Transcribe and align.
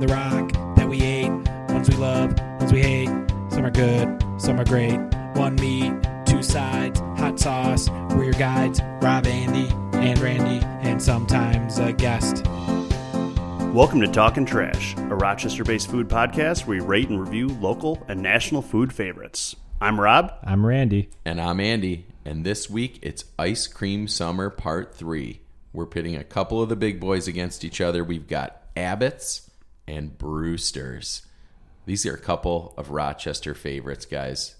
from 0.00 0.08
the 0.08 0.14
rock 0.14 0.76
that 0.76 0.88
we 0.88 1.02
ate. 1.02 1.30
Ones 1.68 1.90
we 1.90 1.96
love, 1.96 2.38
ones 2.58 2.72
we 2.72 2.80
hate. 2.80 3.08
Some 3.50 3.66
are 3.66 3.70
good, 3.70 4.24
some 4.38 4.58
are 4.58 4.64
great. 4.64 4.98
One 5.34 5.56
meat, 5.56 5.92
two 6.24 6.42
sides, 6.42 7.00
hot 7.00 7.38
sauce. 7.38 7.90
We're 8.10 8.24
your 8.24 8.32
guides, 8.34 8.80
Rob, 9.02 9.26
Andy, 9.26 9.68
and 9.98 10.18
Randy, 10.20 10.64
and 10.88 11.02
sometimes 11.02 11.78
a 11.78 11.92
guest. 11.92 12.46
Welcome 13.74 14.00
to 14.00 14.08
Talking 14.08 14.46
Trash, 14.46 14.96
a 14.96 15.14
Rochester 15.14 15.64
based 15.64 15.90
food 15.90 16.08
podcast 16.08 16.66
where 16.66 16.80
we 16.80 16.86
rate 16.86 17.10
and 17.10 17.20
review 17.20 17.48
local 17.48 18.02
and 18.08 18.22
national 18.22 18.62
food 18.62 18.92
favorites. 18.92 19.54
I'm 19.82 20.00
Rob. 20.00 20.32
I'm 20.42 20.64
Randy. 20.64 21.10
And 21.26 21.40
I'm 21.40 21.60
Andy. 21.60 22.06
And 22.24 22.44
this 22.44 22.70
week 22.70 23.00
it's 23.02 23.24
Ice 23.38 23.66
Cream 23.66 24.08
Summer 24.08 24.48
Part 24.48 24.94
3. 24.94 25.40
We're 25.74 25.86
pitting 25.86 26.16
a 26.16 26.24
couple 26.24 26.62
of 26.62 26.68
the 26.68 26.76
big 26.76 27.00
boys 27.00 27.28
against 27.28 27.64
each 27.64 27.80
other. 27.80 28.02
We've 28.02 28.26
got 28.26 28.62
Abbott's 28.76 29.49
and 29.90 30.16
Brewster's. 30.16 31.26
These 31.84 32.06
are 32.06 32.14
a 32.14 32.18
couple 32.18 32.74
of 32.76 32.90
Rochester 32.90 33.54
favorites, 33.54 34.06
guys. 34.06 34.54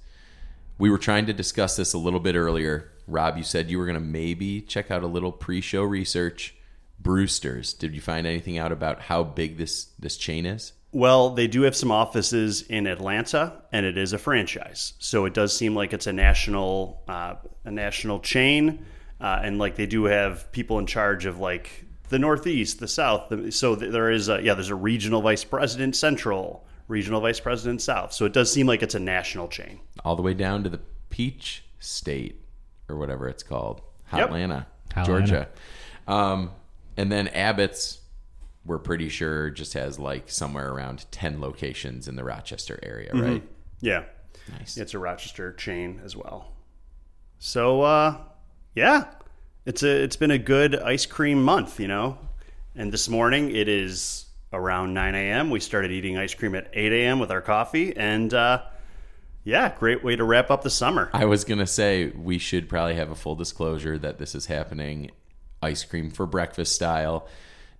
We 0.78 0.90
were 0.90 0.98
trying 0.98 1.26
to 1.26 1.32
discuss 1.32 1.76
this 1.76 1.92
a 1.92 1.98
little 1.98 2.20
bit 2.20 2.34
earlier. 2.34 2.90
Rob, 3.06 3.36
you 3.36 3.44
said 3.44 3.70
you 3.70 3.78
were 3.78 3.86
going 3.86 3.94
to 3.94 4.00
maybe 4.00 4.60
check 4.60 4.90
out 4.90 5.02
a 5.02 5.06
little 5.06 5.32
pre 5.32 5.60
show 5.60 5.82
research. 5.82 6.54
Brewster's. 6.98 7.72
Did 7.72 7.94
you 7.94 8.00
find 8.00 8.26
anything 8.26 8.58
out 8.58 8.72
about 8.72 9.02
how 9.02 9.22
big 9.22 9.56
this, 9.56 9.86
this 9.98 10.16
chain 10.16 10.44
is? 10.44 10.72
Well, 10.92 11.30
they 11.30 11.46
do 11.46 11.62
have 11.62 11.76
some 11.76 11.92
offices 11.92 12.62
in 12.62 12.86
Atlanta, 12.86 13.62
and 13.72 13.86
it 13.86 13.96
is 13.96 14.12
a 14.12 14.18
franchise, 14.18 14.94
so 14.98 15.24
it 15.24 15.34
does 15.34 15.56
seem 15.56 15.74
like 15.76 15.92
it's 15.92 16.08
a 16.08 16.12
national 16.12 17.02
uh, 17.06 17.36
a 17.64 17.70
national 17.70 18.18
chain, 18.18 18.84
uh, 19.20 19.40
and 19.42 19.58
like 19.58 19.76
they 19.76 19.86
do 19.86 20.04
have 20.04 20.50
people 20.50 20.80
in 20.80 20.86
charge 20.86 21.26
of 21.26 21.38
like 21.38 21.86
the 22.10 22.18
Northeast, 22.18 22.78
the 22.80 22.88
South. 22.88 23.28
The, 23.30 23.50
so 23.50 23.74
there 23.74 24.10
is 24.10 24.28
a, 24.28 24.42
yeah, 24.42 24.54
there's 24.54 24.68
a 24.70 24.74
regional 24.74 25.22
vice 25.22 25.42
president 25.44 25.96
Central, 25.96 26.66
regional 26.88 27.20
vice 27.20 27.40
president 27.40 27.80
South. 27.82 28.12
So 28.12 28.26
it 28.26 28.32
does 28.32 28.52
seem 28.52 28.66
like 28.66 28.82
it's 28.82 28.94
a 28.94 29.00
national 29.00 29.48
chain, 29.48 29.80
all 30.04 30.14
the 30.16 30.22
way 30.22 30.34
down 30.34 30.62
to 30.64 30.68
the 30.70 30.80
Peach 31.08 31.64
State 31.78 32.42
or 32.88 32.96
whatever 32.96 33.28
it's 33.28 33.42
called, 33.42 33.80
Hotlanta, 34.12 34.66
Yep. 34.96 35.06
Georgia. 35.06 35.48
Um, 36.06 36.50
and 36.96 37.10
then 37.10 37.28
Abbott's 37.28 37.96
we're 38.66 38.78
pretty 38.78 39.08
sure 39.08 39.48
just 39.50 39.72
has 39.72 39.98
like 39.98 40.28
somewhere 40.30 40.70
around 40.70 41.06
10 41.10 41.40
locations 41.40 42.06
in 42.08 42.16
the 42.16 42.22
Rochester 42.24 42.78
area, 42.82 43.10
right? 43.14 43.42
Yeah, 43.80 44.04
Nice. 44.52 44.76
it's 44.76 44.92
a 44.92 44.98
Rochester 44.98 45.52
chain 45.54 46.00
as 46.04 46.14
well. 46.14 46.52
So 47.38 47.80
uh, 47.80 48.18
yeah, 48.74 49.04
it's 49.66 49.82
a 49.82 50.02
it's 50.02 50.16
been 50.16 50.30
a 50.30 50.38
good 50.38 50.76
ice 50.76 51.06
cream 51.06 51.42
month, 51.42 51.80
you 51.80 51.88
know. 51.88 52.18
And 52.74 52.92
this 52.92 53.08
morning 53.08 53.54
it 53.54 53.68
is 53.68 54.26
around 54.52 54.94
9 54.94 55.14
a.m. 55.14 55.50
We 55.50 55.60
started 55.60 55.90
eating 55.90 56.16
ice 56.18 56.34
cream 56.34 56.54
at 56.54 56.68
8 56.72 56.92
a.m. 56.92 57.18
with 57.18 57.30
our 57.30 57.40
coffee, 57.40 57.96
and 57.96 58.32
uh, 58.32 58.62
yeah, 59.44 59.74
great 59.78 60.04
way 60.04 60.16
to 60.16 60.24
wrap 60.24 60.50
up 60.50 60.62
the 60.62 60.70
summer. 60.70 61.10
I 61.12 61.24
was 61.24 61.44
to 61.58 61.66
say 61.66 62.08
we 62.10 62.38
should 62.38 62.68
probably 62.68 62.94
have 62.94 63.10
a 63.10 63.14
full 63.14 63.36
disclosure 63.36 63.98
that 63.98 64.18
this 64.18 64.34
is 64.34 64.46
happening 64.46 65.10
ice 65.62 65.84
cream 65.84 66.10
for 66.10 66.26
breakfast 66.26 66.74
style. 66.74 67.28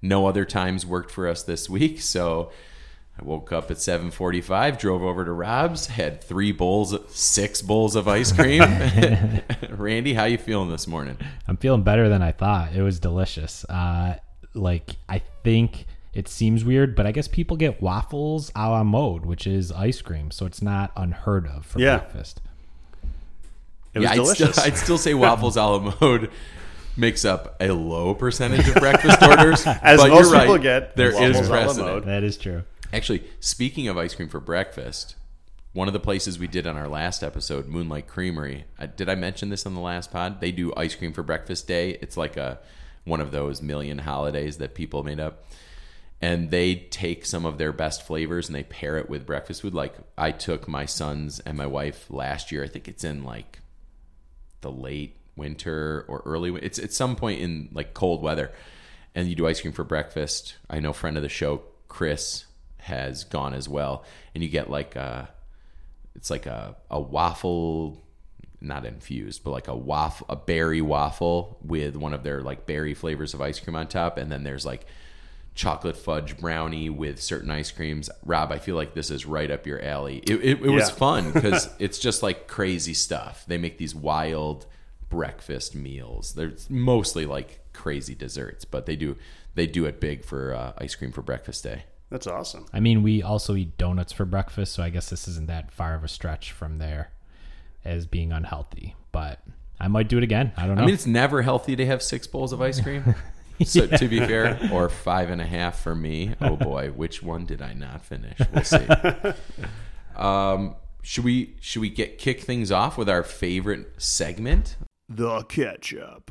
No 0.02 0.26
other 0.26 0.44
times 0.44 0.86
worked 0.86 1.10
for 1.10 1.28
us 1.28 1.42
this 1.42 1.68
week, 1.68 2.00
so 2.00 2.50
I 3.20 3.24
woke 3.24 3.52
up 3.52 3.70
at 3.70 3.76
7:45, 3.76 4.78
drove 4.78 5.02
over 5.02 5.24
to 5.26 5.32
Rob's, 5.32 5.88
had 5.88 6.22
3 6.24 6.52
bowls, 6.52 6.96
six 7.14 7.60
bowls 7.60 7.94
of 7.94 8.08
ice 8.08 8.32
cream. 8.32 8.62
Randy, 9.70 10.14
how 10.14 10.24
you 10.24 10.38
feeling 10.38 10.70
this 10.70 10.86
morning? 10.86 11.18
I'm 11.46 11.58
feeling 11.58 11.82
better 11.82 12.08
than 12.08 12.22
I 12.22 12.32
thought. 12.32 12.72
It 12.74 12.82
was 12.82 12.98
delicious. 12.98 13.64
Uh, 13.66 14.16
like 14.54 14.96
I 15.08 15.20
think 15.44 15.84
it 16.14 16.28
seems 16.28 16.64
weird, 16.64 16.96
but 16.96 17.06
I 17.06 17.12
guess 17.12 17.28
people 17.28 17.56
get 17.58 17.82
waffles 17.82 18.50
a 18.56 18.70
la 18.70 18.82
mode, 18.84 19.26
which 19.26 19.46
is 19.46 19.70
ice 19.70 20.00
cream, 20.00 20.30
so 20.30 20.46
it's 20.46 20.62
not 20.62 20.90
unheard 20.96 21.46
of 21.46 21.66
for 21.66 21.78
Yeah. 21.78 21.98
breakfast. 21.98 22.40
It 23.92 23.98
was 23.98 24.04
yeah, 24.04 24.12
I'd 24.12 24.14
delicious. 24.16 24.52
still, 24.56 24.64
I'd 24.72 24.76
still 24.78 24.98
say 24.98 25.12
waffles 25.14 25.56
a 25.56 25.62
la 25.64 25.94
mode 26.00 26.30
makes 26.96 27.24
up 27.26 27.56
a 27.60 27.70
low 27.70 28.14
percentage 28.14 28.66
of 28.68 28.76
breakfast 28.76 29.22
orders. 29.28 29.66
As 29.66 30.00
but 30.00 30.08
most 30.10 30.24
you're 30.24 30.32
right, 30.32 30.40
people 30.42 30.58
get 30.58 30.96
there 30.96 31.12
waffles 31.12 31.36
is 31.36 31.48
a 31.48 31.50
la 31.50 31.56
precedent. 31.58 31.86
mode. 31.86 32.04
That 32.06 32.24
is 32.24 32.36
true. 32.38 32.62
Actually, 32.92 33.22
speaking 33.38 33.88
of 33.88 33.96
ice 33.96 34.14
cream 34.14 34.28
for 34.28 34.40
breakfast, 34.40 35.14
one 35.72 35.86
of 35.86 35.94
the 35.94 36.00
places 36.00 36.38
we 36.38 36.48
did 36.48 36.66
on 36.66 36.76
our 36.76 36.88
last 36.88 37.22
episode, 37.22 37.68
Moonlight 37.68 38.08
Creamery. 38.08 38.64
uh, 38.78 38.86
Did 38.86 39.08
I 39.08 39.14
mention 39.14 39.50
this 39.50 39.64
on 39.64 39.74
the 39.74 39.80
last 39.80 40.10
pod? 40.10 40.40
They 40.40 40.50
do 40.50 40.72
ice 40.76 40.96
cream 40.96 41.12
for 41.12 41.22
breakfast 41.22 41.68
day. 41.68 41.98
It's 42.02 42.16
like 42.16 42.36
a 42.36 42.58
one 43.04 43.20
of 43.20 43.30
those 43.30 43.62
million 43.62 43.98
holidays 43.98 44.58
that 44.58 44.74
people 44.74 45.04
made 45.04 45.20
up. 45.20 45.44
And 46.20 46.50
they 46.50 46.74
take 46.74 47.24
some 47.24 47.46
of 47.46 47.56
their 47.56 47.72
best 47.72 48.06
flavors 48.06 48.48
and 48.48 48.54
they 48.54 48.64
pair 48.64 48.98
it 48.98 49.08
with 49.08 49.24
breakfast 49.24 49.62
food. 49.62 49.72
Like 49.72 49.94
I 50.18 50.32
took 50.32 50.68
my 50.68 50.84
sons 50.84 51.40
and 51.40 51.56
my 51.56 51.66
wife 51.66 52.06
last 52.10 52.52
year. 52.52 52.64
I 52.64 52.68
think 52.68 52.88
it's 52.88 53.04
in 53.04 53.24
like 53.24 53.60
the 54.60 54.70
late 54.70 55.16
winter 55.36 56.04
or 56.08 56.22
early. 56.26 56.52
It's 56.60 56.78
it's 56.78 56.96
some 56.96 57.16
point 57.16 57.40
in 57.40 57.70
like 57.72 57.94
cold 57.94 58.20
weather, 58.20 58.52
and 59.14 59.28
you 59.28 59.34
do 59.34 59.46
ice 59.46 59.60
cream 59.60 59.72
for 59.72 59.84
breakfast. 59.84 60.56
I 60.68 60.80
know 60.80 60.92
friend 60.92 61.16
of 61.16 61.22
the 61.22 61.30
show 61.30 61.62
Chris 61.88 62.44
has 62.80 63.24
gone 63.24 63.54
as 63.54 63.68
well, 63.68 64.04
and 64.34 64.42
you 64.42 64.48
get 64.50 64.70
like 64.70 64.96
a, 64.96 65.28
it's 66.14 66.30
like 66.30 66.46
a 66.46 66.76
a 66.90 67.00
waffle, 67.00 68.02
not 68.60 68.84
infused, 68.84 69.44
but 69.44 69.50
like 69.52 69.68
a 69.68 69.76
waffle, 69.76 70.26
a 70.28 70.36
berry 70.36 70.80
waffle 70.82 71.58
with 71.62 71.96
one 71.96 72.12
of 72.14 72.22
their 72.22 72.40
like 72.42 72.66
berry 72.66 72.94
flavors 72.94 73.34
of 73.34 73.40
ice 73.40 73.60
cream 73.60 73.76
on 73.76 73.86
top, 73.86 74.18
and 74.18 74.30
then 74.30 74.42
there's 74.44 74.66
like 74.66 74.86
chocolate 75.54 75.96
fudge 75.96 76.38
brownie 76.38 76.88
with 76.88 77.20
certain 77.20 77.50
ice 77.50 77.70
creams. 77.70 78.08
Rob, 78.24 78.52
I 78.52 78.58
feel 78.58 78.76
like 78.76 78.94
this 78.94 79.10
is 79.10 79.26
right 79.26 79.50
up 79.50 79.66
your 79.66 79.82
alley. 79.82 80.18
It, 80.18 80.36
it, 80.36 80.62
it 80.64 80.70
was 80.70 80.88
Yeah. 80.88 80.94
fun 80.94 81.32
because 81.34 81.68
it's 81.78 81.98
just 81.98 82.22
like 82.22 82.46
crazy 82.46 82.94
stuff. 82.94 83.44
They 83.46 83.58
make 83.58 83.76
these 83.76 83.94
wild 83.94 84.66
breakfast 85.08 85.74
meals. 85.74 86.34
They're 86.34 86.52
mostly 86.68 87.26
like 87.26 87.60
crazy 87.72 88.14
desserts, 88.14 88.64
but 88.64 88.86
they 88.86 88.94
do 88.96 89.16
they 89.56 89.66
do 89.66 89.84
it 89.86 89.98
big 90.00 90.24
for 90.24 90.54
uh, 90.54 90.72
ice 90.78 90.94
cream 90.94 91.10
for 91.10 91.22
breakfast 91.22 91.64
day. 91.64 91.82
That's 92.10 92.26
awesome. 92.26 92.66
I 92.72 92.80
mean, 92.80 93.02
we 93.02 93.22
also 93.22 93.54
eat 93.54 93.78
donuts 93.78 94.12
for 94.12 94.24
breakfast, 94.24 94.72
so 94.72 94.82
I 94.82 94.90
guess 94.90 95.10
this 95.10 95.28
isn't 95.28 95.46
that 95.46 95.70
far 95.70 95.94
of 95.94 96.02
a 96.04 96.08
stretch 96.08 96.50
from 96.52 96.78
there 96.78 97.12
as 97.84 98.06
being 98.06 98.32
unhealthy. 98.32 98.96
But 99.12 99.40
I 99.78 99.88
might 99.88 100.08
do 100.08 100.18
it 100.18 100.24
again. 100.24 100.52
I 100.56 100.66
don't 100.66 100.76
know. 100.76 100.82
I 100.82 100.86
mean, 100.86 100.94
it's 100.94 101.06
never 101.06 101.42
healthy 101.42 101.76
to 101.76 101.86
have 101.86 102.02
six 102.02 102.26
bowls 102.26 102.52
of 102.52 102.60
ice 102.60 102.80
cream. 102.82 103.14
So 103.64 103.86
to 103.86 104.08
be 104.08 104.18
fair, 104.18 104.58
or 104.72 104.88
five 104.88 105.30
and 105.30 105.40
a 105.40 105.46
half 105.46 105.80
for 105.80 105.94
me. 105.94 106.34
Oh 106.40 106.56
boy, 106.56 106.88
which 106.90 107.22
one 107.22 107.44
did 107.46 107.60
I 107.62 107.74
not 107.74 108.04
finish? 108.04 108.38
We'll 108.52 108.64
see. 108.64 108.86
Um, 110.16 110.76
should 111.02 111.24
we 111.24 111.56
should 111.60 111.80
we 111.80 111.88
get 111.88 112.18
kick 112.18 112.40
things 112.42 112.70
off 112.70 112.98
with 112.98 113.08
our 113.08 113.22
favorite 113.22 113.94
segment? 114.02 114.76
The 115.08 115.44
ketchup. 115.44 116.30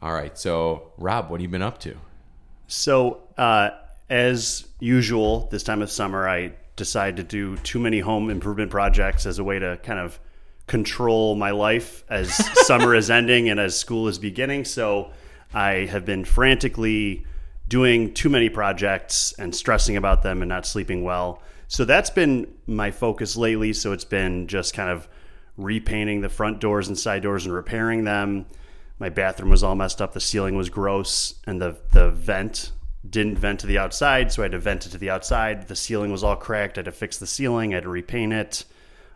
All 0.00 0.12
right. 0.12 0.36
So 0.36 0.92
Rob, 0.98 1.30
what 1.30 1.38
have 1.40 1.42
you 1.42 1.48
been 1.48 1.62
up 1.62 1.78
to? 1.80 1.96
So, 2.72 3.20
uh, 3.36 3.72
as 4.08 4.66
usual, 4.80 5.46
this 5.50 5.62
time 5.62 5.82
of 5.82 5.90
summer, 5.90 6.26
I 6.26 6.54
decide 6.74 7.18
to 7.18 7.22
do 7.22 7.58
too 7.58 7.78
many 7.78 8.00
home 8.00 8.30
improvement 8.30 8.70
projects 8.70 9.26
as 9.26 9.38
a 9.38 9.44
way 9.44 9.58
to 9.58 9.78
kind 9.82 9.98
of 9.98 10.18
control 10.66 11.34
my 11.34 11.50
life 11.50 12.02
as 12.08 12.34
summer 12.66 12.94
is 12.94 13.10
ending 13.10 13.50
and 13.50 13.60
as 13.60 13.78
school 13.78 14.08
is 14.08 14.18
beginning. 14.18 14.64
So, 14.64 15.10
I 15.52 15.84
have 15.90 16.06
been 16.06 16.24
frantically 16.24 17.26
doing 17.68 18.14
too 18.14 18.30
many 18.30 18.48
projects 18.48 19.34
and 19.38 19.54
stressing 19.54 19.98
about 19.98 20.22
them 20.22 20.40
and 20.40 20.48
not 20.48 20.64
sleeping 20.64 21.04
well. 21.04 21.42
So, 21.68 21.84
that's 21.84 22.08
been 22.08 22.54
my 22.66 22.90
focus 22.90 23.36
lately. 23.36 23.74
So, 23.74 23.92
it's 23.92 24.06
been 24.06 24.46
just 24.46 24.72
kind 24.72 24.88
of 24.88 25.06
repainting 25.58 26.22
the 26.22 26.30
front 26.30 26.58
doors 26.58 26.88
and 26.88 26.98
side 26.98 27.22
doors 27.22 27.44
and 27.44 27.54
repairing 27.54 28.04
them 28.04 28.46
my 29.02 29.10
bathroom 29.10 29.50
was 29.50 29.62
all 29.62 29.74
messed 29.74 30.00
up. 30.00 30.14
The 30.14 30.20
ceiling 30.20 30.56
was 30.56 30.70
gross, 30.70 31.34
and 31.46 31.60
the 31.60 31.76
the 31.90 32.08
vent 32.10 32.72
didn't 33.08 33.36
vent 33.36 33.60
to 33.60 33.66
the 33.66 33.76
outside, 33.78 34.32
so 34.32 34.42
I 34.42 34.44
had 34.44 34.52
to 34.52 34.58
vent 34.58 34.86
it 34.86 34.90
to 34.90 34.98
the 34.98 35.10
outside. 35.10 35.68
The 35.68 35.76
ceiling 35.76 36.10
was 36.12 36.22
all 36.24 36.36
cracked. 36.36 36.78
I 36.78 36.80
had 36.80 36.84
to 36.86 36.92
fix 36.92 37.18
the 37.18 37.26
ceiling. 37.26 37.72
I 37.72 37.76
had 37.76 37.82
to 37.82 37.90
repaint 37.90 38.32
it. 38.32 38.64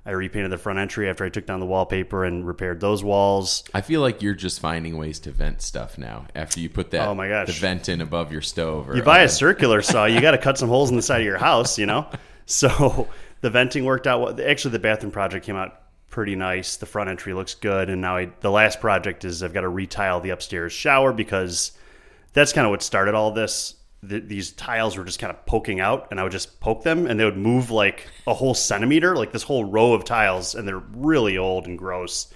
I 0.04 0.10
repainted 0.10 0.52
the 0.52 0.58
front 0.58 0.78
entry 0.78 1.08
after 1.08 1.24
I 1.24 1.30
took 1.30 1.46
down 1.46 1.58
the 1.60 1.66
wallpaper 1.66 2.24
and 2.24 2.46
repaired 2.46 2.80
those 2.80 3.02
walls. 3.02 3.64
I 3.74 3.80
feel 3.80 4.00
like 4.00 4.22
you're 4.22 4.34
just 4.34 4.60
finding 4.60 4.96
ways 4.98 5.18
to 5.20 5.32
vent 5.32 5.62
stuff 5.62 5.98
now. 5.98 6.26
After 6.34 6.60
you 6.60 6.68
put 6.68 6.92
that 6.92 7.08
Oh 7.08 7.14
my 7.14 7.28
gosh. 7.28 7.46
the 7.48 7.52
vent 7.54 7.88
in 7.88 8.00
above 8.00 8.30
your 8.30 8.42
stove. 8.42 8.88
Or 8.88 8.96
You 8.96 9.02
buy 9.02 9.20
a 9.22 9.28
circular 9.28 9.82
saw, 9.82 10.04
you 10.04 10.20
got 10.20 10.30
to 10.32 10.38
cut 10.38 10.58
some 10.58 10.68
holes 10.68 10.90
in 10.90 10.96
the 10.96 11.02
side 11.02 11.22
of 11.22 11.26
your 11.26 11.38
house, 11.38 11.78
you 11.78 11.86
know. 11.86 12.08
So 12.48 13.08
the 13.40 13.50
venting 13.50 13.84
worked 13.84 14.06
out. 14.06 14.20
well. 14.20 14.48
Actually, 14.48 14.70
the 14.72 14.78
bathroom 14.78 15.10
project 15.10 15.44
came 15.44 15.56
out 15.56 15.80
pretty 16.16 16.34
nice. 16.34 16.76
The 16.76 16.86
front 16.86 17.10
entry 17.10 17.34
looks 17.34 17.54
good, 17.54 17.90
and 17.90 18.00
now 18.00 18.16
I, 18.16 18.30
the 18.40 18.50
last 18.50 18.80
project 18.80 19.22
is 19.26 19.42
I've 19.42 19.52
got 19.52 19.60
to 19.60 19.68
retile 19.68 20.18
the 20.18 20.30
upstairs 20.30 20.72
shower 20.72 21.12
because 21.12 21.72
that's 22.32 22.54
kind 22.54 22.66
of 22.66 22.70
what 22.70 22.82
started 22.82 23.14
all 23.14 23.32
this. 23.32 23.74
Th 24.08 24.22
these 24.26 24.52
tiles 24.52 24.96
were 24.96 25.04
just 25.04 25.18
kind 25.18 25.30
of 25.30 25.44
poking 25.44 25.78
out, 25.78 26.08
and 26.10 26.18
I 26.18 26.22
would 26.22 26.32
just 26.32 26.58
poke 26.58 26.84
them, 26.84 27.06
and 27.06 27.20
they 27.20 27.26
would 27.26 27.36
move 27.36 27.70
like 27.70 28.08
a 28.26 28.32
whole 28.32 28.54
centimeter, 28.54 29.14
like 29.14 29.30
this 29.30 29.42
whole 29.42 29.66
row 29.66 29.92
of 29.92 30.04
tiles, 30.04 30.54
and 30.54 30.66
they're 30.66 30.78
really 30.78 31.36
old 31.36 31.66
and 31.66 31.76
gross. 31.76 32.32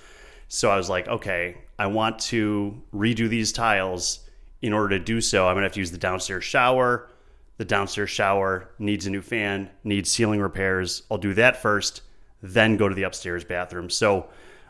So 0.49 0.69
I 0.69 0.77
was 0.77 0.91
like, 0.91 1.09
okay, 1.09 1.57
I 1.79 1.87
want 1.87 2.19
to 2.35 2.83
redo 2.93 3.31
these 3.31 3.51
tiles 3.51 4.29
in 4.61 4.75
order 4.75 4.99
to 4.99 5.03
do 5.03 5.23
so, 5.23 5.49
I'm 5.49 5.55
gonna 5.55 5.65
have 5.65 5.73
to 5.73 5.81
use 5.81 5.91
the 5.91 5.97
downstairs 5.97 6.45
shower. 6.45 7.09
The 7.57 7.65
downstairs 7.65 8.11
shower 8.11 8.73
needs 8.79 9.07
a 9.07 9.11
new 9.11 9.23
fan, 9.23 9.71
needs 9.85 10.11
ceiling 10.11 10.41
repairs. 10.41 11.03
I'll 11.11 11.17
do 11.17 11.33
that 11.33 11.63
first, 11.63 12.03
then 12.43 12.77
go 12.77 12.89
to 12.89 12.95
the 12.95 13.03
upstairs 13.05 13.45
bathroom. 13.45 13.91
So 13.91 14.29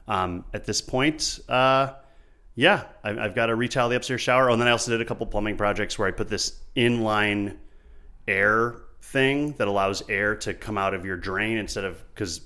um, 0.09 0.45
at 0.55 0.65
this 0.65 0.81
point, 0.81 1.39
uh, 1.49 1.93
yeah, 2.57 2.85
I- 3.05 3.19
I've 3.19 3.35
got 3.35 3.47
to 3.47 3.55
retile 3.55 3.89
the 3.89 3.97
upstairs 3.97 4.21
shower. 4.21 4.51
Oh, 4.51 4.53
and 4.53 4.61
then 4.61 4.69
I 4.69 4.73
also 4.73 4.91
did 4.91 5.01
a 5.01 5.05
couple 5.05 5.25
plumbing 5.27 5.57
projects 5.57 5.99
where 5.99 6.09
I 6.09 6.11
put 6.11 6.29
this 6.29 6.59
inline 6.77 7.57
air 8.29 8.77
thing 9.03 9.53
that 9.53 9.69
allows 9.69 10.03
air 10.09 10.35
to 10.37 10.53
come 10.55 10.77
out 10.79 10.95
of 10.95 11.05
your 11.05 11.17
drain 11.17 11.57
instead 11.59 11.85
of 11.85 12.03
because 12.15 12.41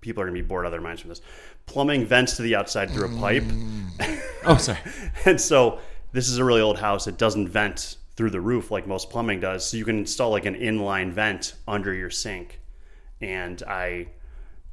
people 0.00 0.22
are 0.22 0.26
going 0.26 0.36
to 0.36 0.42
be 0.42 0.46
bored 0.46 0.64
out 0.64 0.68
of 0.68 0.72
their 0.72 0.80
minds 0.80 1.00
from 1.00 1.08
this. 1.10 1.20
Plumbing 1.66 2.04
vents 2.06 2.36
to 2.36 2.42
the 2.42 2.54
outside 2.56 2.90
through 2.90 3.14
a 3.16 3.20
pipe. 3.20 3.44
Oh, 4.44 4.56
sorry. 4.56 4.78
And 5.24 5.40
so 5.40 5.80
this 6.12 6.28
is 6.28 6.38
a 6.38 6.44
really 6.44 6.60
old 6.60 6.78
house. 6.78 7.06
It 7.06 7.18
doesn't 7.18 7.48
vent 7.48 7.96
through 8.14 8.30
the 8.30 8.40
roof 8.40 8.70
like 8.70 8.86
most 8.86 9.10
plumbing 9.10 9.40
does. 9.40 9.68
So 9.68 9.76
you 9.76 9.84
can 9.84 9.98
install 9.98 10.30
like 10.30 10.46
an 10.46 10.54
inline 10.54 11.10
vent 11.12 11.54
under 11.66 11.92
your 11.92 12.10
sink. 12.10 12.60
And 13.20 13.62
I 13.62 14.08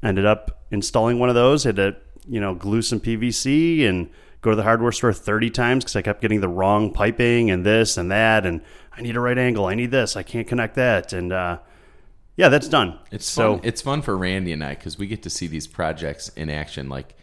ended 0.02 0.26
up 0.26 0.64
installing 0.72 1.20
one 1.20 1.30
of 1.30 1.36
those. 1.36 1.66
I 1.66 1.70
Had 1.70 1.76
to, 1.78 1.96
you 2.28 2.40
know, 2.40 2.56
glue 2.56 2.82
some 2.82 3.00
PVC 3.00 3.88
and 3.88 4.10
go 4.42 4.50
to 4.50 4.56
the 4.56 4.64
hardware 4.64 4.92
store 4.92 5.14
30 5.14 5.50
times 5.50 5.84
because 5.84 5.96
I 5.96 6.02
kept 6.02 6.22
getting 6.22 6.42
the 6.42 6.48
wrong 6.50 6.92
piping 6.92 7.50
and 7.50 7.66
this 7.66 7.98
and 7.98 8.12
that. 8.12 8.46
And 8.46 8.62
I 8.96 9.02
need 9.02 9.16
a 9.16 9.20
right 9.20 9.38
angle. 9.38 9.66
I 9.66 9.76
need 9.76 9.92
this. 9.92 10.16
I 10.16 10.24
can't 10.24 10.48
connect 10.48 10.76
that. 10.76 11.14
And 11.14 11.32
uh, 11.32 11.60
yeah, 12.36 12.50
that's 12.50 12.68
done. 12.68 13.00
It's 13.12 13.26
so 13.26 13.56
fun. 13.56 13.66
It's 13.66 13.82
fun 13.82 14.02
for 14.02 14.18
Randy 14.18 14.52
and 14.52 14.64
I 14.64 14.76
because 14.76 14.98
we 14.98 15.08
get 15.08 15.24
to 15.24 15.30
see 15.30 15.48
these 15.48 15.68
projects 15.68 16.30
in 16.30 16.50
action. 16.50 16.90
Like 16.90 17.16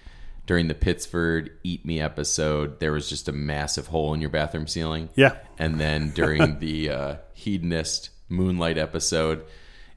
during 0.47 0.69
the 0.69 0.75
Pittsford 0.75 1.51
Eat 1.63 1.85
Me 1.85 2.01
episode, 2.01 2.81
there 2.81 2.93
was 2.93 3.09
just 3.09 3.29
a 3.29 3.33
massive 3.33 3.89
hole 3.89 4.15
in 4.15 4.21
your 4.21 4.31
bathroom 4.31 4.67
ceiling. 4.67 5.11
Yeah. 5.15 5.37
And 5.59 5.79
then 5.79 6.11
during 6.11 6.59
the 6.59 6.91
uh, 6.91 7.17
Hedonist 7.35 8.11
Moonlight 8.29 8.79
episode, 8.79 9.45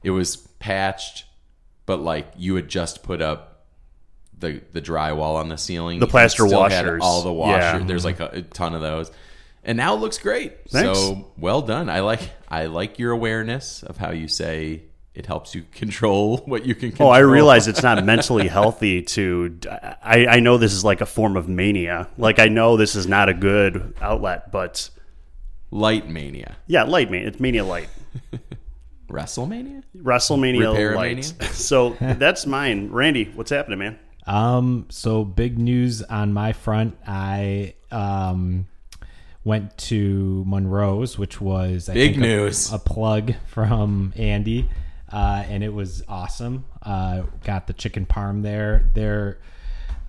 it 0.02 0.10
was 0.10 0.43
patched, 0.64 1.26
but 1.84 2.00
like 2.00 2.26
you 2.38 2.54
had 2.54 2.68
just 2.68 3.02
put 3.02 3.20
up 3.20 3.66
the 4.38 4.62
the 4.72 4.80
drywall 4.80 5.36
on 5.36 5.48
the 5.50 5.58
ceiling. 5.58 6.00
The 6.00 6.06
plaster 6.06 6.44
You 6.44 6.48
still 6.48 6.62
had 6.64 6.86
washers. 6.86 7.00
all 7.02 7.22
the 7.22 7.32
washers. 7.32 7.80
Yeah. 7.80 7.86
There's 7.86 8.06
mm-hmm. 8.06 8.22
like 8.22 8.32
a, 8.32 8.38
a 8.38 8.42
ton 8.42 8.74
of 8.74 8.80
those. 8.80 9.10
And 9.62 9.76
now 9.76 9.94
it 9.94 10.00
looks 10.00 10.16
great. 10.16 10.70
Thanks. 10.70 10.98
So 10.98 11.30
well 11.36 11.60
done. 11.60 11.90
I 11.90 12.00
like 12.00 12.30
I 12.48 12.66
like 12.66 12.98
your 12.98 13.12
awareness 13.12 13.82
of 13.82 13.98
how 13.98 14.12
you 14.12 14.26
say 14.26 14.84
it 15.14 15.26
helps 15.26 15.54
you 15.54 15.64
control 15.72 16.38
what 16.46 16.64
you 16.64 16.74
can 16.74 16.94
Oh. 16.98 17.08
I 17.08 17.18
realize 17.18 17.68
it's 17.68 17.82
not 17.82 18.02
mentally 18.12 18.48
healthy 18.48 19.02
to. 19.02 19.58
I, 20.02 20.26
I 20.26 20.40
know 20.40 20.56
this 20.56 20.72
is 20.72 20.82
like 20.82 21.02
a 21.02 21.06
form 21.06 21.36
of 21.36 21.46
mania. 21.46 22.08
Like 22.16 22.38
I 22.38 22.48
know 22.48 22.78
this 22.78 22.94
is 22.94 23.06
not 23.06 23.28
a 23.28 23.34
good 23.34 23.94
outlet, 24.00 24.50
but 24.50 24.88
Light 25.70 26.08
Mania. 26.08 26.56
yeah, 26.66 26.84
light 26.84 27.10
mania. 27.10 27.28
It's 27.28 27.40
mania 27.40 27.64
light. 27.64 27.90
WrestleMania? 29.14 29.82
WrestleMania 29.96 30.70
Repair 30.70 30.96
light. 30.96 31.32
So 31.52 31.90
that's 32.00 32.46
mine. 32.46 32.90
Randy, 32.90 33.24
what's 33.34 33.50
happening, 33.50 33.78
man? 33.78 33.98
Um, 34.26 34.86
so 34.90 35.24
big 35.24 35.58
news 35.58 36.02
on 36.02 36.32
my 36.32 36.52
front. 36.52 36.96
I 37.06 37.74
um 37.90 38.66
went 39.44 39.76
to 39.76 40.42
Monroe's, 40.46 41.18
which 41.18 41.40
was 41.40 41.88
I 41.88 41.94
Big 41.94 42.12
think, 42.14 42.24
a- 42.24 42.28
news. 42.28 42.72
A, 42.72 42.78
plug 42.78 43.34
from 43.46 44.12
Andy, 44.16 44.68
uh, 45.12 45.44
and 45.46 45.62
it 45.62 45.72
was 45.72 46.02
awesome. 46.08 46.64
Uh, 46.82 47.22
got 47.44 47.66
the 47.66 47.74
chicken 47.74 48.06
parm 48.06 48.42
there. 48.42 48.90
Their 48.94 49.38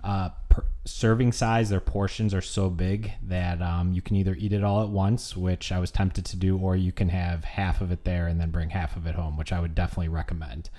uh, 0.04 0.30
per- 0.56 0.66
serving 0.86 1.32
size, 1.32 1.70
their 1.70 1.80
portions 1.80 2.34
are 2.34 2.42
so 2.42 2.70
big 2.70 3.12
that 3.24 3.62
um, 3.62 3.92
you 3.94 4.02
can 4.02 4.16
either 4.16 4.36
eat 4.36 4.54
it 4.54 4.64
all 4.64 4.82
at 4.84 4.90
once, 4.90 5.36
which 5.36 5.72
I 5.72 5.80
was 5.80 5.92
tempted 5.92 6.26
to 6.26 6.38
do, 6.38 6.58
or 6.58 6.76
you 6.76 6.92
can 6.92 7.10
have 7.10 7.44
half 7.44 7.82
of 7.82 7.92
it 7.92 8.04
there 8.06 8.28
and 8.28 8.40
then 8.40 8.52
bring 8.52 8.70
half 8.70 8.96
of 8.96 9.06
it 9.06 9.16
home, 9.16 9.38
which 9.38 9.52
I 9.52 9.60
would 9.60 9.76
definitely 9.76 10.10
recommend. 10.10 10.70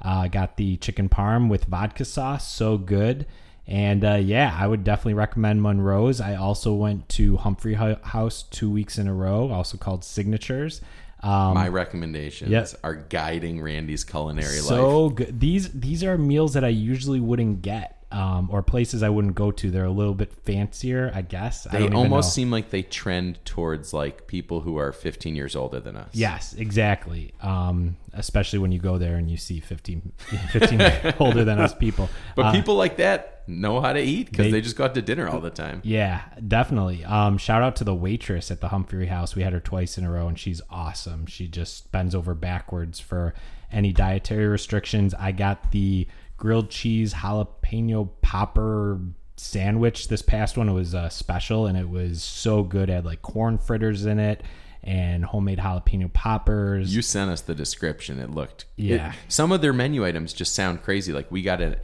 Uh, 0.00 0.28
got 0.28 0.56
the 0.56 0.76
chicken 0.78 1.08
parm 1.08 1.48
with 1.48 1.64
vodka 1.64 2.04
sauce, 2.04 2.48
so 2.52 2.78
good. 2.78 3.26
And 3.66 4.04
uh, 4.04 4.14
yeah, 4.14 4.56
I 4.58 4.66
would 4.66 4.84
definitely 4.84 5.14
recommend 5.14 5.60
Monroe's. 5.62 6.20
I 6.20 6.36
also 6.36 6.72
went 6.74 7.08
to 7.10 7.36
Humphrey 7.38 7.74
House 7.74 8.44
two 8.44 8.70
weeks 8.70 8.96
in 8.98 9.08
a 9.08 9.14
row, 9.14 9.50
also 9.50 9.76
called 9.76 10.04
Signatures. 10.04 10.80
Um, 11.22 11.54
My 11.54 11.66
recommendations 11.68 12.50
Yep. 12.50 12.68
are 12.84 12.94
guiding 12.94 13.60
Randy's 13.60 14.04
culinary 14.04 14.56
life. 14.58 14.66
so 14.66 15.08
good. 15.08 15.40
These 15.40 15.72
these 15.72 16.04
are 16.04 16.16
meals 16.18 16.52
that 16.52 16.62
I 16.64 16.68
usually 16.68 17.18
wouldn't 17.20 17.62
get, 17.62 17.95
um, 18.12 18.48
or 18.52 18.62
places 18.62 19.02
I 19.02 19.08
wouldn't 19.08 19.34
go 19.34 19.50
to. 19.50 19.70
They're 19.70 19.84
a 19.84 19.90
little 19.90 20.14
bit 20.14 20.32
fancier, 20.44 21.10
I 21.14 21.22
guess. 21.22 21.66
I 21.66 21.72
They 21.72 21.78
don't 21.88 21.94
almost 21.96 22.34
seem 22.34 22.50
like 22.50 22.70
they 22.70 22.82
trend 22.82 23.44
towards 23.44 23.92
like 23.92 24.26
people 24.28 24.60
who 24.60 24.76
are 24.78 24.92
15 24.92 25.34
years 25.34 25.56
older 25.56 25.80
than 25.80 25.96
us. 25.96 26.10
Yes, 26.12 26.54
exactly. 26.54 27.32
Um, 27.40 27.96
especially 28.12 28.60
when 28.60 28.70
you 28.72 28.78
go 28.78 28.96
there 28.98 29.16
and 29.16 29.28
you 29.30 29.36
see 29.36 29.58
15, 29.60 30.12
15 30.52 31.14
older 31.18 31.44
than 31.44 31.58
us 31.58 31.74
people. 31.74 32.08
But 32.36 32.46
Uh, 32.46 32.52
people 32.52 32.76
like 32.76 32.96
that 32.98 33.42
know 33.48 33.80
how 33.80 33.92
to 33.92 34.00
eat 34.00 34.30
because 34.30 34.46
they- 34.46 34.52
they, 34.52 34.60
just 34.60 34.76
go 34.76 34.84
out 34.84 34.94
to 34.94 35.02
dinner 35.02 35.28
all 35.28 35.40
the 35.40 35.50
time. 35.50 35.80
Yeah, 35.84 36.22
definitely. 36.46 37.04
Um, 37.04 37.38
shout 37.38 37.62
out 37.62 37.76
to 37.76 37.84
the 37.84 37.94
waitress 37.94 38.50
at 38.50 38.60
the 38.60 38.68
Humphrey 38.68 39.06
House. 39.06 39.34
We 39.34 39.42
had 39.42 39.52
her 39.52 39.60
twice 39.60 39.98
in 39.98 40.04
a 40.04 40.10
row, 40.10 40.28
and 40.28 40.38
she's 40.38 40.60
awesome. 40.70 41.26
She 41.26 41.48
just 41.48 41.90
bends 41.92 42.14
over 42.14 42.34
backwards 42.34 42.98
for 43.00 43.34
any 43.72 43.92
dietary 43.92 44.46
restrictions. 44.46 45.12
I 45.14 45.32
got 45.32 45.72
the 45.72 46.06
grilled 46.36 46.70
cheese 46.70 47.14
jalapeno 47.14 48.08
popper 48.22 49.00
sandwich. 49.36 50.08
This 50.08 50.22
past 50.22 50.56
one 50.56 50.68
it 50.68 50.72
was 50.72 50.94
uh, 50.94 51.08
special, 51.08 51.66
and 51.66 51.76
it 51.78 51.88
was 51.88 52.22
so 52.22 52.62
good. 52.62 52.88
It 52.90 52.94
had 52.94 53.04
like 53.04 53.22
corn 53.22 53.58
fritters 53.58 54.06
in 54.06 54.18
it 54.18 54.42
and 54.82 55.24
homemade 55.24 55.58
jalapeno 55.58 56.12
poppers. 56.12 56.94
You 56.94 57.02
sent 57.02 57.30
us 57.30 57.40
the 57.40 57.54
description. 57.54 58.18
It 58.20 58.30
looked 58.30 58.66
Yeah. 58.76 59.10
it- 59.10 59.14
some 59.28 59.50
of 59.52 59.60
their 59.60 59.72
menu 59.72 60.04
items 60.04 60.32
just 60.32 60.54
sound 60.54 60.82
crazy. 60.82 61.12
Like 61.12 61.30
we 61.30 61.42
got 61.42 61.60
a, 61.60 61.78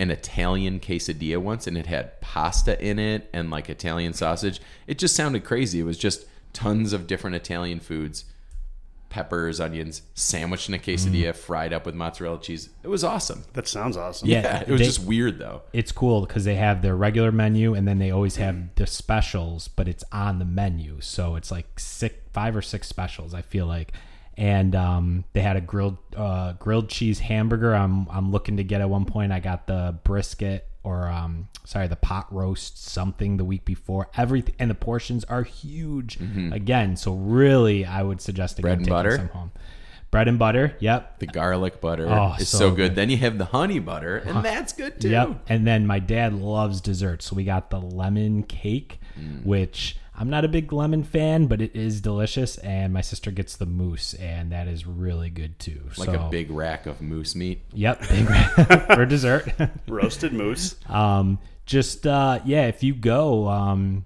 an 0.00 0.10
Italian 0.10 0.80
quesadilla 0.80 1.38
once, 1.38 1.66
and 1.66 1.76
it 1.78 1.86
had 1.86 2.20
pasta 2.20 2.82
in 2.84 2.98
it 2.98 3.28
and 3.32 3.50
like 3.50 3.68
Italian 3.70 4.12
sausage. 4.14 4.60
It 4.86 4.98
just 4.98 5.14
sounded 5.14 5.44
crazy. 5.44 5.80
It 5.80 5.84
was 5.84 5.98
just 5.98 6.24
tons 6.52 6.92
of 6.92 7.06
different 7.06 7.36
Italian 7.36 7.78
foods, 7.78 8.24
peppers, 9.10 9.60
onions, 9.60 10.00
sandwiched 10.14 10.68
in 10.68 10.74
a 10.74 10.78
quesadilla, 10.78 11.34
fried 11.34 11.72
up 11.74 11.84
with 11.84 11.94
mozzarella 11.94 12.40
cheese. 12.40 12.70
It 12.82 12.88
was 12.88 13.04
awesome. 13.04 13.44
That 13.52 13.68
sounds 13.68 13.96
awesome. 13.98 14.28
Yeah. 14.28 14.40
Yeah, 14.42 14.60
it 14.62 14.68
was 14.70 14.78
they- 14.80 14.86
just 14.86 15.04
weird 15.04 15.38
though. 15.38 15.62
it's 15.74 15.92
cool 15.92 16.22
because 16.22 16.44
they 16.44 16.54
have 16.54 16.80
their 16.80 16.96
regular 16.96 17.30
menu 17.32 17.74
and 17.74 17.86
then 17.86 17.98
they 17.98 18.10
always 18.10 18.36
have 18.36 18.74
the 18.76 18.86
specials, 18.86 19.68
but 19.68 19.86
it's 19.88 20.04
on 20.12 20.38
the 20.38 20.44
menu. 20.46 21.00
So 21.00 21.36
it's 21.36 21.50
like 21.50 21.78
six, 21.78 22.14
five 22.32 22.56
or 22.56 22.62
six 22.62 22.88
specials. 22.88 23.34
I 23.34 23.42
feel 23.42 23.66
like, 23.66 23.92
and 24.36 24.74
um, 24.74 25.24
they 25.34 25.40
had 25.42 25.56
a 25.56 25.60
grilled 25.60 25.98
uh, 26.16 26.52
grilled 26.54 26.88
cheese 26.88 27.18
hamburger. 27.18 27.74
I'm 27.74 28.06
I'm 28.08 28.30
looking 28.30 28.56
to 28.56 28.64
get 28.64 28.80
at 28.80 28.88
one 28.88 29.04
point. 29.04 29.32
I 29.32 29.40
got 29.40 29.66
the 29.66 29.98
brisket 30.04 30.66
or 30.82 31.08
um, 31.08 31.48
sorry, 31.64 31.86
the 31.88 31.96
pot 31.96 32.26
roast 32.32 32.82
something 32.84 33.36
the 33.36 33.44
week 33.44 33.64
before. 33.64 34.08
Everything 34.16 34.54
and 34.58 34.70
the 34.70 34.74
portions 34.74 35.24
are 35.24 35.42
huge 35.42 36.18
again. 36.52 36.96
So 36.96 37.12
really, 37.14 37.84
I 37.84 38.02
would 38.02 38.20
suggest 38.20 38.58
again 38.58 38.80
Mm-hmm. 38.80 38.84
Bread 38.88 39.04
and 39.06 39.08
butter? 39.10 39.16
some 39.16 39.28
home. 39.40 39.52
Bread 40.10 40.26
and 40.26 40.38
butter. 40.40 40.74
Yep. 40.80 41.20
The 41.20 41.26
garlic 41.26 41.80
butter 41.80 42.08
Oh, 42.10 42.34
is 42.38 42.48
so 42.48 42.58
so, 42.58 42.70
good. 42.70 42.76
good. 42.76 42.94
Then 42.96 43.10
you 43.10 43.16
have 43.18 43.38
the 43.38 43.44
honey 43.44 43.78
butter, 43.78 44.16
and 44.16 44.44
that's 44.44 44.72
good 44.72 45.00
too. 45.00 45.10
Yep. 45.10 45.44
And 45.48 45.64
then 45.66 45.86
my 45.86 46.00
dad 46.00 46.32
loves 46.34 46.80
dessert. 46.80 47.22
So 47.22 47.36
we 47.36 47.44
got 47.44 47.70
the 47.70 47.80
lemon 47.80 48.42
cake, 48.42 48.98
Mm. 49.18 49.44
which 49.44 49.96
I'm 50.20 50.28
not 50.28 50.44
a 50.44 50.48
big 50.48 50.70
lemon 50.70 51.02
fan, 51.02 51.46
but 51.46 51.62
it 51.62 51.74
is 51.74 52.02
delicious. 52.02 52.58
And 52.58 52.92
my 52.92 53.00
sister 53.00 53.30
gets 53.30 53.56
the 53.56 53.64
mousse, 53.64 54.12
and 54.12 54.52
that 54.52 54.68
is 54.68 54.86
really 54.86 55.30
good 55.30 55.58
too. 55.58 55.80
Like 55.96 56.10
so, 56.10 56.26
a 56.26 56.28
big 56.28 56.50
rack 56.50 56.84
of 56.84 57.00
moose 57.00 57.34
meat. 57.34 57.62
Yep. 57.72 58.00
Big 58.06 58.26
for 58.94 59.06
dessert. 59.06 59.50
Roasted 59.88 60.34
moose. 60.34 60.76
um, 60.90 61.38
just, 61.64 62.06
uh, 62.06 62.40
yeah, 62.44 62.66
if 62.66 62.82
you 62.82 62.94
go, 62.94 63.48
um, 63.48 64.04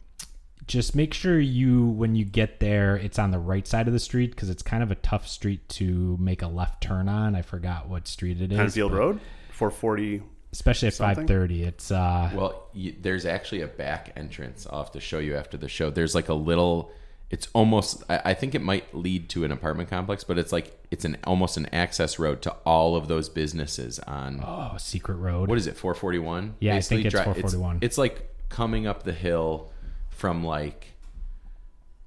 just 0.69 0.95
make 0.95 1.15
sure 1.15 1.41
you, 1.41 1.85
when 1.89 2.15
you 2.15 2.25
get 2.25 2.61
there, 2.61 2.95
it's 2.95 3.19
on 3.19 3.33
the 3.33 3.39
right 3.41 3.67
side 3.67 3.89
of 3.89 3.93
the 3.93 3.99
street 3.99 4.31
because 4.31 4.51
it's 4.51 4.63
kind 4.63 4.85
of 4.85 4.93
a 4.93 4.97
tough 4.97 5.27
street 5.27 5.69
to 5.71 6.17
make 6.21 6.43
a 6.43 6.47
left 6.47 6.81
turn 6.81 7.09
on. 7.09 7.35
I 7.35 7.43
forgot 7.43 7.89
what 7.89 8.07
street 8.07 8.41
it 8.41 8.53
is. 8.53 8.59
Penfield 8.59 8.93
but- 8.93 8.99
Road. 8.99 9.21
440. 9.51 10.23
Especially 10.55 10.87
at 10.87 10.95
5:30. 10.95 11.67
It's 11.67 11.91
uh 11.91 12.31
Well, 12.33 12.69
you, 12.73 12.95
there's 13.01 13.27
actually 13.27 13.63
a 13.63 13.67
back 13.67 14.13
entrance. 14.17 14.69
I'll 14.71 14.79
have 14.85 14.93
to 14.93 15.01
show 15.01 15.19
you 15.19 15.35
after 15.37 15.57
the 15.57 15.69
show. 15.69 15.91
There's 15.91 16.15
like 16.15 16.29
a 16.29 16.35
little. 16.35 16.93
It's 17.31 17.49
almost. 17.55 18.05
I, 18.09 18.21
I 18.27 18.35
think 18.35 18.55
it 18.55 18.63
might 18.63 18.95
lead 18.95 19.29
to 19.31 19.43
an 19.45 19.51
apartment 19.51 19.91
complex, 19.91 20.23
but 20.23 20.39
it's 20.39 20.53
like 20.53 20.79
it's 20.93 21.05
an 21.05 21.17
almost 21.25 21.57
an 21.57 21.67
access 21.73 22.21
road 22.21 22.41
to 22.43 22.53
all 22.65 22.95
of 22.95 23.09
those 23.09 23.29
businesses 23.29 23.99
on. 23.99 24.45
oh, 24.47 24.77
secret 24.79 25.17
road. 25.17 25.49
What 25.49 25.59
is 25.59 25.67
it? 25.67 25.77
441. 25.77 26.55
Yeah, 26.61 26.77
I 26.77 26.81
think 26.81 27.05
it's 27.05 27.15
441. 27.15 27.79
It's, 27.83 27.99
like 27.99 28.33
coming 28.49 28.87
up 28.87 29.03
the 29.03 29.13
hill 29.13 29.73
from 30.11 30.45
like. 30.45 30.93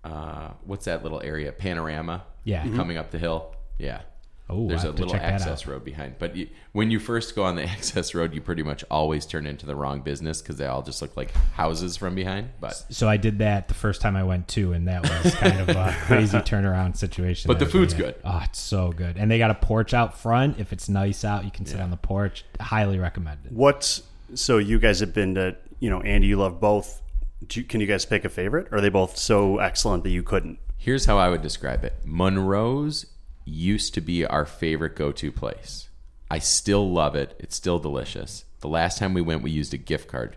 Uh, 0.06 0.52
what's 0.64 0.86
that 0.86 1.04
little 1.04 1.22
area? 1.22 1.52
Panorama. 1.52 2.24
Yeah. 2.46 2.64
Mhm. 2.64 2.78
Coming 2.78 2.96
up 2.98 3.12
the 3.12 3.20
hill. 3.20 3.54
Yeah. 3.78 4.04
Oh, 4.50 4.68
There's 4.70 4.86
I'll 4.86 4.92
a 4.92 4.96
to 4.96 5.04
little 5.06 5.16
access 5.20 5.68
road 5.68 5.84
behind. 5.84 6.16
But 6.20 6.36
you, 6.38 6.48
when 6.72 6.90
you 6.90 7.00
first 7.00 7.36
go 7.36 7.44
on 7.44 7.56
the 7.56 7.64
access 7.70 8.16
road, 8.16 8.34
you 8.34 8.40
pretty 8.42 8.64
much 8.64 8.84
always 8.90 9.26
turn 9.26 9.46
into 9.46 9.66
the 9.66 9.76
wrong 9.76 10.00
business 10.02 10.42
because 10.42 10.56
they 10.58 10.66
all 10.66 10.82
just 10.82 11.02
look 11.02 11.18
like 11.18 11.32
houses 11.54 11.98
from 11.98 12.16
behind. 12.16 12.52
But 12.62 12.74
So 12.90 13.10
I 13.10 13.18
did 13.18 13.40
that 13.40 13.68
the 13.68 13.74
first 13.74 14.00
time 14.02 14.16
I 14.16 14.24
went 14.24 14.48
too, 14.48 14.72
and 14.72 14.88
that 14.88 15.02
was 15.04 15.36
kind 15.36 15.60
of 15.60 15.70
a 15.70 15.94
crazy 16.06 16.38
turnaround 16.38 16.96
situation. 16.96 17.50
But 17.50 17.60
the 17.60 17.66
food's 17.66 17.94
good. 17.94 18.16
Oh, 18.24 18.42
it's 18.44 18.60
so 18.62 18.92
good, 18.94 19.18
and 19.18 19.30
they 19.30 19.38
got 19.38 19.52
a 19.52 19.56
porch 19.56 19.94
out 19.94 20.18
front. 20.18 20.60
If 20.60 20.72
it's 20.72 20.88
nice 20.88 21.26
out, 21.26 21.44
you 21.44 21.52
can 21.52 21.66
sit 21.66 21.78
Yeah. 21.78 21.84
on 21.84 21.90
the 21.92 21.98
porch. 21.98 22.46
Highly 22.62 23.00
recommended. 23.00 23.54
What's 23.56 24.04
so 24.34 24.58
you 24.60 24.80
guys 24.80 25.02
have 25.02 25.14
been 25.14 25.36
to 25.36 25.58
you 25.80 25.90
know 25.90 26.02
Andy, 26.02 26.28
you 26.28 26.38
love 26.38 26.60
both. 26.62 27.02
Do 27.46 27.60
you, 27.60 27.66
can 27.66 27.82
you 27.82 27.88
guys 27.88 28.06
pick 28.06 28.24
a 28.26 28.30
favorite? 28.30 28.68
Or 28.72 28.78
are 28.78 28.82
they 28.82 28.90
both 28.90 29.16
so 29.18 29.58
excellent 29.60 30.04
that 30.06 30.10
you 30.12 30.24
couldn't? 30.24 30.60
here's 30.80 31.06
how 31.06 31.18
I 31.18 31.30
would 31.30 31.42
describe 31.42 31.84
it 31.84 31.94
Monroe's 32.06 33.08
used 33.48 33.94
to 33.94 34.02
be 34.02 34.26
our 34.26 34.46
favorite 34.46 34.96
go 34.96 35.12
to 35.12 35.32
place. 35.32 35.90
I 36.30 36.40
still 36.40 36.92
love 36.92 37.16
it. 37.16 37.36
It's 37.40 37.56
still 37.56 37.80
delicious. 37.80 38.46
The 38.60 38.68
last 38.68 38.98
time 38.98 39.14
we 39.14 39.22
went, 39.22 39.44
we 39.44 39.52
used 39.52 39.74
a 39.74 39.78
gift 39.78 40.08
card. 40.08 40.36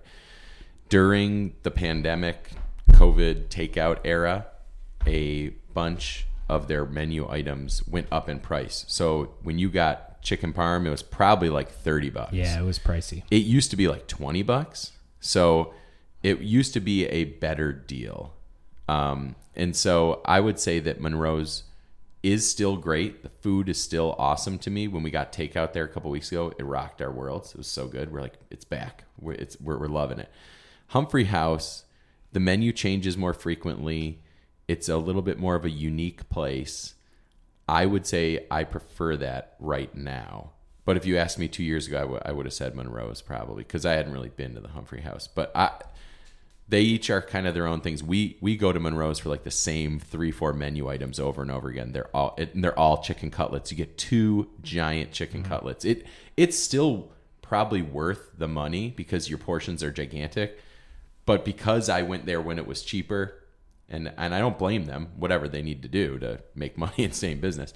During 0.88 1.54
the 1.62 1.70
pandemic, 1.70 2.50
COVID 2.92 3.48
takeout 3.48 3.98
era, 4.04 4.46
a 5.06 5.48
bunch 5.74 6.26
of 6.48 6.68
their 6.68 6.84
menu 6.84 7.28
items 7.28 7.86
went 7.86 8.06
up 8.10 8.28
in 8.28 8.40
price. 8.40 8.84
So 8.88 9.34
when 9.42 9.58
you 9.58 9.70
got 9.70 10.22
chicken 10.22 10.52
parm, 10.52 10.86
it 10.86 10.90
was 10.90 11.02
probably 11.02 11.48
like 11.48 11.70
30 11.70 12.10
bucks. 12.10 12.32
Yeah, 12.32 12.60
it 12.60 12.64
was 12.64 12.78
pricey. 12.78 13.22
It 13.30 13.42
used 13.42 13.70
to 13.70 13.76
be 13.76 13.88
like 13.88 14.06
20 14.06 14.42
bucks. 14.42 14.92
So 15.20 15.74
it 16.22 16.40
used 16.40 16.72
to 16.74 16.80
be 16.80 17.06
a 17.06 17.24
better 17.24 17.72
deal. 17.72 18.34
Um, 18.88 19.36
and 19.54 19.74
so 19.74 20.20
I 20.24 20.40
would 20.40 20.58
say 20.58 20.80
that 20.80 21.00
Monroe's 21.00 21.64
is 22.22 22.48
still 22.48 22.76
great. 22.76 23.22
The 23.22 23.28
food 23.28 23.68
is 23.68 23.82
still 23.82 24.14
awesome 24.18 24.58
to 24.58 24.70
me. 24.70 24.88
When 24.88 25.02
we 25.02 25.10
got 25.10 25.32
takeout 25.32 25.72
there 25.72 25.84
a 25.84 25.88
couple 25.88 26.10
weeks 26.10 26.30
ago, 26.30 26.52
it 26.58 26.62
rocked 26.64 27.00
our 27.00 27.10
worlds. 27.10 27.50
It 27.52 27.56
was 27.58 27.66
so 27.66 27.86
good. 27.88 28.12
We're 28.12 28.20
like, 28.20 28.38
it's 28.50 28.64
back. 28.64 29.04
We're, 29.18 29.32
it's, 29.32 29.58
we're, 29.60 29.78
we're 29.78 29.88
loving 29.88 30.18
it. 30.18 30.30
Humphrey 30.88 31.24
House, 31.24 31.84
the 32.32 32.40
menu 32.40 32.72
changes 32.72 33.16
more 33.16 33.32
frequently. 33.32 34.20
It's 34.68 34.88
a 34.88 34.98
little 34.98 35.22
bit 35.22 35.38
more 35.38 35.54
of 35.54 35.64
a 35.64 35.70
unique 35.70 36.28
place. 36.28 36.94
I 37.68 37.86
would 37.86 38.06
say 38.06 38.46
I 38.50 38.64
prefer 38.64 39.16
that 39.16 39.54
right 39.58 39.94
now. 39.94 40.50
But 40.84 40.96
if 40.96 41.06
you 41.06 41.16
asked 41.16 41.38
me 41.38 41.46
two 41.48 41.62
years 41.62 41.86
ago, 41.86 41.98
I 42.00 42.04
would- 42.04 42.22
I 42.26 42.32
would 42.32 42.46
have 42.46 42.52
said 42.52 42.74
Monroe's 42.74 43.22
probably 43.22 43.62
because 43.62 43.86
I 43.86 43.92
hadn't 43.94 44.12
really 44.12 44.28
been 44.30 44.54
to 44.54 44.60
the 44.60 44.68
Humphrey 44.68 45.02
House. 45.02 45.28
But 45.28 45.52
I, 45.54 45.70
they 46.70 46.82
each 46.82 47.10
are 47.10 47.20
kind 47.20 47.48
of 47.48 47.54
their 47.54 47.66
own 47.66 47.80
things. 47.80 48.02
We 48.02 48.38
we 48.40 48.56
go 48.56 48.72
to 48.72 48.78
Monroe's 48.78 49.18
for 49.18 49.28
like 49.28 49.42
the 49.42 49.50
same 49.50 49.98
three 49.98 50.30
four 50.30 50.52
menu 50.52 50.88
items 50.88 51.18
over 51.18 51.42
and 51.42 51.50
over 51.50 51.68
again. 51.68 51.92
They're 51.92 52.14
all 52.16 52.34
it, 52.38 52.54
and 52.54 52.62
they're 52.62 52.78
all 52.78 53.02
chicken 53.02 53.30
cutlets. 53.30 53.70
You 53.70 53.76
get 53.76 53.98
two 53.98 54.48
giant 54.62 55.10
chicken 55.10 55.42
mm-hmm. 55.42 55.52
cutlets. 55.52 55.84
It 55.84 56.06
it's 56.36 56.56
still 56.56 57.10
probably 57.42 57.82
worth 57.82 58.30
the 58.38 58.46
money 58.46 58.90
because 58.96 59.28
your 59.28 59.38
portions 59.38 59.82
are 59.82 59.90
gigantic. 59.90 60.60
But 61.26 61.44
because 61.44 61.88
I 61.88 62.02
went 62.02 62.24
there 62.24 62.40
when 62.40 62.58
it 62.58 62.66
was 62.68 62.82
cheaper, 62.82 63.34
and 63.88 64.12
and 64.16 64.32
I 64.32 64.38
don't 64.38 64.58
blame 64.58 64.84
them. 64.84 65.08
Whatever 65.16 65.48
they 65.48 65.62
need 65.62 65.82
to 65.82 65.88
do 65.88 66.18
to 66.20 66.40
make 66.54 66.78
money 66.86 67.02
and 67.04 67.14
stay 67.14 67.32
in 67.32 67.40
business, 67.40 67.74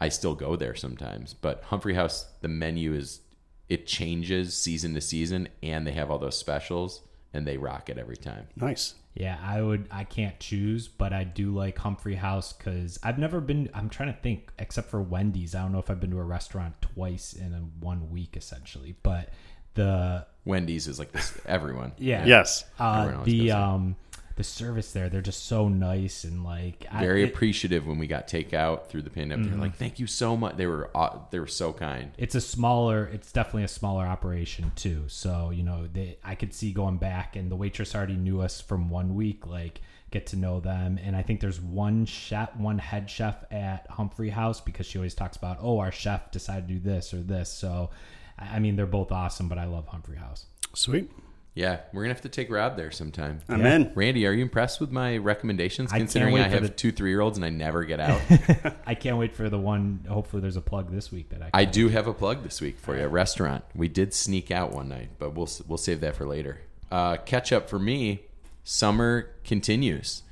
I 0.00 0.10
still 0.10 0.36
go 0.36 0.54
there 0.54 0.76
sometimes. 0.76 1.34
But 1.34 1.64
Humphrey 1.64 1.94
House, 1.94 2.26
the 2.40 2.48
menu 2.48 2.94
is 2.94 3.20
it 3.68 3.88
changes 3.88 4.56
season 4.56 4.94
to 4.94 5.00
season, 5.00 5.48
and 5.60 5.84
they 5.84 5.92
have 5.92 6.08
all 6.10 6.18
those 6.18 6.38
specials, 6.38 7.02
and 7.34 7.46
they 7.46 7.56
rock 7.56 7.88
it 7.90 7.98
every 7.98 8.16
time. 8.16 8.46
Nice. 8.56 8.94
Yeah, 9.14 9.36
I 9.42 9.60
would. 9.60 9.88
I 9.90 10.04
can't 10.04 10.38
choose, 10.38 10.86
but 10.86 11.12
I 11.12 11.24
do 11.24 11.52
like 11.52 11.76
Humphrey 11.78 12.14
House 12.14 12.52
because 12.52 12.98
I've 13.02 13.18
never 13.18 13.40
been. 13.40 13.68
I'm 13.74 13.88
trying 13.88 14.12
to 14.14 14.20
think, 14.20 14.50
except 14.58 14.88
for 14.90 15.02
Wendy's. 15.02 15.54
I 15.56 15.62
don't 15.62 15.72
know 15.72 15.80
if 15.80 15.90
I've 15.90 15.98
been 16.00 16.10
to 16.12 16.18
a 16.20 16.24
restaurant 16.24 16.80
twice 16.80 17.32
in 17.32 17.52
a 17.52 17.58
one 17.84 18.10
week, 18.10 18.36
essentially. 18.36 18.94
But 19.02 19.30
the 19.74 20.24
Wendy's 20.44 20.86
is 20.86 20.98
like 21.00 21.10
this. 21.12 21.36
Everyone, 21.46 21.92
yeah, 21.98 22.24
Yes. 22.26 22.64
uh, 22.78 23.02
Everyone 23.06 23.24
the 23.24 23.38
goes 23.38 23.46
there. 23.48 23.56
um 23.56 23.96
the 24.38 24.44
service 24.44 24.92
there, 24.92 25.10
they're 25.10 25.20
just 25.20 25.44
so 25.46 25.68
nice 25.68 26.24
and 26.24 26.42
like 26.42 26.86
I- 26.90 27.00
very 27.00 27.22
it- 27.22 27.26
Mm-hmm. 27.26 27.34
appreciative 27.34 27.86
when 27.86 27.98
we 27.98 28.06
got 28.06 28.26
takeout 28.26 28.86
through 28.86 29.02
the 29.02 29.10
pandemic. 29.10 29.50
They're 29.50 29.58
like, 29.60 29.74
"Thank 29.76 29.98
you 29.98 30.06
so 30.06 30.34
much." 30.36 30.56
They 30.56 30.66
were 30.66 30.90
aw- 30.94 31.26
they 31.30 31.38
were 31.38 31.46
so 31.46 31.72
kind. 31.74 32.12
it's 32.16 32.34
a 32.34 32.40
smaller 32.40 33.04
it's 33.12 33.30
definitely 33.30 33.64
a 33.64 33.68
smaller 33.68 34.06
operation 34.06 34.72
too 34.76 35.04
so 35.08 35.50
you 35.50 35.62
know 35.62 35.86
they 35.92 36.16
i 36.24 36.34
could 36.34 36.54
see 36.54 36.72
going 36.72 36.96
back 36.96 37.36
and 37.36 37.50
the 37.50 37.56
waitress 37.56 37.94
already 37.94 38.16
knew 38.16 38.40
us 38.40 38.60
from 38.60 38.88
one 38.88 39.14
week 39.14 39.46
like 39.46 39.80
get 40.10 40.26
to 40.26 40.36
know 40.36 40.58
them 40.60 40.98
and 41.02 41.14
i 41.14 41.22
think 41.22 41.40
there's 41.40 41.60
one 41.60 42.06
chef 42.06 42.54
one 42.56 42.78
head 42.78 43.08
chef 43.10 43.44
at 43.52 43.86
humphrey 43.90 44.30
house 44.30 44.60
because 44.60 44.86
she 44.86 44.96
always 44.98 45.14
talks 45.14 45.36
about 45.36 45.58
oh 45.60 45.78
our 45.80 45.92
chef 45.92 46.30
decided 46.30 46.66
to 46.68 46.74
do 46.74 46.80
this 46.80 47.12
or 47.12 47.20
this 47.22 47.50
so 47.52 47.90
i 48.38 48.56
I 48.56 48.58
mean 48.60 48.76
they're 48.76 48.86
both 48.86 49.10
awesome 49.12 49.48
but 49.48 49.58
i 49.58 49.64
love 49.66 49.86
humphrey 49.88 50.16
house 50.16 50.46
Sweet. 50.74 51.10
Yeah, 51.58 51.80
we're 51.92 52.02
gonna 52.02 52.14
have 52.14 52.22
to 52.22 52.28
take 52.28 52.52
Rob 52.52 52.76
there 52.76 52.92
sometime. 52.92 53.40
I'm 53.48 53.66
in. 53.66 53.90
Randy, 53.96 54.24
are 54.28 54.32
you 54.32 54.42
impressed 54.42 54.80
with 54.80 54.92
my 54.92 55.16
recommendations? 55.16 55.92
I 55.92 55.98
Considering 55.98 56.32
wait 56.32 56.44
I 56.44 56.48
have 56.50 56.62
the- 56.62 56.68
two 56.68 56.92
three 56.92 57.10
year 57.10 57.20
olds 57.20 57.36
and 57.36 57.44
I 57.44 57.50
never 57.50 57.82
get 57.82 57.98
out. 57.98 58.20
i 58.86 58.94
can't 58.94 59.18
wait 59.18 59.34
for 59.34 59.50
the 59.50 59.58
one 59.58 60.06
hopefully 60.08 60.40
there's 60.40 60.54
a 60.54 60.60
plug 60.60 60.92
this 60.92 61.10
week 61.10 61.30
that 61.30 61.42
i, 61.42 61.50
I 61.52 61.64
can 61.64 61.74
do 61.74 61.88
have 61.88 62.06
a 62.06 62.14
plug 62.14 62.44
this 62.44 62.60
week 62.60 62.78
for 62.78 62.96
you. 62.96 63.02
A 63.02 63.08
restaurant. 63.08 63.64
We 63.74 63.88
did 63.88 64.14
sneak 64.14 64.52
out 64.52 64.70
one 64.70 64.88
night, 64.88 65.08
but 65.18 65.34
we'll 65.34 65.48
we'll 65.66 65.78
save 65.78 66.00
that 66.02 66.14
for 66.14 66.26
later. 66.26 66.60
Uh, 66.92 67.16
catch 67.16 67.52
up 67.52 67.68
for 67.68 67.80
me. 67.80 68.22
Summer 68.62 69.34
continues. 69.42 70.22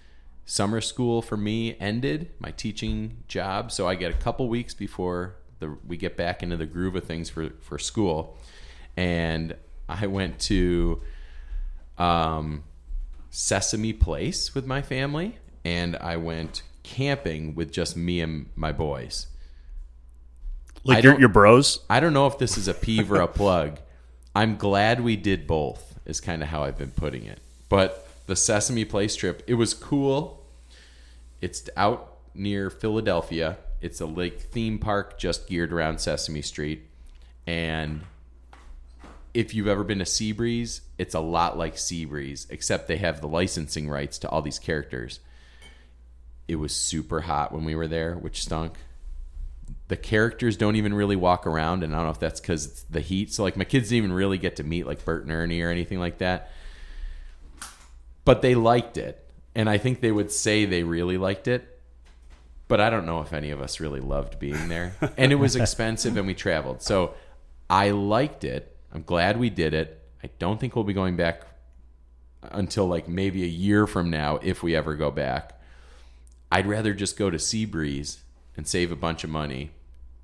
Summer 0.44 0.80
school 0.80 1.22
for 1.22 1.36
me 1.36 1.76
ended. 1.80 2.30
My 2.38 2.52
teaching 2.52 3.24
job, 3.26 3.72
so 3.72 3.88
I 3.88 3.96
get 3.96 4.12
a 4.12 4.16
couple 4.18 4.48
weeks 4.48 4.74
before 4.74 5.34
the 5.58 5.76
we 5.84 5.96
get 5.96 6.16
back 6.16 6.44
into 6.44 6.56
the 6.56 6.66
groove 6.66 6.94
of 6.94 7.02
things 7.02 7.28
for 7.28 7.50
for 7.58 7.80
school, 7.80 8.38
and 8.96 9.56
I 9.88 10.06
went 10.06 10.38
to 10.42 11.02
um, 11.98 12.64
Sesame 13.30 13.92
Place 13.92 14.54
with 14.54 14.66
my 14.66 14.82
family, 14.82 15.38
and 15.64 15.96
I 15.96 16.16
went 16.16 16.62
camping 16.82 17.54
with 17.54 17.72
just 17.72 17.96
me 17.96 18.20
and 18.20 18.46
my 18.54 18.72
boys. 18.72 19.26
Like 20.84 21.02
your, 21.02 21.18
your 21.18 21.28
bros. 21.28 21.80
I 21.90 21.98
don't 22.00 22.12
know 22.12 22.26
if 22.26 22.38
this 22.38 22.56
is 22.56 22.68
a 22.68 22.74
peeve 22.74 23.10
or 23.10 23.20
a 23.20 23.26
plug. 23.26 23.80
I'm 24.36 24.56
glad 24.56 25.02
we 25.02 25.16
did 25.16 25.46
both, 25.46 25.98
is 26.04 26.20
kind 26.20 26.42
of 26.42 26.48
how 26.48 26.62
I've 26.62 26.78
been 26.78 26.92
putting 26.92 27.24
it. 27.24 27.40
But 27.68 28.06
the 28.26 28.36
Sesame 28.36 28.84
Place 28.84 29.16
trip, 29.16 29.42
it 29.46 29.54
was 29.54 29.74
cool. 29.74 30.46
It's 31.40 31.68
out 31.76 32.18
near 32.34 32.70
Philadelphia. 32.70 33.58
It's 33.80 34.00
a 34.00 34.06
lake 34.06 34.40
theme 34.40 34.78
park 34.78 35.18
just 35.18 35.48
geared 35.48 35.72
around 35.72 36.00
Sesame 36.00 36.42
Street. 36.42 36.86
And 37.46 38.02
if 39.36 39.54
you've 39.54 39.68
ever 39.68 39.84
been 39.84 39.98
to 39.98 40.04
Seabreeze, 40.04 40.80
it's 40.98 41.14
a 41.14 41.20
lot 41.20 41.58
like 41.58 41.76
Seabreeze, 41.76 42.46
except 42.50 42.88
they 42.88 42.96
have 42.96 43.20
the 43.20 43.28
licensing 43.28 43.88
rights 43.88 44.18
to 44.20 44.28
all 44.30 44.40
these 44.40 44.58
characters. 44.58 45.20
It 46.48 46.56
was 46.56 46.74
super 46.74 47.22
hot 47.22 47.52
when 47.52 47.64
we 47.64 47.74
were 47.74 47.86
there, 47.86 48.14
which 48.16 48.42
stunk 48.42 48.74
the 49.88 49.96
characters 49.96 50.56
don't 50.56 50.76
even 50.76 50.94
really 50.94 51.16
walk 51.16 51.46
around, 51.46 51.84
and 51.84 51.94
I 51.94 51.98
don't 51.98 52.06
know 52.06 52.10
if 52.12 52.18
that's 52.18 52.40
because 52.40 52.66
it's 52.66 52.82
the 52.84 53.00
heat. 53.00 53.32
So 53.32 53.42
like 53.42 53.56
my 53.56 53.64
kids 53.64 53.88
didn't 53.88 54.04
even 54.04 54.12
really 54.12 54.38
get 54.38 54.56
to 54.56 54.64
meet 54.64 54.86
like 54.86 55.04
Bert 55.04 55.22
and 55.22 55.32
Ernie 55.32 55.60
or 55.60 55.70
anything 55.70 56.00
like 56.00 56.18
that. 56.18 56.50
But 58.24 58.42
they 58.42 58.54
liked 58.54 58.96
it, 58.96 59.24
and 59.54 59.68
I 59.70 59.78
think 59.78 60.00
they 60.00 60.10
would 60.10 60.32
say 60.32 60.64
they 60.64 60.82
really 60.82 61.18
liked 61.18 61.46
it. 61.46 61.80
But 62.68 62.80
I 62.80 62.90
don't 62.90 63.06
know 63.06 63.20
if 63.20 63.32
any 63.32 63.52
of 63.52 63.60
us 63.60 63.78
really 63.78 64.00
loved 64.00 64.40
being 64.40 64.68
there, 64.68 64.96
and 65.16 65.30
it 65.30 65.36
was 65.36 65.54
expensive, 65.56 66.16
and 66.16 66.26
we 66.26 66.34
traveled. 66.34 66.82
So 66.82 67.14
I 67.70 67.90
liked 67.90 68.42
it. 68.42 68.75
I'm 68.92 69.02
glad 69.02 69.38
we 69.38 69.50
did 69.50 69.74
it. 69.74 70.02
I 70.22 70.30
don't 70.38 70.58
think 70.58 70.74
we'll 70.74 70.84
be 70.84 70.92
going 70.92 71.16
back 71.16 71.42
until 72.42 72.86
like 72.86 73.08
maybe 73.08 73.42
a 73.42 73.48
year 73.48 73.86
from 73.86 74.10
now 74.10 74.38
if 74.42 74.62
we 74.62 74.74
ever 74.74 74.94
go 74.94 75.10
back. 75.10 75.60
I'd 76.50 76.66
rather 76.66 76.94
just 76.94 77.18
go 77.18 77.30
to 77.30 77.38
Seabreeze 77.38 78.18
and 78.56 78.66
save 78.66 78.92
a 78.92 78.96
bunch 78.96 79.24
of 79.24 79.30
money. 79.30 79.70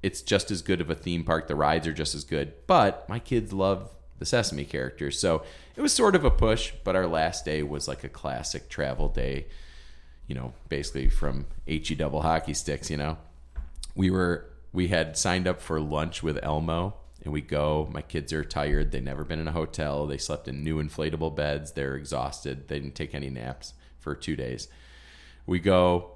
It's 0.02 0.22
just 0.22 0.50
as 0.50 0.62
good 0.62 0.80
of 0.80 0.90
a 0.90 0.94
theme 0.94 1.24
park. 1.24 1.48
The 1.48 1.54
rides 1.54 1.86
are 1.86 1.92
just 1.92 2.14
as 2.14 2.24
good. 2.24 2.54
But 2.66 3.08
my 3.08 3.18
kids 3.18 3.52
love 3.52 3.90
the 4.18 4.26
Sesame 4.26 4.64
characters. 4.64 5.18
So 5.18 5.42
it 5.76 5.80
was 5.80 5.92
sort 5.92 6.14
of 6.14 6.24
a 6.24 6.30
push, 6.30 6.72
but 6.84 6.96
our 6.96 7.06
last 7.06 7.44
day 7.44 7.62
was 7.62 7.88
like 7.88 8.04
a 8.04 8.08
classic 8.08 8.68
travel 8.68 9.08
day, 9.08 9.46
you 10.26 10.34
know, 10.34 10.54
basically 10.68 11.08
from 11.08 11.46
HE 11.66 11.96
double 11.96 12.22
hockey 12.22 12.54
sticks, 12.54 12.90
you 12.90 12.96
know. 12.96 13.18
We 13.94 14.10
were 14.10 14.46
we 14.72 14.88
had 14.88 15.18
signed 15.18 15.46
up 15.46 15.60
for 15.60 15.80
lunch 15.80 16.22
with 16.22 16.38
Elmo 16.42 16.94
and 17.22 17.32
we 17.32 17.40
go. 17.40 17.88
My 17.92 18.02
kids 18.02 18.32
are 18.32 18.44
tired. 18.44 18.92
They've 18.92 19.02
never 19.02 19.24
been 19.24 19.38
in 19.38 19.48
a 19.48 19.52
hotel. 19.52 20.06
They 20.06 20.18
slept 20.18 20.48
in 20.48 20.64
new 20.64 20.82
inflatable 20.82 21.36
beds. 21.36 21.72
They're 21.72 21.96
exhausted. 21.96 22.68
They 22.68 22.80
didn't 22.80 22.94
take 22.94 23.14
any 23.14 23.30
naps 23.30 23.74
for 24.00 24.14
2 24.14 24.36
days. 24.36 24.68
We 25.46 25.58
go 25.58 26.12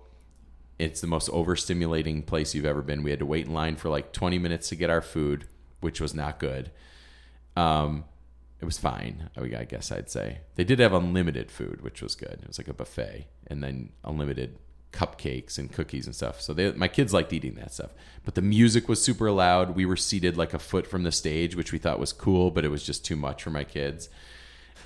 it's 0.79 1.01
the 1.01 1.07
most 1.07 1.31
overstimulating 1.31 2.27
place 2.27 2.55
you've 2.55 2.67
ever 2.67 2.83
been. 2.83 3.03
We 3.03 3.11
had 3.11 3.21
to 3.21 3.27
wait 3.27 3.47
in 3.47 3.55
line 3.55 3.77
for 3.77 3.89
like 3.89 4.13
20 4.13 4.39
minutes 4.39 4.69
to 4.69 4.77
get 4.77 4.91
our 4.91 5.01
food, 5.01 5.47
which 5.81 6.01
was 6.01 6.15
not 6.15 6.39
good. 6.39 6.71
Um, 7.57 8.05
it 8.61 8.65
was 8.65 8.79
fine, 8.79 9.31
I 9.37 9.65
guess 9.65 9.91
I'd 9.91 10.11
say. 10.11 10.41
They 10.55 10.65
did 10.65 10.79
have 10.79 10.93
unlimited 10.93 11.51
food, 11.51 11.81
which 11.83 12.03
was 12.03 12.15
good. 12.15 12.41
It 12.43 12.49
was 12.49 12.59
like 12.59 12.69
a 12.69 12.75
buffet, 12.75 13.27
and 13.47 13.63
then 13.63 13.91
unlimited 14.05 14.59
cupcakes 14.97 15.59
and 15.59 15.71
cookies 15.71 16.07
and 16.07 16.15
stuff. 16.15 16.41
So 16.41 16.55
they, 16.55 16.73
my 16.73 16.89
kids 16.89 17.13
liked 17.13 17.33
eating 17.33 17.55
that 17.55 17.73
stuff. 17.75 17.91
But 18.25 18.35
the 18.35 18.43
music 18.43 18.89
was 18.89 19.03
super 19.03 19.31
loud. 19.31 19.77
We 19.77 19.85
were 19.85 19.97
seated 19.97 20.37
like 20.37 20.55
a 20.55 20.59
foot 20.59 20.87
from 20.87 21.03
the 21.03 21.13
stage, 21.13 21.55
which 21.55 21.73
we 21.73 21.79
thought 21.79 21.99
was 21.99 22.13
cool, 22.13 22.51
but 22.51 22.65
it 22.65 22.69
was 22.69 22.83
just 22.83 23.05
too 23.05 23.17
much 23.17 23.43
for 23.43 23.51
my 23.51 23.65
kids. 23.65 24.09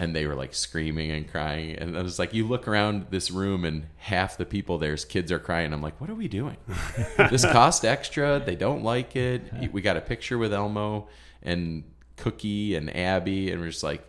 And 0.01 0.17
they 0.17 0.27
were 0.27 0.35
like 0.35 0.55
screaming 0.55 1.11
and 1.11 1.31
crying. 1.31 1.77
And 1.77 1.97
I 1.97 2.03
was 2.03 2.19
like, 2.19 2.35
you 2.35 2.47
look 2.47 2.67
around 2.67 3.07
this 3.11 3.31
room 3.31 3.65
and 3.65 3.87
half 3.99 4.37
the 4.37 4.47
people 4.47 4.79
there's 4.79 5.05
kids 5.05 5.31
are 5.31 5.39
crying. 5.39 5.73
I'm 5.73 5.83
like, 5.83 6.01
what 6.01 6.11
are 6.11 6.15
we 6.15 6.27
doing? 6.27 6.57
this 7.31 7.45
cost 7.45 7.85
extra. 7.85 8.43
They 8.45 8.57
don't 8.57 8.83
like 8.83 9.15
it. 9.15 9.43
We 9.73 9.81
got 9.81 9.97
a 9.97 10.01
picture 10.01 10.39
with 10.39 10.53
Elmo 10.53 11.09
and 11.43 11.85
Cookie 12.17 12.75
and 12.75 12.95
Abby, 12.95 13.51
and 13.51 13.61
we're 13.61 13.71
just 13.71 13.83
like, 13.83 14.05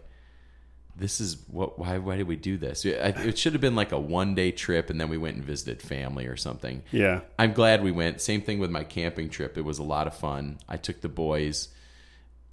this 1.01 1.19
is 1.19 1.37
what 1.47 1.79
why 1.79 1.97
why 1.97 2.15
did 2.15 2.27
we 2.27 2.35
do 2.35 2.57
this? 2.57 2.85
It 2.85 3.37
should 3.37 3.53
have 3.53 3.61
been 3.61 3.75
like 3.75 3.91
a 3.91 3.99
one 3.99 4.35
day 4.35 4.51
trip 4.51 4.89
and 4.89 5.01
then 5.01 5.09
we 5.09 5.17
went 5.17 5.35
and 5.35 5.43
visited 5.43 5.81
family 5.81 6.27
or 6.27 6.37
something. 6.37 6.83
Yeah. 6.91 7.21
i'm 7.39 7.53
glad 7.53 7.83
we 7.83 7.91
went. 7.91 8.21
Same 8.21 8.41
thing 8.41 8.59
with 8.59 8.69
my 8.69 8.83
camping 8.83 9.29
trip. 9.29 9.57
It 9.57 9.61
was 9.61 9.79
a 9.79 9.83
lot 9.83 10.07
of 10.07 10.15
fun. 10.15 10.59
I 10.69 10.77
took 10.77 11.01
the 11.01 11.09
boys. 11.09 11.69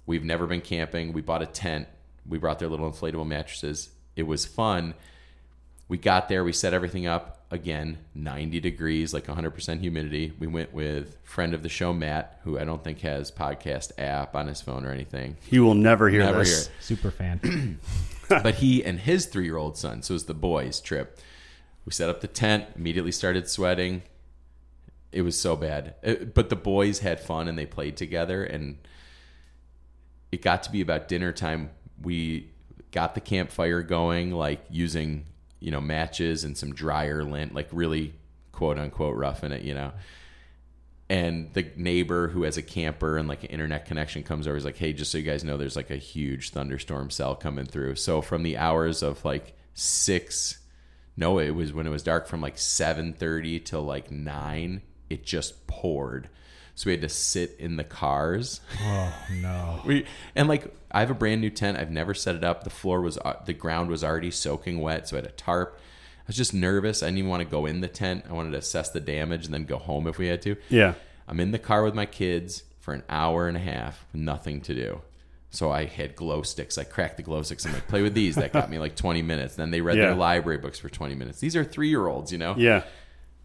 We've 0.05 0.23
never 0.23 0.47
been 0.47 0.61
camping. 0.61 1.13
We 1.13 1.21
bought 1.21 1.43
a 1.43 1.45
tent. 1.45 1.87
We 2.27 2.39
brought 2.39 2.59
their 2.59 2.69
little 2.69 2.91
inflatable 2.91 3.27
mattresses. 3.27 3.89
It 4.15 4.23
was 4.23 4.45
fun 4.45 4.95
we 5.89 5.97
got 5.97 6.29
there 6.29 6.43
we 6.45 6.53
set 6.53 6.73
everything 6.73 7.05
up 7.07 7.43
again 7.51 7.97
90 8.15 8.59
degrees 8.59 9.13
like 9.13 9.25
100% 9.25 9.79
humidity 9.79 10.31
we 10.39 10.45
went 10.47 10.71
with 10.73 11.17
friend 11.23 11.53
of 11.53 11.63
the 11.63 11.69
show 11.69 11.91
matt 11.91 12.39
who 12.43 12.57
i 12.59 12.63
don't 12.63 12.83
think 12.83 12.99
has 13.01 13.31
podcast 13.31 13.91
app 13.97 14.35
on 14.35 14.47
his 14.47 14.61
phone 14.61 14.85
or 14.85 14.91
anything 14.91 15.35
He 15.47 15.59
will 15.59 15.73
never 15.73 16.07
hear 16.09 16.21
Never 16.23 16.39
this. 16.39 16.67
hear 16.67 16.75
it 16.77 16.83
Super 16.83 17.11
fan. 17.11 17.79
but 18.29 18.55
he 18.55 18.83
and 18.85 18.99
his 18.99 19.25
three 19.25 19.45
year 19.45 19.57
old 19.57 19.75
son, 19.77 20.03
so 20.03 20.11
it 20.11 20.15
was 20.15 20.25
the 20.25 20.33
boys' 20.35 20.79
trip. 20.79 21.19
We 21.85 21.91
set 21.91 22.09
up 22.09 22.21
the 22.21 22.27
tent, 22.27 22.65
immediately 22.75 23.11
started 23.11 23.49
sweating. 23.49 24.03
It 25.11 25.23
was 25.23 25.39
so 25.39 25.55
bad. 25.55 25.95
It- 26.03 26.35
but 26.35 26.49
the 26.49 26.55
boys 26.55 26.99
had 26.99 27.19
fun 27.19 27.47
and 27.47 27.57
they 27.57 27.65
played 27.65 27.97
together. 27.97 28.43
And 28.43 28.77
it 30.31 30.43
got 30.43 30.61
to 30.63 30.71
be 30.71 30.81
about 30.81 31.07
dinner 31.07 31.31
time. 31.31 31.71
We 31.99 32.51
got 32.91 33.15
the 33.15 33.21
campfire 33.21 33.81
going, 33.81 34.29
like 34.31 34.61
using, 34.69 35.25
you 35.59 35.71
know, 35.71 35.81
matches 35.81 36.43
and 36.43 36.57
some 36.57 36.73
dryer 36.73 37.23
lint, 37.23 37.53
like 37.53 37.67
really 37.71 38.13
quote 38.51 38.77
unquote 38.77 39.15
roughing 39.15 39.51
it, 39.51 39.63
you 39.63 39.73
know? 39.73 39.91
And 41.09 41.51
the 41.53 41.65
neighbor 41.75 42.27
who 42.27 42.43
has 42.43 42.57
a 42.57 42.61
camper 42.61 43.17
and 43.17 43.27
like 43.27 43.43
an 43.43 43.49
internet 43.49 43.85
connection 43.85 44.21
comes 44.21 44.47
over 44.47 44.57
is 44.57 44.65
like 44.65 44.77
hey 44.77 44.93
just 44.93 45.11
so 45.11 45.17
you 45.17 45.23
guys 45.23 45.43
know 45.43 45.57
there's 45.57 45.75
like 45.75 45.89
a 45.89 45.97
huge 45.97 46.51
thunderstorm 46.51 47.09
cell 47.09 47.35
coming 47.35 47.65
through. 47.65 47.95
So 47.95 48.21
from 48.21 48.43
the 48.43 48.57
hours 48.57 49.01
of 49.01 49.25
like 49.25 49.55
six 49.73 50.59
no 51.15 51.39
it 51.39 51.51
was 51.51 51.73
when 51.73 51.87
it 51.87 51.91
was 51.91 52.03
dark 52.03 52.27
from 52.27 52.41
like 52.41 52.57
7.30 52.57 53.63
till 53.63 53.83
like 53.83 54.11
9 54.11 54.81
it 55.09 55.25
just 55.25 55.67
poured 55.67 56.29
so 56.79 56.87
we 56.87 56.93
had 56.93 57.01
to 57.01 57.09
sit 57.09 57.57
in 57.59 57.75
the 57.75 57.83
cars 57.83 58.61
oh 58.81 59.13
no. 59.41 59.81
we 59.85 60.05
and 60.33 60.47
like 60.47 60.73
I 60.89 61.01
have 61.01 61.11
a 61.11 61.13
brand 61.13 61.41
new 61.41 61.49
tent. 61.49 61.77
I've 61.77 61.91
never 61.91 62.13
set 62.13 62.35
it 62.35 62.43
up. 62.45 62.63
The 62.63 62.69
floor 62.69 63.01
was 63.01 63.17
uh, 63.17 63.33
the 63.45 63.51
ground 63.53 63.89
was 63.89 64.01
already 64.01 64.31
soaking 64.31 64.79
wet, 64.79 65.09
so 65.09 65.17
I 65.17 65.19
had 65.19 65.25
a 65.29 65.33
tarp. 65.33 65.77
I 65.77 66.23
was 66.27 66.37
just 66.37 66.53
nervous. 66.53 67.03
I 67.03 67.07
didn't 67.07 67.17
even 67.17 67.29
want 67.29 67.43
to 67.43 67.49
go 67.49 67.65
in 67.65 67.81
the 67.81 67.89
tent. 67.89 68.23
I 68.29 68.33
wanted 68.33 68.51
to 68.51 68.59
assess 68.59 68.89
the 68.89 69.01
damage 69.01 69.43
and 69.45 69.53
then 69.53 69.65
go 69.65 69.77
home 69.77 70.07
if 70.07 70.17
we 70.17 70.27
had 70.27 70.41
to. 70.43 70.55
Yeah. 70.69 70.93
I'm 71.27 71.39
in 71.41 71.51
the 71.51 71.59
car 71.59 71.83
with 71.83 71.93
my 71.93 72.05
kids 72.05 72.63
for 72.79 72.93
an 72.93 73.03
hour 73.09 73.47
and 73.49 73.57
a 73.57 73.59
half, 73.59 74.05
with 74.13 74.21
nothing 74.21 74.61
to 74.61 74.73
do. 74.73 75.01
So 75.51 75.69
I 75.69 75.85
had 75.85 76.15
glow 76.15 76.43
sticks. 76.43 76.77
I 76.77 76.83
cracked 76.85 77.17
the 77.17 77.23
glow 77.23 77.41
sticks. 77.41 77.65
I'm 77.65 77.73
like, 77.73 77.87
play 77.87 78.01
with 78.01 78.13
these. 78.13 78.35
That 78.35 78.53
got 78.53 78.69
me 78.69 78.79
like 78.79 78.95
20 78.95 79.21
minutes. 79.21 79.55
Then 79.55 79.69
they 79.71 79.81
read 79.81 79.97
Yeah. 79.97 80.05
their 80.05 80.15
library 80.15 80.59
books 80.59 80.79
for 80.79 80.89
20 80.89 81.13
minutes. 81.15 81.39
These 81.39 81.55
are 81.55 81.63
three 81.63 81.89
year 81.89 82.07
olds, 82.07 82.31
you 82.31 82.37
know? 82.37 82.55
Yeah. 82.57 82.83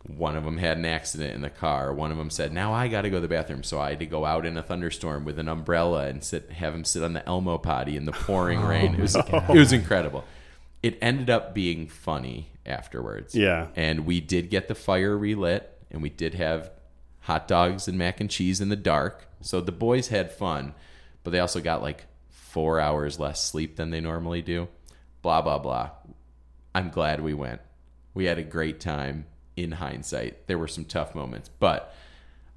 One 0.06 0.36
of 0.36 0.44
them 0.44 0.58
had 0.58 0.76
an 0.76 0.84
accident 0.84 1.34
in 1.34 1.40
the 1.40 1.48
car. 1.48 1.92
One 1.92 2.12
of 2.12 2.18
them 2.18 2.28
said, 2.28 2.52
"Now 2.52 2.74
I 2.74 2.88
got 2.88 3.02
to 3.02 3.10
go 3.10 3.16
to 3.16 3.20
the 3.22 3.28
bathroom." 3.28 3.62
So 3.62 3.80
I 3.80 3.90
had 3.90 4.00
to 4.00 4.06
go 4.06 4.26
out 4.26 4.44
in 4.44 4.58
a 4.58 4.62
thunderstorm 4.62 5.24
with 5.24 5.38
an 5.38 5.48
umbrella 5.48 6.06
and 6.08 6.22
sit, 6.22 6.50
have 6.50 6.74
him 6.74 6.84
sit 6.84 7.02
on 7.02 7.14
the 7.14 7.26
Elmo 7.26 7.56
potty 7.56 7.96
in 7.96 8.04
the 8.04 8.12
pouring 8.12 8.58
oh 8.60 8.68
rain. 8.68 8.94
It 8.94 9.00
was, 9.00 9.16
it 9.16 9.48
was 9.48 9.72
incredible. 9.72 10.24
It 10.82 10.98
ended 11.00 11.30
up 11.30 11.54
being 11.54 11.88
funny 11.88 12.50
afterwards. 12.66 13.34
Yeah. 13.34 13.68
and 13.76 14.04
we 14.04 14.20
did 14.20 14.50
get 14.50 14.68
the 14.68 14.74
fire 14.74 15.16
relit, 15.16 15.70
and 15.90 16.02
we 16.02 16.10
did 16.10 16.34
have 16.34 16.70
hot 17.20 17.48
dogs 17.48 17.88
and 17.88 17.96
mac 17.96 18.20
and 18.20 18.28
cheese 18.30 18.60
in 18.60 18.68
the 18.68 18.76
dark. 18.76 19.26
So 19.40 19.62
the 19.62 19.72
boys 19.72 20.08
had 20.08 20.30
fun, 20.30 20.74
but 21.22 21.30
they 21.30 21.38
also 21.40 21.60
got 21.62 21.80
like 21.80 22.04
four 22.28 22.78
hours 22.78 23.18
less 23.18 23.42
sleep 23.42 23.76
than 23.76 23.88
they 23.90 24.00
normally 24.02 24.42
do. 24.42 24.68
Blah 25.22 25.40
blah 25.40 25.58
blah. 25.58 25.90
I'm 26.74 26.90
glad 26.90 27.22
we 27.22 27.32
went. 27.32 27.62
We 28.12 28.26
had 28.26 28.38
a 28.38 28.42
great 28.42 28.80
time 28.80 29.24
in 29.56 29.72
hindsight. 29.72 30.46
There 30.46 30.58
were 30.58 30.68
some 30.68 30.84
tough 30.84 31.14
moments, 31.14 31.50
but 31.58 31.94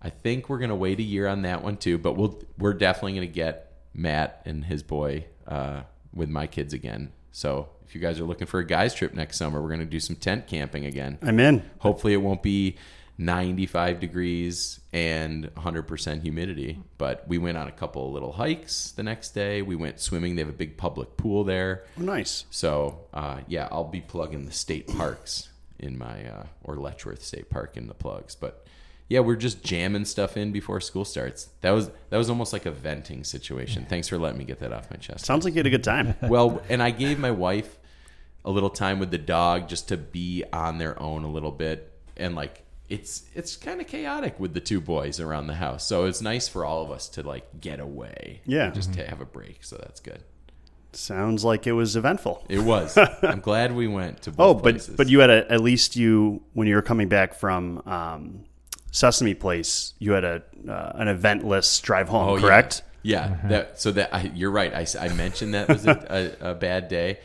I 0.01 0.09
think 0.09 0.49
we're 0.49 0.59
gonna 0.59 0.75
wait 0.75 0.99
a 0.99 1.03
year 1.03 1.27
on 1.27 1.41
that 1.43 1.63
one 1.63 1.77
too. 1.77 1.97
But 1.97 2.13
we'll 2.13 2.41
we're 2.57 2.73
definitely 2.73 3.13
gonna 3.13 3.27
get 3.27 3.73
Matt 3.93 4.41
and 4.45 4.65
his 4.65 4.83
boy 4.83 5.25
uh, 5.47 5.81
with 6.13 6.29
my 6.29 6.47
kids 6.47 6.73
again. 6.73 7.11
So 7.31 7.69
if 7.85 7.95
you 7.95 8.01
guys 8.01 8.19
are 8.19 8.25
looking 8.25 8.47
for 8.47 8.59
a 8.59 8.65
guys 8.65 8.93
trip 8.93 9.13
next 9.13 9.37
summer, 9.37 9.61
we're 9.61 9.69
gonna 9.69 9.85
do 9.85 9.99
some 9.99 10.15
tent 10.15 10.47
camping 10.47 10.85
again. 10.85 11.17
I'm 11.21 11.39
in. 11.39 11.69
Hopefully, 11.79 12.13
it 12.13 12.17
won't 12.17 12.43
be 12.43 12.77
95 13.17 13.99
degrees 13.99 14.79
and 14.93 15.53
100% 15.55 16.21
humidity. 16.21 16.79
But 16.97 17.27
we 17.27 17.37
went 17.37 17.57
on 17.57 17.67
a 17.67 17.71
couple 17.71 18.05
of 18.07 18.13
little 18.13 18.33
hikes 18.33 18.91
the 18.91 19.03
next 19.03 19.31
day. 19.31 19.61
We 19.61 19.75
went 19.75 19.99
swimming. 19.99 20.35
They 20.35 20.43
have 20.43 20.49
a 20.49 20.53
big 20.53 20.77
public 20.77 21.17
pool 21.17 21.43
there. 21.43 21.85
Oh, 21.99 22.03
nice. 22.03 22.45
So 22.51 23.01
uh, 23.13 23.39
yeah, 23.47 23.67
I'll 23.71 23.85
be 23.85 24.01
plugging 24.01 24.45
the 24.45 24.51
state 24.51 24.87
parks 24.87 25.49
in 25.79 25.97
my 25.97 26.27
uh, 26.27 26.45
or 26.63 26.75
Letchworth 26.75 27.23
State 27.23 27.49
Park 27.49 27.77
in 27.77 27.87
the 27.87 27.93
plugs. 27.93 28.35
But 28.35 28.65
yeah, 29.09 29.21
we're 29.21 29.35
just 29.35 29.63
jamming 29.63 30.05
stuff 30.05 30.35
in 30.35 30.51
before 30.51 30.81
school 30.81 31.05
starts. 31.05 31.49
That 31.61 31.71
was 31.71 31.89
that 32.09 32.17
was 32.17 32.29
almost 32.29 32.53
like 32.53 32.65
a 32.65 32.71
venting 32.71 33.23
situation. 33.23 33.85
Thanks 33.87 34.07
for 34.07 34.17
letting 34.17 34.37
me 34.37 34.45
get 34.45 34.59
that 34.59 34.73
off 34.73 34.89
my 34.91 34.97
chest. 34.97 35.25
Sounds 35.25 35.45
like 35.45 35.53
you 35.53 35.59
had 35.59 35.67
a 35.67 35.71
good 35.71 35.83
time. 35.83 36.15
Well, 36.23 36.61
and 36.69 36.83
I 36.83 36.91
gave 36.91 37.19
my 37.19 37.31
wife 37.31 37.77
a 38.43 38.51
little 38.51 38.69
time 38.69 38.99
with 38.99 39.11
the 39.11 39.17
dog 39.17 39.69
just 39.69 39.87
to 39.89 39.97
be 39.97 40.43
on 40.51 40.77
their 40.77 41.01
own 41.01 41.23
a 41.23 41.29
little 41.29 41.51
bit, 41.51 41.93
and 42.17 42.35
like 42.35 42.63
it's 42.89 43.23
it's 43.33 43.55
kind 43.55 43.79
of 43.81 43.87
chaotic 43.87 44.39
with 44.39 44.53
the 44.53 44.59
two 44.59 44.81
boys 44.81 45.19
around 45.19 45.47
the 45.47 45.55
house. 45.55 45.85
So 45.85 46.05
it's 46.05 46.21
nice 46.21 46.47
for 46.47 46.65
all 46.65 46.81
of 46.83 46.91
us 46.91 47.07
to 47.09 47.23
like 47.23 47.61
get 47.61 47.79
away. 47.79 48.41
Yeah. 48.45 48.71
just 48.71 48.93
to 48.93 49.05
have 49.05 49.21
a 49.21 49.25
break. 49.25 49.63
So 49.63 49.77
that's 49.77 49.99
good. 49.99 50.23
Sounds 50.97 51.43
like 51.43 51.67
it 51.67 51.73
was 51.73 51.95
eventful. 51.95 52.43
It 52.49 52.59
was. 52.59 52.97
I'm 53.21 53.39
glad 53.39 53.75
we 53.75 53.87
went 53.87 54.23
to 54.23 54.31
both 54.31 54.39
Oh, 54.39 54.53
but 54.55 54.73
places. 54.75 54.95
but 54.95 55.07
you 55.07 55.19
had 55.19 55.29
a, 55.29 55.51
at 55.51 55.61
least 55.61 55.95
you 55.95 56.41
when 56.53 56.67
you 56.67 56.73
were 56.75 56.81
coming 56.81 57.07
back 57.07 57.35
from 57.35 57.81
um, 57.85 58.45
Sesame 58.91 59.35
Place, 59.35 59.93
you 59.99 60.13
had 60.13 60.23
a 60.23 60.43
uh, 60.67 60.91
an 60.95 61.07
eventless 61.07 61.81
drive 61.81 62.09
home, 62.09 62.29
Oh, 62.29 62.35
yeah. 62.35 62.41
correct? 62.41 62.81
Yeah, 63.03 63.37
that 63.45 63.79
so 63.79 63.91
that 63.91 64.13
I, 64.13 64.31
you're 64.33 64.49
right. 64.51 64.73
I 64.99 65.07
mentioned 65.09 65.53
that 65.53 65.69
was 65.69 65.85
a, 65.85 66.35
a, 66.41 66.51
a 66.51 66.55
bad 66.55 66.87
day. 66.87 67.19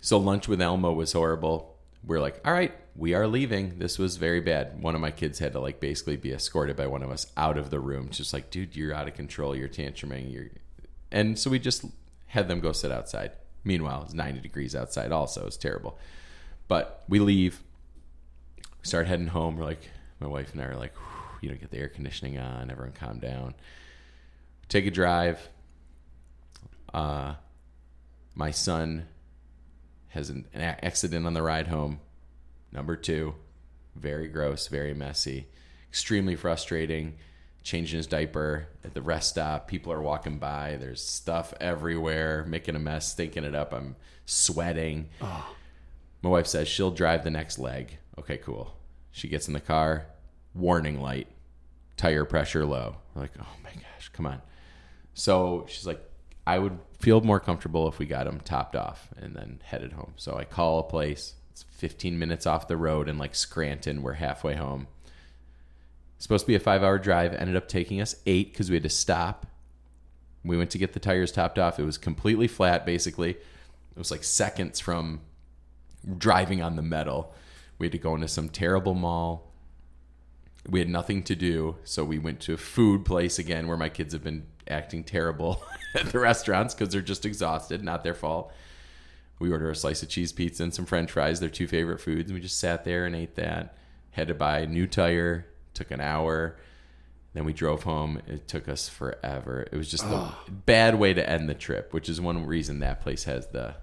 So 0.00 0.18
lunch 0.18 0.46
with 0.46 0.60
Elmo 0.60 0.92
was 0.92 1.12
horrible. 1.12 1.76
We're 2.04 2.20
like, 2.20 2.40
all 2.44 2.52
right, 2.52 2.72
we 2.94 3.14
are 3.14 3.26
leaving. 3.26 3.78
This 3.78 3.98
was 3.98 4.16
very 4.18 4.40
bad. 4.40 4.80
One 4.80 4.94
of 4.94 5.00
my 5.00 5.10
kids 5.10 5.38
had 5.40 5.54
to 5.54 5.60
like 5.60 5.80
basically 5.80 6.16
be 6.16 6.30
escorted 6.32 6.76
by 6.76 6.86
one 6.86 7.02
of 7.02 7.10
us 7.10 7.26
out 7.36 7.56
of 7.58 7.70
the 7.70 7.80
room. 7.80 8.10
Just 8.10 8.32
like, 8.32 8.50
dude, 8.50 8.76
you're 8.76 8.94
out 8.94 9.08
of 9.08 9.14
control. 9.14 9.56
You're 9.56 9.68
tantruming. 9.68 10.30
You're, 10.32 10.50
and 11.10 11.36
so 11.38 11.50
we 11.50 11.58
just 11.58 11.84
had 12.36 12.48
them 12.48 12.60
go 12.60 12.72
sit 12.72 12.92
outside. 12.92 13.32
Meanwhile, 13.64 14.04
it's 14.04 14.14
90 14.14 14.40
degrees 14.40 14.76
outside. 14.76 15.10
Also, 15.10 15.46
it's 15.46 15.56
terrible. 15.56 15.98
But 16.68 17.02
we 17.08 17.18
leave. 17.18 17.62
Start 18.82 19.08
heading 19.08 19.26
home. 19.26 19.56
We're 19.56 19.64
like, 19.64 19.90
my 20.20 20.28
wife 20.28 20.52
and 20.52 20.62
I 20.62 20.66
are 20.66 20.76
like, 20.76 20.94
you 21.40 21.50
know, 21.50 21.56
get 21.56 21.72
the 21.72 21.78
air 21.78 21.88
conditioning 21.88 22.38
on. 22.38 22.70
Everyone 22.70 22.92
calm 22.92 23.18
down 23.18 23.54
take 24.68 24.86
a 24.86 24.90
drive. 24.90 25.48
Uh, 26.92 27.34
my 28.34 28.50
son 28.50 29.06
has 30.08 30.30
an, 30.30 30.46
an 30.52 30.60
accident 30.82 31.26
on 31.26 31.34
the 31.34 31.42
ride 31.42 31.68
home. 31.68 32.00
Number 32.72 32.96
two, 32.96 33.34
very 33.94 34.28
gross, 34.28 34.68
very 34.68 34.94
messy, 34.94 35.48
extremely 35.88 36.36
frustrating. 36.36 37.16
Changing 37.66 37.96
his 37.96 38.06
diaper 38.06 38.68
at 38.84 38.94
the 38.94 39.02
rest 39.02 39.30
stop. 39.30 39.66
People 39.66 39.92
are 39.92 40.00
walking 40.00 40.38
by. 40.38 40.76
There's 40.78 41.02
stuff 41.02 41.52
everywhere, 41.60 42.44
making 42.46 42.76
a 42.76 42.78
mess, 42.78 43.10
stinking 43.10 43.42
it 43.42 43.56
up. 43.56 43.72
I'm 43.72 43.96
sweating. 44.24 45.08
Ah. 45.20 45.52
My 46.22 46.30
wife 46.30 46.46
says 46.46 46.68
she'll 46.68 46.92
drive 46.92 47.24
the 47.24 47.30
next 47.30 47.58
leg. 47.58 47.98
Okay, 48.20 48.36
cool. 48.36 48.76
She 49.10 49.26
gets 49.26 49.48
in 49.48 49.52
the 49.52 49.60
car. 49.60 50.06
Warning 50.54 51.00
light 51.00 51.26
tire 51.96 52.24
pressure 52.24 52.64
low. 52.64 52.98
We're 53.14 53.22
like, 53.22 53.32
oh 53.40 53.56
my 53.64 53.70
gosh, 53.70 54.10
come 54.12 54.26
on. 54.26 54.42
So 55.14 55.66
she's 55.68 55.88
like, 55.88 56.00
I 56.46 56.60
would 56.60 56.78
feel 57.00 57.20
more 57.20 57.40
comfortable 57.40 57.88
if 57.88 57.98
we 57.98 58.06
got 58.06 58.28
him 58.28 58.38
topped 58.38 58.76
off 58.76 59.08
and 59.16 59.34
then 59.34 59.60
headed 59.64 59.92
home. 59.94 60.12
So 60.16 60.36
I 60.36 60.44
call 60.44 60.78
a 60.78 60.84
place. 60.84 61.34
It's 61.50 61.64
15 61.70 62.16
minutes 62.16 62.46
off 62.46 62.68
the 62.68 62.76
road 62.76 63.08
in 63.08 63.18
like 63.18 63.34
Scranton. 63.34 64.02
We're 64.02 64.12
halfway 64.12 64.54
home. 64.54 64.86
Supposed 66.18 66.44
to 66.44 66.48
be 66.48 66.54
a 66.54 66.60
five 66.60 66.82
hour 66.82 66.98
drive. 66.98 67.34
Ended 67.34 67.56
up 67.56 67.68
taking 67.68 68.00
us 68.00 68.16
eight 68.26 68.52
because 68.52 68.70
we 68.70 68.76
had 68.76 68.82
to 68.82 68.88
stop. 68.88 69.46
We 70.44 70.56
went 70.56 70.70
to 70.70 70.78
get 70.78 70.92
the 70.92 71.00
tires 71.00 71.32
topped 71.32 71.58
off. 71.58 71.78
It 71.78 71.84
was 71.84 71.98
completely 71.98 72.48
flat, 72.48 72.86
basically. 72.86 73.30
It 73.30 73.98
was 73.98 74.10
like 74.10 74.24
seconds 74.24 74.80
from 74.80 75.20
driving 76.18 76.62
on 76.62 76.76
the 76.76 76.82
metal. 76.82 77.34
We 77.78 77.86
had 77.86 77.92
to 77.92 77.98
go 77.98 78.14
into 78.14 78.28
some 78.28 78.48
terrible 78.48 78.94
mall. 78.94 79.52
We 80.68 80.78
had 80.78 80.88
nothing 80.88 81.22
to 81.24 81.36
do, 81.36 81.76
so 81.84 82.04
we 82.04 82.18
went 82.18 82.40
to 82.40 82.54
a 82.54 82.58
food 82.58 83.04
place 83.04 83.38
again 83.38 83.68
where 83.68 83.76
my 83.76 83.88
kids 83.88 84.12
have 84.12 84.24
been 84.24 84.46
acting 84.68 85.04
terrible 85.04 85.62
at 85.94 86.06
the 86.06 86.18
restaurants 86.18 86.74
because 86.74 86.92
they're 86.92 87.02
just 87.02 87.24
exhausted, 87.24 87.82
not 87.82 88.02
their 88.02 88.14
fault. 88.14 88.52
We 89.38 89.52
ordered 89.52 89.70
a 89.70 89.74
slice 89.74 90.02
of 90.02 90.08
cheese 90.08 90.32
pizza 90.32 90.62
and 90.62 90.74
some 90.74 90.86
french 90.86 91.12
fries, 91.12 91.40
their 91.40 91.48
two 91.48 91.66
favorite 91.66 92.00
foods, 92.00 92.30
and 92.30 92.34
we 92.34 92.40
just 92.40 92.58
sat 92.58 92.84
there 92.84 93.04
and 93.04 93.14
ate 93.14 93.36
that. 93.36 93.76
Had 94.12 94.28
to 94.28 94.34
buy 94.34 94.60
a 94.60 94.66
new 94.66 94.86
tire, 94.86 95.46
took 95.76 95.90
an 95.90 96.00
hour. 96.00 96.56
Then 97.34 97.44
we 97.44 97.52
drove 97.52 97.82
home. 97.82 98.22
It 98.26 98.48
took 98.48 98.66
us 98.68 98.88
forever. 98.88 99.68
It 99.70 99.76
was 99.76 99.90
just 99.90 100.04
a 100.04 100.14
ah. 100.14 100.44
bad 100.48 100.98
way 100.98 101.12
to 101.12 101.28
end 101.28 101.48
the 101.48 101.54
trip, 101.54 101.92
which 101.92 102.08
is 102.08 102.20
one 102.20 102.46
reason 102.46 102.80
that 102.80 103.02
place 103.02 103.24
has 103.24 103.46
the 103.48 103.74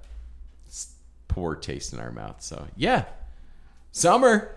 poor 1.28 1.56
taste 1.56 1.94
in 1.94 2.00
our 2.00 2.12
mouth. 2.12 2.42
So, 2.42 2.68
yeah. 2.76 3.06
Summer. 3.92 4.56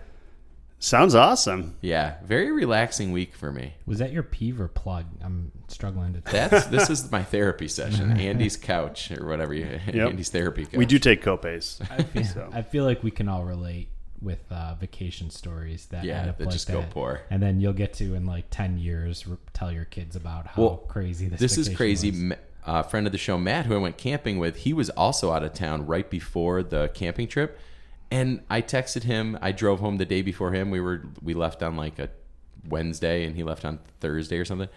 Sounds 0.79 1.15
awesome. 1.15 1.75
Yeah, 1.81 2.17
very 2.23 2.51
relaxing 2.51 3.11
week 3.11 3.35
for 3.35 3.51
me. 3.51 3.73
Was 3.87 3.97
that 3.97 4.11
your 4.11 4.21
peeve 4.21 4.61
or 4.61 4.67
plug? 4.67 5.05
I'm 5.23 5.51
struggling 5.67 6.13
to. 6.13 6.21
That's 6.21 6.67
this 6.67 6.91
is 6.91 7.11
my 7.11 7.23
therapy 7.23 7.67
session. 7.67 8.11
Andy's 8.19 8.57
couch 8.57 9.11
or 9.11 9.27
whatever 9.27 9.55
you 9.55 9.65
Andy's 9.65 10.29
therapy 10.29 10.65
couch. 10.65 10.75
We 10.75 10.85
do 10.85 10.99
take 10.99 11.23
copays. 11.23 11.81
I 11.91 12.03
feel, 12.03 12.23
So. 12.23 12.49
I 12.53 12.61
feel 12.61 12.83
like 12.83 13.01
we 13.01 13.09
can 13.09 13.27
all 13.27 13.43
relate 13.43 13.89
with 14.21 14.39
uh, 14.51 14.75
vacation 14.75 15.29
stories 15.29 15.85
that 15.87 16.03
Yeah, 16.03 16.21
end 16.21 16.29
up 16.29 16.37
that 16.39 16.45
like 16.45 16.53
just 16.53 16.67
go 16.67 16.83
poor. 16.89 17.21
and 17.29 17.41
then 17.41 17.59
you'll 17.61 17.73
get 17.73 17.93
to 17.95 18.15
in 18.15 18.25
like 18.25 18.45
ten 18.49 18.77
years 18.77 19.25
r- 19.29 19.37
tell 19.53 19.71
your 19.71 19.85
kids 19.85 20.15
about 20.15 20.47
how 20.47 20.61
Well, 20.61 20.77
crazy 20.87 21.27
this. 21.27 21.41
Is. 21.41 21.55
This 21.55 21.67
is 21.67 21.75
crazy. 21.75 22.11
was. 22.11 22.19
Ma- 22.19 22.35
Uh, 22.65 22.83
friend 22.83 23.05
of 23.07 23.11
the 23.13 23.17
show, 23.17 23.37
Matt, 23.37 23.65
who 23.65 23.75
I 23.75 23.77
went 23.77 23.97
camping 23.97 24.39
with, 24.39 24.57
he 24.57 24.73
was 24.73 24.89
also 24.89 25.31
out 25.31 25.41
of 25.41 25.53
town 25.53 25.85
right 25.85 26.09
before 26.09 26.63
the 26.63 26.89
camping 26.93 27.27
trip, 27.29 27.57
and 28.11 28.41
I 28.49 28.61
texted 28.61 29.03
him. 29.03 29.37
I 29.41 29.53
drove 29.53 29.79
home 29.79 29.95
the 29.97 30.05
day 30.05 30.21
before 30.21 30.51
him. 30.51 30.69
We 30.69 30.81
were 30.81 31.03
we 31.21 31.33
left 31.33 31.63
on 31.63 31.77
like 31.77 31.97
a 31.97 32.09
Wednesday, 32.67 33.23
and 33.25 33.35
he 33.37 33.43
left 33.43 33.63
on 33.63 33.79
Thursday 34.01 34.37
or 34.37 34.43
something. 34.45 34.67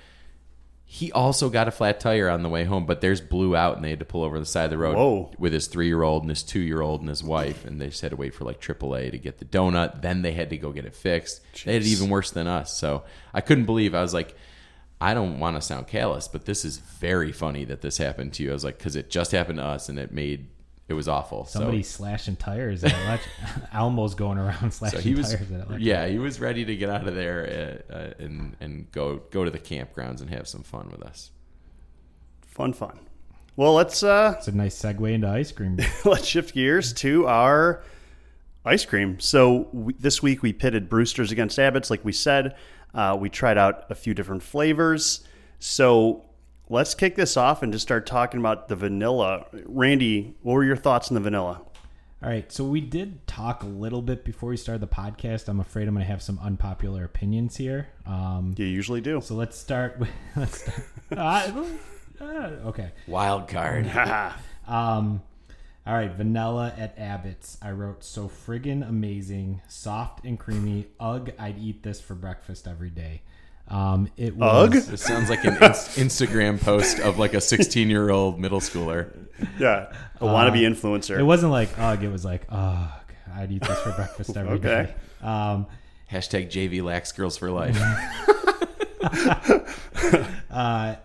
He 0.92 1.12
also 1.12 1.50
got 1.50 1.68
a 1.68 1.70
flat 1.70 2.00
tire 2.00 2.28
on 2.28 2.42
the 2.42 2.48
way 2.48 2.64
home, 2.64 2.84
but 2.84 3.00
theirs 3.00 3.20
blew 3.20 3.54
out, 3.54 3.76
and 3.76 3.84
they 3.84 3.90
had 3.90 4.00
to 4.00 4.04
pull 4.04 4.24
over 4.24 4.40
the 4.40 4.44
side 4.44 4.64
of 4.64 4.70
the 4.70 4.78
road 4.78 4.96
Whoa. 4.96 5.30
with 5.38 5.52
his 5.52 5.68
three 5.68 5.86
year 5.86 6.02
old 6.02 6.24
and 6.24 6.30
his 6.30 6.42
two 6.42 6.58
year 6.58 6.80
old 6.80 6.98
and 6.98 7.08
his 7.08 7.22
wife, 7.22 7.64
and 7.64 7.80
they 7.80 7.86
just 7.86 8.00
had 8.00 8.10
to 8.10 8.16
wait 8.16 8.34
for 8.34 8.44
like 8.44 8.60
AAA 8.60 9.12
to 9.12 9.18
get 9.18 9.38
the 9.38 9.44
donut. 9.44 10.02
Then 10.02 10.22
they 10.22 10.32
had 10.32 10.50
to 10.50 10.56
go 10.56 10.72
get 10.72 10.84
it 10.84 10.96
fixed. 10.96 11.42
They 11.64 11.74
had 11.74 11.82
it 11.82 11.86
even 11.86 12.10
worse 12.10 12.32
than 12.32 12.48
us. 12.48 12.76
So 12.76 13.04
I 13.32 13.40
couldn't 13.40 13.66
believe. 13.66 13.94
I 13.94 14.02
was 14.02 14.12
like, 14.12 14.34
I 15.00 15.14
don't 15.14 15.38
want 15.38 15.54
to 15.54 15.62
sound 15.62 15.86
callous, 15.86 16.26
but 16.26 16.44
this 16.44 16.64
is 16.64 16.78
very 16.78 17.30
funny 17.30 17.64
that 17.66 17.82
this 17.82 17.98
happened 17.98 18.32
to 18.34 18.42
you. 18.42 18.50
I 18.50 18.54
was 18.54 18.64
like, 18.64 18.78
because 18.78 18.96
it 18.96 19.10
just 19.10 19.30
happened 19.30 19.60
to 19.60 19.64
us, 19.64 19.88
and 19.88 19.96
it 19.96 20.10
made 20.10 20.48
it 20.90 20.94
was 20.94 21.06
awful. 21.06 21.44
Somebody 21.44 21.84
so, 21.84 21.98
slashing 21.98 22.34
tires 22.34 22.82
at 22.82 22.92
Elect- 23.04 23.28
Elmo's 23.72 24.14
going 24.16 24.38
around 24.38 24.72
slashing 24.72 24.98
so 24.98 25.02
he 25.02 25.14
was, 25.14 25.32
tires 25.32 25.52
at 25.52 25.68
Elect- 25.68 25.80
yeah, 25.80 26.08
he 26.08 26.18
was 26.18 26.40
ready 26.40 26.64
to 26.64 26.74
get 26.74 26.90
out 26.90 27.06
of 27.06 27.14
there 27.14 27.80
uh, 27.88 27.94
uh, 27.94 28.12
and 28.18 28.56
and 28.58 28.90
go 28.90 29.22
go 29.30 29.44
to 29.44 29.52
the 29.52 29.58
campgrounds 29.60 30.20
and 30.20 30.28
have 30.30 30.48
some 30.48 30.64
fun 30.64 30.88
with 30.90 31.00
us. 31.02 31.30
Fun, 32.42 32.72
fun. 32.72 32.98
Well, 33.54 33.72
let's 33.72 34.02
uh, 34.02 34.34
It's 34.38 34.48
a 34.48 34.52
nice 34.52 34.76
segue 34.76 35.12
into 35.12 35.28
ice 35.28 35.52
cream. 35.52 35.78
let's 36.04 36.26
shift 36.26 36.54
gears 36.54 36.92
to 36.94 37.28
our 37.28 37.84
ice 38.64 38.84
cream. 38.84 39.20
So 39.20 39.68
we, 39.72 39.92
this 39.92 40.20
week 40.20 40.42
we 40.42 40.52
pitted 40.52 40.88
Brewster's 40.88 41.30
against 41.30 41.56
Abbott's, 41.56 41.88
like 41.88 42.04
we 42.04 42.12
said. 42.12 42.56
Uh, 42.92 43.16
we 43.18 43.30
tried 43.30 43.58
out 43.58 43.84
a 43.90 43.94
few 43.94 44.12
different 44.12 44.42
flavors. 44.42 45.24
So 45.60 46.24
let's 46.70 46.94
kick 46.94 47.16
this 47.16 47.36
off 47.36 47.62
and 47.62 47.72
just 47.72 47.82
start 47.82 48.06
talking 48.06 48.40
about 48.40 48.68
the 48.68 48.76
vanilla. 48.76 49.44
Randy, 49.66 50.36
what 50.42 50.54
were 50.54 50.64
your 50.64 50.76
thoughts 50.76 51.08
on 51.10 51.14
the 51.14 51.20
vanilla? 51.20 51.60
All 52.22 52.28
right, 52.28 52.50
so 52.52 52.64
we 52.64 52.80
did 52.82 53.26
talk 53.26 53.62
a 53.62 53.66
little 53.66 54.02
bit 54.02 54.24
before 54.24 54.50
we 54.50 54.56
started 54.58 54.80
the 54.82 54.86
podcast. 54.94 55.48
I'm 55.48 55.58
afraid 55.60 55.88
I'm 55.88 55.94
going 55.94 56.04
to 56.04 56.10
have 56.10 56.20
some 56.22 56.38
unpopular 56.42 57.02
opinions 57.04 57.56
here. 57.56 57.88
Um, 58.06 58.54
You 58.56 58.66
usually 58.66 59.00
do. 59.00 59.20
so 59.22 59.34
let's 59.34 59.56
start 59.58 59.98
with 59.98 60.10
let's 60.36 60.62
start. 60.62 60.82
Uh, 61.12 61.64
uh, 62.20 62.24
okay. 62.66 62.92
Wild 63.06 63.48
card. 63.48 63.90
Um, 64.68 65.22
all 65.84 65.94
right, 65.94 66.12
vanilla 66.12 66.72
at 66.76 66.96
Abbott's. 66.96 67.58
I 67.60 67.72
wrote 67.72 68.04
so 68.04 68.28
friggin' 68.28 68.88
amazing, 68.88 69.62
soft 69.66 70.24
and 70.24 70.38
creamy. 70.38 70.86
Ugh, 71.00 71.32
I'd 71.40 71.58
eat 71.58 71.82
this 71.82 72.00
for 72.00 72.14
breakfast 72.14 72.68
every 72.68 72.90
day. 72.90 73.22
Um, 73.70 74.08
it 74.16 74.36
was. 74.36 74.66
Ugh? 74.66 74.72
This 74.72 75.02
sounds 75.02 75.30
like 75.30 75.44
an 75.44 75.54
ins- 75.54 75.60
Instagram 75.96 76.60
post 76.60 76.98
of 76.98 77.18
like 77.18 77.34
a 77.34 77.40
16 77.40 77.88
year 77.88 78.10
old 78.10 78.38
middle 78.40 78.60
schooler. 78.60 79.12
yeah, 79.58 79.92
a 80.20 80.24
wannabe 80.24 80.60
influencer. 80.62 81.18
It 81.18 81.22
wasn't 81.22 81.52
like 81.52 81.70
ugh. 81.78 82.02
It 82.02 82.08
was 82.10 82.24
like 82.24 82.46
ugh. 82.48 82.90
I'd 83.34 83.52
eat 83.52 83.62
this 83.62 83.78
for 83.80 83.92
breakfast 83.92 84.36
every 84.36 84.58
day. 84.60 84.68
Okay. 84.68 84.94
Um, 85.26 85.66
Hashtag 86.10 86.48
JV 86.48 86.82
Lax 86.82 87.12
Girls 87.12 87.36
for 87.36 87.50
Life. 87.52 87.80
uh, 90.50 90.96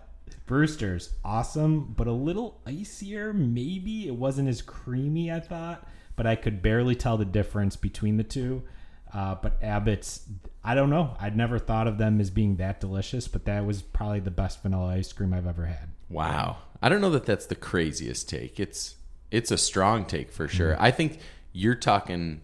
Brewster's 0.46 1.10
awesome, 1.24 1.94
but 1.96 2.06
a 2.06 2.12
little 2.12 2.60
icier. 2.66 3.32
Maybe 3.32 4.06
it 4.06 4.14
wasn't 4.16 4.48
as 4.48 4.62
creamy. 4.62 5.30
I 5.32 5.40
thought, 5.40 5.86
but 6.16 6.26
I 6.26 6.34
could 6.36 6.62
barely 6.62 6.94
tell 6.94 7.16
the 7.16 7.24
difference 7.24 7.76
between 7.76 8.16
the 8.16 8.24
two. 8.24 8.62
Uh, 9.16 9.34
but 9.34 9.56
Abbott's, 9.62 10.20
I 10.62 10.74
don't 10.74 10.90
know. 10.90 11.16
I'd 11.18 11.38
never 11.38 11.58
thought 11.58 11.86
of 11.86 11.96
them 11.96 12.20
as 12.20 12.28
being 12.28 12.56
that 12.56 12.80
delicious, 12.80 13.28
but 13.28 13.46
that 13.46 13.64
was 13.64 13.80
probably 13.80 14.20
the 14.20 14.30
best 14.30 14.62
vanilla 14.62 14.88
ice 14.88 15.10
cream 15.10 15.32
I've 15.32 15.46
ever 15.46 15.64
had. 15.64 15.88
Wow. 16.10 16.58
I 16.82 16.90
don't 16.90 17.00
know 17.00 17.10
that 17.10 17.24
that's 17.24 17.46
the 17.46 17.54
craziest 17.54 18.28
take. 18.28 18.60
It's 18.60 18.96
it's 19.30 19.50
a 19.50 19.56
strong 19.56 20.04
take 20.04 20.30
for 20.30 20.48
sure. 20.48 20.76
I 20.78 20.90
think 20.90 21.18
you're 21.52 21.74
talking 21.74 22.42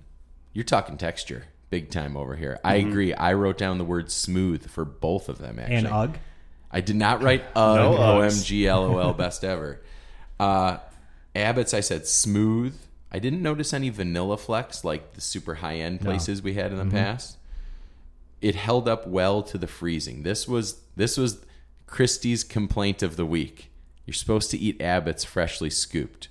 you're 0.54 0.64
talking 0.64 0.96
texture 0.96 1.44
big 1.68 1.90
time 1.90 2.16
over 2.16 2.36
here. 2.36 2.58
I 2.64 2.76
agree. 2.76 3.12
I 3.12 3.34
wrote 3.34 3.58
down 3.58 3.76
the 3.76 3.84
word 3.84 4.10
smooth 4.10 4.68
for 4.68 4.86
both 4.86 5.28
of 5.28 5.38
them 5.38 5.58
actually. 5.58 5.76
And 5.76 5.86
ugh. 5.88 6.18
I 6.70 6.80
did 6.80 6.96
not 6.96 7.22
write 7.22 7.44
ugh, 7.54 7.76
No 7.76 7.98
OMG 7.98 8.64
LOL 8.66 9.12
best 9.12 9.44
ever. 9.44 9.82
Uh 10.40 10.78
Abbott's 11.34 11.74
I 11.74 11.80
said 11.80 12.06
smooth. 12.06 12.74
I 13.12 13.18
didn't 13.18 13.42
notice 13.42 13.74
any 13.74 13.90
vanilla 13.90 14.38
flecks 14.38 14.84
like 14.84 15.12
the 15.12 15.20
super 15.20 15.56
high 15.56 15.76
end 15.76 16.00
places 16.00 16.42
we 16.42 16.54
had 16.54 16.72
in 16.72 16.78
the 16.78 16.84
mm-hmm. 16.84 16.96
past. 16.96 17.36
It 18.40 18.54
held 18.54 18.88
up 18.88 19.06
well 19.06 19.42
to 19.42 19.58
the 19.58 19.66
freezing. 19.66 20.22
This 20.22 20.48
was 20.48 20.80
this 20.96 21.18
was 21.18 21.44
Christie's 21.86 22.42
complaint 22.42 23.02
of 23.02 23.16
the 23.16 23.26
week. 23.26 23.70
You're 24.06 24.14
supposed 24.14 24.50
to 24.52 24.58
eat 24.58 24.80
Abbott's 24.80 25.24
freshly 25.24 25.70
scooped. 25.70 26.28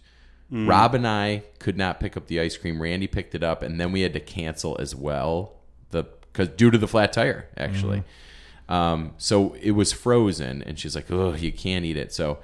Mm. 0.52 0.68
Rob 0.68 0.96
and 0.96 1.08
I 1.08 1.44
could 1.60 1.78
not 1.78 2.00
pick 2.00 2.18
up 2.18 2.28
the 2.28 2.40
ice 2.40 2.58
cream. 2.58 2.82
Randy 2.82 3.08
picked 3.08 3.36
it 3.36 3.44
up, 3.44 3.62
and 3.62 3.80
then 3.80 3.92
we 3.92 4.02
had 4.02 4.14
to 4.14 4.20
cancel 4.20 4.76
as 4.80 4.96
well. 4.96 5.54
The 5.92 6.04
because 6.04 6.50
due 6.50 6.72
to 6.72 6.78
the 6.78 6.88
flat 6.88 7.14
tire, 7.14 7.48
actually. 7.56 8.00
Mm-hmm. 8.00 8.74
Um, 8.74 9.14
so 9.18 9.56
it 9.62 9.72
was 9.72 9.94
frozen, 9.94 10.64
and 10.64 10.80
she's 10.80 10.96
like, 10.96 11.12
"Oh, 11.12 11.34
you 11.34 11.52
can't 11.52 11.86
eat 11.86 11.96
it." 11.96 12.12
So 12.12 12.40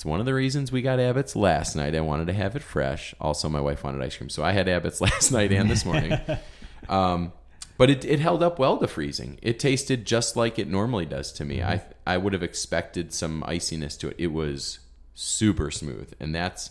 it's 0.00 0.04
one 0.06 0.18
of 0.18 0.24
the 0.24 0.32
reasons 0.32 0.72
we 0.72 0.80
got 0.80 0.98
Abbott's 0.98 1.36
last 1.36 1.76
night. 1.76 1.94
I 1.94 2.00
wanted 2.00 2.26
to 2.28 2.32
have 2.32 2.56
it 2.56 2.62
fresh. 2.62 3.14
Also, 3.20 3.50
my 3.50 3.60
wife 3.60 3.84
wanted 3.84 4.00
ice 4.00 4.16
cream, 4.16 4.30
so 4.30 4.42
I 4.42 4.52
had 4.52 4.66
Abbott's 4.66 4.98
last 5.02 5.30
night 5.30 5.52
and 5.52 5.70
this 5.70 5.84
morning. 5.84 6.18
um, 6.88 7.34
but 7.76 7.90
it, 7.90 8.06
it 8.06 8.18
held 8.18 8.42
up 8.42 8.58
well 8.58 8.78
to 8.78 8.88
freezing. 8.88 9.38
It 9.42 9.58
tasted 9.58 10.06
just 10.06 10.36
like 10.36 10.58
it 10.58 10.68
normally 10.68 11.04
does 11.04 11.30
to 11.32 11.44
me. 11.44 11.62
I 11.62 11.82
I 12.06 12.16
would 12.16 12.32
have 12.32 12.42
expected 12.42 13.12
some 13.12 13.44
iciness 13.46 13.98
to 13.98 14.08
it. 14.08 14.16
It 14.16 14.28
was 14.28 14.78
super 15.12 15.70
smooth, 15.70 16.14
and 16.18 16.34
that's 16.34 16.70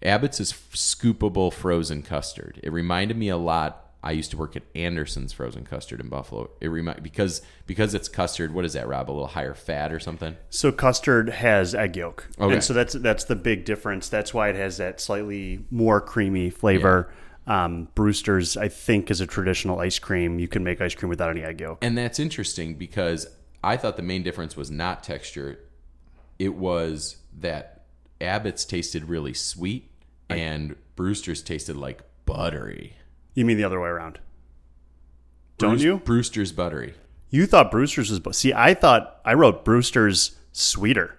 Abbott's 0.00 0.38
is 0.38 0.52
scoopable 0.52 1.52
frozen 1.52 2.02
custard. 2.02 2.60
It 2.62 2.72
reminded 2.72 3.16
me 3.16 3.28
a 3.28 3.36
lot. 3.36 3.83
I 4.04 4.10
used 4.12 4.30
to 4.32 4.36
work 4.36 4.54
at 4.54 4.62
Anderson's 4.74 5.32
frozen 5.32 5.64
custard 5.64 5.98
in 5.98 6.08
Buffalo. 6.10 6.50
It 6.60 6.68
remind 6.68 7.02
because 7.02 7.40
because 7.66 7.94
it's 7.94 8.06
custard. 8.08 8.52
What 8.52 8.66
is 8.66 8.74
that, 8.74 8.86
Rob? 8.86 9.10
A 9.10 9.12
little 9.12 9.26
higher 9.28 9.54
fat 9.54 9.92
or 9.92 9.98
something? 9.98 10.36
So 10.50 10.70
custard 10.70 11.30
has 11.30 11.74
egg 11.74 11.96
yolk, 11.96 12.28
Okay. 12.38 12.52
and 12.54 12.62
so 12.62 12.74
that's 12.74 12.92
that's 12.92 13.24
the 13.24 13.34
big 13.34 13.64
difference. 13.64 14.08
That's 14.10 14.34
why 14.34 14.50
it 14.50 14.56
has 14.56 14.76
that 14.76 15.00
slightly 15.00 15.64
more 15.70 16.00
creamy 16.02 16.50
flavor. 16.50 17.10
Um, 17.46 17.88
Brewster's, 17.94 18.56
I 18.56 18.68
think, 18.68 19.10
is 19.10 19.20
a 19.20 19.26
traditional 19.26 19.78
ice 19.80 19.98
cream. 19.98 20.38
You 20.38 20.48
can 20.48 20.64
make 20.64 20.80
ice 20.80 20.94
cream 20.94 21.08
without 21.10 21.30
any 21.30 21.42
egg 21.42 21.60
yolk. 21.60 21.78
And 21.82 21.96
that's 21.96 22.18
interesting 22.18 22.74
because 22.74 23.26
I 23.62 23.76
thought 23.76 23.96
the 23.96 24.02
main 24.02 24.22
difference 24.22 24.56
was 24.56 24.70
not 24.70 25.02
texture. 25.02 25.58
It 26.38 26.54
was 26.54 27.16
that 27.40 27.84
Abbott's 28.20 28.64
tasted 28.64 29.08
really 29.08 29.34
sweet 29.34 29.90
and 30.30 30.76
Brewster's 30.96 31.42
tasted 31.42 31.76
like 31.76 32.02
buttery. 32.26 32.96
You 33.34 33.44
mean 33.44 33.56
the 33.56 33.64
other 33.64 33.80
way 33.80 33.88
around? 33.88 34.18
Don't 35.58 35.70
Bruce- 35.72 35.82
you? 35.82 35.98
Brewster's 35.98 36.52
buttery. 36.52 36.94
You 37.30 37.46
thought 37.46 37.70
Brewster's 37.70 38.10
was. 38.10 38.20
bu- 38.20 38.32
See, 38.32 38.52
I 38.52 38.74
thought 38.74 39.20
I 39.24 39.34
wrote 39.34 39.64
Brewster's 39.64 40.36
sweeter. 40.52 41.16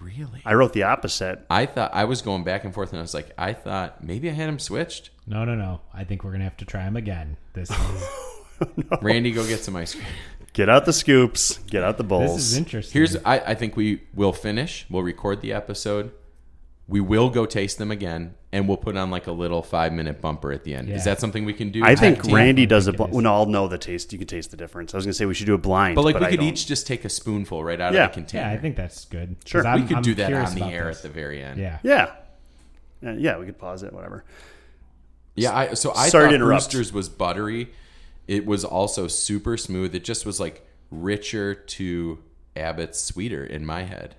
Really? 0.00 0.40
I 0.44 0.54
wrote 0.54 0.72
the 0.72 0.84
opposite. 0.84 1.44
I 1.50 1.66
thought 1.66 1.92
I 1.92 2.04
was 2.04 2.22
going 2.22 2.44
back 2.44 2.64
and 2.64 2.72
forth 2.72 2.90
and 2.90 2.98
I 2.98 3.02
was 3.02 3.14
like, 3.14 3.32
I 3.36 3.52
thought 3.52 4.02
maybe 4.02 4.30
I 4.30 4.32
had 4.32 4.48
him 4.48 4.58
switched. 4.58 5.10
No, 5.26 5.44
no, 5.44 5.54
no. 5.54 5.80
I 5.92 6.04
think 6.04 6.24
we're 6.24 6.32
gonna 6.32 6.44
have 6.44 6.56
to 6.58 6.64
try 6.64 6.84
them 6.84 6.96
again. 6.96 7.36
This 7.52 7.70
is 7.70 8.08
Randy, 9.02 9.32
go 9.32 9.46
get 9.46 9.60
some 9.60 9.76
ice 9.76 9.94
cream. 9.94 10.06
Get 10.54 10.68
out 10.68 10.86
the 10.86 10.92
scoops. 10.92 11.58
Get 11.66 11.82
out 11.82 11.98
the 11.98 12.04
bowls. 12.04 12.36
this 12.36 12.52
is 12.52 12.56
interesting. 12.56 12.92
Here's 12.98 13.16
I, 13.16 13.38
I 13.38 13.54
think 13.54 13.76
we 13.76 14.02
will 14.14 14.32
finish. 14.32 14.86
We'll 14.88 15.02
record 15.02 15.40
the 15.42 15.52
episode. 15.52 16.12
We 16.90 17.00
will 17.00 17.28
go 17.28 17.44
taste 17.44 17.76
them 17.76 17.90
again, 17.90 18.34
and 18.50 18.66
we'll 18.66 18.78
put 18.78 18.96
on 18.96 19.10
like 19.10 19.26
a 19.26 19.32
little 19.32 19.62
five 19.62 19.92
minute 19.92 20.22
bumper 20.22 20.52
at 20.52 20.64
the 20.64 20.74
end. 20.74 20.88
Is 20.88 21.04
that 21.04 21.20
something 21.20 21.44
we 21.44 21.52
can 21.52 21.70
do? 21.70 21.84
I 21.84 21.94
think 21.94 22.26
I 22.26 22.32
Randy 22.32 22.64
does 22.64 22.88
it. 22.88 22.92
think 22.92 22.94
it 22.94 23.04
Bl- 23.04 23.08
is. 23.10 23.12
well, 23.12 23.22
no, 23.22 23.34
I'll 23.34 23.46
know 23.46 23.68
the 23.68 23.76
taste. 23.76 24.10
You 24.14 24.18
can 24.18 24.26
taste 24.26 24.50
the 24.50 24.56
difference. 24.56 24.94
I 24.94 24.96
was 24.96 25.04
gonna 25.04 25.12
say 25.12 25.26
we 25.26 25.34
should 25.34 25.44
do 25.46 25.52
a 25.54 25.58
blind, 25.58 25.96
But 25.96 26.04
like 26.06 26.18
we 26.18 26.24
I 26.24 26.30
could 26.30 26.40
don't- 26.40 26.48
each 26.48 26.66
just 26.66 26.86
take 26.86 27.04
a 27.04 27.10
spoonful 27.10 27.62
right 27.62 27.78
out 27.78 27.92
Yeah. 27.92 28.06
of 28.06 28.10
the 28.12 28.14
container. 28.14 28.46
Yeah, 28.48 28.52
I 28.52 28.56
think 28.58 28.76
that's 28.76 29.04
good. 29.04 29.36
Sure. 29.44 29.66
I'm- 29.66 29.82
we 29.82 29.86
could 29.86 29.96
I'm 29.98 30.02
do 30.02 30.14
that 30.14 30.28
curious 30.28 30.48
on 30.50 30.54
the 30.56 30.62
about 30.62 30.72
air 30.72 30.84
this. 30.86 30.96
at 30.96 31.02
the 31.02 31.08
very 31.10 31.42
end. 31.42 31.60
Yeah. 31.60 31.78
Yeah. 31.82 32.10
Uh, 33.06 33.10
yeah, 33.12 33.36
we 33.38 33.44
could 33.44 33.58
pause 33.58 33.82
it. 33.82 33.92
Whatever. 33.92 34.24
Yeah, 35.36 35.56
I, 35.56 35.74
so 35.74 35.92
I 35.94 36.08
Sorry 36.08 36.24
thought 36.24 36.28
to 36.30 36.34
interrupt. 36.36 36.62
Brewster's 36.70 36.92
was 36.92 37.08
buttery. 37.10 37.68
It 38.26 38.46
was 38.46 38.64
also 38.64 39.08
super 39.08 39.56
smooth. 39.58 39.94
It 39.94 40.04
just 40.04 40.24
was 40.26 40.40
like 40.40 40.66
richer 40.90 41.54
to 41.54 42.18
Abbott's 42.56 42.98
sweeter 43.00 43.44
in 43.44 43.64
my 43.66 43.82
head. 43.82 44.16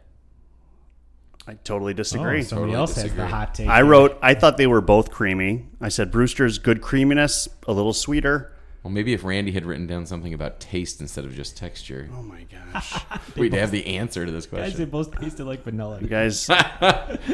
I 1.50 1.56
totally 1.64 1.94
Oh, 1.94 1.96
disagree. 1.96 2.44
somebody 2.44 2.72
Totally 2.72 2.76
else 2.78 2.96
has 2.96 3.04
disagree. 3.06 3.24
the 3.24 3.28
hot 3.30 3.56
take. 3.56 3.68
I 3.68 3.82
wrote. 3.82 4.18
I 4.22 4.34
thought 4.36 4.58
they 4.58 4.68
were 4.68 4.82
both 4.82 5.10
creamy. 5.12 5.66
I 5.82 5.90
said 5.90 6.12
Brewster's 6.12 6.60
good 6.60 6.82
creaminess, 6.82 7.48
a 7.68 7.74
little 7.74 7.94
sweeter. 7.94 8.54
Well, 8.84 8.92
maybe 8.94 9.12
if 9.12 9.26
Randy 9.26 9.52
had 9.52 9.66
written 9.66 9.88
down 9.88 10.06
something 10.06 10.34
about 10.34 10.62
taste 10.62 11.02
instead 11.02 11.26
of 11.26 11.36
just 11.36 11.58
texture, 11.58 12.10
Oh 12.18 12.22
my 12.24 12.44
gosh, 12.44 12.94
we'd 13.36 13.54
have 13.54 13.72
the 13.72 13.86
answer 13.86 14.26
to 14.26 14.32
this 14.32 14.46
question. 14.46 14.70
Guys, 14.70 14.78
they 14.78 14.86
both 14.86 15.20
tasted 15.20 15.44
like 15.46 15.64
vanilla. 15.64 16.00
you 16.02 16.08
guys. 16.08 16.50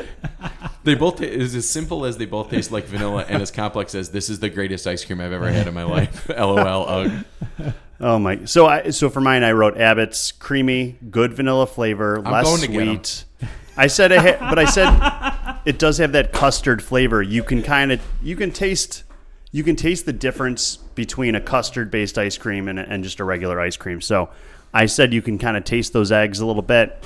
They 0.83 0.93
both 0.93 1.15
ta- 1.17 1.23
it 1.23 1.41
is 1.41 1.55
as 1.55 1.67
simple 1.67 2.05
as 2.05 2.17
they 2.17 2.25
both 2.27 2.51
taste 2.51 2.71
like 2.71 2.85
vanilla 2.85 3.25
and 3.27 3.41
as 3.41 3.49
complex 3.49 3.95
as 3.95 4.11
this 4.11 4.29
is 4.29 4.39
the 4.39 4.49
greatest 4.49 4.85
ice 4.85 5.03
cream 5.03 5.19
I've 5.19 5.31
ever 5.31 5.49
had 5.49 5.67
in 5.67 5.73
my 5.73 5.81
life. 5.83 6.29
LOL. 6.29 6.59
Ugh. 6.59 7.25
Oh 7.99 8.19
my! 8.19 8.45
So 8.45 8.67
I 8.67 8.91
so 8.91 9.09
for 9.09 9.19
mine, 9.21 9.43
I 9.43 9.53
wrote 9.53 9.77
Abbott's 9.77 10.31
creamy, 10.31 10.97
good 11.09 11.33
vanilla 11.33 11.65
flavor, 11.65 12.21
less 12.21 12.45
going 12.45 12.61
to 12.61 12.67
get 12.67 12.81
'em. 12.81 12.87
sweet. 13.03 13.23
I 13.77 13.87
said, 13.87 14.11
it 14.11 14.19
ha- 14.19 14.49
but 14.49 14.59
I 14.59 14.65
said 14.65 15.59
it 15.65 15.79
does 15.79 15.97
have 15.97 16.13
that 16.13 16.31
custard 16.31 16.83
flavor. 16.83 17.21
You 17.21 17.43
can 17.43 17.61
kind 17.61 17.91
of 17.91 18.01
you 18.21 18.35
can 18.35 18.51
taste 18.51 19.03
you 19.51 19.63
can 19.63 19.75
taste 19.75 20.05
the 20.05 20.13
difference 20.13 20.77
between 20.95 21.35
a 21.35 21.41
custard 21.41 21.89
based 21.89 22.17
ice 22.17 22.37
cream 22.37 22.67
and, 22.67 22.77
and 22.77 23.03
just 23.03 23.19
a 23.19 23.23
regular 23.23 23.59
ice 23.59 23.77
cream. 23.77 24.01
So 24.01 24.29
I 24.73 24.85
said 24.85 25.13
you 25.13 25.21
can 25.21 25.37
kind 25.37 25.55
of 25.55 25.63
taste 25.63 25.93
those 25.93 26.11
eggs 26.11 26.39
a 26.41 26.45
little 26.45 26.61
bit. 26.61 27.01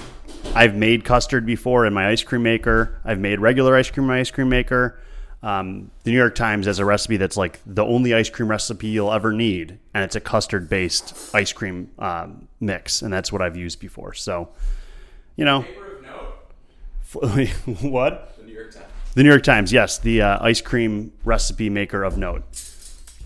I've 0.56 0.76
made 0.76 1.06
custard 1.06 1.46
before 1.46 1.86
in 1.86 1.94
my 1.94 2.10
ice 2.10 2.24
cream 2.24 2.44
maker. 2.44 3.00
I've 3.06 3.20
made 3.20 3.40
regular 3.40 3.76
ice 3.76 3.92
cream 3.92 4.06
in 4.06 4.08
my 4.08 4.20
ice 4.20 4.32
cream 4.32 4.50
maker. 4.50 5.00
Um, 5.42 5.92
the 6.04 6.12
New 6.12 6.18
York 6.18 6.36
Times 6.36 6.66
has 6.66 6.80
a 6.80 6.86
recipe 6.86 7.18
that's 7.18 7.38
like 7.38 7.60
the 7.66 7.86
only 7.86 8.14
ice 8.14 8.30
cream 8.30 8.50
recipe 8.50 8.88
you'll 8.88 9.14
ever 9.14 9.32
need, 9.32 9.78
and 9.94 10.04
it's 10.04 10.16
a 10.16 10.20
custard 10.20 10.68
based 10.68 11.34
ice 11.34 11.54
cream 11.54 11.92
um, 12.00 12.48
mix, 12.60 13.02
and 13.02 13.14
that's 13.14 13.32
what 13.32 13.42
I've 13.42 13.56
used 13.56 13.80
before. 13.80 14.14
So, 14.14 14.50
you 15.38 15.46
know, 15.46 15.64
what? 17.82 18.38
The 18.38 18.44
New 18.46 18.54
York 18.54 18.72
Times. 18.72 18.86
The 19.16 19.24
New 19.24 19.30
York 19.30 19.44
Times, 19.44 19.74
yes, 19.74 19.98
the 19.98 20.22
uh, 20.22 20.38
ice 20.42 20.62
cream 20.62 21.12
recipe 21.24 21.70
maker 21.70 22.04
of 22.04 22.18
note. 22.18 22.44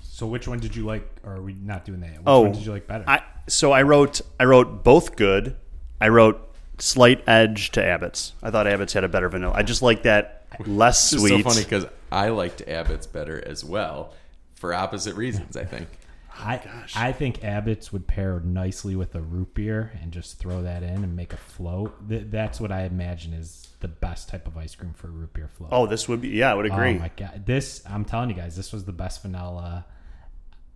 So 0.04 0.28
which 0.28 0.48
one 0.48 0.60
did 0.60 0.76
you 0.76 0.86
like? 0.86 1.08
Or 1.24 1.34
are 1.36 1.41
we 1.41 1.54
not 1.54 1.86
doing 1.86 2.00
that? 2.02 2.12
Which 2.12 2.22
Oh, 2.26 2.41
one 2.41 2.52
did 2.54 2.65
you 2.65 2.72
like 2.72 2.88
better? 2.88 3.04
I 3.08 3.22
so 3.48 3.72
I 3.74 3.82
wrote 3.82 4.22
I 4.39 4.46
wrote 4.46 4.84
both 4.84 5.15
good. 5.15 5.56
I 6.00 6.08
wrote 6.10 6.54
slight 6.80 7.24
edge 7.28 7.72
to 7.72 7.84
Abbott's. 7.84 8.34
I 8.41 8.52
thought 8.52 8.67
Abbott's 8.67 8.93
had 8.93 9.04
a 9.04 9.10
better 9.10 9.28
vanilla. 9.30 9.54
I 9.56 9.63
just 9.63 9.82
like 9.82 10.04
that 10.04 10.46
less 10.65 11.12
It's 11.12 11.22
sweet. 11.22 11.43
so 11.43 11.50
funny 11.50 11.63
because 11.63 11.86
I 12.12 12.30
liked 12.30 12.62
Abbott's 12.67 13.08
better 13.08 13.46
as 13.46 13.63
well 13.65 14.13
for 14.56 14.74
opposite 14.74 15.15
reasons, 15.15 15.58
I 15.58 15.65
think. 15.65 15.89
I 16.38 16.62
oh, 16.65 16.84
I 16.96 17.12
think 17.12 17.43
Abbott's 17.43 17.91
would 17.93 18.08
pair 18.08 18.39
nicely 18.39 18.96
with 18.96 19.15
a 19.15 19.22
root 19.22 19.54
beer 19.54 19.91
and 20.02 20.12
just 20.12 20.39
throw 20.39 20.63
that 20.63 20.84
in 20.84 21.04
and 21.04 21.15
make 21.15 21.34
a 21.34 21.38
float. 21.38 22.10
Th- 22.10 22.26
that's 22.30 22.60
what 22.60 22.72
I 22.72 22.84
imagine 22.84 23.34
is 23.34 23.67
the 23.80 23.88
best 23.88 24.30
type 24.30 24.48
of 24.48 24.58
ice 24.58 24.76
cream 24.76 24.93
for 24.93 25.08
a 25.08 25.12
root 25.12 25.34
beer 25.34 25.48
float. 25.48 25.69
Oh, 25.72 25.86
this 25.86 26.08
would 26.08 26.22
be 26.22 26.30
yeah, 26.30 26.52
I 26.52 26.54
would 26.56 26.69
oh, 26.69 26.74
agree. 26.74 26.96
Oh 26.96 27.00
my 27.00 27.12
god! 27.15 27.46
This 27.46 27.84
I'm 27.88 28.06
telling 28.06 28.30
you 28.30 28.36
guys, 28.36 28.56
this 28.56 28.74
was 28.74 28.86
the 28.86 28.91
best 28.91 29.22
vanilla. 29.22 29.86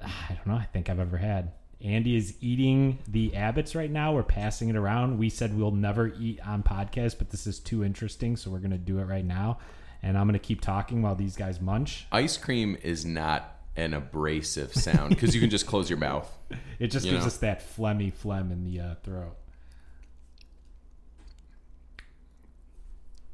I 0.02 0.30
don't 0.30 0.48
know. 0.48 0.56
I 0.56 0.66
think 0.66 0.90
I've 0.90 1.00
ever 1.00 1.18
had. 1.18 1.52
Andy 1.80 2.16
is 2.16 2.36
eating 2.42 3.00
the 3.08 3.36
Abbott's 3.36 3.76
right 3.76 3.92
now. 3.92 4.14
We're 4.14 4.24
passing 4.24 4.70
it 4.70 4.76
around. 4.76 5.20
We 5.20 5.30
said 5.30 5.56
we'll 5.56 5.72
never 5.72 6.08
eat 6.20 6.40
on 6.46 6.64
podcast, 6.64 7.20
but 7.20 7.30
this 7.30 7.46
is 7.46 7.60
too 7.60 7.84
interesting, 7.84 8.36
so 8.36 8.50
we're 8.50 8.60
gonna 8.60 8.78
do 8.78 9.00
it 9.00 9.04
right 9.04 9.26
now. 9.26 9.60
And 10.04 10.18
I'm 10.18 10.28
gonna 10.28 10.40
keep 10.40 10.62
talking 10.62 11.02
while 11.02 11.16
these 11.16 11.36
guys 11.36 11.60
munch. 11.62 12.08
Ice 12.12 12.38
cream 12.38 12.78
is 12.84 13.06
not 13.06 13.57
an 13.78 13.94
abrasive 13.94 14.74
sound 14.74 15.10
because 15.10 15.34
you 15.34 15.40
can 15.40 15.50
just 15.50 15.68
close 15.68 15.90
your 15.90 16.00
mouth. 16.00 16.30
It 16.80 16.92
just 16.92 17.06
gives 17.06 17.22
know. 17.22 17.26
us 17.26 17.38
that 17.38 17.76
phlegmy 17.76 18.14
phlegm 18.14 18.52
in 18.52 18.64
the 18.64 18.80
uh, 18.80 18.96
throat. 19.04 19.36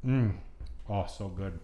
Mm. 0.02 0.36
Oh, 0.88 1.04
so 1.06 1.28
good. 1.28 1.60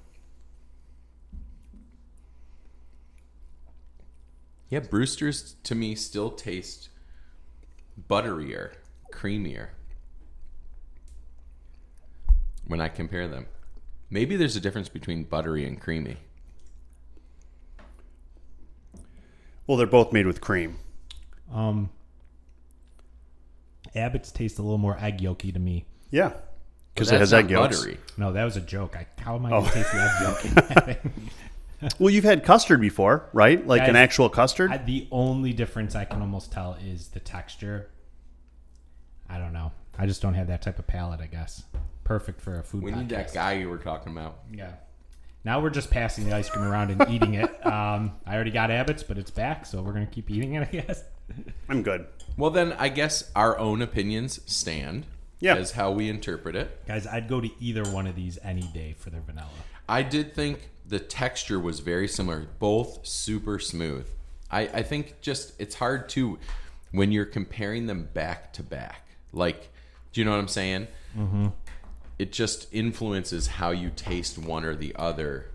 Yeah, 4.69 4.81
Brewster's 4.81 5.57
to 5.65 5.75
me 5.75 5.95
still 5.95 6.31
taste 6.31 6.91
butterier, 8.11 8.75
creamier 9.11 9.69
when 12.67 12.83
I 12.83 12.89
compare 12.89 13.27
them. 13.27 13.47
Maybe 14.11 14.37
there's 14.37 14.55
a 14.55 14.61
difference 14.61 14.91
between 14.91 15.25
buttery 15.25 15.67
and 15.67 15.81
creamy. 15.81 16.19
Well, 19.71 19.77
they're 19.77 19.87
both 19.87 20.13
made 20.13 20.27
with 20.27 20.41
cream. 20.41 20.79
Um, 21.55 21.91
Abbott's 23.95 24.33
taste 24.33 24.59
a 24.59 24.63
little 24.63 24.79
more 24.79 24.99
egg 25.01 25.19
yolky 25.21 25.53
to 25.53 25.61
me. 25.61 25.85
Yeah, 26.11 26.33
because 26.93 27.09
But 27.09 27.15
it 27.15 27.19
has 27.21 27.31
that's 27.31 27.45
egg 27.45 27.51
yolks. 27.53 27.79
buttery. 27.79 27.99
No, 28.17 28.33
that 28.33 28.43
was 28.43 28.57
a 28.57 28.61
joke. 28.61 28.97
I, 28.97 29.07
how 29.23 29.37
am 29.37 29.47
I 29.47 29.51
Oh. 29.53 29.61
going 29.61 29.67
to 29.67 29.71
taste 29.73 29.93
the 29.93 30.01
egg 30.03 30.11
yolk 30.23 30.45
in 30.45 30.55
that? 31.85 31.93
Well, 32.01 32.11
you've 32.11 32.25
had 32.25 32.43
custard 32.43 32.81
before, 32.81 33.29
right? 33.33 33.65
Like 33.65 33.83
an 33.89 33.95
actual 33.95 34.29
custard. 34.29 34.73
I, 34.73 34.79
the 34.79 35.07
only 35.13 35.53
difference 35.53 35.95
I 35.95 36.05
can 36.05 36.21
almost 36.21 36.51
tell 36.51 36.77
is 36.85 37.07
the 37.11 37.21
texture. 37.21 37.91
I 39.29 39.39
don't 39.39 39.53
know. 39.53 39.71
I 39.97 40.07
just 40.07 40.21
don't 40.21 40.35
have 40.35 40.49
that 40.49 40.63
type 40.63 40.81
of 40.81 40.89
palate, 40.89 41.21
I 41.21 41.27
guess. 41.27 41.63
Perfect 42.03 42.41
for 42.41 42.59
a 42.59 42.65
food 42.65 42.83
We 42.83 42.91
need 42.91 43.09
that 43.11 43.33
guy 43.33 43.53
you 43.53 43.69
were 43.69 43.79
talking 43.79 44.11
about. 44.11 44.41
Yeah. 44.53 44.73
Now 45.45 45.61
we're 45.61 45.71
just 45.71 45.91
passing 45.91 46.27
the 46.29 46.35
ice 46.37 46.51
cream 46.51 46.65
around 46.65 46.91
and 46.91 47.11
eating 47.11 47.35
it. 47.35 47.51
Um, 47.71 48.13
I 48.27 48.35
already 48.35 48.51
got 48.51 48.71
Abbott's, 48.71 49.03
but 49.05 49.17
it's 49.17 49.31
back, 49.31 49.65
so 49.65 49.81
we're 49.83 49.93
going 49.93 50.07
to 50.07 50.13
keep 50.13 50.29
eating 50.31 50.55
it, 50.55 50.63
I 50.63 50.71
guess. 50.73 51.05
I'm 51.69 51.83
good. 51.83 52.07
Well, 52.37 52.51
then 52.51 52.73
I 52.73 52.89
guess 52.89 53.31
our 53.37 53.57
own 53.59 53.81
opinions 53.81 54.41
stand 54.51 55.07
Yeah. 55.39 55.55
as 55.55 55.73
how 55.73 55.93
we 55.93 56.09
interpret 56.09 56.57
it. 56.57 56.85
Guys, 56.87 57.07
I'd 57.07 57.29
go 57.29 57.41
to 57.41 57.49
either 57.61 57.85
one 57.85 58.07
of 58.09 58.17
these 58.17 58.39
any 58.43 58.63
day 58.63 58.97
for 58.99 59.11
their 59.11 59.21
vanilla. 59.21 59.47
I 59.89 60.03
did 60.03 60.35
think 60.35 60.71
the 60.85 60.99
texture 60.99 61.61
was 61.61 61.79
very 61.81 62.09
similar, 62.09 62.49
both 62.59 63.07
super 63.07 63.59
smooth. 63.61 64.09
I, 64.51 64.63
I 64.63 64.83
think 64.83 65.21
just 65.21 65.53
it's 65.61 65.77
hard 65.77 66.09
to 66.11 66.39
when 66.91 67.13
you're 67.13 67.27
comparing 67.27 67.87
them 67.87 68.09
back 68.15 68.53
to 68.55 68.65
back. 68.65 69.07
Like, 69.33 69.69
do 70.13 70.21
you 70.21 70.25
know 70.25 70.33
what 70.33 70.41
I'm 70.41 70.49
saying? 70.49 70.89
Mm-hmm. 71.17 71.47
It 72.21 72.33
just 72.33 72.67
influences 72.73 73.47
how 73.47 73.71
you 73.71 73.91
taste 73.97 74.37
one 74.39 74.65
or 74.65 74.75
the 74.75 74.95
other 74.97 75.47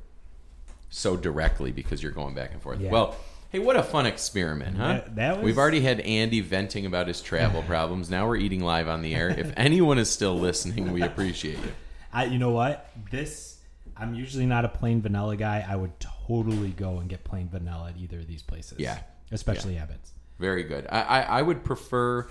so 0.90 1.16
directly 1.16 1.72
because 1.72 2.02
you're 2.02 2.12
going 2.12 2.34
back 2.36 2.54
and 2.54 2.62
forth. 2.62 2.80
Yeah. 2.80 2.90
Well, 2.92 3.16
hey, 3.52 3.60
what 3.60 3.76
a 3.76 3.84
fun 3.84 4.06
experiment, 4.06 4.78
huh? 4.78 4.88
That- 4.88 5.16
that 5.16 5.38
was- 5.38 5.46
We've 5.46 5.58
already 5.58 5.82
had 5.82 6.00
Andy 6.00 6.42
venting 6.42 6.86
about 6.86 7.08
his 7.08 7.22
travel 7.22 7.62
problems. 7.68 8.10
Now 8.10 8.28
we're 8.28 8.38
eating 8.38 8.62
live 8.64 8.88
on 8.88 9.02
the 9.02 9.14
air. 9.14 9.30
If 9.30 9.54
anyone 9.58 9.98
is 10.00 10.10
still 10.10 10.40
listening, 10.40 10.92
we 10.92 11.02
appreciate 11.04 11.58
you. 11.60 11.72
I, 12.12 12.26
you 12.26 12.40
know 12.40 12.52
what? 12.52 12.90
This, 13.12 13.60
I'm 13.98 14.16
usually 14.16 14.46
not 14.46 14.66
a 14.66 14.70
plain 14.70 15.02
vanilla 15.02 15.36
guy. 15.36 15.66
I 15.68 15.76
would 15.76 15.92
totally 16.00 16.70
go 16.70 16.98
and 17.00 17.10
get 17.10 17.24
plain 17.24 17.50
vanilla 17.50 17.90
at 17.90 17.98
either 17.98 18.20
of 18.20 18.28
these 18.28 18.42
places. 18.42 18.80
Yeah. 18.80 19.00
Especially 19.32 19.78
Abbott's. 19.78 20.14
Very 20.40 20.64
good. 20.64 20.88
I, 20.90 21.02
I, 21.02 21.22
I 21.22 21.42
would 21.42 21.64
prefer, 21.64 22.28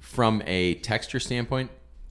from 0.00 0.42
a 0.46 0.74
texture 0.76 1.20
standpoint, 1.20 1.70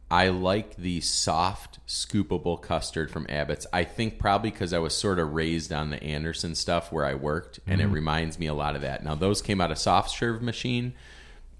I 0.09 0.29
like 0.29 0.75
the 0.75 1.01
soft, 1.01 1.79
scoopable 1.87 2.61
custard 2.61 3.09
from 3.09 3.25
Abbott's. 3.27 3.65
I 3.73 3.83
think 3.83 4.19
probably 4.19 4.51
because 4.51 4.71
I 4.71 4.77
was 4.77 4.95
sort 4.95 5.17
of 5.17 5.33
raised 5.33 5.73
on 5.73 5.89
the 5.89 6.01
Anderson 6.03 6.53
stuff 6.53 6.91
where 6.91 7.05
I 7.05 7.15
worked, 7.15 7.59
and 7.65 7.81
it 7.81 7.87
reminds 7.87 8.37
me 8.37 8.45
a 8.45 8.53
lot 8.53 8.75
of 8.75 8.83
that. 8.83 9.03
Now, 9.03 9.15
those 9.15 9.41
came 9.41 9.59
out 9.59 9.71
of 9.71 9.79
soft 9.79 10.11
serve 10.11 10.43
machine, 10.43 10.93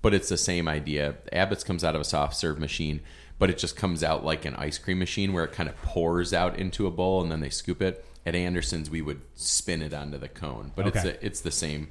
but 0.04 0.14
it's 0.14 0.30
the 0.30 0.38
same 0.38 0.68
idea. 0.68 1.16
Abbott's 1.34 1.64
comes 1.64 1.84
out 1.84 1.96
of 1.96 2.02
a 2.02 2.06
soft 2.06 2.36
serve 2.36 2.60
machine, 2.60 3.02
but 3.40 3.50
it 3.50 3.58
just 3.58 3.76
comes 3.76 4.04
out 4.04 4.24
like 4.24 4.46
an 4.46 4.56
ice 4.56 4.78
cream 4.78 5.00
machine 5.00 5.34
where 5.34 5.44
it 5.44 5.52
kind 5.52 5.68
of 5.68 5.76
pours 5.78 6.32
out 6.32 6.58
into 6.60 6.86
a 6.86 6.92
bowl 6.92 7.22
and 7.24 7.32
then 7.32 7.40
they 7.40 7.50
scoop 7.50 7.82
it. 7.82 8.06
At 8.28 8.36
Anderson's, 8.36 8.90
we 8.90 9.02
would 9.02 9.22
spin 9.34 9.82
it 9.82 9.94
onto 9.94 10.18
the 10.18 10.30
cone, 10.30 10.72
but 10.76 10.88
it's 10.88 11.04
a, 11.04 11.26
it's 11.26 11.42
the 11.42 11.52
same 11.52 11.90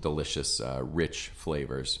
delicious, 0.00 0.60
uh, 0.60 0.80
rich 0.82 1.28
flavors. 1.34 2.00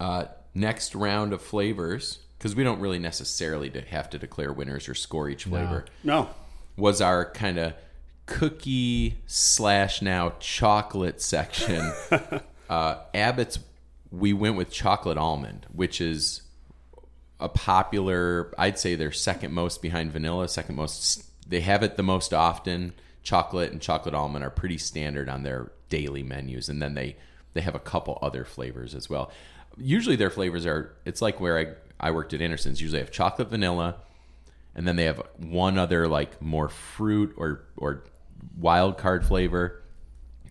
Uh, 0.00 0.24
next 0.54 0.94
round 0.94 1.32
of 1.32 1.40
flavors, 1.40 2.20
because 2.38 2.54
we 2.54 2.64
don't 2.64 2.80
really 2.80 2.98
necessarily 2.98 3.68
to 3.70 3.80
have 3.82 4.08
to 4.10 4.18
declare 4.18 4.52
winners 4.52 4.88
or 4.88 4.94
score 4.94 5.28
each 5.28 5.44
flavor, 5.44 5.84
No, 6.04 6.30
was 6.76 7.00
our 7.00 7.30
kind 7.30 7.58
of 7.58 7.74
cookie 8.26 9.18
slash 9.26 10.00
now 10.00 10.34
chocolate 10.38 11.20
section. 11.20 11.92
uh, 12.70 12.96
Abbott's, 13.14 13.58
we 14.10 14.32
went 14.32 14.56
with 14.56 14.70
chocolate 14.70 15.18
almond, 15.18 15.66
which 15.72 16.00
is 16.00 16.42
a 17.40 17.48
popular, 17.48 18.52
I'd 18.58 18.78
say 18.78 18.94
they're 18.94 19.12
second 19.12 19.52
most 19.52 19.82
behind 19.82 20.12
vanilla, 20.12 20.48
second 20.48 20.76
most 20.76 21.24
they 21.48 21.60
have 21.60 21.82
it 21.82 21.96
the 21.96 22.02
most 22.02 22.34
often. 22.34 22.92
Chocolate 23.22 23.72
and 23.72 23.80
chocolate 23.80 24.14
almond 24.14 24.44
are 24.44 24.50
pretty 24.50 24.78
standard 24.78 25.28
on 25.28 25.42
their 25.42 25.72
daily 25.88 26.22
menus, 26.22 26.68
and 26.68 26.80
then 26.80 26.94
they 26.94 27.16
they 27.54 27.60
have 27.62 27.74
a 27.74 27.80
couple 27.80 28.18
other 28.22 28.44
flavors 28.44 28.94
as 28.94 29.10
well. 29.10 29.32
Usually 29.76 30.16
their 30.16 30.30
flavors 30.30 30.66
are 30.66 30.94
it's 31.04 31.20
like 31.20 31.40
where 31.40 31.58
I 31.58 31.66
I 32.00 32.10
worked 32.10 32.34
at 32.34 32.40
Anderson's. 32.40 32.80
Usually 32.80 33.00
have 33.00 33.10
chocolate 33.10 33.48
vanilla, 33.48 33.96
and 34.74 34.86
then 34.86 34.96
they 34.96 35.04
have 35.04 35.22
one 35.36 35.78
other 35.78 36.08
like 36.08 36.40
more 36.40 36.68
fruit 36.68 37.34
or 37.36 37.64
or 37.76 38.04
wild 38.58 38.98
card 38.98 39.24
flavor, 39.26 39.82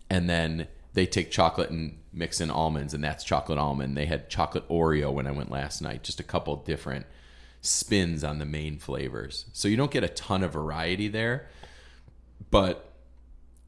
and 0.10 0.30
then 0.30 0.68
they 0.94 1.06
take 1.06 1.32
chocolate 1.32 1.70
and 1.70 1.98
mix 2.12 2.42
in 2.42 2.50
almonds, 2.50 2.94
and 2.94 3.04
that's 3.04 3.24
chocolate 3.24 3.60
almond. 3.60 3.96
They 3.96 4.06
had 4.06 4.30
chocolate 4.30 4.68
Oreo 4.70 5.12
when 5.12 5.28
I 5.28 5.32
went 5.32 5.52
last 5.52 5.82
night. 5.82 6.04
Just 6.04 6.20
a 6.20 6.24
couple 6.24 6.56
different 6.58 7.06
spins 7.62 8.24
on 8.24 8.40
the 8.40 8.46
main 8.46 8.80
flavors, 8.80 9.46
so 9.54 9.68
you 9.68 9.78
don't 9.78 9.92
get 9.92 10.04
a 10.04 10.10
ton 10.10 10.44
of 10.44 10.54
variety 10.54 11.08
there, 11.08 11.48
but 12.52 12.94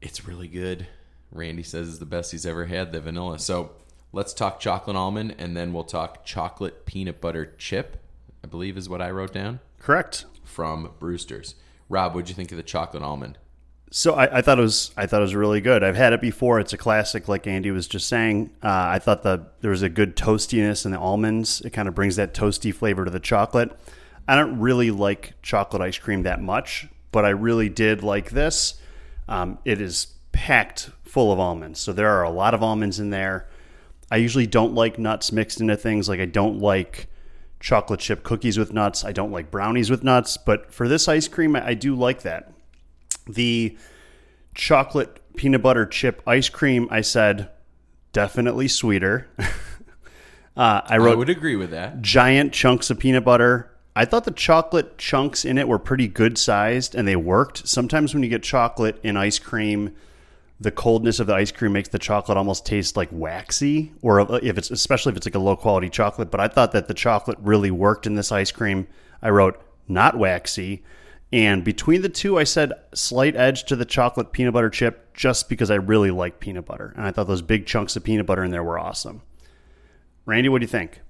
it's 0.00 0.26
really 0.26 0.48
good. 0.48 0.86
Randy 1.32 1.62
says 1.62 1.88
is 1.88 1.98
the 1.98 2.06
best 2.06 2.32
he's 2.32 2.46
ever 2.46 2.66
had 2.66 2.92
the 2.92 3.00
vanilla. 3.00 3.38
So 3.38 3.72
let's 4.12 4.32
talk 4.32 4.60
chocolate 4.60 4.96
almond, 4.96 5.34
and 5.38 5.56
then 5.56 5.72
we'll 5.72 5.84
talk 5.84 6.24
chocolate 6.24 6.86
peanut 6.86 7.20
butter 7.20 7.54
chip. 7.58 7.96
I 8.42 8.46
believe 8.46 8.76
is 8.76 8.88
what 8.88 9.02
I 9.02 9.10
wrote 9.10 9.32
down 9.32 9.60
Correct. 9.78 10.24
from 10.44 10.90
Brewster's. 10.98 11.54
Rob, 11.88 12.14
what'd 12.14 12.28
you 12.28 12.34
think 12.34 12.52
of 12.52 12.56
the 12.56 12.62
chocolate 12.62 13.02
almond? 13.02 13.38
So 13.90 14.14
I, 14.14 14.38
I 14.38 14.42
thought 14.42 14.58
it 14.58 14.62
was 14.62 14.92
I 14.96 15.06
thought 15.06 15.18
it 15.18 15.22
was 15.22 15.34
really 15.34 15.60
good. 15.60 15.82
I've 15.82 15.96
had 15.96 16.12
it 16.12 16.20
before. 16.20 16.60
It's 16.60 16.72
a 16.72 16.78
classic, 16.78 17.26
like 17.26 17.46
Andy 17.46 17.72
was 17.72 17.88
just 17.88 18.08
saying. 18.08 18.50
Uh, 18.62 18.68
I 18.68 18.98
thought 19.00 19.24
the 19.24 19.46
there 19.60 19.72
was 19.72 19.82
a 19.82 19.88
good 19.88 20.16
toastiness 20.16 20.84
in 20.84 20.92
the 20.92 20.98
almonds. 20.98 21.60
It 21.62 21.70
kind 21.70 21.88
of 21.88 21.94
brings 21.94 22.16
that 22.16 22.32
toasty 22.32 22.72
flavor 22.72 23.04
to 23.04 23.10
the 23.10 23.20
chocolate. 23.20 23.76
I 24.28 24.36
don't 24.36 24.60
really 24.60 24.92
like 24.92 25.34
chocolate 25.42 25.82
ice 25.82 25.98
cream 25.98 26.22
that 26.22 26.40
much, 26.40 26.86
but 27.10 27.24
I 27.24 27.30
really 27.30 27.68
did 27.68 28.04
like 28.04 28.30
this. 28.30 28.80
Um, 29.28 29.58
it 29.64 29.80
is 29.80 30.06
packed 30.30 30.90
full 31.02 31.32
of 31.32 31.40
almonds, 31.40 31.80
so 31.80 31.92
there 31.92 32.10
are 32.10 32.22
a 32.22 32.30
lot 32.30 32.54
of 32.54 32.62
almonds 32.62 33.00
in 33.00 33.10
there. 33.10 33.48
I 34.10 34.16
usually 34.16 34.46
don't 34.46 34.74
like 34.74 34.98
nuts 34.98 35.32
mixed 35.32 35.60
into 35.60 35.76
things. 35.76 36.08
Like 36.08 36.20
I 36.20 36.26
don't 36.26 36.58
like 36.58 37.08
chocolate 37.60 38.00
chip 38.00 38.22
cookies 38.22 38.58
with 38.58 38.72
nuts. 38.72 39.04
I 39.04 39.12
don't 39.12 39.30
like 39.30 39.50
brownies 39.50 39.90
with 39.90 40.02
nuts, 40.02 40.36
but 40.36 40.72
for 40.72 40.88
this 40.88 41.06
ice 41.06 41.28
cream, 41.28 41.54
I, 41.54 41.74
do 41.74 41.94
like 41.94 42.22
that. 42.22 42.52
The 43.28 43.76
chocolate 44.54 45.20
peanut 45.36 45.62
butter 45.62 45.86
chip 45.86 46.22
ice 46.26 46.48
cream, 46.48 46.88
I 46.90 47.02
said, 47.02 47.50
definitely 48.12 48.66
sweeter. 48.66 49.28
uh, 49.38 49.44
I 50.84 50.96
I 50.96 51.14
would 51.14 51.28
agree 51.28 51.56
with 51.56 51.70
that. 51.70 52.00
giant 52.00 52.52
chunks 52.52 52.90
of 52.90 52.98
peanut 52.98 53.24
butter. 53.24 53.70
I 53.94 54.04
thought 54.06 54.24
the 54.24 54.30
chocolate 54.30 54.98
chunks 54.98 55.44
in 55.44 55.58
it 55.58 55.68
were 55.68 55.78
pretty 55.78 56.08
good 56.08 56.38
sized 56.38 56.94
and 56.94 57.06
they 57.06 57.16
worked. 57.16 57.68
Sometimes 57.68 58.14
when 58.14 58.22
you 58.22 58.28
get 58.28 58.42
chocolate 58.42 58.98
in 59.02 59.16
ice 59.16 59.38
cream, 59.38 59.94
the 60.60 60.70
coldness 60.70 61.20
of 61.20 61.26
the 61.26 61.34
ice 61.34 61.50
cream 61.50 61.72
makes 61.72 61.88
the 61.88 61.98
chocolate 61.98 62.36
almost 62.36 62.66
taste 62.66 62.96
like 62.96 63.08
waxy 63.10 63.92
or 64.02 64.20
uh, 64.20 64.38
if 64.42 64.58
it's 64.58 64.70
especially 64.70 65.10
if 65.10 65.16
it's 65.16 65.26
like 65.26 65.34
a 65.34 65.38
low 65.38 65.56
quality 65.56 65.88
chocolate, 65.88 66.30
but 66.30 66.40
I 66.40 66.48
thought 66.48 66.72
that 66.72 66.86
the 66.86 66.94
chocolate 66.94 67.38
really 67.40 67.70
worked 67.70 68.06
in 68.06 68.14
this 68.14 68.30
ice 68.30 68.52
cream. 68.52 68.86
I 69.22 69.30
wrote 69.30 69.60
not 69.88 70.18
waxy. 70.18 70.84
And 71.32 71.64
between 71.64 72.02
the 72.02 72.08
two, 72.08 72.38
I 72.38 72.44
said 72.44 72.72
slight 72.92 73.36
edge 73.36 73.64
to 73.64 73.76
the 73.76 73.84
chocolate 73.84 74.32
peanut 74.32 74.52
butter 74.52 74.70
chip 74.70 75.14
just 75.14 75.48
because 75.48 75.70
I 75.70 75.76
really 75.76 76.10
like 76.10 76.40
peanut 76.40 76.66
butter. 76.66 76.92
And 76.96 77.06
I 77.06 77.12
thought 77.12 77.28
those 77.28 77.42
big 77.42 77.66
chunks 77.66 77.94
of 77.96 78.04
peanut 78.04 78.26
butter 78.26 78.42
in 78.42 78.50
there 78.50 78.64
were 78.64 78.78
awesome. 78.78 79.22
Randy, 80.26 80.48
what 80.48 80.58
do 80.58 80.64
you 80.64 80.68
think? 80.68 81.00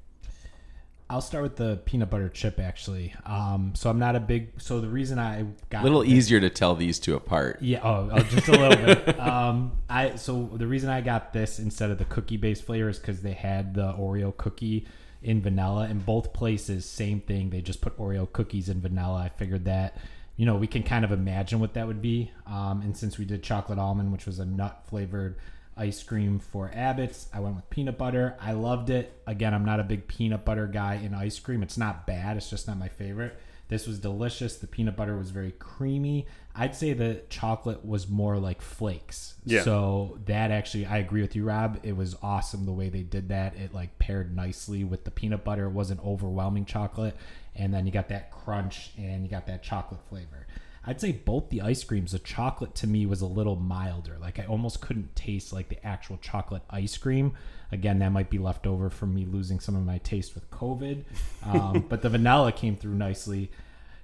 I'll 1.10 1.20
start 1.20 1.42
with 1.42 1.56
the 1.56 1.80
peanut 1.84 2.08
butter 2.08 2.28
chip 2.28 2.60
actually. 2.60 3.12
Um, 3.26 3.72
so 3.74 3.90
I'm 3.90 3.98
not 3.98 4.14
a 4.14 4.20
big. 4.20 4.52
So 4.58 4.80
the 4.80 4.88
reason 4.88 5.18
I 5.18 5.44
got 5.68 5.80
A 5.80 5.82
little 5.82 6.04
easier 6.04 6.38
to 6.38 6.48
tell 6.48 6.76
these 6.76 7.00
two 7.00 7.16
apart. 7.16 7.58
Yeah, 7.60 7.80
oh, 7.82 8.08
oh, 8.12 8.20
just 8.20 8.46
a 8.46 8.52
little 8.52 8.86
bit. 8.86 9.20
Um, 9.20 9.72
I 9.88 10.14
so 10.14 10.50
the 10.54 10.66
reason 10.66 10.88
I 10.88 11.00
got 11.00 11.32
this 11.32 11.58
instead 11.58 11.90
of 11.90 11.98
the 11.98 12.04
cookie 12.04 12.36
based 12.36 12.64
flavor 12.64 12.88
is 12.88 12.98
because 12.98 13.22
they 13.22 13.32
had 13.32 13.74
the 13.74 13.92
Oreo 13.94 14.34
cookie 14.36 14.86
in 15.22 15.42
vanilla. 15.42 15.88
In 15.88 15.98
both 15.98 16.32
places, 16.32 16.86
same 16.86 17.20
thing. 17.20 17.50
They 17.50 17.60
just 17.60 17.80
put 17.80 17.98
Oreo 17.98 18.32
cookies 18.32 18.68
in 18.68 18.80
vanilla. 18.80 19.18
I 19.18 19.28
figured 19.30 19.64
that 19.64 19.96
you 20.36 20.46
know 20.46 20.54
we 20.54 20.68
can 20.68 20.84
kind 20.84 21.04
of 21.04 21.10
imagine 21.10 21.58
what 21.58 21.74
that 21.74 21.88
would 21.88 22.00
be. 22.00 22.30
Um, 22.46 22.82
and 22.82 22.96
since 22.96 23.18
we 23.18 23.24
did 23.24 23.42
chocolate 23.42 23.80
almond, 23.80 24.12
which 24.12 24.26
was 24.26 24.38
a 24.38 24.44
nut 24.44 24.84
flavored 24.88 25.36
ice 25.80 26.02
cream 26.02 26.38
for 26.38 26.70
Abbott's, 26.74 27.28
I 27.32 27.40
went 27.40 27.56
with 27.56 27.70
peanut 27.70 27.96
butter. 27.96 28.36
I 28.40 28.52
loved 28.52 28.90
it. 28.90 29.20
Again, 29.26 29.54
I'm 29.54 29.64
not 29.64 29.80
a 29.80 29.84
big 29.84 30.06
peanut 30.06 30.44
butter 30.44 30.66
guy 30.66 30.94
in 30.96 31.14
ice 31.14 31.38
cream. 31.38 31.62
It's 31.62 31.78
not 31.78 32.06
bad. 32.06 32.36
It's 32.36 32.50
just 32.50 32.68
not 32.68 32.78
my 32.78 32.88
favorite. 32.88 33.36
This 33.68 33.86
was 33.86 33.98
delicious. 33.98 34.56
The 34.56 34.66
peanut 34.66 34.96
butter 34.96 35.16
was 35.16 35.30
very 35.30 35.52
creamy. 35.52 36.26
I'd 36.54 36.74
say 36.74 36.92
the 36.92 37.22
chocolate 37.30 37.84
was 37.84 38.08
more 38.08 38.36
like 38.36 38.60
flakes. 38.60 39.34
Yeah. 39.44 39.62
So 39.62 40.18
that 40.26 40.50
actually, 40.50 40.86
I 40.86 40.98
agree 40.98 41.22
with 41.22 41.36
you, 41.36 41.44
Rob. 41.44 41.78
It 41.84 41.96
was 41.96 42.16
awesome 42.20 42.66
the 42.66 42.72
way 42.72 42.88
they 42.88 43.02
did 43.02 43.28
that. 43.28 43.56
It 43.56 43.72
like 43.72 43.98
paired 44.00 44.34
nicely 44.34 44.82
with 44.82 45.04
the 45.04 45.12
peanut 45.12 45.44
butter. 45.44 45.66
It 45.66 45.70
wasn't 45.70 46.04
overwhelming 46.04 46.64
chocolate, 46.64 47.16
and 47.54 47.72
then 47.72 47.86
you 47.86 47.92
got 47.92 48.08
that 48.08 48.32
crunch 48.32 48.90
and 48.98 49.24
you 49.24 49.30
got 49.30 49.46
that 49.46 49.62
chocolate 49.62 50.00
flavor. 50.08 50.46
I'd 50.90 51.00
say 51.00 51.12
both 51.12 51.50
the 51.50 51.60
ice 51.60 51.84
creams, 51.84 52.10
the 52.10 52.18
chocolate 52.18 52.74
to 52.74 52.86
me 52.88 53.06
was 53.06 53.20
a 53.20 53.26
little 53.26 53.54
milder. 53.54 54.16
Like 54.20 54.40
I 54.40 54.46
almost 54.46 54.80
couldn't 54.80 55.14
taste 55.14 55.52
like 55.52 55.68
the 55.68 55.86
actual 55.86 56.18
chocolate 56.20 56.62
ice 56.68 56.98
cream. 56.98 57.34
Again, 57.70 58.00
that 58.00 58.10
might 58.10 58.28
be 58.28 58.38
left 58.38 58.66
over 58.66 58.90
from 58.90 59.14
me 59.14 59.24
losing 59.24 59.60
some 59.60 59.76
of 59.76 59.84
my 59.86 59.98
taste 59.98 60.34
with 60.34 60.50
COVID. 60.50 61.04
Um, 61.44 61.86
but 61.88 62.02
the 62.02 62.08
vanilla 62.08 62.50
came 62.50 62.74
through 62.76 62.94
nicely. 62.96 63.52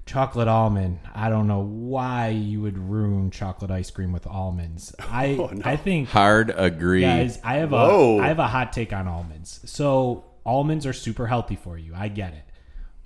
Chocolate 0.06 0.46
almond. 0.46 1.00
I 1.12 1.28
don't 1.28 1.48
know 1.48 1.58
why 1.58 2.28
you 2.28 2.60
would 2.60 2.78
ruin 2.78 3.32
chocolate 3.32 3.72
ice 3.72 3.90
cream 3.90 4.12
with 4.12 4.24
almonds. 4.28 4.94
I 5.00 5.36
Oh, 5.40 5.48
no. 5.48 5.62
I 5.64 5.76
think 5.76 6.08
Hard 6.10 6.54
agree. 6.56 7.00
guys, 7.00 7.40
I 7.42 7.56
have 7.56 7.72
Whoa. 7.72 8.20
a 8.20 8.22
I 8.22 8.28
have 8.28 8.38
a 8.38 8.46
hot 8.46 8.72
take 8.72 8.92
on 8.92 9.08
almonds. 9.08 9.58
So 9.64 10.24
almonds 10.44 10.86
are 10.86 10.92
super 10.92 11.26
healthy 11.26 11.56
for 11.56 11.76
you. 11.76 11.94
I 11.96 12.06
get 12.06 12.32
it. 12.32 12.44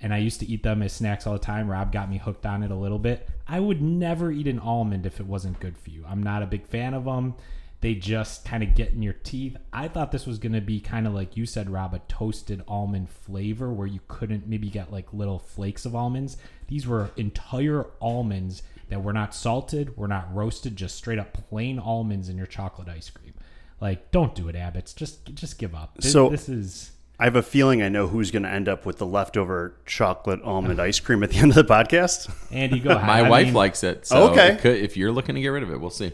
And 0.03 0.13
I 0.13 0.17
used 0.17 0.39
to 0.41 0.47
eat 0.47 0.61
them 0.61 0.83
as 0.83 0.93
snacks 0.93 1.25
all 1.25 1.33
the 1.33 1.39
time. 1.39 1.67
Rob 1.67 1.91
got 1.91 2.09
me 2.09 2.17
hooked 2.19 2.45
on 2.45 2.61
it 2.61 2.69
a 2.69 2.75
little 2.75 2.99
bit. 2.99 3.27
I 3.47 3.59
would 3.59 3.81
never 3.81 4.31
eat 4.31 4.47
an 4.47 4.59
almond 4.59 5.05
if 5.05 5.19
it 5.19 5.25
wasn't 5.25 5.59
good 5.59 5.77
for 5.77 5.89
you. 5.89 6.03
I'm 6.07 6.23
not 6.23 6.43
a 6.43 6.47
big 6.47 6.67
fan 6.67 6.93
of 6.93 7.05
them. 7.05 7.35
They 7.81 7.95
just 7.95 8.45
kind 8.45 8.61
of 8.61 8.75
get 8.75 8.91
in 8.91 9.01
your 9.01 9.13
teeth. 9.13 9.57
I 9.73 9.87
thought 9.87 10.11
this 10.11 10.27
was 10.27 10.37
going 10.37 10.53
to 10.53 10.61
be 10.61 10.79
kind 10.79 11.07
of 11.07 11.13
like 11.15 11.35
you 11.35 11.47
said, 11.47 11.67
Rob, 11.69 11.95
a 11.95 11.99
toasted 12.07 12.61
almond 12.67 13.09
flavor 13.09 13.73
where 13.73 13.87
you 13.87 13.99
couldn't 14.07 14.45
maybe 14.47 14.69
get 14.69 14.91
like 14.91 15.11
little 15.13 15.39
flakes 15.39 15.83
of 15.85 15.95
almonds. 15.95 16.37
These 16.67 16.85
were 16.87 17.09
entire 17.17 17.87
almonds 17.99 18.61
that 18.89 19.03
were 19.03 19.13
not 19.13 19.33
salted, 19.33 19.97
were 19.97 20.07
not 20.07 20.31
roasted, 20.33 20.75
just 20.75 20.95
straight 20.95 21.17
up 21.17 21.33
plain 21.49 21.79
almonds 21.79 22.29
in 22.29 22.37
your 22.37 22.45
chocolate 22.45 22.87
ice 22.87 23.09
cream. 23.09 23.33
Like, 23.79 24.11
don't 24.11 24.35
do 24.35 24.47
it, 24.47 24.55
Abbott's. 24.55 24.93
Just, 24.93 25.33
just 25.33 25.57
give 25.57 25.73
up. 25.73 25.95
This, 25.97 26.11
So- 26.11 26.29
this 26.29 26.47
is 26.49 26.91
I 27.21 27.25
have 27.25 27.35
a 27.35 27.43
feeling 27.43 27.83
I 27.83 27.89
know 27.89 28.07
who's 28.07 28.31
going 28.31 28.41
to 28.43 28.49
end 28.49 28.67
up 28.67 28.83
with 28.83 28.97
the 28.97 29.05
leftover 29.05 29.75
chocolate 29.85 30.41
almond 30.41 30.81
ice 30.81 30.99
cream 30.99 31.21
at 31.21 31.29
the 31.29 31.37
end 31.37 31.51
of 31.51 31.55
the 31.55 31.63
podcast. 31.63 32.33
Andy. 32.51 32.79
Go 32.79 32.89
ahead. 32.95 33.05
My 33.05 33.19
I 33.19 33.29
wife 33.29 33.45
mean, 33.45 33.53
likes 33.53 33.83
it. 33.83 34.07
So 34.07 34.31
Okay. 34.31 34.53
it 34.53 34.59
could- 34.61 34.79
if 34.79 34.97
you're 34.97 35.11
looking 35.11 35.35
to 35.35 35.41
get 35.41 35.49
rid 35.49 35.61
of 35.61 35.69
it, 35.71 35.79
we'll 35.79 35.91
see. 35.91 36.13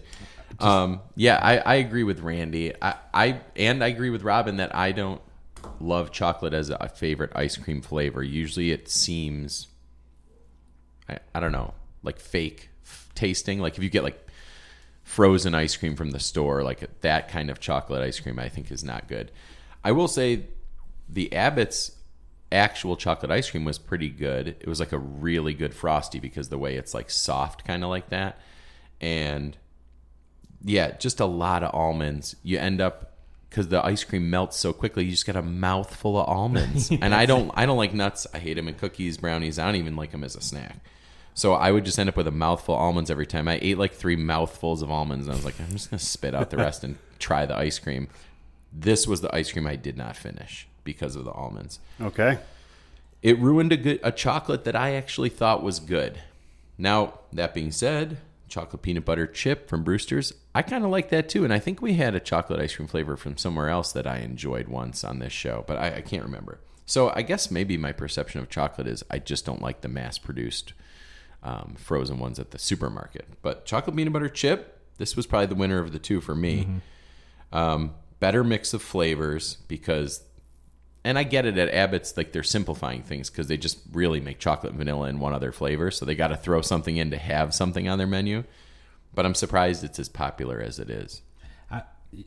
Um, 0.60 1.00
yeah, 1.15 1.39
I, 1.41 1.60
I 1.60 1.76
agree 1.76 2.04
with 2.04 2.20
Randy. 2.20 2.74
I, 2.82 2.96
I 3.13 3.39
and 3.56 3.82
I 3.84 3.88
agree 3.88 4.10
with 4.10 4.24
Robin 4.24 4.58
that 4.58 4.76
I 4.76 4.91
don't 4.91 5.22
love 5.80 6.12
chocolate 6.12 6.54
as 6.54 6.70
a 6.72 6.89
favorite 6.89 7.32
ice 7.36 7.56
cream 7.58 7.82
flavor. 7.82 8.22
Usually, 8.24 8.72
it 8.72 8.89
seems 8.89 9.67
I, 11.08 11.20
I 11.34 11.39
don't 11.39 11.52
know, 11.54 11.74
like 12.04 12.20
fake 12.20 12.70
f- 12.86 13.10
tasting. 13.15 13.60
Like 13.60 13.78
if 13.78 13.84
you 13.84 13.89
get 13.89 14.04
like 14.04 14.28
frozen 15.04 15.54
ice 15.56 15.78
cream 15.78 15.96
from 15.96 16.12
the 16.12 16.20
store, 16.20 16.63
like 16.63 17.02
that 17.02 17.30
kind 17.30 17.50
of 17.50 17.60
chocolate 17.62 18.02
ice 18.02 18.20
cream, 18.20 18.39
I 18.39 18.50
think 18.50 18.72
is 18.72 18.84
not 18.84 19.08
good. 19.08 19.32
I 19.84 19.91
will 19.93 20.08
say 20.10 20.43
the 21.10 21.34
Abbott's 21.34 21.91
actual 22.52 22.96
chocolate 22.96 23.32
ice 23.32 23.50
cream 23.50 23.65
was 23.65 23.78
pretty 23.78 24.10
good. 24.10 24.50
It 24.60 24.67
was 24.67 24.80
like 24.80 24.91
a 24.91 24.98
really 24.98 25.54
good 25.54 25.74
frosty 25.74 26.20
because 26.20 26.50
the 26.50 26.58
way 26.58 26.76
it's 26.76 26.93
like 26.93 27.10
soft, 27.10 27.65
kind 27.65 27.84
of 27.84 27.89
like 27.89 28.10
that, 28.10 28.39
and 29.02 29.58
yeah, 30.63 30.91
just 30.91 31.20
a 31.20 31.26
lot 31.26 31.63
of 31.63 31.74
almonds. 31.74 32.36
You 32.43 32.58
end 32.60 32.82
up 32.82 33.13
because 33.50 33.70
the 33.70 33.84
ice 33.86 34.04
cream 34.04 34.30
melts 34.30 34.58
so 34.58 34.74
quickly, 34.74 35.06
you 35.06 35.12
just 35.12 35.26
get 35.26 35.36
a 35.36 35.41
mouthful 35.41 36.20
of 36.20 36.28
almonds. 36.28 36.91
and 37.02 37.15
I 37.15 37.26
don't, 37.26 37.52
I 37.56 37.65
don't 37.65 37.78
like 37.78 37.93
nuts. 37.93 38.28
I 38.34 38.39
hate 38.39 38.55
them 38.55 38.68
in 38.68 38.76
cookies, 38.76 39.18
brownies. 39.18 39.58
I 39.58 39.66
don't 39.66 39.76
even 39.76 39.95
like 39.95 40.12
them 40.12 40.24
as 40.24 40.36
a 40.36 40.41
snack. 40.41 40.80
So 41.34 41.53
I 41.53 41.72
would 41.72 41.86
just 41.86 41.97
end 41.99 42.10
up 42.10 42.18
with 42.18 42.28
a 42.28 42.32
mouthful 42.32 42.76
of 42.76 42.82
almonds 42.82 43.10
every 43.10 43.28
time. 43.28 43.47
I 43.47 43.60
ate 43.62 43.78
like 43.78 43.93
three 43.93 44.16
mouthfuls 44.16 44.82
of 44.82 44.91
almonds, 44.91 45.28
and 45.28 45.34
I 45.34 45.36
was 45.36 45.45
like, 45.45 45.60
I'm 45.60 45.72
just 45.72 45.89
gonna 45.89 45.99
spit 45.99 46.34
out 46.34 46.49
the 46.49 46.58
rest 46.58 46.84
and 46.84 46.97
try 47.20 47.45
the 47.45 47.55
ice 47.55 47.80
cream. 47.80 48.10
This 48.74 49.08
was 49.08 49.22
the 49.22 49.34
ice 49.34 49.51
cream 49.51 49.68
I 49.68 49.76
did 49.76 49.97
not 49.97 50.18
finish 50.18 50.68
because 50.88 51.16
of 51.16 51.26
the 51.26 51.32
almonds. 51.32 51.80
Okay. 52.02 52.40
It 53.22 53.38
ruined 53.38 53.74
a 53.74 53.78
good 53.78 54.00
a 54.02 54.12
chocolate 54.12 54.64
that 54.64 54.76
I 54.76 54.94
actually 54.94 55.30
thought 55.30 55.62
was 55.62 55.80
good. 55.80 56.22
Now, 56.78 57.20
that 57.34 57.54
being 57.54 57.72
said, 57.72 58.18
chocolate 58.48 58.82
peanut 58.82 59.04
butter 59.04 59.28
chip 59.28 59.68
from 59.68 59.84
Brewster's, 59.84 60.34
I 60.56 60.62
kind 60.62 60.86
of 60.86 60.90
like 60.90 61.10
that 61.10 61.28
too. 61.28 61.44
And 61.44 61.52
I 61.52 61.60
think 61.60 61.82
we 61.82 61.96
had 61.96 62.16
a 62.16 62.20
chocolate 62.20 62.60
ice 62.60 62.76
cream 62.76 62.88
flavor 62.88 63.18
from 63.18 63.38
somewhere 63.38 63.70
else 63.70 63.92
that 63.92 64.08
I 64.08 64.20
enjoyed 64.20 64.68
once 64.70 65.04
on 65.04 65.20
this 65.20 65.34
show, 65.34 65.66
but 65.68 65.78
I, 65.78 65.98
I 65.98 66.02
can't 66.02 66.24
remember. 66.24 66.60
So 66.86 67.12
I 67.14 67.22
guess 67.22 67.52
maybe 67.52 67.76
my 67.76 67.92
perception 67.92 68.40
of 68.40 68.50
chocolate 68.50 68.88
is 68.88 69.04
I 69.12 69.20
just 69.20 69.46
don't 69.46 69.62
like 69.62 69.82
the 69.82 69.90
mass 69.90 70.18
produced 70.18 70.72
um, 71.44 71.76
frozen 71.78 72.18
ones 72.18 72.40
at 72.40 72.52
the 72.52 72.60
supermarket. 72.60 73.26
But 73.42 73.66
chocolate 73.66 73.96
peanut 73.96 74.14
butter 74.14 74.30
chip, 74.30 74.80
this 74.98 75.18
was 75.18 75.28
probably 75.28 75.48
the 75.48 75.56
winner 75.56 75.80
of 75.80 75.92
the 75.92 76.00
two 76.00 76.22
for 76.22 76.34
me. 76.36 76.68
Um, 77.52 77.96
better 78.20 78.44
mix 78.44 78.74
of 78.74 78.82
flavors 78.82 79.58
because, 79.68 80.22
and 81.04 81.18
I 81.18 81.24
get 81.24 81.45
it 81.45 81.58
at 81.58 81.70
Abbott's, 81.70 82.18
like 82.18 82.32
they're 82.32 82.43
simplifying 82.43 83.02
things 83.02 83.30
because 83.30 83.48
they 83.48 83.58
just 83.58 83.80
really 83.91 84.20
make 84.20 84.39
chocolate 84.39 84.72
and 84.72 84.78
vanilla 84.78 85.08
in 85.10 85.20
one 85.20 85.34
other 85.34 85.52
flavor. 85.52 85.91
So 85.91 86.06
they 86.06 86.16
got 86.16 86.30
to 86.30 86.38
throw 86.38 86.62
something 86.62 86.98
in 86.98 87.12
to 87.12 87.18
have 87.18 87.54
something 87.54 87.88
on 87.88 87.98
their 87.98 88.08
menu. 88.08 88.43
But 89.14 89.26
I'm 89.26 89.36
surprised 89.36 89.84
it's 89.84 90.00
as 90.00 90.10
popular 90.10 90.60
as 90.62 90.80
it 90.80 90.89
is. 90.89 91.22
I, 91.72 91.84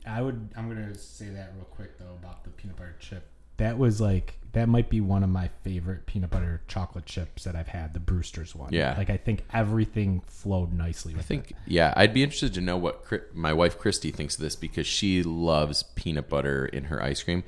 I 0.06 0.22
would. 0.22 0.50
I'm 0.56 0.68
gonna 0.68 0.94
say 0.94 1.28
that 1.28 1.52
real 1.54 1.66
quick 1.66 1.98
though 1.98 2.16
about 2.20 2.44
the 2.44 2.50
peanut 2.50 2.76
butter 2.76 2.96
chip. 2.98 3.28
That 3.58 3.78
was 3.78 4.00
like 4.00 4.39
that 4.52 4.68
might 4.68 4.90
be 4.90 5.00
one 5.00 5.22
of 5.22 5.30
my 5.30 5.48
favorite 5.62 6.06
peanut 6.06 6.30
butter 6.30 6.62
chocolate 6.66 7.06
chips 7.06 7.44
that 7.44 7.54
I've 7.54 7.68
had. 7.68 7.94
The 7.94 8.00
Brewster's 8.00 8.54
one. 8.54 8.72
Yeah. 8.72 8.94
Like 8.96 9.10
I 9.10 9.16
think 9.16 9.44
everything 9.52 10.22
flowed 10.26 10.72
nicely. 10.72 11.14
With 11.14 11.24
I 11.24 11.26
think, 11.26 11.52
yeah, 11.66 11.94
I'd 11.96 12.12
be 12.12 12.22
interested 12.22 12.54
to 12.54 12.60
know 12.60 12.76
what 12.76 13.04
Chri- 13.04 13.32
my 13.32 13.52
wife 13.52 13.78
Christy 13.78 14.10
thinks 14.10 14.36
of 14.36 14.42
this 14.42 14.56
because 14.56 14.86
she 14.86 15.22
loves 15.22 15.82
peanut 15.94 16.28
butter 16.28 16.66
in 16.66 16.84
her 16.84 17.02
ice 17.02 17.22
cream. 17.22 17.44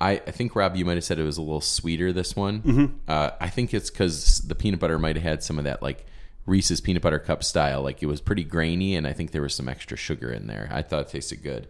I, 0.00 0.12
I 0.12 0.30
think 0.30 0.54
Rob, 0.54 0.76
you 0.76 0.84
might 0.84 0.94
have 0.94 1.02
said 1.02 1.18
it 1.18 1.24
was 1.24 1.36
a 1.36 1.42
little 1.42 1.60
sweeter. 1.60 2.12
This 2.12 2.36
one, 2.36 3.00
uh, 3.08 3.30
I 3.40 3.48
think 3.48 3.74
it's 3.74 3.90
because 3.90 4.38
the 4.42 4.54
peanut 4.54 4.78
butter 4.78 5.00
might 5.00 5.16
have 5.16 5.24
had 5.24 5.42
some 5.42 5.58
of 5.58 5.64
that 5.64 5.82
like 5.82 6.06
Reese's 6.46 6.80
peanut 6.80 7.02
butter 7.02 7.18
cup 7.18 7.42
style. 7.42 7.82
Like 7.82 8.00
it 8.00 8.06
was 8.06 8.20
pretty 8.20 8.44
grainy, 8.44 8.94
and 8.94 9.04
I 9.04 9.12
think 9.12 9.32
there 9.32 9.42
was 9.42 9.54
some 9.54 9.68
extra 9.68 9.96
sugar 9.96 10.30
in 10.30 10.46
there. 10.46 10.68
I 10.70 10.82
thought 10.82 11.06
it 11.06 11.08
tasted 11.08 11.42
good. 11.42 11.66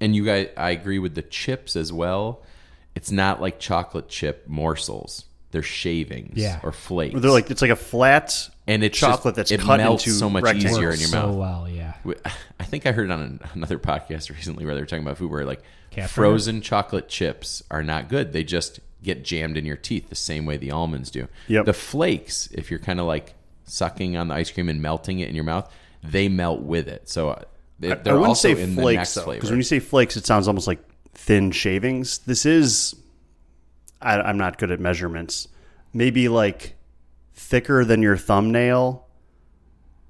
And 0.00 0.16
you 0.16 0.24
guys, 0.24 0.48
I 0.56 0.70
agree 0.70 0.98
with 0.98 1.14
the 1.14 1.22
chips 1.22 1.76
as 1.76 1.92
well. 1.92 2.42
It's 2.96 3.12
not 3.12 3.40
like 3.40 3.60
chocolate 3.60 4.08
chip 4.08 4.48
morsels; 4.48 5.24
they're 5.52 5.62
shavings 5.62 6.36
Yeah. 6.36 6.58
or 6.64 6.72
flakes. 6.72 7.20
They're 7.20 7.30
like 7.30 7.50
it's 7.50 7.62
like 7.62 7.70
a 7.70 7.76
flat 7.76 8.48
and 8.66 8.82
it's 8.82 8.98
chocolate 8.98 9.36
just, 9.36 9.50
that's 9.50 9.50
it 9.52 9.60
cut 9.60 9.76
melts 9.78 10.04
into 10.06 10.18
so 10.18 10.28
much 10.28 10.42
rectangles. 10.42 10.72
easier 10.78 10.90
in 10.90 10.98
your 10.98 11.08
so 11.08 11.26
mouth. 11.28 11.36
well. 11.36 11.68
Yeah. 11.68 11.94
We- 12.02 12.14
I 12.58 12.64
think 12.64 12.84
I 12.86 12.92
heard 12.92 13.08
it 13.08 13.12
on 13.12 13.20
an- 13.20 13.40
another 13.54 13.78
podcast 13.78 14.30
recently 14.34 14.64
where 14.66 14.74
they 14.74 14.80
were 14.80 14.86
talking 14.86 15.04
about 15.04 15.18
food 15.18 15.30
where 15.30 15.44
like 15.44 15.62
Cat 15.90 16.10
frozen 16.10 16.60
chocolate 16.62 17.08
chips 17.08 17.62
are 17.70 17.82
not 17.82 18.08
good. 18.08 18.32
They 18.32 18.42
just 18.42 18.80
get 19.02 19.22
jammed 19.24 19.56
in 19.56 19.64
your 19.64 19.76
teeth 19.76 20.08
the 20.08 20.16
same 20.16 20.46
way 20.46 20.56
the 20.56 20.72
almonds 20.72 21.10
do. 21.12 21.28
Yep. 21.48 21.66
The 21.66 21.72
flakes, 21.72 22.48
if 22.52 22.70
you're 22.70 22.80
kind 22.80 22.98
of 22.98 23.06
like 23.06 23.34
sucking 23.64 24.16
on 24.16 24.28
the 24.28 24.34
ice 24.34 24.50
cream 24.50 24.68
and 24.68 24.82
melting 24.82 25.20
it 25.20 25.28
in 25.28 25.34
your 25.34 25.44
mouth, 25.44 25.70
they 26.02 26.28
melt 26.28 26.62
with 26.62 26.88
it. 26.88 27.08
So 27.08 27.30
uh, 27.30 27.42
they, 27.78 27.92
I 27.92 27.94
they're 27.96 28.14
wouldn't 28.14 28.28
also 28.30 28.54
say 28.54 28.60
in 28.62 28.74
the 28.74 28.82
flakes 28.82 28.96
next 28.98 29.14
though, 29.14 29.22
flavor. 29.22 29.36
because 29.36 29.50
when 29.50 29.58
you 29.58 29.64
say 29.64 29.78
flakes, 29.78 30.16
it 30.16 30.26
sounds 30.26 30.48
almost 30.48 30.66
like 30.66 30.80
thin 31.16 31.50
shavings. 31.50 32.18
This 32.18 32.46
is, 32.46 32.94
I, 34.00 34.20
I'm 34.20 34.38
not 34.38 34.58
good 34.58 34.70
at 34.70 34.80
measurements. 34.80 35.48
Maybe 35.92 36.28
like 36.28 36.74
thicker 37.34 37.84
than 37.84 38.02
your 38.02 38.16
thumbnail, 38.16 39.06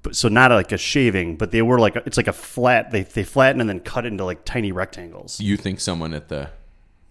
but 0.03 0.15
so 0.15 0.27
not 0.27 0.51
like 0.51 0.71
a 0.71 0.77
shaving, 0.77 1.37
but 1.37 1.51
they 1.51 1.61
were 1.61 1.79
like 1.79 1.95
it's 2.05 2.17
like 2.17 2.27
a 2.27 2.33
flat. 2.33 2.91
They 2.91 3.03
they 3.03 3.23
flatten 3.23 3.61
and 3.61 3.69
then 3.69 3.79
cut 3.79 4.05
into 4.05 4.25
like 4.25 4.43
tiny 4.45 4.71
rectangles. 4.71 5.39
you 5.39 5.57
think 5.57 5.79
someone 5.79 6.13
at 6.13 6.27
the 6.27 6.49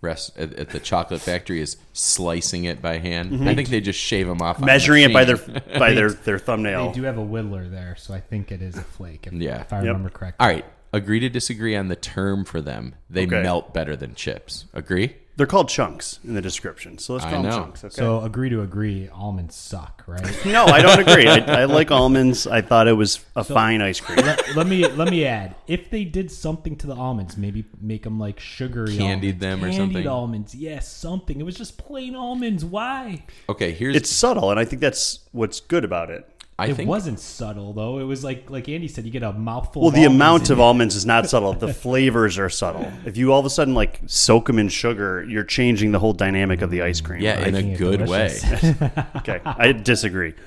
rest 0.03 0.37
at, 0.39 0.53
at 0.55 0.69
the 0.71 0.79
chocolate 0.79 1.21
factory 1.23 1.61
is 1.61 1.79
slicing 1.95 2.65
it 2.65 2.83
by 2.83 2.99
hand? 2.99 3.49
I 3.49 3.55
think 3.55 3.71
they 3.71 3.81
just 3.81 3.99
shave 3.99 4.27
them 4.27 4.43
off, 4.43 4.57
on 4.57 4.65
a 4.65 4.67
Mm-hmm. 4.67 4.67
Measuring 4.67 5.03
it 5.05 5.13
by 5.13 5.25
their 5.25 5.37
by 5.79 5.93
their 5.95 6.11
their 6.25 6.39
thumbnail. 6.39 6.89
They 6.89 6.95
do 6.95 7.03
have 7.05 7.17
a 7.19 7.25
whittler 7.25 7.71
there, 7.71 7.97
so 7.99 8.13
I 8.15 8.21
think 8.21 8.53
it 8.53 8.61
is 8.63 8.77
a 8.77 8.83
flake. 8.83 9.27
If, 9.27 9.33
Yeah. 9.33 9.63
if 9.63 9.73
I 9.73 9.79
Yep. 9.79 9.87
remember 9.87 10.11
correctly. 10.11 10.45
All 10.45 10.53
right, 10.53 10.65
agree 10.97 11.21
to 11.21 11.29
disagree 11.29 11.77
on 11.77 11.89
the 11.89 11.97
term 11.97 12.45
for 12.45 12.61
them. 12.61 12.95
They 13.09 13.27
Okay. 13.27 13.43
melt 13.43 13.73
better 13.73 13.95
than 13.97 14.15
chips. 14.15 14.65
Agree? 14.75 15.17
They're 15.37 15.47
called 15.47 15.69
chunks 15.69 16.19
in 16.25 16.33
the 16.33 16.41
description, 16.41 16.97
so 16.97 17.13
let's 17.13 17.27
I 17.27 17.31
call 17.33 17.43
them 17.43 17.51
know. 17.51 17.59
chunks. 17.59 17.85
Okay. 17.85 17.95
So 17.95 18.23
agree 18.23 18.49
to 18.49 18.63
agree. 18.63 19.11
Almonds 19.13 19.55
suck, 19.55 20.03
right? 20.07 20.25
no, 20.47 20.65
I 20.65 20.81
don't 20.81 20.99
agree. 21.07 21.29
I, 21.29 21.61
I 21.61 21.65
like 21.67 21.91
almonds. 21.91 22.47
I 22.47 22.63
thought 22.63 22.89
it 22.89 22.95
was 22.95 23.23
a 23.37 23.45
fine 23.45 23.83
ice 23.83 24.01
cream. 24.01 24.17
let, 24.25 24.57
let 24.57 24.67
me 24.67 24.87
let 24.89 25.11
me 25.11 25.27
add. 25.27 25.55
If 25.67 25.91
they 25.91 26.05
did 26.05 26.31
something 26.31 26.75
to 26.77 26.87
the 26.87 26.95
almonds, 26.95 27.37
maybe 27.37 27.67
make 27.83 28.05
them 28.05 28.19
like 28.19 28.41
sugary 28.41 28.97
Candied 28.97 29.35
almonds, 29.35 29.41
them 29.41 29.59
or 29.59 29.69
candied 29.71 29.77
something? 29.77 30.07
almonds. 30.09 30.55
Yes, 30.55 30.89
something. 30.91 31.39
It 31.39 31.45
was 31.45 31.57
just 31.57 31.77
plain 31.77 32.15
almonds. 32.17 32.65
Why? 32.65 33.23
Okay, 33.51 33.73
here's 33.73 33.95
It's 33.95 34.09
subtle, 34.09 34.51
and 34.51 34.59
I 34.59 34.65
think 34.65 34.81
that's 34.81 35.19
what's 35.33 35.61
good 35.61 35.85
about 35.85 36.09
it. 36.09 36.27
I 36.59 36.69
it 36.69 36.75
think 36.77 36.89
wasn't 36.89 37.21
subtle 37.21 37.75
though. 37.75 37.99
It 37.99 38.05
was 38.05 38.25
like 38.25 38.49
like 38.49 38.67
Andy 38.69 38.89
said, 38.89 39.05
you 39.05 39.11
get 39.11 39.23
a 39.23 39.33
mouthful. 39.33 39.83
Well, 39.83 39.89
of 39.91 39.95
the 39.95 40.05
amount 40.05 40.49
of 40.49 40.59
it. 40.59 40.63
almonds 40.67 40.95
is 40.97 41.05
not 41.05 41.29
subtle. 41.29 41.53
The 41.53 41.75
flavors 41.75 42.39
are 42.39 42.49
subtle. 42.49 42.91
If 43.05 43.19
you 43.19 43.33
all 43.33 43.41
of 43.41 43.45
a 43.47 43.51
sudden 43.51 43.75
like 43.75 44.01
soak 44.07 44.47
them 44.47 44.59
in 44.59 44.69
sugar, 44.71 45.23
you're 45.29 45.45
changing 45.45 45.93
the 45.93 45.99
whole 45.99 46.15
dynamic 46.15 46.63
of 46.63 46.71
the 46.71 46.81
ice 46.83 47.01
cream. 47.03 47.21
yeah, 47.21 47.35
right? 47.39 47.49
in 47.49 47.55
a 47.55 47.59
Making 47.63 47.77
good 47.77 48.09
way. 48.09 48.35
okay, 49.17 49.41
I 49.45 49.73
disagree. 49.73 50.35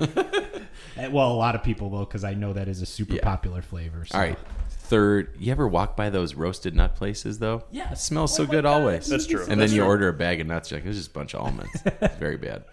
Eh, 0.96 1.06
well, 1.08 1.32
a 1.32 1.34
lot 1.34 1.54
of 1.54 1.62
people 1.62 1.88
will 1.88 2.00
because 2.04 2.24
I 2.24 2.34
know 2.34 2.52
that 2.52 2.68
is 2.68 2.82
a 2.82 2.86
super 2.86 3.14
Yeah. 3.14 3.22
popular 3.24 3.62
flavor. 3.62 4.04
So. 4.04 4.18
All 4.18 4.22
right. 4.24 4.38
Third, 4.68 5.34
you 5.38 5.50
ever 5.50 5.66
walk 5.66 5.96
by 5.96 6.10
those 6.10 6.34
roasted 6.34 6.74
nut 6.74 6.94
places 6.94 7.38
though? 7.38 7.62
Yeah, 7.70 7.92
It 7.92 7.96
smells 7.98 8.34
so 8.36 8.42
Oh 8.42 8.46
my 8.46 8.50
good 8.50 8.64
God, 8.64 8.80
always. 8.82 9.06
That's 9.06 9.26
true. 9.26 9.40
And 9.48 9.58
That's 9.60 9.70
then 9.70 9.76
you 9.76 9.82
true. 9.82 9.86
order 9.88 10.08
a 10.08 10.12
bag 10.12 10.40
of 10.42 10.46
nuts, 10.48 10.70
you're 10.70 10.78
like, 10.78 10.84
this 10.84 10.96
is 10.96 11.04
just 11.04 11.10
a 11.12 11.18
bunch 11.18 11.32
of 11.34 11.40
almonds. 11.42 11.70
It's 11.86 12.16
very 12.16 12.36
bad. 12.36 12.64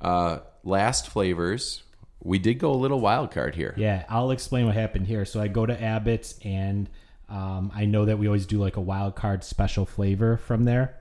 Uh, 0.00 0.38
last 0.64 1.08
flavors. 1.08 1.82
We 2.22 2.38
did 2.38 2.54
go 2.54 2.72
a 2.72 2.76
little 2.76 3.00
wild 3.00 3.30
card 3.30 3.54
here. 3.54 3.74
Yeah, 3.76 4.04
I'll 4.08 4.30
explain 4.30 4.66
what 4.66 4.74
happened 4.74 5.06
here. 5.06 5.24
So 5.24 5.40
I 5.40 5.48
go 5.48 5.64
to 5.64 5.82
Abbott's, 5.82 6.38
and 6.44 6.88
um, 7.28 7.72
I 7.74 7.86
know 7.86 8.04
that 8.04 8.18
we 8.18 8.26
always 8.26 8.46
do 8.46 8.58
like 8.58 8.76
a 8.76 8.80
wild 8.80 9.16
card 9.16 9.42
special 9.42 9.86
flavor 9.86 10.36
from 10.36 10.64
there, 10.64 10.96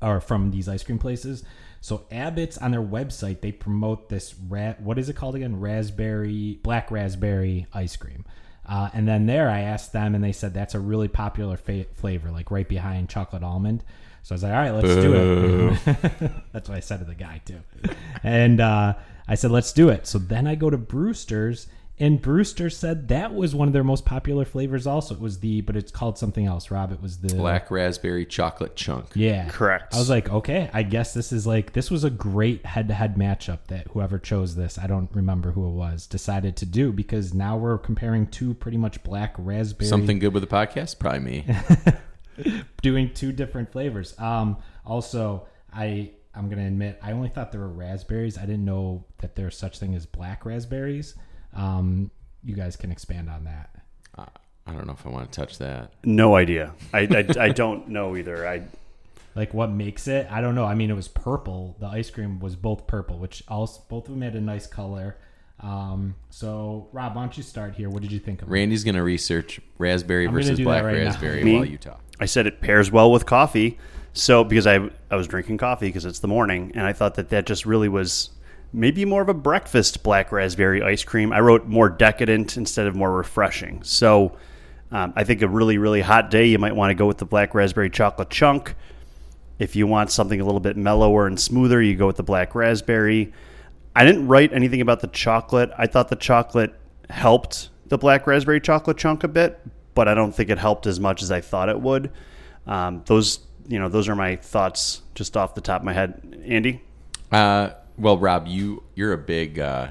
or 0.00 0.20
from 0.20 0.50
these 0.50 0.68
ice 0.68 0.82
cream 0.82 0.98
places. 0.98 1.44
So 1.80 2.06
Abbott's 2.10 2.58
on 2.58 2.70
their 2.70 2.82
website 2.82 3.40
they 3.40 3.52
promote 3.52 4.08
this 4.08 4.34
rat. 4.48 4.80
What 4.80 4.98
is 4.98 5.08
it 5.08 5.16
called 5.16 5.36
again? 5.36 5.60
Raspberry, 5.60 6.58
black 6.62 6.90
raspberry 6.90 7.66
ice 7.72 7.96
cream. 7.96 8.24
Uh, 8.66 8.90
and 8.92 9.08
then 9.08 9.26
there, 9.26 9.48
I 9.48 9.60
asked 9.60 9.92
them, 9.92 10.14
and 10.14 10.22
they 10.22 10.32
said 10.32 10.52
that's 10.52 10.74
a 10.74 10.80
really 10.80 11.08
popular 11.08 11.56
fa- 11.56 11.86
flavor, 11.94 12.30
like 12.30 12.50
right 12.50 12.68
behind 12.68 13.08
chocolate 13.08 13.42
almond. 13.42 13.82
So 14.22 14.34
I 14.34 14.36
was 14.36 14.42
like, 14.42 14.52
all 14.52 14.58
right, 14.58 14.74
let's 14.74 14.94
do 14.94 15.14
it. 15.14 16.32
That's 16.52 16.68
what 16.68 16.76
I 16.76 16.80
said 16.80 16.98
to 16.98 17.06
the 17.06 17.14
guy 17.14 17.40
too. 17.46 17.60
And 18.22 18.60
uh, 18.60 18.94
I 19.28 19.34
said, 19.34 19.50
let's 19.50 19.72
do 19.72 19.88
it. 19.88 20.06
So 20.06 20.18
then 20.18 20.46
I 20.46 20.54
go 20.54 20.70
to 20.70 20.78
Brewster's, 20.78 21.68
and 22.00 22.22
Brewster 22.22 22.70
said 22.70 23.08
that 23.08 23.34
was 23.34 23.54
one 23.54 23.66
of 23.66 23.74
their 23.74 23.84
most 23.84 24.04
popular 24.04 24.44
flavors. 24.44 24.86
Also, 24.86 25.14
it 25.14 25.20
was 25.20 25.40
the, 25.40 25.60
but 25.62 25.76
it's 25.76 25.90
called 25.90 26.16
something 26.16 26.46
else. 26.46 26.70
Rob, 26.70 26.92
it 26.92 27.02
was 27.02 27.18
the 27.18 27.34
Black 27.34 27.70
raspberry 27.70 28.24
chocolate 28.24 28.76
chunk. 28.76 29.08
Yeah, 29.14 29.48
Correct. 29.48 29.94
I 29.94 29.98
was 29.98 30.08
like, 30.08 30.30
okay, 30.30 30.70
I 30.72 30.84
guess 30.84 31.12
this 31.12 31.32
is 31.32 31.46
like 31.46 31.72
this 31.72 31.90
was 31.90 32.04
a 32.04 32.10
great 32.10 32.64
head-to-head 32.64 33.16
matchup 33.16 33.66
that 33.66 33.88
whoever 33.88 34.18
chose 34.18 34.54
this, 34.54 34.78
I 34.78 34.86
don't 34.86 35.10
remember 35.12 35.50
who 35.50 35.66
it 35.68 35.72
was, 35.72 36.06
decided 36.06 36.56
to 36.58 36.66
do 36.66 36.92
because 36.92 37.34
now 37.34 37.56
we're 37.56 37.78
comparing 37.78 38.28
two 38.28 38.54
pretty 38.54 38.78
much 38.78 39.02
black 39.02 39.34
raspberry 39.36 39.88
Something 39.88 40.20
good 40.20 40.32
with 40.32 40.48
the 40.48 40.54
podcast? 40.54 40.98
Probably 41.00 41.20
me. 41.20 41.46
doing 42.82 43.12
two 43.12 43.32
different 43.32 43.72
flavors. 43.72 44.18
Um, 44.18 44.58
also, 44.86 45.46
I 45.72 46.12
I'm 46.38 46.48
gonna 46.48 46.66
admit 46.66 46.98
I 47.02 47.12
only 47.12 47.28
thought 47.28 47.50
there 47.52 47.60
were 47.60 47.68
raspberries. 47.68 48.38
I 48.38 48.42
didn't 48.42 48.64
know 48.64 49.04
that 49.18 49.34
there's 49.34 49.56
such 49.58 49.78
thing 49.78 49.94
as 49.94 50.06
black 50.06 50.46
raspberries. 50.46 51.14
Um, 51.54 52.10
you 52.44 52.54
guys 52.54 52.76
can 52.76 52.92
expand 52.92 53.28
on 53.28 53.44
that. 53.44 53.70
Uh, 54.16 54.26
I 54.66 54.72
don't 54.72 54.86
know 54.86 54.92
if 54.92 55.04
I 55.04 55.08
want 55.08 55.30
to 55.32 55.40
touch 55.40 55.58
that. 55.58 55.92
No 56.04 56.36
idea. 56.36 56.72
I, 56.92 57.00
I, 57.00 57.46
I 57.46 57.48
don't 57.48 57.88
know 57.96 58.16
either. 58.16 58.46
I 58.46 58.62
Like 59.34 59.52
what 59.52 59.70
makes 59.70 60.06
it? 60.06 60.28
I 60.30 60.40
don't 60.40 60.54
know. 60.54 60.64
I 60.64 60.74
mean, 60.74 60.90
it 60.90 60.94
was 60.96 61.08
purple. 61.08 61.76
The 61.80 61.86
ice 61.86 62.10
cream 62.10 62.38
was 62.38 62.54
both 62.54 62.86
purple, 62.86 63.18
which 63.18 63.42
also 63.48 63.82
both 63.88 64.04
of 64.08 64.12
them 64.14 64.22
had 64.22 64.34
a 64.36 64.40
nice 64.40 64.66
color. 64.66 65.16
Um, 65.60 66.14
so 66.30 66.88
Rob, 66.92 67.16
why 67.16 67.22
don't 67.22 67.36
you 67.36 67.42
start 67.42 67.74
here? 67.74 67.90
What 67.90 68.02
did 68.02 68.12
you 68.12 68.20
think 68.20 68.42
of 68.42 68.48
it? 68.48 68.52
Randy's 68.52 68.84
going 68.84 68.94
to 68.94 69.02
research 69.02 69.60
raspberry 69.78 70.26
I'm 70.28 70.32
versus 70.32 70.60
black 70.60 70.84
right 70.84 70.96
raspberry 70.98 71.42
Me? 71.42 71.54
while 71.56 71.64
you 71.64 71.78
talk. 71.78 72.00
I 72.20 72.26
said 72.26 72.46
it 72.46 72.60
pairs 72.60 72.92
well 72.92 73.10
with 73.10 73.26
coffee. 73.26 73.78
So 74.18 74.42
because 74.42 74.66
I 74.66 74.90
I 75.10 75.16
was 75.16 75.26
drinking 75.26 75.58
coffee 75.58 75.88
because 75.88 76.04
it's 76.04 76.18
the 76.18 76.28
morning, 76.28 76.72
and 76.74 76.84
I 76.84 76.92
thought 76.92 77.14
that 77.14 77.28
that 77.30 77.46
just 77.46 77.64
really 77.64 77.88
was 77.88 78.30
maybe 78.72 79.04
more 79.04 79.22
of 79.22 79.28
a 79.28 79.34
breakfast 79.34 80.02
black 80.02 80.32
raspberry 80.32 80.82
ice 80.82 81.04
cream. 81.04 81.32
I 81.32 81.40
wrote 81.40 81.66
more 81.66 81.88
decadent 81.88 82.56
instead 82.56 82.86
of 82.86 82.96
more 82.96 83.12
refreshing. 83.12 83.82
So 83.84 84.36
um, 84.90 85.12
I 85.16 85.24
think 85.24 85.42
a 85.42 85.48
really 85.48 85.78
really 85.78 86.00
hot 86.00 86.30
day 86.30 86.46
you 86.46 86.58
might 86.58 86.74
want 86.74 86.90
to 86.90 86.94
go 86.94 87.06
with 87.06 87.18
the 87.18 87.24
black 87.24 87.54
raspberry 87.54 87.90
chocolate 87.90 88.28
chunk. 88.28 88.74
If 89.58 89.76
you 89.76 89.86
want 89.86 90.10
something 90.10 90.40
a 90.40 90.44
little 90.44 90.60
bit 90.60 90.76
mellower 90.76 91.26
and 91.26 91.38
smoother, 91.38 91.80
you 91.80 91.94
go 91.94 92.06
with 92.06 92.16
the 92.16 92.22
black 92.22 92.54
raspberry. 92.54 93.32
I 93.94 94.04
didn't 94.04 94.28
write 94.28 94.52
anything 94.52 94.80
about 94.80 95.00
the 95.00 95.08
chocolate. 95.08 95.70
I 95.78 95.86
thought 95.86 96.08
the 96.08 96.16
chocolate 96.16 96.74
helped 97.10 97.70
the 97.86 97.98
black 97.98 98.26
raspberry 98.26 98.60
chocolate 98.60 98.96
chunk 98.96 99.24
a 99.24 99.28
bit, 99.28 99.60
but 99.94 100.08
I 100.08 100.14
don't 100.14 100.32
think 100.32 100.50
it 100.50 100.58
helped 100.58 100.86
as 100.86 101.00
much 101.00 101.22
as 101.22 101.30
I 101.32 101.40
thought 101.40 101.68
it 101.68 101.80
would. 101.80 102.12
Um, 102.66 103.02
those, 103.06 103.40
you 103.68 103.78
know, 103.78 103.88
those 103.88 104.08
are 104.08 104.16
my 104.16 104.36
thoughts 104.36 105.02
just 105.14 105.36
off 105.36 105.54
the 105.54 105.60
top 105.60 105.82
of 105.82 105.84
my 105.84 105.92
head. 105.92 106.42
Andy, 106.46 106.80
Uh, 107.30 107.70
well, 107.96 108.16
Rob, 108.18 108.46
you 108.48 108.82
you're 108.94 109.12
a 109.12 109.18
big 109.18 109.58
uh, 109.58 109.90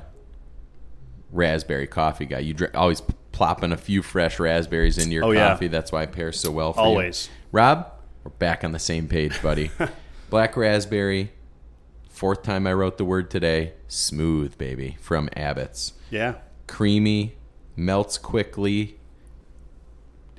raspberry 1.32 1.88
coffee 1.88 2.26
guy. 2.26 2.40
You 2.40 2.54
dr- 2.54 2.76
always 2.76 3.02
plopping 3.32 3.72
a 3.72 3.78
few 3.78 4.02
fresh 4.02 4.40
raspberries 4.40 4.98
into 4.98 5.12
your 5.14 5.26
Oh, 5.26 5.32
yeah. 5.32 5.50
coffee. 5.50 5.68
That's 5.68 5.92
why 5.92 6.04
it 6.04 6.12
pairs 6.12 6.40
so 6.40 6.52
well 6.52 6.74
for 6.74 6.80
Always. 6.80 7.28
you. 7.28 7.34
Rob, 7.52 7.92
we're 8.24 8.32
back 8.32 8.64
on 8.64 8.72
the 8.72 8.80
same 8.80 9.08
page, 9.08 9.42
buddy. 9.42 9.70
Black 10.30 10.58
raspberry, 10.58 11.32
Fourth 12.10 12.42
time 12.42 12.66
I 12.66 12.74
wrote 12.74 12.98
the 12.98 13.06
word 13.06 13.30
today. 13.30 13.74
Smooth, 13.88 14.58
baby, 14.58 14.98
from 15.00 15.30
Abbott's. 15.38 15.94
Yeah. 16.10 16.36
Creamy, 16.66 17.36
melts 17.76 18.18
quickly. 18.18 18.98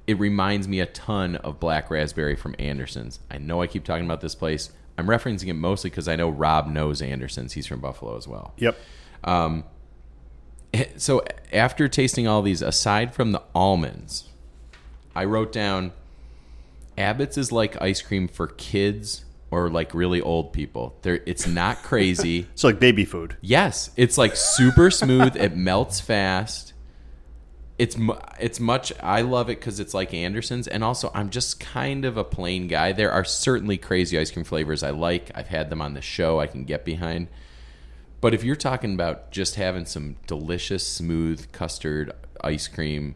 It 0.08 0.18
reminds 0.18 0.66
me 0.66 0.80
a 0.80 0.86
ton 0.86 1.36
of 1.36 1.60
black 1.60 1.90
raspberry 1.90 2.34
from 2.34 2.56
Anderson's. 2.58 3.20
I 3.30 3.36
know 3.38 3.60
I 3.62 3.66
keep 3.66 3.84
talking 3.84 4.06
about 4.06 4.22
this 4.22 4.34
place. 4.34 4.72
I'm 4.96 5.06
referencing 5.06 5.48
it 5.48 5.54
mostly 5.54 5.90
because 5.90 6.08
I 6.08 6.16
know 6.16 6.30
Rob 6.30 6.66
knows 6.66 7.00
Anderson's. 7.02 7.52
He's 7.52 7.66
from 7.66 7.80
Buffalo 7.80 8.16
as 8.16 8.26
well. 8.26 8.54
Yep. 8.56 8.76
Um, 9.22 9.64
eh, 10.72 10.86
so 10.96 11.22
after 11.52 11.88
tasting 11.88 12.26
all 12.26 12.40
these, 12.42 12.62
aside 12.62 13.14
from 13.14 13.32
the 13.32 13.42
almonds, 13.54 14.30
I 15.14 15.24
wrote 15.24 15.52
down 15.52 15.92
Abbott's 16.96 17.36
is 17.36 17.52
like 17.52 17.80
ice 17.80 18.02
cream 18.02 18.28
for 18.28 18.46
kids 18.48 19.24
or 19.50 19.68
like 19.70 19.94
really 19.94 20.20
old 20.20 20.52
people. 20.52 20.96
There, 21.02 21.20
it's 21.26 21.46
not 21.46 21.82
crazy. 21.82 22.46
It's 22.52 22.64
like 22.64 22.80
baby 22.80 23.04
food. 23.04 23.36
yes, 23.40 23.90
it's 23.96 24.18
like 24.18 24.36
super 24.36 24.90
smooth. 24.90 25.36
it 25.36 25.56
melts 25.56 26.00
fast. 26.00 26.72
It's 27.78 27.96
it's 28.40 28.58
much. 28.58 28.92
I 29.00 29.20
love 29.20 29.48
it 29.48 29.60
because 29.60 29.78
it's 29.78 29.94
like 29.94 30.12
Anderson's, 30.12 30.66
and 30.66 30.82
also 30.82 31.12
I'm 31.14 31.30
just 31.30 31.60
kind 31.60 32.04
of 32.04 32.16
a 32.16 32.24
plain 32.24 32.66
guy. 32.66 32.90
There 32.92 33.12
are 33.12 33.24
certainly 33.24 33.78
crazy 33.78 34.18
ice 34.18 34.32
cream 34.32 34.44
flavors 34.44 34.82
I 34.82 34.90
like. 34.90 35.30
I've 35.34 35.48
had 35.48 35.70
them 35.70 35.80
on 35.80 35.94
the 35.94 36.02
show. 36.02 36.40
I 36.40 36.48
can 36.48 36.64
get 36.64 36.84
behind. 36.84 37.28
But 38.20 38.34
if 38.34 38.42
you're 38.42 38.56
talking 38.56 38.94
about 38.94 39.30
just 39.30 39.54
having 39.54 39.86
some 39.86 40.16
delicious, 40.26 40.86
smooth 40.86 41.52
custard 41.52 42.12
ice 42.42 42.66
cream, 42.66 43.14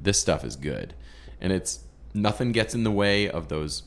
this 0.00 0.20
stuff 0.20 0.44
is 0.44 0.56
good. 0.56 0.94
And 1.40 1.52
it's 1.52 1.84
nothing 2.12 2.50
gets 2.50 2.74
in 2.74 2.82
the 2.82 2.90
way 2.90 3.30
of 3.30 3.48
those 3.48 3.84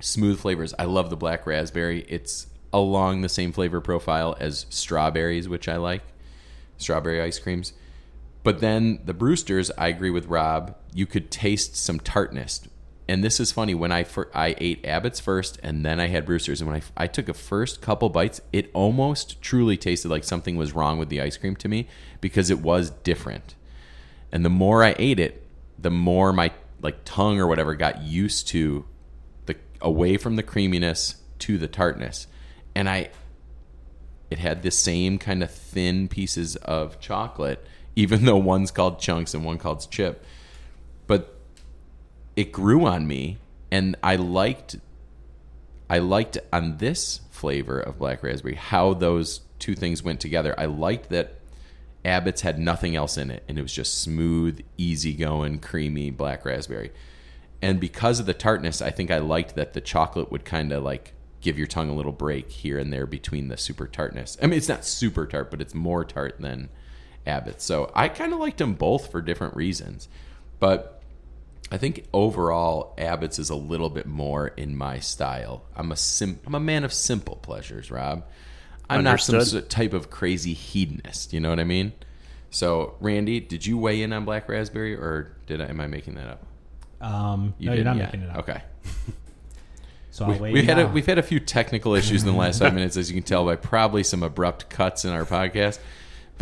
smooth 0.00 0.40
flavors. 0.40 0.74
I 0.76 0.84
love 0.84 1.08
the 1.08 1.16
black 1.16 1.46
raspberry. 1.46 2.04
It's 2.08 2.48
along 2.72 3.20
the 3.20 3.28
same 3.28 3.52
flavor 3.52 3.80
profile 3.80 4.36
as 4.40 4.66
strawberries, 4.70 5.48
which 5.48 5.68
I 5.68 5.76
like. 5.76 6.02
Strawberry 6.78 7.20
ice 7.20 7.38
creams. 7.38 7.72
But 8.42 8.60
then 8.60 9.00
the 9.04 9.14
Brewsters, 9.14 9.70
I 9.78 9.88
agree 9.88 10.10
with 10.10 10.26
Rob, 10.26 10.74
you 10.92 11.06
could 11.06 11.30
taste 11.30 11.76
some 11.76 12.00
tartness. 12.00 12.66
And 13.08 13.22
this 13.22 13.40
is 13.40 13.52
funny 13.52 13.74
when 13.74 13.92
I 13.92 14.04
fir- 14.04 14.30
I 14.34 14.54
ate 14.58 14.84
Abbott's 14.84 15.20
first 15.20 15.58
and 15.62 15.84
then 15.84 16.00
I 16.00 16.08
had 16.08 16.24
Brewsters 16.24 16.60
and 16.60 16.70
when 16.70 16.80
I, 16.80 17.04
I 17.04 17.06
took 17.06 17.28
a 17.28 17.34
first 17.34 17.80
couple 17.80 18.08
bites, 18.08 18.40
it 18.52 18.70
almost 18.72 19.42
truly 19.42 19.76
tasted 19.76 20.08
like 20.08 20.24
something 20.24 20.56
was 20.56 20.72
wrong 20.72 20.98
with 20.98 21.08
the 21.08 21.20
ice 21.20 21.36
cream 21.36 21.56
to 21.56 21.68
me 21.68 21.88
because 22.20 22.50
it 22.50 22.60
was 22.60 22.90
different. 22.90 23.54
And 24.30 24.44
the 24.44 24.50
more 24.50 24.82
I 24.82 24.94
ate 24.98 25.20
it, 25.20 25.46
the 25.78 25.90
more 25.90 26.32
my 26.32 26.52
like 26.80 27.04
tongue 27.04 27.38
or 27.38 27.46
whatever 27.46 27.74
got 27.74 28.02
used 28.02 28.48
to 28.48 28.84
the 29.46 29.56
away 29.80 30.16
from 30.16 30.36
the 30.36 30.42
creaminess 30.42 31.16
to 31.40 31.58
the 31.58 31.68
tartness. 31.68 32.26
And 32.74 32.88
I 32.88 33.10
it 34.30 34.38
had 34.38 34.62
the 34.62 34.70
same 34.70 35.18
kind 35.18 35.42
of 35.42 35.50
thin 35.50 36.08
pieces 36.08 36.56
of 36.56 36.98
chocolate, 36.98 37.66
even 37.96 38.24
though 38.24 38.36
one's 38.36 38.70
called 38.70 39.00
chunks 39.00 39.34
and 39.34 39.44
one 39.44 39.58
called 39.58 39.86
chip. 39.90 40.24
But 41.06 41.38
it 42.36 42.52
grew 42.52 42.86
on 42.86 43.06
me, 43.06 43.38
and 43.70 43.96
I 44.02 44.16
liked. 44.16 44.76
I 45.90 45.98
liked 45.98 46.38
on 46.52 46.78
this 46.78 47.20
flavor 47.30 47.78
of 47.78 47.98
black 47.98 48.22
raspberry 48.22 48.54
how 48.54 48.94
those 48.94 49.42
two 49.58 49.74
things 49.74 50.02
went 50.02 50.20
together. 50.20 50.54
I 50.58 50.64
liked 50.64 51.10
that 51.10 51.38
Abbott's 52.04 52.40
had 52.40 52.58
nothing 52.58 52.96
else 52.96 53.18
in 53.18 53.30
it, 53.30 53.44
and 53.46 53.58
it 53.58 53.62
was 53.62 53.72
just 53.72 54.00
smooth, 54.00 54.60
easygoing, 54.78 55.58
creamy 55.58 56.10
black 56.10 56.44
raspberry. 56.44 56.92
And 57.60 57.78
because 57.78 58.18
of 58.18 58.26
the 58.26 58.34
tartness, 58.34 58.82
I 58.82 58.90
think 58.90 59.10
I 59.10 59.18
liked 59.18 59.54
that 59.54 59.72
the 59.72 59.80
chocolate 59.80 60.32
would 60.32 60.44
kind 60.44 60.72
of 60.72 60.82
like 60.82 61.12
give 61.40 61.58
your 61.58 61.66
tongue 61.66 61.90
a 61.90 61.94
little 61.94 62.12
break 62.12 62.50
here 62.50 62.78
and 62.78 62.92
there 62.92 63.06
between 63.06 63.48
the 63.48 63.56
super 63.56 63.86
tartness. 63.86 64.36
I 64.42 64.46
mean, 64.46 64.56
it's 64.56 64.68
not 64.68 64.84
super 64.84 65.26
tart, 65.26 65.50
but 65.50 65.60
it's 65.60 65.74
more 65.74 66.04
tart 66.04 66.40
than 66.40 66.70
Abbott's. 67.26 67.64
So 67.64 67.90
I 67.94 68.08
kind 68.08 68.32
of 68.32 68.38
liked 68.40 68.58
them 68.58 68.74
both 68.74 69.10
for 69.10 69.20
different 69.20 69.56
reasons. 69.56 70.08
But 70.60 71.02
I 71.70 71.78
think 71.78 72.04
overall, 72.12 72.94
Abbott's 72.98 73.38
is 73.38 73.50
a 73.50 73.54
little 73.54 73.90
bit 73.90 74.06
more 74.06 74.48
in 74.48 74.76
my 74.76 74.98
style. 74.98 75.64
I'm 75.74 75.90
a 75.92 75.96
sim- 75.96 76.40
I'm 76.46 76.54
a 76.54 76.60
man 76.60 76.84
of 76.84 76.92
simple 76.92 77.36
pleasures, 77.36 77.90
Rob. 77.90 78.24
I'm 78.90 79.02
not 79.04 79.20
some 79.20 79.36
Understood. 79.36 79.70
type 79.70 79.92
of 79.94 80.10
crazy 80.10 80.52
hedonist. 80.52 81.32
You 81.32 81.40
know 81.40 81.48
what 81.50 81.60
I 81.60 81.64
mean? 81.64 81.92
So, 82.50 82.94
Randy, 83.00 83.40
did 83.40 83.64
you 83.64 83.78
weigh 83.78 84.02
in 84.02 84.12
on 84.12 84.26
black 84.26 84.48
raspberry, 84.48 84.94
or 84.94 85.34
did 85.46 85.62
I, 85.62 85.66
am 85.68 85.80
I 85.80 85.86
making 85.86 86.16
that 86.16 86.26
up? 86.28 86.42
Um, 87.00 87.54
You 87.58 87.70
no, 87.70 87.72
you're 87.74 87.84
didn't 87.84 87.96
yet. 87.98 88.04
making 88.12 88.22
it 88.22 88.30
up. 88.30 88.38
Okay. 88.40 88.62
So 90.10 90.26
We, 90.28 90.34
wait. 90.38 90.52
we've 90.52 90.64
had 90.64 90.78
a, 90.78 90.86
we've 90.88 91.06
had 91.06 91.16
a 91.16 91.22
few 91.22 91.40
technical 91.40 91.94
issues 91.94 92.22
in 92.22 92.28
the 92.30 92.36
last 92.36 92.58
five 92.60 92.74
minutes, 92.74 92.98
as 92.98 93.10
you 93.10 93.14
can 93.14 93.22
tell 93.24 93.46
by 93.46 93.56
probably 93.56 94.02
some 94.02 94.22
abrupt 94.22 94.68
cuts 94.68 95.06
in 95.06 95.10
our 95.10 95.24
podcast. 95.24 95.78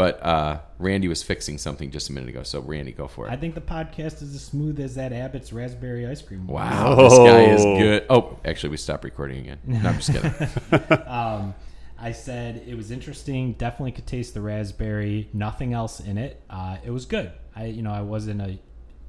But 0.01 0.25
uh, 0.25 0.61
Randy 0.79 1.09
was 1.09 1.23
fixing 1.23 1.59
something 1.59 1.91
just 1.91 2.09
a 2.09 2.15
minute 2.15 2.31
ago. 2.31 2.43
So, 2.43 2.61
Randy, 2.63 2.91
go 2.93 3.07
for 3.07 3.27
it. 3.29 3.31
I 3.31 3.37
think 3.37 3.55
the 3.55 3.61
podcast 3.61 4.23
is 4.23 4.35
as 4.35 4.43
smooth 4.43 4.81
as 4.81 4.95
that 4.95 5.13
Abbott's 5.13 5.53
raspberry 5.53 6.07
ice 6.07 6.23
cream. 6.23 6.47
was. 6.47 6.55
Wow, 6.55 6.95
this 6.95 7.19
guy 7.19 7.43
is 7.53 7.61
Oh. 7.63 7.79
good. 7.79 8.07
Oh, 8.09 8.39
actually, 8.43 8.71
we 8.71 8.79
stopped 8.79 9.05
recording 9.05 9.41
again. 9.41 9.59
No, 9.67 9.77
I'm 9.91 9.97
just 10.01 10.11
kidding. 10.11 10.33
Um, 11.07 11.55
I 11.99 12.13
said 12.13 12.63
it 12.67 12.77
was 12.79 12.91
interesting. 12.91 13.53
Definitely 13.53 13.93
could 13.93 14.07
taste 14.07 14.33
the 14.33 14.41
raspberry. 14.41 15.29
Nothing 15.35 15.75
else 15.75 16.01
in 16.01 16.17
it. 16.17 16.41
Uh, 16.49 16.79
it 16.83 16.91
was 16.91 17.05
good. 17.05 17.31
I, 17.55 17.67
you 17.67 17.83
know, 17.83 17.93
I 17.93 18.01
wasn't 18.01 18.41
a. 18.41 18.59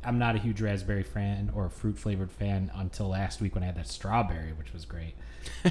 I'm 0.03 0.19
not 0.19 0.35
a 0.35 0.39
huge 0.39 0.59
raspberry 0.59 1.03
fan 1.03 1.51
or 1.55 1.69
fruit 1.69 1.97
flavored 1.97 2.33
fan 2.33 2.69
until 2.75 3.07
last 3.07 3.39
week 3.39 3.55
when 3.55 3.63
I 3.63 3.67
had 3.67 3.75
that 3.77 3.87
strawberry, 3.87 4.51
which 4.51 4.73
was 4.73 4.83
great. 4.83 5.13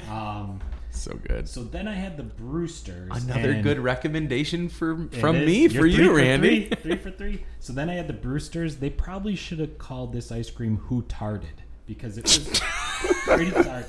Um, 0.09 0.59
so 0.91 1.13
good. 1.27 1.47
so 1.47 1.63
then 1.63 1.87
I 1.87 1.93
had 1.93 2.17
the 2.17 2.23
Brewsters. 2.23 3.09
Another 3.23 3.61
good 3.61 3.79
recommendation 3.79 4.69
for 4.69 5.07
from 5.19 5.35
is. 5.37 5.45
me 5.45 5.59
You're 5.67 5.81
for 5.83 5.87
you, 5.87 6.15
Randy. 6.15 6.65
Three, 6.67 6.75
three 6.75 6.95
for 6.97 7.11
three. 7.11 7.43
So 7.59 7.73
then 7.73 7.89
I 7.89 7.93
had 7.93 8.07
the 8.07 8.13
Brewsters. 8.13 8.77
They 8.79 8.89
probably 8.89 9.35
should 9.35 9.59
have 9.59 9.77
called 9.77 10.13
this 10.13 10.31
ice 10.31 10.49
cream 10.49 10.77
Who 10.77 11.01
Tarted 11.03 11.61
because 11.85 12.17
it 12.17 12.23
was 12.23 12.61
pretty 13.25 13.51
tart. 13.63 13.85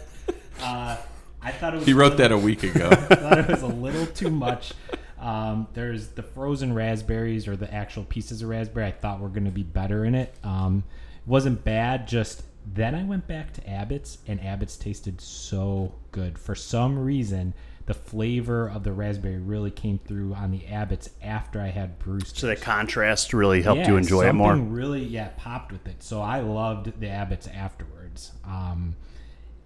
Uh, 0.60 0.96
I 1.42 1.50
thought 1.52 1.74
it 1.74 1.78
was. 1.78 1.86
He 1.86 1.92
wrote 1.92 2.12
little- 2.12 2.18
that 2.18 2.32
a 2.32 2.38
week 2.38 2.62
ago. 2.62 2.88
I 2.90 2.94
thought 3.14 3.38
it 3.38 3.48
was 3.48 3.62
a 3.62 3.66
little 3.66 4.06
too 4.06 4.30
much. 4.30 4.72
Um, 5.18 5.68
there's 5.74 6.08
the 6.08 6.22
frozen 6.22 6.72
raspberries 6.74 7.46
or 7.46 7.54
the 7.56 7.72
actual 7.72 8.02
pieces 8.04 8.42
of 8.42 8.48
raspberry. 8.48 8.86
I 8.86 8.90
thought 8.92 9.20
were 9.20 9.28
going 9.28 9.44
to 9.44 9.50
be 9.52 9.62
better 9.62 10.04
in 10.04 10.14
it. 10.16 10.34
Um, 10.42 10.82
it 11.24 11.28
wasn't 11.28 11.62
bad. 11.64 12.08
Just 12.08 12.42
then 12.64 12.94
I 12.94 13.04
went 13.04 13.26
back 13.26 13.52
to 13.54 13.68
Abbott's, 13.68 14.18
and 14.26 14.40
Abbott's 14.40 14.76
tasted 14.76 15.20
so 15.20 15.94
good. 16.12 16.38
For 16.38 16.54
some 16.54 16.98
reason, 16.98 17.54
the 17.86 17.94
flavor 17.94 18.68
of 18.68 18.84
the 18.84 18.92
raspberry 18.92 19.38
really 19.38 19.70
came 19.70 19.98
through 19.98 20.34
on 20.34 20.50
the 20.52 20.66
Abbott's 20.66 21.10
after 21.22 21.60
I 21.60 21.68
had 21.68 21.98
Brewster's. 21.98 22.38
So 22.38 22.46
the 22.46 22.56
contrast 22.56 23.32
really 23.32 23.62
helped 23.62 23.80
Yeah, 23.80 23.88
you 23.88 23.96
enjoy 23.96 24.28
it 24.28 24.32
more. 24.34 24.52
something 24.52 24.72
Really, 24.72 25.04
yeah, 25.04 25.30
popped 25.36 25.72
with 25.72 25.86
it. 25.88 26.02
So 26.02 26.20
I 26.20 26.40
loved 26.40 27.00
the 27.00 27.08
Abbott's 27.08 27.48
afterwards. 27.48 28.32
Um, 28.44 28.94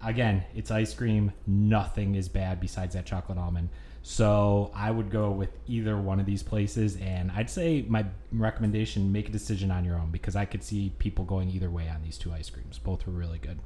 again, 0.03 0.45
it's 0.55 0.71
ice 0.71 0.95
cream. 0.95 1.33
Nothing 1.47 2.15
is 2.15 2.29
bad 2.29 2.61
besides 2.61 2.95
that 2.95 3.05
chocolate 3.05 3.39
almond. 3.39 3.69
So 4.09 4.71
I 4.73 4.93
would 4.93 5.11
go 5.11 5.33
with 5.33 5.51
either 5.67 5.99
one 5.99 6.21
of 6.21 6.27
these 6.27 6.45
places, 6.45 6.97
and 7.03 7.33
I'd 7.33 7.51
say 7.51 7.85
my 7.89 8.07
recommendation: 8.31 9.11
make 9.11 9.29
a 9.29 9.33
decision 9.33 9.73
on 9.73 9.85
your 9.85 9.97
own 9.97 10.13
because 10.13 10.37
I 10.37 10.45
could 10.45 10.63
see 10.63 10.93
people 11.01 11.25
going 11.25 11.51
either 11.51 11.69
way 11.69 11.89
on 11.89 12.05
these 12.05 12.17
two 12.17 12.33
ice 12.33 12.49
creams. 12.49 12.79
Both 12.79 13.05
were 13.05 13.13
really 13.13 13.39
good. 13.39 13.59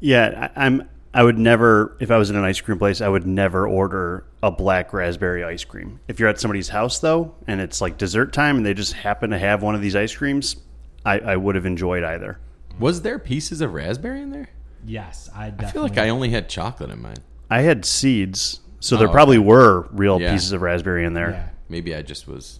Yeah, 0.00 0.48
I, 0.56 0.64
I'm. 0.64 0.88
I 1.12 1.22
would 1.24 1.36
never, 1.36 1.94
if 2.00 2.10
I 2.10 2.16
was 2.16 2.30
in 2.30 2.36
an 2.36 2.44
ice 2.44 2.58
cream 2.62 2.78
place, 2.78 3.02
I 3.02 3.08
would 3.08 3.26
never 3.26 3.68
order 3.68 4.24
a 4.42 4.50
black 4.50 4.94
raspberry 4.94 5.44
ice 5.44 5.62
cream. 5.62 6.00
If 6.08 6.18
you're 6.18 6.30
at 6.30 6.40
somebody's 6.40 6.70
house 6.70 6.98
though, 6.98 7.34
and 7.46 7.60
it's 7.60 7.82
like 7.82 7.98
dessert 7.98 8.32
time, 8.32 8.56
and 8.56 8.64
they 8.64 8.72
just 8.72 8.94
happen 8.94 9.28
to 9.28 9.38
have 9.38 9.62
one 9.62 9.74
of 9.74 9.82
these 9.82 9.94
ice 9.94 10.16
creams, 10.16 10.56
I, 11.04 11.18
I 11.18 11.36
would 11.36 11.54
have 11.54 11.66
enjoyed 11.66 12.02
either. 12.02 12.38
Was 12.78 13.02
there 13.02 13.18
pieces 13.18 13.60
of 13.60 13.74
raspberry 13.74 14.22
in 14.22 14.30
there? 14.30 14.48
Yes, 14.86 15.28
I. 15.36 15.50
Definitely, 15.50 15.66
I 15.66 15.70
feel 15.70 15.82
like 15.82 15.98
I 15.98 16.08
only 16.08 16.30
had 16.30 16.48
chocolate 16.48 16.88
in 16.88 17.02
mine. 17.02 17.18
I 17.50 17.60
had 17.60 17.84
seeds, 17.84 18.60
so 18.82 18.96
there 18.96 19.08
Oh, 19.08 19.12
probably 19.12 19.38
were 19.38 19.88
real 19.92 20.20
Yeah. 20.20 20.32
pieces 20.32 20.52
of 20.52 20.60
raspberry 20.62 21.04
in 21.04 21.14
there. 21.14 21.30
Yeah, 21.30 21.48
Maybe 21.68 21.94
I 21.94 22.02
just 22.02 22.26
was. 22.28 22.58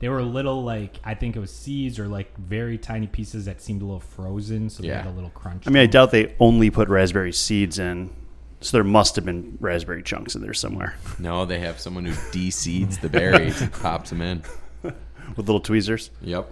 they 0.00 0.08
were 0.08 0.22
little 0.22 0.62
like 0.64 0.98
I 1.04 1.14
think 1.14 1.36
it 1.36 1.38
was 1.40 1.52
seeds 1.52 1.98
or 1.98 2.08
like 2.08 2.36
very 2.38 2.78
tiny 2.78 3.06
pieces 3.06 3.44
that 3.44 3.60
seemed 3.62 3.82
a 3.82 3.84
little 3.84 4.00
frozen, 4.00 4.70
so 4.70 4.82
they 4.82 4.88
had 4.88 5.06
a 5.06 5.10
little 5.10 5.30
crunch. 5.30 5.66
I 5.66 5.70
mean, 5.70 5.82
I 5.82 5.86
doubt 5.86 6.10
they 6.10 6.34
only 6.40 6.70
put 6.70 6.88
raspberry 6.88 7.32
seeds 7.32 7.78
in, 7.78 8.10
so 8.60 8.76
there 8.76 8.84
must 8.84 9.16
have 9.16 9.24
been 9.24 9.58
raspberry 9.60 10.02
chunks 10.02 10.34
in 10.34 10.40
there 10.42 10.54
somewhere 10.54 10.94
No, 11.18 11.44
they 11.44 11.58
have 11.60 11.78
someone 11.78 12.04
who 12.06 12.14
de-seeds 12.32 12.98
the 12.98 13.08
berries 13.18 13.60
and 13.60 13.72
pops 13.72 14.10
them 14.10 14.22
in. 14.22 14.42
with 14.82 15.46
little 15.46 15.60
tweezers. 15.60 16.10
Yep. 16.22 16.50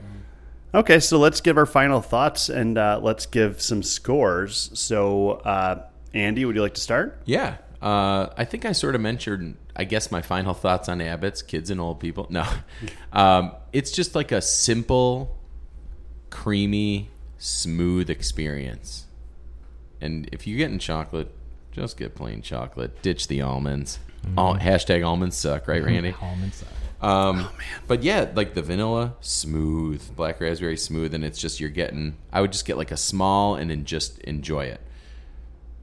Okay, 0.74 1.00
so 1.00 1.18
let's 1.18 1.40
give 1.40 1.56
our 1.56 1.64
final 1.66 2.02
thoughts 2.02 2.50
and 2.50 2.76
uh, 2.76 3.00
let's 3.02 3.24
give 3.24 3.62
some 3.62 3.82
scores. 3.82 4.70
So, 4.74 5.30
uh, 5.32 5.86
Andy, 6.12 6.44
would 6.44 6.54
you 6.54 6.60
like 6.62 6.74
to 6.74 6.80
start? 6.82 7.22
Yeah. 7.24 7.56
Uh, 7.80 8.28
I 8.36 8.44
think 8.44 8.64
I 8.64 8.72
sort 8.72 8.94
of 8.96 9.00
mentioned, 9.00 9.56
I 9.76 9.84
guess, 9.84 10.10
my 10.10 10.20
final 10.22 10.52
thoughts 10.54 10.88
on 10.88 11.00
Abbott's, 11.00 11.42
kids 11.42 11.70
and 11.70 11.80
old 11.80 12.00
people. 12.00 12.26
No. 12.30 12.44
Um, 13.12 13.52
it's 13.72 13.90
just 13.90 14.14
like 14.14 14.32
a 14.32 14.40
simple, 14.42 15.36
creamy, 16.30 17.08
smooth 17.38 18.10
experience. 18.10 19.06
And 20.00 20.28
if 20.32 20.46
you're 20.46 20.58
getting 20.58 20.78
chocolate, 20.78 21.32
Just 21.72 21.96
get 21.96 22.14
plain 22.14 22.42
chocolate. 22.42 23.02
Ditch 23.02 23.28
the 23.28 23.40
almonds. 23.42 23.98
Al- 24.36 24.56
hashtag 24.56 25.06
almonds 25.06 25.36
suck, 25.36 25.68
right, 25.68 25.82
Randy? 25.84 26.14
Almonds. 26.20 26.64
Um, 27.00 27.48
But 27.86 28.02
yeah, 28.02 28.28
like 28.34 28.54
the 28.54 28.62
vanilla, 28.62 29.14
smooth, 29.20 30.02
black 30.16 30.40
raspberry, 30.40 30.76
smooth, 30.76 31.14
and 31.14 31.24
it's 31.24 31.38
just 31.40 31.60
you're 31.60 31.70
getting. 31.70 32.16
I 32.32 32.40
would 32.40 32.50
just 32.52 32.64
get 32.66 32.76
like 32.76 32.90
a 32.90 32.96
small 32.96 33.54
and 33.54 33.70
then 33.70 33.84
just 33.84 34.18
enjoy 34.20 34.64
it. 34.66 34.80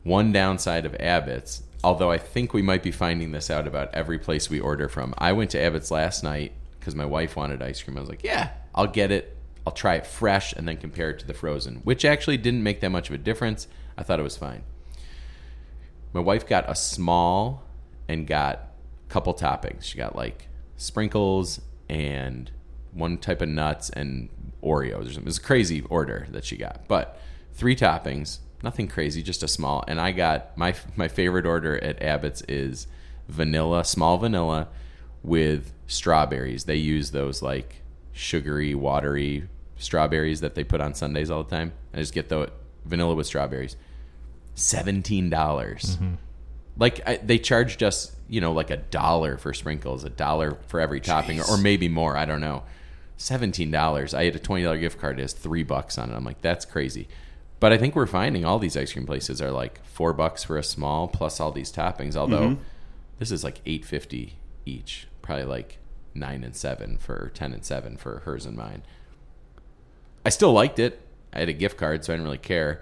One 0.03 0.31
downside 0.33 0.85
of 0.85 0.93
Abbott's, 0.99 1.63
although 1.85 2.09
I 2.09 2.17
think 2.17 2.51
we 2.51 2.63
might 2.63 2.81
be 2.81 2.89
finding 2.89 3.31
this 3.31 3.51
out 3.51 3.67
about 3.67 3.93
every 3.93 4.17
place 4.17 4.49
we 4.49 4.59
order 4.59 4.89
from. 4.89 5.13
I 5.19 5.33
went 5.33 5.51
to 5.51 5.59
Abbott's 5.59 5.91
last 5.91 6.23
night 6.23 6.53
because 6.79 6.95
my 6.95 7.05
wife 7.05 7.35
wanted 7.35 7.61
ice 7.61 7.83
cream. 7.83 7.95
I 7.95 7.99
was 7.99 8.09
like, 8.09 8.23
yeah, 8.23 8.53
I'll 8.73 8.87
get 8.87 9.11
it. 9.11 9.37
I'll 9.67 9.73
try 9.73 9.93
it 9.93 10.07
fresh 10.07 10.51
and 10.51 10.67
then 10.67 10.77
compare 10.77 11.11
it 11.11 11.19
to 11.19 11.27
the 11.27 11.35
frozen, 11.35 11.81
which 11.83 12.03
actually 12.03 12.37
didn't 12.37 12.63
make 12.63 12.81
that 12.81 12.89
much 12.89 13.09
of 13.09 13.13
a 13.13 13.19
difference. 13.19 13.67
I 13.99 14.01
thought 14.01 14.19
it 14.19 14.23
was 14.23 14.35
fine. 14.35 14.63
My 16.11 16.21
wife 16.21 16.47
got 16.47 16.67
a 16.67 16.73
small 16.73 17.63
and 18.07 18.25
got 18.25 18.55
a 19.07 19.09
couple 19.09 19.35
toppings. 19.35 19.83
She 19.83 19.95
got 19.99 20.15
like 20.15 20.47
sprinkles 20.77 21.61
and 21.87 22.49
one 22.93 23.19
type 23.19 23.43
of 23.43 23.49
nuts 23.49 23.91
and 23.91 24.29
Oreos 24.63 25.01
or 25.01 25.03
something. 25.03 25.21
It 25.21 25.25
was 25.25 25.37
a 25.37 25.41
crazy 25.41 25.83
order 25.83 26.25
that 26.31 26.45
she 26.45 26.57
got, 26.57 26.87
but 26.87 27.21
three 27.53 27.75
toppings, 27.75 28.39
nothing 28.65 28.87
crazy, 28.87 29.23
just 29.23 29.43
a 29.43 29.47
small. 29.47 29.85
And 29.87 30.01
I 30.01 30.11
got 30.11 30.57
my 30.57 30.75
my 30.97 31.07
favorite 31.07 31.45
order 31.45 31.81
at 31.81 32.01
Abbott's 32.01 32.41
is 32.49 32.87
vanilla, 33.29 33.85
small 33.85 34.17
vanilla 34.17 34.67
with 35.23 35.71
strawberries. 35.87 36.65
They 36.65 36.75
use 36.75 37.11
those 37.11 37.41
like 37.41 37.81
sugary, 38.11 38.75
watery 38.75 39.47
strawberries 39.77 40.41
that 40.41 40.55
they 40.55 40.63
put 40.63 40.81
on 40.81 40.93
sundaes 40.93 41.29
all 41.29 41.43
the 41.43 41.55
time. 41.55 41.71
I 41.93 41.99
just 41.99 42.13
get 42.13 42.27
the 42.27 42.51
vanilla 42.83 43.15
with 43.15 43.27
strawberries. 43.27 43.77
Seventeen 44.55 45.29
dollars. 45.29 45.95
Mm-hmm. 45.95 46.15
Like 46.77 47.07
I, 47.07 47.17
they 47.17 47.37
charged 47.37 47.83
us, 47.83 48.13
you 48.27 48.41
know, 48.41 48.51
like 48.51 48.71
a 48.71 48.77
dollar 48.77 49.37
for 49.37 49.53
sprinkles, 49.53 50.03
a 50.03 50.09
dollar 50.09 50.57
for 50.67 50.81
every 50.81 50.99
topping, 50.99 51.39
or, 51.39 51.51
or 51.51 51.57
maybe 51.57 51.87
more. 51.87 52.17
I 52.17 52.25
don't 52.25 52.41
know. 52.41 52.63
Seventeen 53.15 53.69
dollars. 53.71 54.13
I 54.13 54.25
had 54.25 54.35
a 54.35 54.39
twenty 54.39 54.63
dollar 54.63 54.79
gift 54.79 54.99
card. 54.99 55.19
It 55.19 55.21
has 55.21 55.33
three 55.33 55.63
bucks 55.63 55.97
on 55.97 56.09
it. 56.09 56.15
I'm 56.15 56.25
like, 56.25 56.41
that's 56.41 56.65
crazy. 56.65 57.07
But 57.59 57.71
I 57.71 57.77
think 57.77 57.95
we're 57.95 58.05
finding 58.05 58.45
all 58.45 58.59
these 58.59 58.77
ice 58.77 58.93
cream 58.93 59.05
places 59.05 59.41
are 59.41 59.51
like 59.51 59.83
four 59.85 60.13
bucks 60.13 60.43
for 60.43 60.57
a 60.57 60.63
small 60.63 61.07
plus 61.07 61.39
all 61.39 61.51
these 61.51 61.71
toppings. 61.71 62.15
Although 62.15 62.57
this 63.19 63.31
is 63.31 63.43
like 63.43 63.61
eight 63.65 63.85
fifty 63.85 64.35
each, 64.65 65.07
probably 65.21 65.45
like 65.45 65.77
nine 66.13 66.43
and 66.43 66.55
seven 66.55 66.97
for 66.97 67.31
ten 67.33 67.53
and 67.53 67.63
seven 67.63 67.97
for 67.97 68.19
hers 68.19 68.45
and 68.45 68.57
mine. 68.57 68.83
I 70.25 70.29
still 70.29 70.51
liked 70.51 70.79
it. 70.79 71.01
I 71.33 71.39
had 71.39 71.49
a 71.49 71.53
gift 71.53 71.77
card, 71.77 72.03
so 72.03 72.13
I 72.13 72.15
didn't 72.15 72.25
really 72.25 72.37
care. 72.37 72.81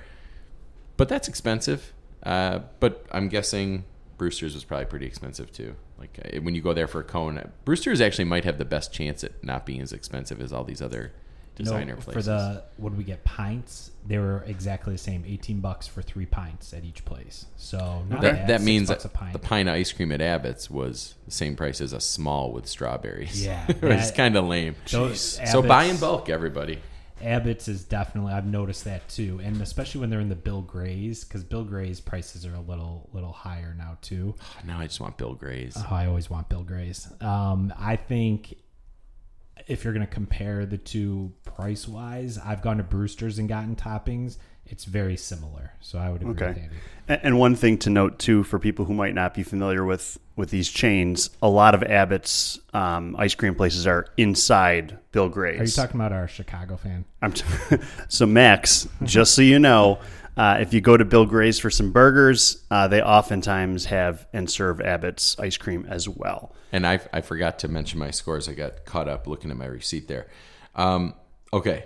But 0.97 1.09
that's 1.09 1.27
expensive. 1.27 1.93
Uh, 2.23 2.59
but 2.79 3.05
I'm 3.11 3.27
guessing 3.27 3.85
Brewster's 4.17 4.53
was 4.53 4.63
probably 4.63 4.85
pretty 4.85 5.05
expensive 5.05 5.51
too. 5.51 5.75
Like 5.97 6.19
uh, 6.23 6.41
when 6.41 6.55
you 6.55 6.61
go 6.61 6.73
there 6.73 6.87
for 6.87 7.01
a 7.01 7.03
cone, 7.03 7.51
Brewster's 7.65 8.01
actually 8.01 8.25
might 8.25 8.45
have 8.45 8.57
the 8.57 8.65
best 8.65 8.93
chance 8.93 9.23
at 9.23 9.43
not 9.43 9.65
being 9.65 9.81
as 9.81 9.93
expensive 9.93 10.41
as 10.41 10.51
all 10.53 10.63
these 10.63 10.81
other 10.81 11.13
designer 11.55 11.95
no, 11.95 12.01
places. 12.01 12.13
for 12.13 12.21
the 12.21 12.63
what 12.77 12.91
do 12.91 12.95
we 12.97 13.03
get 13.03 13.23
pints? 13.23 13.91
They 14.05 14.17
were 14.17 14.43
exactly 14.47 14.93
the 14.93 14.99
same, 14.99 15.23
eighteen 15.25 15.59
bucks 15.59 15.87
for 15.87 16.01
three 16.01 16.25
pints 16.25 16.73
at 16.73 16.83
each 16.83 17.05
place. 17.05 17.45
So 17.57 18.03
not 18.09 18.21
that 18.21 18.33
bad, 18.33 18.47
that 18.47 18.59
six 18.59 18.65
means 18.65 18.89
bucks 18.89 19.03
that 19.03 19.09
a 19.09 19.17
pint. 19.17 19.33
the 19.33 19.39
pint 19.39 19.69
of 19.69 19.75
ice 19.75 19.91
cream 19.91 20.11
at 20.11 20.21
Abbott's 20.21 20.69
was 20.69 21.15
the 21.25 21.31
same 21.31 21.55
price 21.55 21.81
as 21.81 21.93
a 21.93 21.99
small 21.99 22.51
with 22.51 22.67
strawberries. 22.67 23.45
Yeah, 23.45 23.65
it's 23.67 24.11
kind 24.11 24.35
of 24.35 24.45
lame. 24.45 24.75
Those 24.91 25.39
So 25.49 25.61
buy 25.61 25.85
in 25.85 25.97
bulk, 25.97 26.29
everybody. 26.29 26.79
Abbott's 27.21 27.67
is 27.67 27.85
definitely 27.85 28.33
I've 28.33 28.45
noticed 28.45 28.83
that 28.83 29.07
too, 29.07 29.39
and 29.41 29.61
especially 29.61 30.01
when 30.01 30.09
they're 30.09 30.19
in 30.19 30.29
the 30.29 30.35
Bill 30.35 30.61
Gray's 30.61 31.23
because 31.23 31.43
Bill 31.43 31.63
Gray's 31.63 32.01
prices 32.01 32.45
are 32.45 32.53
a 32.53 32.59
little 32.59 33.09
little 33.13 33.31
higher 33.31 33.73
now 33.77 33.97
too. 34.01 34.35
Now 34.65 34.79
I 34.79 34.87
just 34.87 34.99
want 34.99 35.17
Bill 35.17 35.33
Gray's. 35.33 35.75
Oh, 35.77 35.87
I 35.93 36.07
always 36.07 36.29
want 36.29 36.49
Bill 36.49 36.63
Gray's. 36.63 37.07
Um, 37.21 37.73
I 37.79 37.95
think 37.95 38.57
if 39.67 39.83
you're 39.83 39.93
going 39.93 40.05
to 40.05 40.11
compare 40.13 40.65
the 40.65 40.77
two 40.77 41.31
price 41.45 41.87
wise, 41.87 42.37
I've 42.37 42.61
gone 42.61 42.77
to 42.77 42.83
Brewster's 42.83 43.39
and 43.39 43.47
gotten 43.47 43.75
toppings. 43.75 44.37
It's 44.65 44.85
very 44.85 45.17
similar, 45.17 45.73
so 45.81 45.99
I 45.99 46.09
would 46.09 46.21
agree 46.21 46.33
with 46.33 46.41
Okay. 46.41 46.61
Andy. 46.61 46.75
And 47.09 47.19
and 47.23 47.39
one 47.39 47.55
thing 47.55 47.77
to 47.79 47.89
note 47.89 48.17
too, 48.17 48.43
for 48.43 48.59
people 48.59 48.85
who 48.85 48.93
might 48.93 49.13
not 49.13 49.33
be 49.33 49.43
familiar 49.43 49.83
with 49.83 50.17
with 50.37 50.51
these 50.51 50.69
chains, 50.69 51.29
a 51.41 51.49
lot 51.49 51.75
of 51.75 51.83
Abbott's 51.83 52.59
um, 52.73 53.13
ice 53.19 53.35
cream 53.35 53.55
places 53.55 53.85
are 53.85 54.07
inside 54.17 54.97
Bill 55.11 55.27
Gray's. 55.27 55.59
Are 55.59 55.63
you 55.65 55.69
talking 55.71 55.99
about 55.99 56.13
our 56.13 56.27
Chicago 56.29 56.77
fan? 56.77 57.03
I'm 57.21 57.33
t- 57.33 57.43
so 58.07 58.25
Max, 58.25 58.87
just 59.03 59.35
so 59.35 59.41
you 59.41 59.59
know, 59.59 59.99
uh, 60.35 60.57
if 60.59 60.73
you 60.73 60.81
go 60.81 60.97
to 60.97 61.05
Bill 61.05 61.25
Gray's 61.25 61.59
for 61.59 61.69
some 61.69 61.91
burgers, 61.91 62.63
uh, 62.71 62.87
they 62.87 63.01
oftentimes 63.01 63.85
have 63.85 64.27
and 64.33 64.49
serve 64.49 64.81
Abbott's 64.81 65.37
ice 65.39 65.57
cream 65.57 65.85
as 65.87 66.09
well. 66.09 66.55
And 66.71 66.87
I, 66.87 66.99
I 67.11 67.21
forgot 67.21 67.59
to 67.59 67.67
mention 67.67 67.99
my 67.99 68.11
scores. 68.11 68.49
I 68.49 68.53
got 68.53 68.85
caught 68.85 69.07
up 69.07 69.27
looking 69.27 69.51
at 69.51 69.57
my 69.57 69.65
receipt 69.65 70.07
there. 70.07 70.27
Um, 70.75 71.13
okay. 71.51 71.85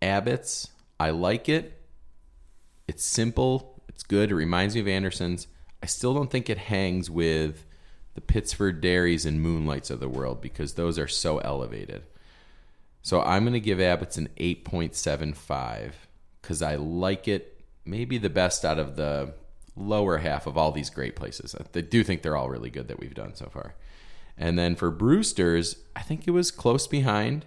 Abbott's, 0.00 0.70
I 0.98 1.10
like 1.10 1.48
it. 1.48 1.78
It's 2.88 3.04
simple. 3.04 3.82
It's 3.88 4.02
good. 4.02 4.30
It 4.30 4.34
reminds 4.34 4.74
me 4.74 4.80
of 4.80 4.88
Anderson's. 4.88 5.46
I 5.82 5.86
still 5.86 6.14
don't 6.14 6.30
think 6.30 6.48
it 6.48 6.58
hangs 6.58 7.10
with 7.10 7.66
the 8.14 8.20
Pittsford 8.20 8.80
Dairies 8.80 9.26
and 9.26 9.42
Moonlights 9.42 9.90
of 9.90 10.00
the 10.00 10.08
world 10.08 10.40
because 10.40 10.74
those 10.74 10.98
are 10.98 11.08
so 11.08 11.38
elevated. 11.38 12.04
So 13.02 13.20
I'm 13.20 13.42
going 13.42 13.52
to 13.54 13.60
give 13.60 13.80
Abbott's 13.80 14.16
an 14.16 14.28
8.75 14.38 15.92
because 16.42 16.60
I 16.60 16.76
like 16.76 17.28
it 17.28 17.60
maybe 17.84 18.18
the 18.18 18.30
best 18.30 18.64
out 18.64 18.78
of 18.78 18.96
the 18.96 19.34
lower 19.74 20.18
half 20.18 20.46
of 20.46 20.58
all 20.58 20.72
these 20.72 20.90
great 20.90 21.16
places. 21.16 21.54
I 21.54 21.80
do 21.80 22.04
think 22.04 22.22
they're 22.22 22.36
all 22.36 22.50
really 22.50 22.70
good 22.70 22.88
that 22.88 23.00
we've 23.00 23.14
done 23.14 23.34
so 23.34 23.46
far. 23.46 23.74
And 24.36 24.58
then 24.58 24.76
for 24.76 24.90
Brewster's, 24.90 25.76
I 25.94 26.02
think 26.02 26.26
it 26.26 26.32
was 26.32 26.50
close 26.50 26.86
behind, 26.86 27.46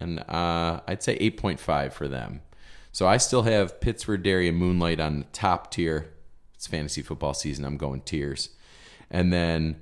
and 0.00 0.20
uh, 0.20 0.80
I'd 0.86 1.02
say 1.02 1.18
8.5 1.18 1.92
for 1.92 2.08
them. 2.08 2.42
So 2.92 3.06
I 3.06 3.16
still 3.16 3.42
have 3.42 3.80
Pittsford 3.80 4.22
Dairy 4.22 4.48
and 4.48 4.56
Moonlight 4.56 5.00
on 5.00 5.18
the 5.18 5.24
top 5.32 5.70
tier. 5.70 6.12
It's 6.54 6.66
fantasy 6.66 7.02
football 7.02 7.34
season. 7.34 7.64
I'm 7.64 7.76
going 7.76 8.02
tiers. 8.02 8.50
And 9.10 9.32
then 9.32 9.80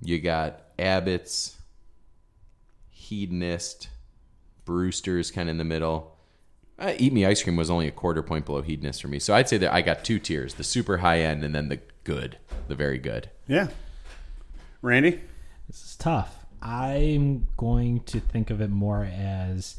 you 0.00 0.20
got 0.20 0.60
Abbott's, 0.78 1.56
Hedonist, 2.90 3.88
Brewster's 4.64 5.30
kind 5.30 5.48
of 5.48 5.54
in 5.54 5.58
the 5.58 5.64
middle. 5.64 6.11
Uh, 6.82 6.94
Eat 6.98 7.12
Me 7.12 7.24
Ice 7.24 7.44
Cream 7.44 7.54
was 7.54 7.70
only 7.70 7.86
a 7.86 7.92
quarter 7.92 8.24
point 8.24 8.44
below 8.44 8.60
Hedonist 8.60 9.00
for 9.00 9.06
me. 9.06 9.20
So 9.20 9.32
I'd 9.34 9.48
say 9.48 9.56
that 9.58 9.72
I 9.72 9.82
got 9.82 10.04
two 10.04 10.18
tiers 10.18 10.54
the 10.54 10.64
super 10.64 10.96
high 10.98 11.20
end 11.20 11.44
and 11.44 11.54
then 11.54 11.68
the 11.68 11.78
good, 12.02 12.38
the 12.66 12.74
very 12.74 12.98
good. 12.98 13.30
Yeah, 13.46 13.68
Randy. 14.82 15.20
This 15.68 15.84
is 15.84 15.96
tough. 15.96 16.44
I'm 16.60 17.46
going 17.56 18.00
to 18.00 18.18
think 18.18 18.50
of 18.50 18.60
it 18.60 18.70
more 18.70 19.04
as 19.04 19.78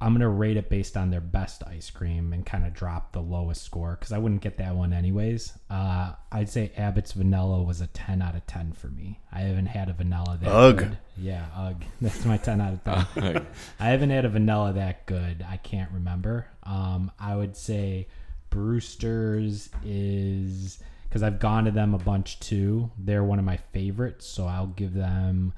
I'm 0.00 0.12
going 0.12 0.20
to 0.20 0.28
rate 0.28 0.58
it 0.58 0.68
based 0.68 0.96
on 0.96 1.10
their 1.10 1.22
best 1.22 1.62
ice 1.66 1.88
cream 1.90 2.34
and 2.34 2.44
kind 2.44 2.66
of 2.66 2.74
drop 2.74 3.12
the 3.12 3.20
lowest 3.22 3.62
score 3.62 3.96
because 3.98 4.12
I 4.12 4.18
wouldn't 4.18 4.42
get 4.42 4.58
that 4.58 4.74
one 4.74 4.92
anyways. 4.92 5.54
Uh, 5.70 6.12
I'd 6.30 6.50
say 6.50 6.70
Abbott's 6.76 7.12
Vanilla 7.12 7.62
was 7.62 7.80
a 7.80 7.86
10 7.86 8.20
out 8.20 8.34
of 8.36 8.46
10 8.46 8.72
for 8.72 8.88
me. 8.88 9.20
I 9.32 9.40
haven't 9.40 9.66
had 9.66 9.88
a 9.88 9.94
vanilla 9.94 10.38
that 10.42 10.50
Ugh. 10.50 10.76
good. 10.76 10.98
Yeah, 11.16 11.46
ugh. 11.56 11.82
That's 12.02 12.24
my 12.26 12.36
10 12.36 12.60
out 12.60 12.74
of 12.74 13.14
10. 13.14 13.46
I 13.80 13.86
haven't 13.86 14.10
had 14.10 14.26
a 14.26 14.28
vanilla 14.28 14.74
that 14.74 15.06
good. 15.06 15.44
I 15.48 15.56
can't 15.56 15.90
remember. 15.90 16.46
Um, 16.64 17.10
I 17.18 17.34
would 17.34 17.56
say 17.56 18.08
Brewster's 18.50 19.70
is 19.84 20.78
because 21.08 21.22
I've 21.22 21.38
gone 21.38 21.64
to 21.64 21.70
them 21.70 21.94
a 21.94 21.98
bunch 21.98 22.38
too. 22.40 22.90
They're 22.98 23.24
one 23.24 23.38
of 23.38 23.44
my 23.44 23.56
favorites, 23.72 24.26
so 24.26 24.46
I'll 24.46 24.66
give 24.66 24.92
them 24.92 25.54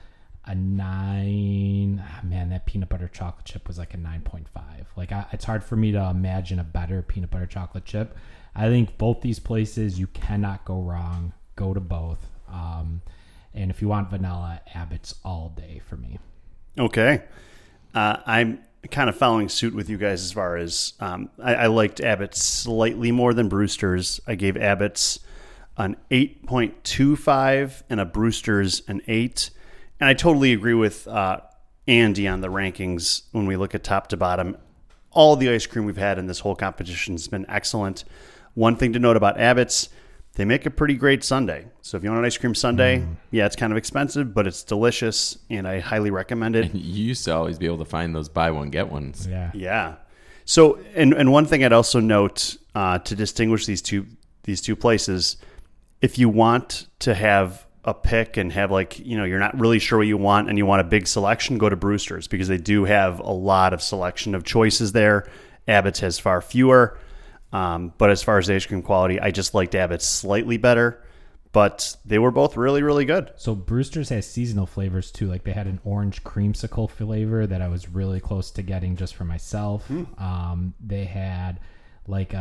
a 0.48 0.54
nine. 0.54 2.02
Ah, 2.04 2.20
man, 2.24 2.48
that 2.48 2.64
peanut 2.64 2.88
butter 2.88 3.06
chocolate 3.06 3.44
chip 3.44 3.68
was 3.68 3.78
like 3.78 3.92
a 3.92 3.98
nine 3.98 4.22
point 4.22 4.48
five. 4.48 4.88
Like 4.96 5.12
I, 5.12 5.26
it's 5.32 5.44
hard 5.44 5.62
for 5.62 5.76
me 5.76 5.92
to 5.92 6.02
imagine 6.04 6.58
a 6.58 6.64
better 6.64 7.02
peanut 7.02 7.30
butter 7.30 7.46
chocolate 7.46 7.84
chip. 7.84 8.16
I 8.54 8.68
think 8.68 8.96
both 8.96 9.20
these 9.20 9.38
places 9.38 10.00
you 10.00 10.06
cannot 10.08 10.64
go 10.64 10.80
wrong. 10.80 11.34
Go 11.54 11.74
to 11.74 11.80
both. 11.80 12.26
Um, 12.50 13.02
and 13.52 13.70
if 13.70 13.82
you 13.82 13.88
want 13.88 14.08
vanilla, 14.08 14.62
Abbott's 14.74 15.14
all 15.22 15.52
day 15.54 15.82
for 15.84 15.96
me. 15.96 16.18
Okay. 16.78 17.22
Uh, 17.94 18.16
I'm 18.24 18.60
kind 18.90 19.10
of 19.10 19.16
following 19.16 19.50
suit 19.50 19.74
with 19.74 19.90
you 19.90 19.98
guys 19.98 20.22
as 20.22 20.32
far 20.32 20.56
as 20.56 20.94
um, 21.00 21.28
I, 21.42 21.54
I 21.54 21.66
liked 21.66 22.00
Abbott's 22.00 22.42
slightly 22.42 23.12
more 23.12 23.34
than 23.34 23.48
Brewster's. 23.48 24.20
I 24.26 24.34
gave 24.34 24.56
Abbott's 24.56 25.18
an 25.76 25.96
8.25 26.10 27.82
and 27.90 28.00
a 28.00 28.04
Brewster's 28.06 28.82
an 28.88 29.02
8. 29.06 29.50
And 30.00 30.08
I 30.08 30.14
totally 30.14 30.52
agree 30.52 30.74
with 30.74 31.08
uh, 31.08 31.40
Andy 31.86 32.28
on 32.28 32.40
the 32.40 32.48
rankings 32.48 33.22
when 33.32 33.46
we 33.46 33.56
look 33.56 33.74
at 33.74 33.82
top 33.82 34.08
to 34.08 34.16
bottom. 34.16 34.56
All 35.10 35.36
the 35.36 35.50
ice 35.50 35.66
cream 35.66 35.84
we've 35.84 35.96
had 35.96 36.18
in 36.18 36.26
this 36.26 36.40
whole 36.40 36.54
competition 36.54 37.14
has 37.14 37.28
been 37.28 37.46
excellent. 37.48 38.04
One 38.54 38.76
thing 38.76 38.92
to 38.92 38.98
note 38.98 39.16
about 39.16 39.40
Abbott's, 39.40 39.88
they 40.34 40.44
make 40.44 40.66
a 40.66 40.70
pretty 40.70 40.94
great 40.94 41.24
sundae. 41.24 41.64
So 41.82 41.96
if 41.96 42.04
you 42.04 42.10
want 42.10 42.20
an 42.20 42.26
ice 42.26 42.36
cream 42.36 42.54
sundae, 42.54 43.04
yeah, 43.32 43.46
it's 43.46 43.56
kind 43.56 43.72
of 43.72 43.76
expensive, 43.76 44.32
but 44.34 44.46
it's 44.46 44.62
delicious, 44.62 45.38
and 45.50 45.66
I 45.66 45.80
highly 45.80 46.10
recommend 46.10 46.54
it. 46.54 46.66
And 46.66 46.80
You 46.80 47.04
used 47.04 47.24
to 47.24 47.34
always 47.34 47.58
be 47.58 47.66
able 47.66 47.78
to 47.78 47.84
find 47.84 48.14
those 48.14 48.28
buy 48.28 48.50
one, 48.52 48.70
get 48.70 48.92
ones. 48.92 49.26
Yeah. 49.28 49.50
Yeah. 49.52 49.96
So, 50.44 50.78
and 50.94 51.12
and 51.12 51.32
one 51.32 51.44
thing 51.44 51.64
I'd 51.64 51.72
also 51.72 52.00
note 52.00 52.56
uh, 52.74 52.98
to 53.00 53.14
distinguish 53.16 53.66
these 53.66 53.82
two 53.82 54.06
these 54.44 54.60
two 54.60 54.76
places, 54.76 55.38
if 56.00 56.18
you 56.18 56.28
want 56.28 56.86
to 57.00 57.14
have 57.14 57.66
a 57.88 57.94
pick 57.94 58.36
and 58.36 58.52
have 58.52 58.70
like 58.70 58.98
you 58.98 59.16
know 59.16 59.24
you're 59.24 59.38
not 59.38 59.58
really 59.58 59.78
sure 59.78 59.98
what 59.98 60.06
you 60.06 60.16
want 60.16 60.48
and 60.48 60.58
you 60.58 60.66
want 60.66 60.80
a 60.80 60.84
big 60.84 61.06
selection, 61.06 61.58
go 61.58 61.68
to 61.68 61.76
Brewster's 61.76 62.28
because 62.28 62.48
they 62.48 62.58
do 62.58 62.84
have 62.84 63.18
a 63.20 63.32
lot 63.32 63.72
of 63.72 63.82
selection 63.82 64.34
of 64.34 64.44
choices 64.44 64.92
there. 64.92 65.28
Abbott's 65.66 66.00
has 66.00 66.18
far 66.18 66.40
fewer, 66.40 66.98
um, 67.52 67.92
but 67.98 68.10
as 68.10 68.22
far 68.22 68.38
as 68.38 68.48
ice 68.48 68.66
cream 68.66 68.82
quality, 68.82 69.20
I 69.20 69.30
just 69.30 69.54
liked 69.54 69.74
Abbott's 69.74 70.06
slightly 70.06 70.56
better. 70.56 71.02
But 71.50 71.96
they 72.04 72.18
were 72.18 72.30
both 72.30 72.58
really 72.58 72.82
really 72.82 73.06
good. 73.06 73.32
So 73.36 73.54
Brewster's 73.54 74.10
has 74.10 74.28
seasonal 74.28 74.66
flavors 74.66 75.10
too. 75.10 75.26
Like 75.26 75.44
they 75.44 75.52
had 75.52 75.66
an 75.66 75.80
orange 75.82 76.22
creamsicle 76.22 76.90
flavor 76.90 77.46
that 77.46 77.62
I 77.62 77.68
was 77.68 77.88
really 77.88 78.20
close 78.20 78.50
to 78.52 78.62
getting 78.62 78.96
just 78.96 79.14
for 79.14 79.24
myself. 79.24 79.90
Um, 79.90 80.74
they 80.78 81.06
had 81.06 81.60
like 82.06 82.34
a, 82.34 82.38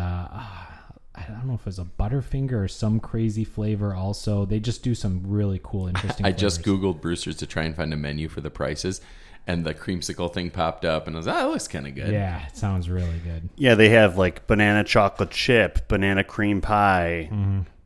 I 1.18 1.24
don't 1.32 1.48
know 1.48 1.56
if 1.56 1.62
it 1.62 1.66
was 1.66 1.80
a 1.80 1.84
Butterfinger 1.86 2.54
or 2.64 2.68
some 2.68 3.00
crazy 3.00 3.44
flavor. 3.44 3.94
Also, 3.96 4.46
they 4.46 4.60
just 4.60 4.84
do 4.84 4.94
some 4.96 5.22
really 5.26 5.60
cool, 5.64 5.88
interesting. 5.92 6.26
I 6.26 6.32
just 6.32 6.62
googled 6.64 7.02
Brewster's 7.02 7.36
to 7.38 7.48
try 7.48 7.64
and 7.64 7.76
find 7.76 7.94
a 7.94 7.98
menu 7.98 8.30
for 8.30 8.40
the 8.42 8.50
prices, 8.52 9.02
and 9.48 9.66
the 9.66 9.74
creamsicle 9.74 10.32
thing 10.34 10.52
popped 10.52 10.86
up, 10.86 11.08
and 11.08 11.16
I 11.16 11.20
was, 11.20 11.26
like, 11.28 11.36
oh, 11.36 11.40
that 11.40 11.50
looks 11.50 11.68
kind 11.68 11.88
of 11.88 11.96
good. 11.96 12.12
Yeah, 12.14 12.46
it 12.46 12.56
sounds 12.56 12.90
really 12.90 13.20
good. 13.24 13.50
Yeah, 13.56 13.76
they 13.76 13.90
have 13.90 14.18
like 14.18 14.46
banana 14.48 14.84
chocolate 14.84 15.32
chip, 15.32 15.88
banana 15.88 16.24
cream 16.24 16.62
pie, 16.62 17.30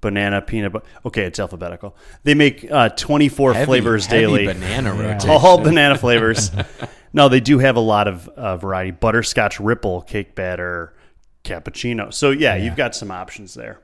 banana 0.01 0.41
peanut 0.41 0.73
butter. 0.73 0.85
Okay, 1.05 1.23
it's 1.23 1.39
alphabetical. 1.39 1.95
They 2.23 2.33
make 2.33 2.69
uh, 2.71 2.89
24 2.89 3.53
Heavy- 3.53 3.65
flavors 3.65 4.05
heavy 4.07 4.21
daily. 4.21 4.45
banana 4.47 4.95
Yeah. 4.95 5.01
rotation. 5.13 5.29
All 5.29 5.57
banana 5.59 5.97
flavors. 5.97 6.51
no, 7.13 7.29
they 7.29 7.39
do 7.39 7.59
have 7.59 7.75
a 7.75 7.81
lot 7.81 8.07
of 8.07 8.27
uh, 8.29 8.57
variety. 8.57 8.91
Butterscotch 8.91 9.59
ripple, 9.59 10.01
cake 10.01 10.33
batter, 10.35 10.93
cappuccino. 11.43 12.13
So 12.13 12.31
yeah, 12.31 12.55
you've 12.55 12.75
got 12.75 12.95
some 12.95 13.11
options 13.11 13.53
there. 13.53 13.81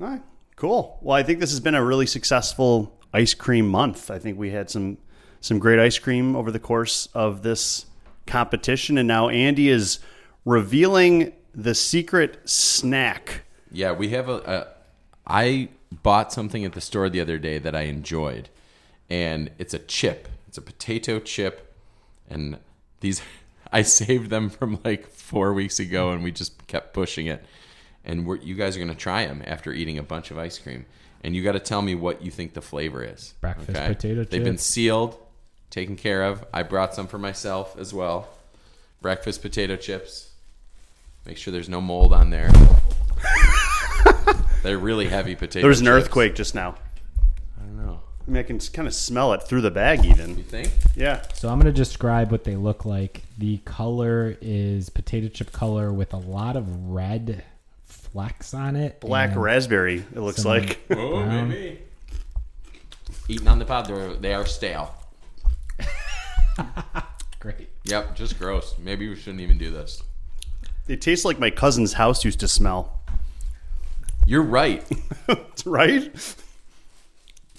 All 0.00 0.08
right, 0.08 0.22
cool. 0.56 0.98
Well, 1.00 1.16
I 1.16 1.22
think 1.22 1.40
this 1.40 1.50
has 1.50 1.60
been 1.60 1.74
a 1.74 1.84
really 1.84 2.06
successful 2.06 2.98
ice 3.12 3.34
cream 3.34 3.68
month. 3.68 4.10
I 4.10 4.18
think 4.18 4.38
we 4.38 4.50
had 4.50 4.70
some 4.70 4.98
some 5.40 5.58
great 5.58 5.78
ice 5.78 5.98
cream 5.98 6.34
over 6.34 6.50
the 6.50 6.58
course 6.58 7.08
of 7.14 7.42
this 7.42 7.86
competition, 8.26 8.98
and 8.98 9.06
now 9.06 9.28
Andy 9.28 9.68
is 9.68 10.00
revealing 10.44 11.32
the 11.54 11.74
secret 11.74 12.48
snack. 12.48 13.42
Yeah, 13.70 13.92
we 13.92 14.10
have 14.10 14.28
a, 14.28 14.36
a. 14.36 14.66
I 15.26 15.68
bought 15.90 16.32
something 16.32 16.64
at 16.64 16.72
the 16.72 16.80
store 16.80 17.08
the 17.08 17.20
other 17.20 17.38
day 17.38 17.58
that 17.58 17.74
I 17.74 17.82
enjoyed, 17.82 18.48
and 19.08 19.50
it's 19.58 19.74
a 19.74 19.78
chip. 19.78 20.28
It's 20.48 20.58
a 20.58 20.62
potato 20.62 21.18
chip, 21.20 21.74
and 22.28 22.58
these 23.00 23.22
I 23.72 23.82
saved 23.82 24.30
them 24.30 24.50
from 24.50 24.80
like 24.84 25.08
four 25.08 25.52
weeks 25.52 25.78
ago, 25.78 26.10
and 26.10 26.22
we 26.22 26.32
just 26.32 26.66
kept 26.66 26.94
pushing 26.94 27.26
it. 27.26 27.44
And 28.04 28.26
we're, 28.26 28.36
you 28.36 28.54
guys 28.54 28.76
are 28.76 28.78
going 28.78 28.90
to 28.90 28.94
try 28.94 29.26
them 29.26 29.42
after 29.44 29.72
eating 29.72 29.98
a 29.98 30.02
bunch 30.02 30.30
of 30.30 30.38
ice 30.38 30.58
cream, 30.58 30.86
and 31.24 31.34
you 31.34 31.42
got 31.42 31.52
to 31.52 31.60
tell 31.60 31.82
me 31.82 31.94
what 31.94 32.22
you 32.22 32.30
think 32.30 32.54
the 32.54 32.62
flavor 32.62 33.02
is. 33.02 33.34
Breakfast 33.40 33.72
potato 33.72 34.24
They've 34.24 34.44
been 34.44 34.58
sealed, 34.58 35.16
taken 35.70 35.96
care 35.96 36.22
of. 36.22 36.44
I 36.54 36.62
brought 36.62 36.94
some 36.94 37.08
for 37.08 37.18
myself 37.18 37.76
as 37.78 37.92
well. 37.92 38.28
Breakfast 39.02 39.42
potato 39.42 39.76
chips. 39.76 40.30
Make 41.24 41.36
sure 41.36 41.52
there's 41.52 41.68
no 41.68 41.80
mold 41.80 42.12
on 42.12 42.30
there. 42.30 42.50
They're 44.62 44.78
really 44.78 45.08
heavy 45.08 45.34
potato. 45.34 45.60
There 45.60 45.68
was 45.68 45.80
an 45.80 45.86
chips. 45.86 46.04
earthquake 46.04 46.36
just 46.36 46.54
now. 46.54 46.76
I 48.28 48.32
don't 48.32 48.34
know. 48.34 48.40
I 48.40 48.42
mean, 48.42 48.44
I 48.44 48.46
can 48.46 48.72
kind 48.72 48.88
of 48.88 48.94
smell 48.94 49.32
it 49.34 49.42
through 49.42 49.60
the 49.60 49.70
bag, 49.70 50.04
even. 50.04 50.36
You 50.36 50.42
think? 50.42 50.72
Yeah. 50.96 51.22
So 51.34 51.48
I'm 51.48 51.60
going 51.60 51.72
to 51.72 51.78
describe 51.78 52.30
what 52.32 52.44
they 52.44 52.56
look 52.56 52.84
like. 52.84 53.22
The 53.38 53.58
color 53.58 54.36
is 54.40 54.88
potato 54.90 55.28
chip 55.28 55.52
color 55.52 55.92
with 55.92 56.12
a 56.12 56.16
lot 56.18 56.56
of 56.56 56.88
red 56.90 57.44
flecks 57.84 58.52
on 58.54 58.74
it. 58.76 59.00
Black 59.00 59.36
raspberry, 59.36 59.98
it 60.14 60.18
looks 60.20 60.42
some- 60.42 60.50
like. 60.50 60.80
Oh, 60.90 61.22
Brown. 61.24 61.48
maybe. 61.50 61.80
Eating 63.28 63.48
on 63.48 63.58
the 63.58 63.64
pod, 63.64 63.86
they're, 63.86 64.14
they 64.14 64.34
are 64.34 64.46
stale. 64.46 64.94
Great. 67.40 67.68
Yep, 67.84 68.16
just 68.16 68.38
gross. 68.38 68.74
Maybe 68.78 69.08
we 69.08 69.16
shouldn't 69.16 69.40
even 69.40 69.58
do 69.58 69.70
this. 69.70 70.02
They 70.86 70.96
taste 70.96 71.24
like 71.24 71.38
my 71.38 71.50
cousin's 71.50 71.92
house 71.94 72.24
used 72.24 72.40
to 72.40 72.48
smell. 72.48 73.00
You're 74.26 74.42
right. 74.42 74.84
right? 75.66 76.36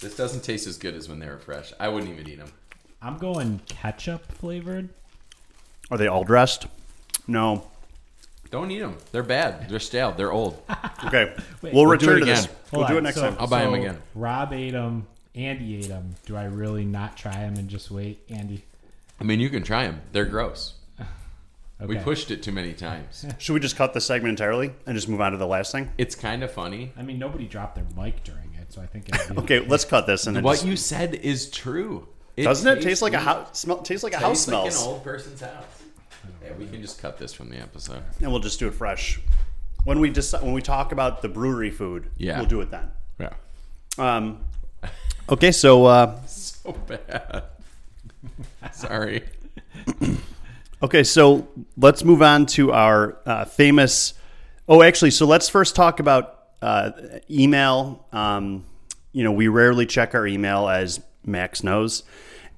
This 0.00 0.16
doesn't 0.16 0.42
taste 0.42 0.66
as 0.66 0.78
good 0.78 0.94
as 0.94 1.08
when 1.08 1.18
they 1.18 1.26
were 1.28 1.38
fresh. 1.38 1.72
I 1.80 1.88
wouldn't 1.88 2.12
even 2.12 2.28
eat 2.28 2.38
them. 2.38 2.52
I'm 3.02 3.18
going 3.18 3.60
ketchup 3.68 4.30
flavored. 4.32 4.88
Are 5.90 5.98
they 5.98 6.06
all 6.06 6.24
dressed? 6.24 6.66
No. 7.26 7.68
Don't 8.50 8.70
eat 8.70 8.80
them. 8.80 8.96
They're 9.12 9.22
bad. 9.22 9.68
They're 9.68 9.78
stale. 9.78 10.12
They're 10.12 10.32
old. 10.32 10.62
Okay. 11.06 11.32
Wait, 11.62 11.72
we'll 11.72 11.86
we'll 11.86 11.96
do 11.96 12.06
return 12.10 12.16
it 12.16 12.20
to 12.20 12.24
this. 12.26 12.44
again. 12.46 12.56
We'll 12.72 12.80
Hold 12.82 12.88
do 12.92 12.98
it 12.98 13.02
next 13.02 13.16
So- 13.16 13.22
time. 13.22 13.36
I'll 13.38 13.46
buy 13.46 13.62
'em 13.62 13.70
so 13.70 13.74
again. 13.74 13.98
Rob 14.16 14.52
ate 14.52 14.72
them. 14.72 15.06
Andy 15.36 15.76
ate 15.76 15.86
them. 15.88 16.16
Do 16.26 16.36
I 16.36 16.44
really 16.46 16.84
not 16.84 17.16
try 17.16 17.32
them 17.34 17.54
and 17.54 17.68
just 17.68 17.88
wait, 17.92 18.18
Andy? 18.28 18.64
I 19.20 19.24
mean, 19.24 19.38
you 19.38 19.48
can 19.48 19.62
try 19.62 19.84
them. 19.84 20.00
They're 20.12 20.24
gross. 20.24 20.74
We 21.86 21.96
pushed 21.98 22.32
it 22.32 22.42
too 22.42 22.50
many 22.50 22.72
times. 22.72 23.24
Should 23.38 23.52
we 23.52 23.60
just 23.60 23.76
cut 23.76 23.94
the 23.94 24.00
segment 24.00 24.30
entirely 24.30 24.72
and 24.84 24.96
just 24.96 25.08
move 25.08 25.20
on 25.20 25.30
to 25.30 25.38
the 25.38 25.46
last 25.46 25.70
thing? 25.70 25.88
It's 25.96 26.16
kind 26.16 26.42
of 26.42 26.50
funny. 26.50 26.90
I 26.96 27.02
mean, 27.02 27.20
nobody 27.20 27.46
dropped 27.46 27.76
their 27.76 27.84
mic 27.96 28.24
during 28.24 28.42
it, 28.42 28.47
so 28.78 28.82
I 28.82 28.86
think. 28.86 29.08
It'd 29.08 29.36
be 29.36 29.42
Okay, 29.42 29.60
let's 29.60 29.84
cut 29.84 30.06
this 30.06 30.26
and 30.26 30.36
then 30.36 30.42
What 30.44 30.54
just- 30.54 30.66
you 30.66 30.76
said 30.76 31.14
is 31.16 31.50
true. 31.50 32.08
doesn't 32.36 32.66
it 32.66 32.74
tastes 32.76 32.86
taste 32.86 33.02
like 33.02 33.12
a 33.14 33.18
house? 33.18 33.58
Smell 33.58 33.78
tastes 33.82 34.04
like 34.04 34.12
a 34.14 34.18
house 34.18 34.44
tastes 34.44 34.48
like 34.48 34.70
smells. 34.72 34.82
an 34.82 34.88
old 34.88 35.04
person's 35.04 35.40
house. 35.40 35.64
Yeah, 36.44 36.52
we 36.58 36.66
can 36.66 36.80
just 36.80 37.00
cut 37.00 37.18
this 37.18 37.32
from 37.32 37.48
the 37.50 37.56
episode. 37.58 38.02
and 38.20 38.30
we'll 38.30 38.40
just 38.40 38.58
do 38.58 38.68
it 38.68 38.74
fresh. 38.74 39.20
When 39.84 40.00
we 40.00 40.10
decide, 40.10 40.42
when 40.42 40.52
we 40.52 40.62
talk 40.62 40.92
about 40.92 41.22
the 41.22 41.28
brewery 41.28 41.70
food, 41.70 42.10
Yeah. 42.16 42.38
we'll 42.38 42.46
do 42.48 42.60
it 42.60 42.70
then. 42.70 42.90
Yeah. 43.18 43.32
Um, 43.98 44.40
okay, 45.28 45.50
so 45.52 45.86
uh, 45.86 46.20
So 46.26 46.72
bad. 46.86 47.44
Sorry. 48.72 49.24
Okay, 50.80 51.02
so 51.02 51.48
let's 51.76 52.04
move 52.04 52.22
on 52.22 52.46
to 52.46 52.72
our 52.72 53.18
uh, 53.26 53.44
famous. 53.46 54.14
Oh, 54.68 54.80
actually, 54.80 55.10
so 55.10 55.26
let's 55.26 55.48
first 55.48 55.74
talk 55.74 55.98
about 55.98 56.37
uh, 56.62 56.90
email. 57.30 58.06
Um, 58.12 58.64
you 59.12 59.24
know, 59.24 59.32
we 59.32 59.48
rarely 59.48 59.86
check 59.86 60.14
our 60.14 60.26
email, 60.26 60.68
as 60.68 61.00
Max 61.24 61.62
knows. 61.62 62.02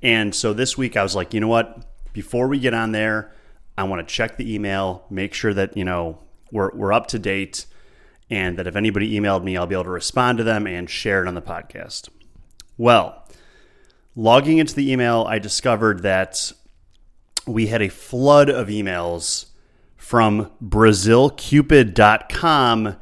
And 0.02 0.34
so 0.34 0.52
this 0.52 0.78
week, 0.78 0.96
I 0.96 1.02
was 1.02 1.14
like, 1.14 1.34
you 1.34 1.40
know 1.40 1.48
what? 1.48 1.86
Before 2.12 2.48
we 2.48 2.58
get 2.58 2.74
on 2.74 2.92
there, 2.92 3.32
I 3.76 3.84
want 3.84 4.06
to 4.06 4.14
check 4.14 4.36
the 4.36 4.54
email, 4.54 5.04
make 5.10 5.32
sure 5.32 5.54
that 5.54 5.76
you 5.76 5.84
know 5.84 6.18
we're 6.50 6.74
we're 6.74 6.92
up 6.92 7.06
to 7.08 7.18
date, 7.18 7.66
and 8.28 8.58
that 8.58 8.66
if 8.66 8.76
anybody 8.76 9.18
emailed 9.18 9.44
me, 9.44 9.56
I'll 9.56 9.66
be 9.66 9.74
able 9.74 9.84
to 9.84 9.90
respond 9.90 10.38
to 10.38 10.44
them 10.44 10.66
and 10.66 10.90
share 10.90 11.22
it 11.22 11.28
on 11.28 11.34
the 11.34 11.42
podcast. 11.42 12.08
Well, 12.76 13.26
logging 14.16 14.58
into 14.58 14.74
the 14.74 14.92
email, 14.92 15.24
I 15.28 15.38
discovered 15.38 16.02
that 16.02 16.52
we 17.46 17.68
had 17.68 17.82
a 17.82 17.88
flood 17.88 18.50
of 18.50 18.68
emails 18.68 19.46
from 19.96 20.50
BrazilCupid.com, 20.62 22.96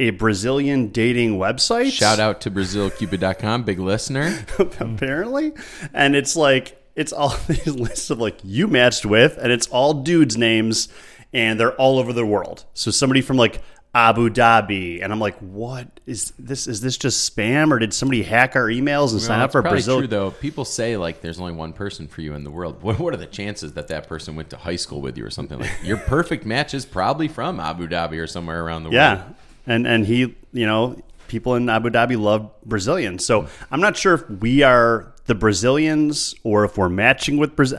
a 0.00 0.10
Brazilian 0.10 0.88
dating 0.88 1.38
website. 1.38 1.92
Shout 1.92 2.18
out 2.18 2.40
to 2.40 2.50
BrazilCupid.com, 2.50 3.64
big 3.64 3.78
listener. 3.78 4.46
apparently. 4.58 5.52
And 5.92 6.16
it's 6.16 6.34
like, 6.34 6.82
it's 6.96 7.12
all 7.12 7.36
these 7.46 7.66
lists 7.66 8.08
of 8.08 8.18
like 8.18 8.38
you 8.42 8.66
matched 8.66 9.04
with, 9.04 9.36
and 9.36 9.52
it's 9.52 9.66
all 9.68 9.92
dudes' 9.92 10.38
names, 10.38 10.88
and 11.34 11.60
they're 11.60 11.74
all 11.74 11.98
over 11.98 12.14
the 12.14 12.24
world. 12.24 12.64
So 12.72 12.90
somebody 12.90 13.20
from 13.20 13.36
like 13.36 13.60
Abu 13.94 14.30
Dhabi, 14.30 15.02
and 15.02 15.12
I'm 15.12 15.20
like, 15.20 15.36
what 15.38 16.00
is 16.06 16.32
this? 16.38 16.66
Is 16.66 16.80
this 16.80 16.96
just 16.96 17.36
spam, 17.36 17.70
or 17.70 17.78
did 17.78 17.92
somebody 17.92 18.22
hack 18.22 18.56
our 18.56 18.68
emails 18.68 19.12
and 19.12 19.20
sign 19.20 19.40
up 19.40 19.52
for 19.52 19.60
Brazil? 19.60 19.98
true 19.98 20.06
though. 20.06 20.30
People 20.30 20.64
say 20.64 20.96
like 20.96 21.20
there's 21.20 21.38
only 21.38 21.52
one 21.52 21.74
person 21.74 22.08
for 22.08 22.22
you 22.22 22.32
in 22.32 22.44
the 22.44 22.50
world. 22.50 22.82
What, 22.90 22.98
what 22.98 23.12
are 23.12 23.18
the 23.18 23.26
chances 23.26 23.74
that 23.74 23.88
that 23.88 24.08
person 24.08 24.34
went 24.34 24.48
to 24.50 24.56
high 24.56 24.76
school 24.76 25.02
with 25.02 25.18
you 25.18 25.26
or 25.26 25.30
something 25.30 25.58
like? 25.58 25.70
Your 25.84 25.98
perfect 25.98 26.46
match 26.46 26.72
is 26.72 26.86
probably 26.86 27.28
from 27.28 27.60
Abu 27.60 27.86
Dhabi 27.86 28.18
or 28.18 28.26
somewhere 28.26 28.64
around 28.64 28.84
the 28.84 28.88
world. 28.88 28.94
Yeah, 28.94 29.24
and 29.70 29.86
and 29.86 30.06
he, 30.06 30.34
you 30.52 30.66
know, 30.66 31.00
people 31.28 31.54
in 31.54 31.68
Abu 31.68 31.90
Dhabi 31.90 32.20
love 32.20 32.50
Brazilians. 32.64 33.24
So 33.24 33.46
I'm 33.70 33.80
not 33.80 33.96
sure 33.96 34.14
if 34.14 34.28
we 34.28 34.62
are 34.62 35.12
the 35.26 35.34
Brazilians 35.34 36.34
or 36.42 36.64
if 36.64 36.76
we're 36.76 36.88
matching 36.88 37.36
with 37.38 37.54
Brazil. 37.56 37.78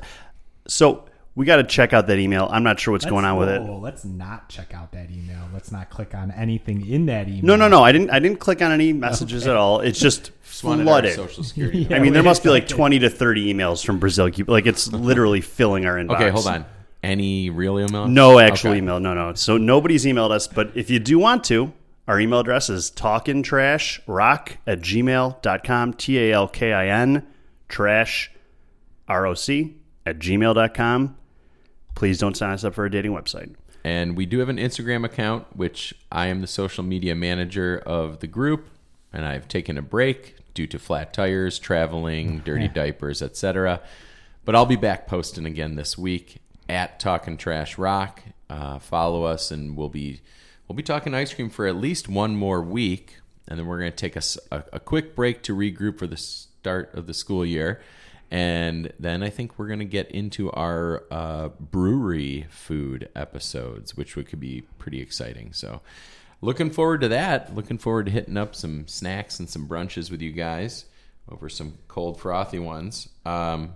So 0.67 1.05
we 1.35 1.45
got 1.45 1.57
to 1.57 1.63
check 1.63 1.93
out 1.93 2.07
that 2.07 2.19
email. 2.19 2.47
I'm 2.51 2.63
not 2.63 2.79
sure 2.79 2.91
what's 2.91 3.05
going 3.05 3.23
on 3.25 3.37
with 3.37 3.49
it. 3.49 3.61
whoa, 3.61 3.77
Let's 3.79 4.03
not 4.05 4.49
check 4.49 4.73
out 4.73 4.91
that 4.91 5.09
email. 5.11 5.47
Let's 5.53 5.71
not 5.71 5.89
click 5.89 6.13
on 6.13 6.31
anything 6.31 6.85
in 6.87 7.05
that 7.07 7.27
email. 7.27 7.43
No, 7.43 7.55
no, 7.55 7.67
no. 7.67 7.83
I 7.83 7.91
didn't. 7.91 8.09
I 8.09 8.19
didn't 8.19 8.39
click 8.39 8.61
on 8.61 8.71
any 8.71 8.93
messages 8.93 9.47
at 9.47 9.55
all. 9.55 9.79
It's 9.81 9.99
just 9.99 10.31
Just 10.51 10.61
flooded. 10.61 11.15
social 11.15 11.43
security. 11.43 11.83
Yeah. 11.89 11.95
I 11.95 11.99
mean, 11.99 12.11
there 12.13 12.23
must 12.23 12.43
be 12.43 12.49
like 12.49 12.63
second. 12.63 12.75
20 12.77 12.99
to 12.99 13.09
30 13.09 13.53
emails 13.53 13.85
from 13.85 13.99
Brazil. 13.99 14.29
Like 14.47 14.65
it's 14.65 14.91
literally 14.91 15.41
filling 15.41 15.85
our 15.85 15.95
inbox. 15.95 16.15
Okay, 16.15 16.29
hold 16.29 16.47
on. 16.47 16.65
Any 17.03 17.49
real 17.49 17.79
email? 17.79 18.07
No 18.07 18.37
actual 18.37 18.71
Okay. 18.71 18.77
email. 18.79 18.99
No, 18.99 19.13
no. 19.13 19.33
So 19.33 19.57
nobody's 19.57 20.05
emailed 20.05 20.31
us, 20.31 20.47
but 20.47 20.71
if 20.75 20.89
you 20.89 20.99
do 20.99 21.17
want 21.17 21.43
to, 21.45 21.71
our 22.07 22.19
email 22.19 22.39
address 22.39 22.69
is 22.69 22.91
talkintrashrock 22.91 24.57
at 24.67 24.81
gmail.com. 24.81 25.93
T 25.93 26.19
A 26.19 26.33
L 26.33 26.47
K 26.47 26.73
I 26.73 26.87
N 26.87 27.25
trash 27.69 28.31
R 29.07 29.25
O 29.25 29.33
C 29.33 29.77
at 30.05 30.19
gmail.com. 30.19 31.17
Please 31.95 32.17
don't 32.17 32.35
sign 32.35 32.51
us 32.53 32.63
up 32.63 32.73
for 32.73 32.85
a 32.85 32.91
dating 32.91 33.11
website. 33.11 33.53
And 33.83 34.15
we 34.15 34.25
do 34.25 34.39
have 34.39 34.49
an 34.49 34.57
Instagram 34.57 35.05
account, 35.05 35.45
which 35.55 35.93
I 36.11 36.27
am 36.27 36.41
the 36.41 36.47
social 36.47 36.83
media 36.83 37.15
manager 37.15 37.81
of 37.85 38.19
the 38.19 38.27
group, 38.27 38.69
and 39.11 39.25
I've 39.25 39.47
taken 39.47 39.77
a 39.77 39.81
break 39.81 40.35
due 40.53 40.67
to 40.67 40.77
flat 40.79 41.13
tires, 41.13 41.57
traveling, 41.57 42.39
dirty 42.39 42.67
diapers, 42.67 43.21
etc. 43.21 43.81
But 44.45 44.55
I'll 44.55 44.65
be 44.65 44.75
back 44.75 45.07
posting 45.07 45.45
again 45.45 45.75
this 45.75 45.97
week 45.97 46.37
at 46.69 46.99
Talking 46.99 47.37
Trash 47.37 47.77
Rock. 47.77 48.21
Uh, 48.49 48.79
follow 48.79 49.23
us, 49.23 49.49
and 49.51 49.75
we'll 49.75 49.89
be 49.89 50.21
we'll 50.71 50.77
be 50.77 50.83
talking 50.83 51.13
ice 51.13 51.33
cream 51.33 51.49
for 51.49 51.67
at 51.67 51.75
least 51.75 52.07
one 52.07 52.33
more 52.33 52.61
week, 52.61 53.17
and 53.45 53.59
then 53.59 53.67
we're 53.67 53.77
going 53.77 53.91
to 53.91 53.97
take 53.97 54.15
a 54.15 54.79
quick 54.79 55.17
break 55.17 55.43
to 55.43 55.53
regroup 55.53 55.99
for 55.99 56.07
the 56.07 56.15
start 56.15 56.95
of 56.95 57.07
the 57.07 57.13
school 57.13 57.45
year. 57.45 57.81
And 58.31 58.93
then 58.97 59.21
I 59.21 59.29
think 59.29 59.59
we're 59.59 59.67
going 59.67 59.79
to 59.79 59.85
get 59.85 60.09
into 60.11 60.49
our 60.51 61.03
uh, 61.11 61.49
brewery 61.59 62.47
food 62.49 63.09
episodes, 63.17 63.97
which 63.97 64.15
could 64.15 64.39
be 64.39 64.61
pretty 64.77 65.01
exciting. 65.01 65.51
So, 65.51 65.81
looking 66.39 66.69
forward 66.69 67.01
to 67.01 67.09
that. 67.09 67.53
Looking 67.53 67.77
forward 67.77 68.05
to 68.05 68.11
hitting 68.13 68.37
up 68.37 68.55
some 68.55 68.87
snacks 68.87 69.41
and 69.41 69.49
some 69.49 69.67
brunches 69.67 70.09
with 70.09 70.21
you 70.21 70.31
guys 70.31 70.85
over 71.29 71.49
some 71.49 71.79
cold 71.89 72.17
frothy 72.17 72.59
ones. 72.59 73.09
Um, 73.25 73.73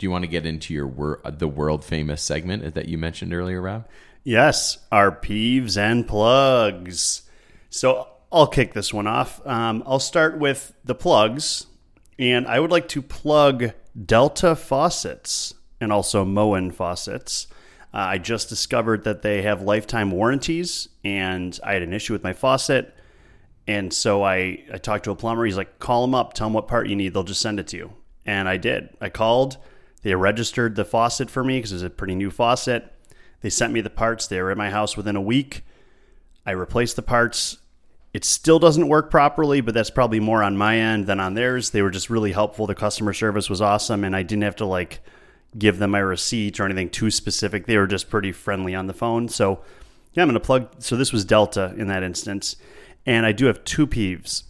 do 0.00 0.06
you 0.06 0.10
want 0.10 0.24
to 0.24 0.28
get 0.28 0.46
into 0.46 0.72
your 0.72 0.86
wor- 0.86 1.20
the 1.24 1.46
world 1.46 1.84
famous 1.84 2.22
segment 2.22 2.74
that 2.74 2.88
you 2.88 2.96
mentioned 2.96 3.34
earlier, 3.34 3.60
Rob? 3.60 3.86
Yes, 4.24 4.78
our 4.90 5.12
peeves 5.12 5.76
and 5.76 6.08
plugs. 6.08 7.22
So 7.68 8.08
I'll 8.32 8.46
kick 8.46 8.72
this 8.72 8.94
one 8.94 9.06
off. 9.06 9.46
Um, 9.46 9.82
I'll 9.86 10.00
start 10.00 10.38
with 10.38 10.72
the 10.82 10.94
plugs, 10.94 11.66
and 12.18 12.48
I 12.48 12.60
would 12.60 12.70
like 12.70 12.88
to 12.88 13.02
plug 13.02 13.72
Delta 14.06 14.56
Faucets 14.56 15.52
and 15.82 15.92
also 15.92 16.24
Moen 16.24 16.70
Faucets. 16.70 17.46
Uh, 17.92 17.98
I 17.98 18.18
just 18.18 18.48
discovered 18.48 19.04
that 19.04 19.20
they 19.20 19.42
have 19.42 19.60
lifetime 19.60 20.10
warranties, 20.10 20.88
and 21.04 21.60
I 21.62 21.74
had 21.74 21.82
an 21.82 21.92
issue 21.92 22.14
with 22.14 22.24
my 22.24 22.32
faucet. 22.32 22.94
And 23.66 23.92
so 23.92 24.22
I, 24.22 24.64
I 24.72 24.78
talked 24.78 25.04
to 25.04 25.10
a 25.10 25.14
plumber. 25.14 25.44
He's 25.44 25.58
like, 25.58 25.78
call 25.78 26.06
them 26.06 26.14
up, 26.14 26.32
tell 26.32 26.46
them 26.46 26.54
what 26.54 26.68
part 26.68 26.88
you 26.88 26.96
need. 26.96 27.12
They'll 27.12 27.22
just 27.22 27.42
send 27.42 27.60
it 27.60 27.66
to 27.68 27.76
you. 27.76 27.92
And 28.24 28.48
I 28.48 28.56
did. 28.56 28.88
I 28.98 29.10
called. 29.10 29.58
They 30.02 30.14
registered 30.14 30.76
the 30.76 30.84
faucet 30.84 31.30
for 31.30 31.44
me 31.44 31.58
because 31.58 31.72
it's 31.72 31.82
a 31.82 31.90
pretty 31.90 32.14
new 32.14 32.30
faucet. 32.30 32.92
They 33.42 33.50
sent 33.50 33.72
me 33.72 33.80
the 33.80 33.90
parts. 33.90 34.26
They 34.26 34.40
were 34.40 34.50
at 34.50 34.56
my 34.56 34.70
house 34.70 34.96
within 34.96 35.16
a 35.16 35.20
week. 35.20 35.64
I 36.46 36.52
replaced 36.52 36.96
the 36.96 37.02
parts. 37.02 37.58
It 38.12 38.24
still 38.24 38.58
doesn't 38.58 38.88
work 38.88 39.10
properly, 39.10 39.60
but 39.60 39.74
that's 39.74 39.90
probably 39.90 40.20
more 40.20 40.42
on 40.42 40.56
my 40.56 40.76
end 40.76 41.06
than 41.06 41.20
on 41.20 41.34
theirs. 41.34 41.70
They 41.70 41.82
were 41.82 41.90
just 41.90 42.10
really 42.10 42.32
helpful. 42.32 42.66
The 42.66 42.74
customer 42.74 43.12
service 43.12 43.48
was 43.48 43.60
awesome, 43.60 44.02
and 44.04 44.16
I 44.16 44.22
didn't 44.22 44.42
have 44.42 44.56
to 44.56 44.66
like 44.66 45.00
give 45.56 45.78
them 45.78 45.92
my 45.92 46.00
receipt 46.00 46.58
or 46.58 46.64
anything 46.64 46.90
too 46.90 47.10
specific. 47.10 47.66
They 47.66 47.76
were 47.76 47.86
just 47.86 48.10
pretty 48.10 48.32
friendly 48.32 48.74
on 48.74 48.86
the 48.86 48.94
phone. 48.94 49.28
So, 49.28 49.60
yeah, 50.12 50.22
I'm 50.22 50.28
going 50.28 50.34
to 50.34 50.44
plug. 50.44 50.68
So, 50.78 50.96
this 50.96 51.12
was 51.12 51.24
Delta 51.24 51.74
in 51.76 51.86
that 51.86 52.02
instance. 52.02 52.56
And 53.06 53.24
I 53.24 53.32
do 53.32 53.46
have 53.46 53.64
two 53.64 53.86
peeves. 53.86 54.44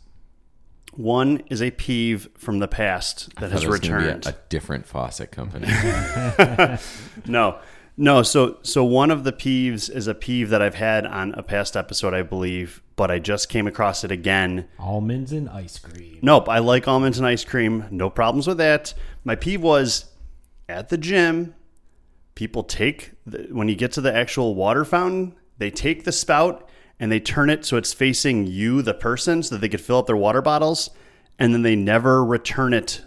One 0.97 1.43
is 1.49 1.63
a 1.63 1.71
peeve 1.71 2.29
from 2.37 2.59
the 2.59 2.69
past 2.69 3.35
that 3.37 3.51
has 3.53 3.61
Thought 3.63 3.67
it 3.67 3.71
was 3.71 3.81
gonna 3.81 3.99
be 3.99 4.05
a- 4.05 4.07
returned. 4.17 4.27
a 4.27 4.37
different 4.49 4.87
faucet 4.87 5.31
company. 5.31 5.67
No, 7.27 7.59
no. 7.97 8.23
So, 8.23 8.59
so 8.63 8.85
one 8.85 9.11
of 9.11 9.25
the 9.25 9.33
peeves 9.33 9.91
is 9.95 10.07
a 10.07 10.15
peeve 10.15 10.49
that 10.51 10.63
I've 10.63 10.75
had 10.75 11.07
on 11.07 11.35
a 11.35 11.43
past 11.43 11.77
episode, 11.77 12.15
I 12.15 12.23
believe, 12.23 12.83
but 12.97 13.11
I 13.11 13.19
just 13.19 13.49
came 13.49 13.67
across 13.67 14.05
it 14.05 14.11
again. 14.11 14.67
Almonds 14.79 15.33
and 15.33 15.49
ice 15.49 15.79
cream. 15.79 16.19
Nope, 16.23 16.49
I 16.49 16.59
like 16.59 16.89
almonds 16.89 17.19
and 17.19 17.27
ice 17.27 17.45
cream. 17.45 17.85
No 17.91 18.09
problems 18.11 18.47
with 18.47 18.59
that. 18.59 18.95
My 19.25 19.35
peeve 19.37 19.61
was 19.63 20.07
at 20.69 20.89
the 20.89 20.99
gym. 20.99 21.55
People 22.35 22.63
take 22.65 23.13
the, 23.27 23.49
when 23.51 23.69
you 23.69 23.75
get 23.75 23.93
to 23.93 24.01
the 24.01 24.15
actual 24.15 24.55
water 24.55 24.85
fountain, 24.85 25.35
they 25.59 25.71
take 25.71 26.05
the 26.05 26.13
spout 26.13 26.69
and 27.01 27.11
they 27.11 27.19
turn 27.19 27.49
it 27.49 27.65
so 27.65 27.79
it's 27.79 27.95
facing 27.95 28.47
you, 28.47 28.83
the 28.83 28.95
person, 28.95 29.43
so 29.43 29.55
that 29.55 29.61
they 29.63 29.69
could 29.71 29.81
fill 29.81 29.99
up 29.99 30.07
their 30.07 30.17
water 30.17 30.43
bottles, 30.43 30.91
and 31.39 31.55
then 31.55 31.63
they 31.63 31.75
never 31.75 32.23
return 32.23 32.75
it 32.75 33.03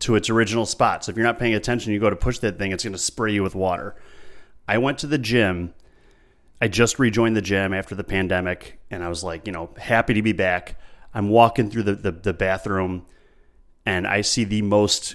to 0.00 0.16
its 0.16 0.28
original 0.28 0.66
spot. 0.66 1.04
So 1.04 1.10
if 1.10 1.16
you're 1.16 1.24
not 1.24 1.38
paying 1.38 1.54
attention, 1.54 1.92
you 1.92 2.00
go 2.00 2.10
to 2.10 2.16
push 2.16 2.38
that 2.40 2.58
thing, 2.58 2.72
it's 2.72 2.82
going 2.82 2.92
to 2.92 2.98
spray 2.98 3.32
you 3.32 3.44
with 3.44 3.54
water. 3.54 3.94
I 4.66 4.78
went 4.78 4.98
to 4.98 5.06
the 5.06 5.18
gym. 5.18 5.72
I 6.60 6.68
just 6.68 6.98
rejoined 6.98 7.36
the 7.36 7.42
gym 7.42 7.72
after 7.72 7.94
the 7.94 8.04
pandemic, 8.04 8.80
and 8.90 9.04
I 9.04 9.08
was 9.08 9.22
like, 9.22 9.46
you 9.46 9.52
know, 9.52 9.70
happy 9.78 10.14
to 10.14 10.22
be 10.22 10.32
back. 10.32 10.78
I'm 11.14 11.28
walking 11.28 11.70
through 11.70 11.84
the, 11.84 11.94
the, 11.94 12.12
the 12.12 12.32
bathroom, 12.32 13.06
and 13.86 14.06
I 14.06 14.22
see 14.22 14.42
the 14.42 14.62
most 14.62 15.14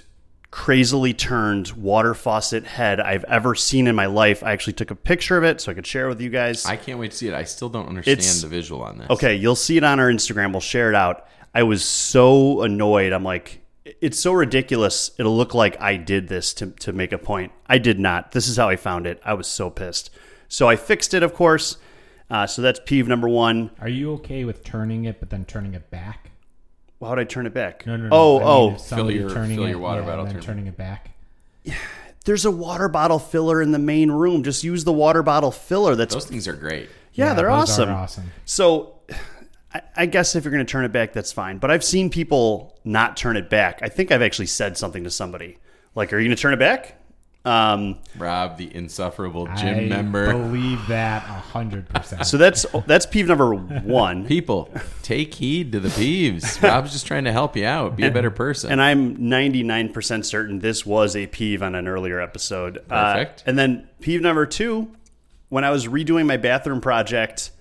crazily 0.56 1.12
turned 1.12 1.70
water 1.72 2.14
faucet 2.14 2.64
head 2.64 2.98
I've 2.98 3.24
ever 3.24 3.54
seen 3.54 3.86
in 3.86 3.94
my 3.94 4.06
life. 4.06 4.42
I 4.42 4.52
actually 4.52 4.72
took 4.72 4.90
a 4.90 4.94
picture 4.94 5.36
of 5.36 5.44
it 5.44 5.60
so 5.60 5.70
I 5.70 5.74
could 5.74 5.86
share 5.86 6.06
it 6.06 6.08
with 6.08 6.20
you 6.22 6.30
guys. 6.30 6.64
I 6.64 6.76
can't 6.76 6.98
wait 6.98 7.10
to 7.10 7.16
see 7.18 7.28
it. 7.28 7.34
I 7.34 7.44
still 7.44 7.68
don't 7.68 7.86
understand 7.86 8.18
It's- 8.20 8.40
the 8.40 8.48
visual 8.48 8.80
on 8.82 8.96
this. 8.96 9.10
Okay, 9.10 9.36
you'll 9.36 9.54
see 9.54 9.76
it 9.76 9.84
on 9.84 10.00
our 10.00 10.10
Instagram. 10.10 10.52
We'll 10.52 10.62
share 10.62 10.88
it 10.88 10.94
out. 10.94 11.28
I 11.54 11.62
was 11.62 11.84
so 11.84 12.62
annoyed. 12.62 13.12
I'm 13.12 13.22
like, 13.22 13.60
it's 14.00 14.18
so 14.18 14.32
ridiculous. 14.32 15.10
It'll 15.18 15.36
look 15.36 15.52
like 15.52 15.78
I 15.78 15.98
did 15.98 16.28
this 16.28 16.54
to, 16.54 16.68
to 16.68 16.92
make 16.94 17.12
a 17.12 17.18
point. 17.18 17.52
I 17.66 17.76
did 17.76 18.00
not. 18.00 18.32
This 18.32 18.48
is 18.48 18.56
how 18.56 18.70
I 18.70 18.76
found 18.76 19.06
it. 19.06 19.20
I 19.26 19.34
was 19.34 19.46
so 19.46 19.68
pissed. 19.68 20.08
So 20.48 20.70
I 20.70 20.76
fixed 20.76 21.12
it, 21.12 21.22
of 21.22 21.34
course. 21.34 21.76
Uh, 22.30 22.46
so 22.46 22.62
that's 22.62 22.80
peeve 22.86 23.06
number 23.08 23.28
one. 23.28 23.72
Are 23.78 23.90
you 23.90 24.14
okay 24.14 24.46
with 24.46 24.64
turning 24.64 25.04
it 25.04 25.20
but 25.20 25.28
then 25.28 25.44
turning 25.44 25.74
it 25.74 25.90
back? 25.90 26.30
How 27.00 27.10
would 27.10 27.18
I 27.18 27.24
turn 27.24 27.46
it 27.46 27.54
back? 27.54 27.86
No, 27.86 27.96
no, 27.96 28.04
no. 28.04 28.08
Oh, 28.12 28.36
I 28.36 28.38
mean, 28.38 28.48
oh. 28.48 28.74
if 28.74 28.80
somebody 28.80 29.18
your- 29.18 29.30
turning 29.30 29.56
fill 29.56 29.66
it, 29.66 29.70
your 29.70 29.78
water 29.78 30.00
yeah, 30.00 30.06
bottle, 30.06 30.24
and 30.24 30.34
turn- 30.34 30.42
turning 30.42 30.66
it 30.66 30.76
back. 30.76 31.10
There's 32.24 32.44
a 32.44 32.50
water 32.50 32.88
bottle 32.88 33.18
filler 33.18 33.62
in 33.62 33.72
the 33.72 33.78
main 33.78 34.10
room. 34.10 34.42
Just 34.42 34.64
use 34.64 34.84
the 34.84 34.92
water 34.92 35.22
bottle 35.22 35.52
filler. 35.52 35.94
That's 35.94 36.14
Those 36.14 36.26
things 36.26 36.48
are 36.48 36.54
great. 36.54 36.88
yeah, 37.12 37.34
they're 37.34 37.46
those 37.46 37.70
awesome. 37.70 37.88
Are 37.88 37.92
awesome. 37.92 38.32
So 38.44 38.94
I, 39.72 39.82
I 39.96 40.06
guess 40.06 40.34
if 40.34 40.44
you're 40.44 40.52
going 40.52 40.64
to 40.64 40.70
turn 40.70 40.84
it 40.84 40.92
back, 40.92 41.12
that's 41.12 41.32
fine. 41.32 41.58
But 41.58 41.70
I've 41.70 41.84
seen 41.84 42.10
people 42.10 42.76
not 42.84 43.16
turn 43.16 43.36
it 43.36 43.48
back. 43.48 43.78
I 43.82 43.88
think 43.88 44.10
I've 44.10 44.22
actually 44.22 44.46
said 44.46 44.76
something 44.76 45.04
to 45.04 45.10
somebody 45.10 45.58
like, 45.94 46.12
"Are 46.12 46.18
you 46.18 46.26
going 46.26 46.36
to 46.36 46.40
turn 46.40 46.52
it 46.54 46.58
back?" 46.58 46.98
Um, 47.46 47.98
Rob, 48.18 48.56
the 48.58 48.74
insufferable 48.74 49.46
gym 49.56 49.78
I 49.78 49.80
member. 49.82 50.32
believe 50.32 50.84
that 50.88 51.22
a 51.24 51.32
hundred 51.32 51.88
percent. 51.88 52.26
so 52.26 52.36
that's 52.36 52.66
that's 52.86 53.06
peeve 53.06 53.28
number 53.28 53.54
one. 53.54 54.26
People, 54.28 54.68
take 55.02 55.32
heed 55.34 55.70
to 55.72 55.80
the 55.80 55.88
peeves. 55.90 56.60
Rob's 56.62 56.92
just 56.92 57.06
trying 57.06 57.24
to 57.24 57.32
help 57.32 57.56
you 57.56 57.64
out. 57.64 57.94
Be 57.96 58.04
a 58.06 58.10
better 58.10 58.30
person. 58.32 58.72
And 58.72 58.82
I'm 58.82 59.16
99% 59.18 60.24
certain 60.24 60.58
this 60.58 60.84
was 60.84 61.14
a 61.14 61.26
peeve 61.28 61.62
on 61.62 61.74
an 61.74 61.86
earlier 61.86 62.20
episode. 62.20 62.78
Uh, 62.90 63.14
Perfect. 63.14 63.44
and 63.46 63.56
then 63.58 63.88
peeve 64.00 64.20
number 64.22 64.44
two, 64.46 64.90
when 65.48 65.62
I 65.62 65.70
was 65.70 65.86
redoing 65.86 66.26
my 66.26 66.36
bathroom 66.38 66.80
project, 66.80 67.52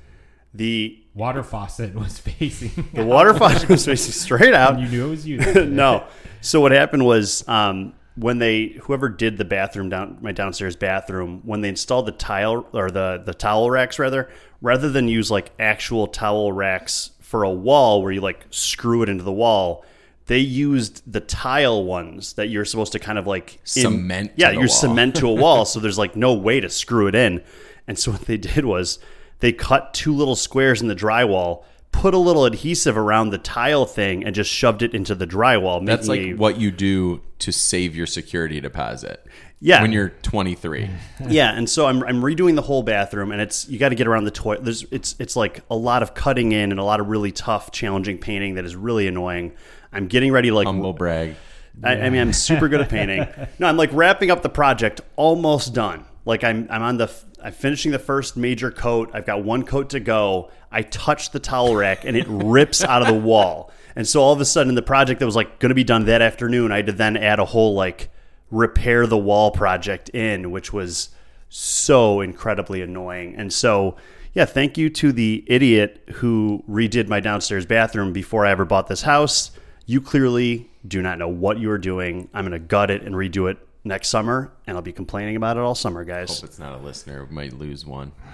the 0.54 1.00
Water 1.14 1.44
faucet 1.44 1.94
was 1.96 2.18
facing. 2.20 2.90
the 2.94 3.06
water 3.06 3.34
faucet 3.34 3.70
was 3.70 3.86
facing 3.86 4.12
straight 4.12 4.54
out. 4.56 4.80
you 4.80 4.88
knew 4.88 5.08
it 5.08 5.10
was 5.12 5.28
you. 5.28 5.38
that 5.38 5.54
did 5.54 5.58
it. 5.68 5.70
no. 5.70 6.06
So 6.42 6.60
what 6.60 6.72
happened 6.74 7.06
was 7.06 7.48
um, 7.48 7.94
when 8.16 8.40
they 8.40 8.68
whoever 8.84 9.10
did 9.10 9.38
the 9.38 9.46
bathroom 9.46 9.90
down 9.90 10.18
my 10.22 10.32
downstairs 10.32 10.76
bathroom 10.76 11.42
when 11.44 11.62
they 11.62 11.70
installed 11.70 12.06
the 12.06 12.12
tile 12.14 12.66
or 12.74 12.90
the 12.90 13.22
the 13.26 13.34
towel 13.34 13.70
racks 13.70 14.00
rather 14.00 14.30
rather 14.62 14.90
than 14.90 15.08
use 15.08 15.30
like 15.30 15.52
actual 15.60 16.08
towel 16.08 16.52
racks 16.52 17.12
for 17.20 17.44
a 17.44 17.52
wall 17.52 18.02
where 18.02 18.12
you 18.12 18.22
like 18.22 18.46
screw 18.50 19.02
it 19.02 19.10
into 19.10 19.24
the 19.24 19.32
wall. 19.32 19.84
They 20.28 20.40
used 20.40 21.04
the 21.12 21.20
tile 21.20 21.84
ones 21.84 22.34
that 22.34 22.48
you're 22.48 22.66
supposed 22.66 22.94
to 22.94 23.00
kind 23.00 23.20
of 23.20 23.28
like 23.28 23.56
in- 23.56 23.84
Cement 23.84 24.32
yeah, 24.36 24.52
you're 24.52 24.68
cement 24.68 25.16
to 25.18 25.28
a 25.28 25.34
wall, 25.42 25.66
so 25.66 25.80
there's 25.80 25.98
like 25.98 26.16
no 26.16 26.34
way 26.34 26.60
to 26.60 26.70
screw 26.70 27.08
it 27.08 27.16
in. 27.16 27.44
And 27.88 28.00
so 28.00 28.12
what 28.12 28.22
they 28.22 28.38
did 28.38 28.66
was 28.66 29.00
they 29.40 29.52
cut 29.52 29.94
two 29.94 30.14
little 30.16 30.36
squares 30.36 30.82
in 30.82 30.88
the 30.88 30.96
drywall, 30.96 31.64
put 31.96 32.14
a 32.14 32.18
little 32.18 32.46
adhesive 32.46 32.98
around 32.98 33.30
the 33.30 33.38
tile 33.38 33.86
thing, 33.86 34.24
and 34.24 34.36
just 34.36 34.52
shoved 34.52 34.82
it 34.82 34.94
into 34.94 35.16
the 35.16 35.26
drywall. 35.28 35.86
That's 35.86 36.08
like 36.08 36.20
a- 36.20 36.34
what 36.34 36.58
you 36.60 36.72
do 36.72 37.22
to 37.40 37.52
save 37.52 37.96
your 37.96 38.08
security 38.08 38.60
deposit. 38.60 39.26
Yeah. 39.62 39.82
When 39.82 39.92
you're 39.94 40.10
23. 40.10 40.90
yeah. 41.30 41.58
And 41.58 41.70
so 41.70 41.88
I'm, 41.88 42.04
I'm 42.04 42.22
redoing 42.22 42.56
the 42.56 42.62
whole 42.62 42.84
bathroom, 42.84 43.32
and 43.32 43.42
it's 43.42 43.68
you 43.70 43.80
got 43.80 43.90
to 43.90 43.96
get 43.96 44.06
around 44.08 44.26
the 44.26 44.32
toilet. 44.32 44.64
There's 44.64 44.84
it's 44.92 45.16
it's 45.18 45.36
like 45.36 45.62
a 45.72 45.76
lot 45.76 46.04
of 46.04 46.14
cutting 46.14 46.52
in 46.52 46.72
and 46.72 46.80
a 46.80 46.84
lot 46.84 47.00
of 47.00 47.08
really 47.08 47.32
tough, 47.32 47.72
challenging 47.72 48.18
painting 48.18 48.56
that 48.56 48.66
is 48.66 48.76
really 48.76 49.08
annoying. 49.08 49.54
I'm 49.92 50.08
getting 50.08 50.32
ready 50.32 50.50
to 50.50 50.56
like 50.56 50.68
Humble 50.68 50.94
brag. 50.94 51.36
I, 51.84 51.94
I 52.02 52.10
mean, 52.10 52.22
I'm 52.22 52.34
super 52.34 52.70
good 52.70 52.82
at 52.82 52.90
painting. 52.90 53.28
No, 53.60 53.68
I'm 53.68 53.78
like 53.78 53.90
wrapping 53.94 54.30
up 54.32 54.42
the 54.44 54.50
project, 54.50 55.02
almost 55.16 55.74
done. 55.74 56.06
Like 56.26 56.44
I'm, 56.44 56.68
I'm 56.70 56.82
on 56.82 56.98
the, 56.98 57.12
I'm 57.46 57.54
finishing 57.54 57.92
the 57.92 58.00
first 58.00 58.36
major 58.36 58.72
coat. 58.72 59.12
I've 59.14 59.28
got 59.28 59.44
one 59.44 59.66
coat 59.66 59.92
to 59.92 60.00
go. 60.00 60.50
I 60.72 60.82
touch 60.82 61.30
the 61.30 61.40
towel 61.40 61.76
rack 61.76 62.04
and 62.04 62.18
it 62.18 62.26
rips 62.28 62.84
out 62.84 63.04
of 63.04 63.08
the 63.08 63.14
wall. 63.14 63.72
And 63.96 64.08
so 64.08 64.20
all 64.20 64.34
of 64.34 64.42
a 64.42 64.46
sudden, 64.46 64.74
the 64.74 64.82
project 64.82 65.20
that 65.20 65.28
was 65.28 65.36
like 65.36 65.60
going 65.60 65.70
to 65.70 65.76
be 65.76 65.84
done 65.84 66.06
that 66.06 66.24
afternoon, 66.24 66.72
I 66.72 66.78
had 66.78 66.88
to 66.88 66.92
then 66.92 67.16
add 67.16 67.38
a 67.38 67.46
whole 67.46 67.76
like 67.76 68.10
repair 68.50 69.06
the 69.06 69.18
wall 69.20 69.52
project 69.52 70.10
in, 70.10 70.50
which 70.50 70.74
was 70.74 71.10
so 71.48 72.20
incredibly 72.20 72.82
annoying. 72.82 73.36
And 73.36 73.54
so, 73.54 73.96
yeah, 74.34 74.46
thank 74.46 74.76
you 74.76 74.90
to 74.90 75.12
the 75.12 75.44
idiot 75.46 76.02
who 76.16 76.64
redid 76.68 77.08
my 77.10 77.20
downstairs 77.20 77.68
bathroom 77.68 78.12
before 78.12 78.44
I 78.48 78.50
ever 78.50 78.66
bought 78.66 78.88
this 78.88 79.04
house. 79.04 79.52
You 79.86 80.02
clearly 80.02 80.72
do 80.88 81.00
not 81.04 81.20
know 81.20 81.28
what 81.28 81.60
you 81.60 81.70
are 81.70 81.78
doing. 81.78 82.28
I'm 82.34 82.48
going 82.48 82.60
to 82.60 82.68
gut 82.68 82.90
it 82.90 83.04
and 83.04 83.14
redo 83.14 83.52
it 83.52 83.60
next 83.86 84.10
summer, 84.10 84.52
and 84.68 84.76
I'll 84.76 84.82
be 84.84 84.92
complaining 84.92 85.36
about 85.38 85.56
it 85.56 85.62
all 85.62 85.76
summer, 85.76 86.04
guys. 86.04 86.42
Hope 86.42 86.50
it's 86.50 86.60
not 86.60 86.74
a 86.74 86.84
listener. 86.84 87.24
We 87.24 87.34
might 87.34 87.54
lose 87.54 87.86
one. 87.86 88.12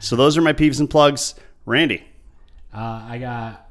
So 0.00 0.16
those 0.16 0.36
are 0.36 0.40
my 0.42 0.52
peeves 0.52 0.80
and 0.80 0.88
plugs. 0.88 1.34
Randy, 1.66 2.04
Uh, 2.72 3.04
I 3.08 3.18
got 3.18 3.68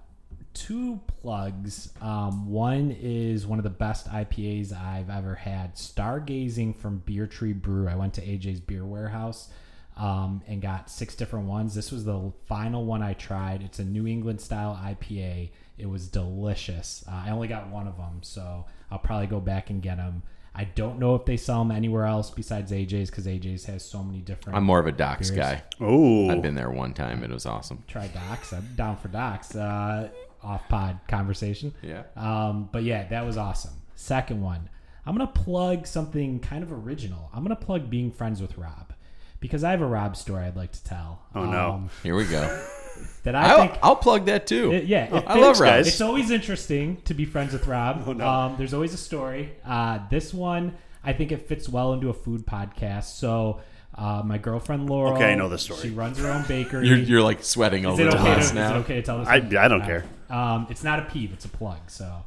two 0.53 0.99
plugs. 1.21 1.91
Um, 2.01 2.49
one 2.49 2.91
is 2.99 3.45
one 3.47 3.59
of 3.59 3.63
the 3.63 3.69
best 3.69 4.07
IPAs 4.09 4.71
I've 4.73 5.09
ever 5.09 5.35
had. 5.35 5.75
Stargazing 5.75 6.75
from 6.75 6.99
Beer 6.99 7.27
Tree 7.27 7.53
Brew. 7.53 7.87
I 7.87 7.95
went 7.95 8.13
to 8.15 8.21
AJ's 8.21 8.59
Beer 8.59 8.85
Warehouse 8.85 9.49
um, 9.97 10.41
and 10.47 10.61
got 10.61 10.89
six 10.89 11.15
different 11.15 11.47
ones. 11.47 11.73
This 11.73 11.91
was 11.91 12.05
the 12.05 12.31
final 12.45 12.85
one 12.85 13.01
I 13.01 13.13
tried. 13.13 13.63
It's 13.63 13.79
a 13.79 13.83
New 13.85 14.05
England 14.07 14.39
style 14.41 14.79
IPA. 14.81 15.49
It 15.77 15.89
was 15.89 16.07
delicious. 16.07 17.03
Uh, 17.07 17.23
I 17.25 17.29
only 17.31 17.47
got 17.47 17.69
one 17.69 17.87
of 17.87 17.97
them, 17.97 18.19
so 18.21 18.65
I'll 18.91 18.99
probably 18.99 19.27
go 19.27 19.39
back 19.39 19.69
and 19.69 19.81
get 19.81 19.97
them. 19.97 20.23
I 20.53 20.63
don't 20.63 20.97
know 20.97 21.13
if 21.15 21.25
they 21.25 21.37
sell 21.37 21.59
them 21.59 21.71
anywhere 21.71 22.05
else 22.05 22.31
besides 22.31 22.71
AJ's 22.71 23.11
because 23.11 23.27
AJ's 23.27 23.65
has 23.65 23.83
so 23.85 24.03
many 24.03 24.21
different. 24.21 24.57
I'm 24.57 24.63
more 24.63 24.79
of 24.79 24.87
a 24.87 24.91
Doc's 24.91 25.29
Beers. 25.29 25.39
guy. 25.39 25.63
oh, 25.79 26.29
I've 26.29 26.41
been 26.41 26.55
there 26.55 26.71
one 26.71 26.93
time. 26.93 27.23
It 27.23 27.29
was 27.29 27.45
awesome. 27.45 27.83
try 27.87 28.07
docs. 28.07 28.53
I'm 28.53 28.67
down 28.75 28.97
for 28.97 29.07
docs. 29.07 29.55
Uh, 29.55 30.09
off 30.43 30.67
pod 30.69 30.99
conversation. 31.07 31.73
Yeah. 31.81 32.03
Um, 32.15 32.69
but 32.71 32.83
yeah, 32.83 33.07
that 33.09 33.25
was 33.25 33.37
awesome. 33.37 33.73
Second 33.95 34.41
one, 34.41 34.69
I'm 35.05 35.15
gonna 35.15 35.27
plug 35.27 35.85
something 35.87 36.39
kind 36.39 36.63
of 36.63 36.71
original. 36.71 37.29
I'm 37.33 37.43
gonna 37.43 37.55
plug 37.55 37.89
being 37.89 38.11
friends 38.11 38.41
with 38.41 38.57
Rob 38.57 38.93
because 39.39 39.63
I 39.63 39.71
have 39.71 39.81
a 39.81 39.85
Rob 39.85 40.15
story 40.15 40.45
I'd 40.45 40.55
like 40.55 40.71
to 40.73 40.83
tell. 40.83 41.21
Oh, 41.35 41.45
no. 41.45 41.71
Um, 41.73 41.89
Here 42.03 42.15
we 42.15 42.25
go. 42.25 42.41
that 43.23 43.35
I 43.35 43.49
I'll, 43.49 43.57
think. 43.67 43.79
I'll 43.83 43.95
plug 43.95 44.25
that 44.25 44.47
too. 44.47 44.71
it- 44.73 44.85
yeah, 44.85 45.05
it 45.05 45.13
I 45.13 45.19
fits- 45.33 45.41
love 45.41 45.59
Rob. 45.59 45.79
It's 45.85 46.01
always 46.01 46.31
interesting 46.31 47.01
to 47.05 47.13
be 47.13 47.25
friends 47.25 47.53
with 47.53 47.67
Rob. 47.67 48.03
Oh, 48.07 48.13
no. 48.13 48.27
um, 48.27 48.55
there's 48.57 48.73
always 48.73 48.93
a 48.93 48.97
story. 48.97 49.51
Uh, 49.65 49.99
this 50.09 50.33
one, 50.33 50.75
I 51.03 51.13
think 51.13 51.31
it 51.31 51.47
fits 51.47 51.69
well 51.69 51.93
into 51.93 52.09
a 52.09 52.13
food 52.13 52.45
podcast. 52.45 53.15
So, 53.17 53.61
uh, 53.95 54.21
my 54.25 54.37
girlfriend 54.37 54.89
Laurel. 54.89 55.13
Okay, 55.13 55.31
I 55.31 55.35
know 55.35 55.49
the 55.49 55.57
story. 55.57 55.79
She 55.81 55.89
runs 55.89 56.19
her 56.19 56.29
own 56.29 56.43
bakery. 56.47 56.87
You're, 56.87 56.97
you're 56.97 57.21
like 57.23 57.43
sweating 57.43 57.85
a 57.85 57.93
Is 57.93 57.99
it, 57.99 58.03
little 58.05 58.19
okay 58.19 58.29
to, 58.29 58.35
less 58.35 58.45
is 58.45 58.51
it 58.51 58.55
now. 58.55 58.75
okay 58.77 58.95
to 58.95 59.01
tell 59.01 59.19
this? 59.19 59.27
I, 59.27 59.39
one? 59.39 59.57
I 59.57 59.67
don't 59.67 59.81
care. 59.83 60.03
Um, 60.29 60.67
it's 60.69 60.83
not 60.83 60.99
a 60.99 61.03
peeve; 61.03 61.31
it's 61.33 61.45
a 61.45 61.49
plug. 61.49 61.79
So, 61.87 62.23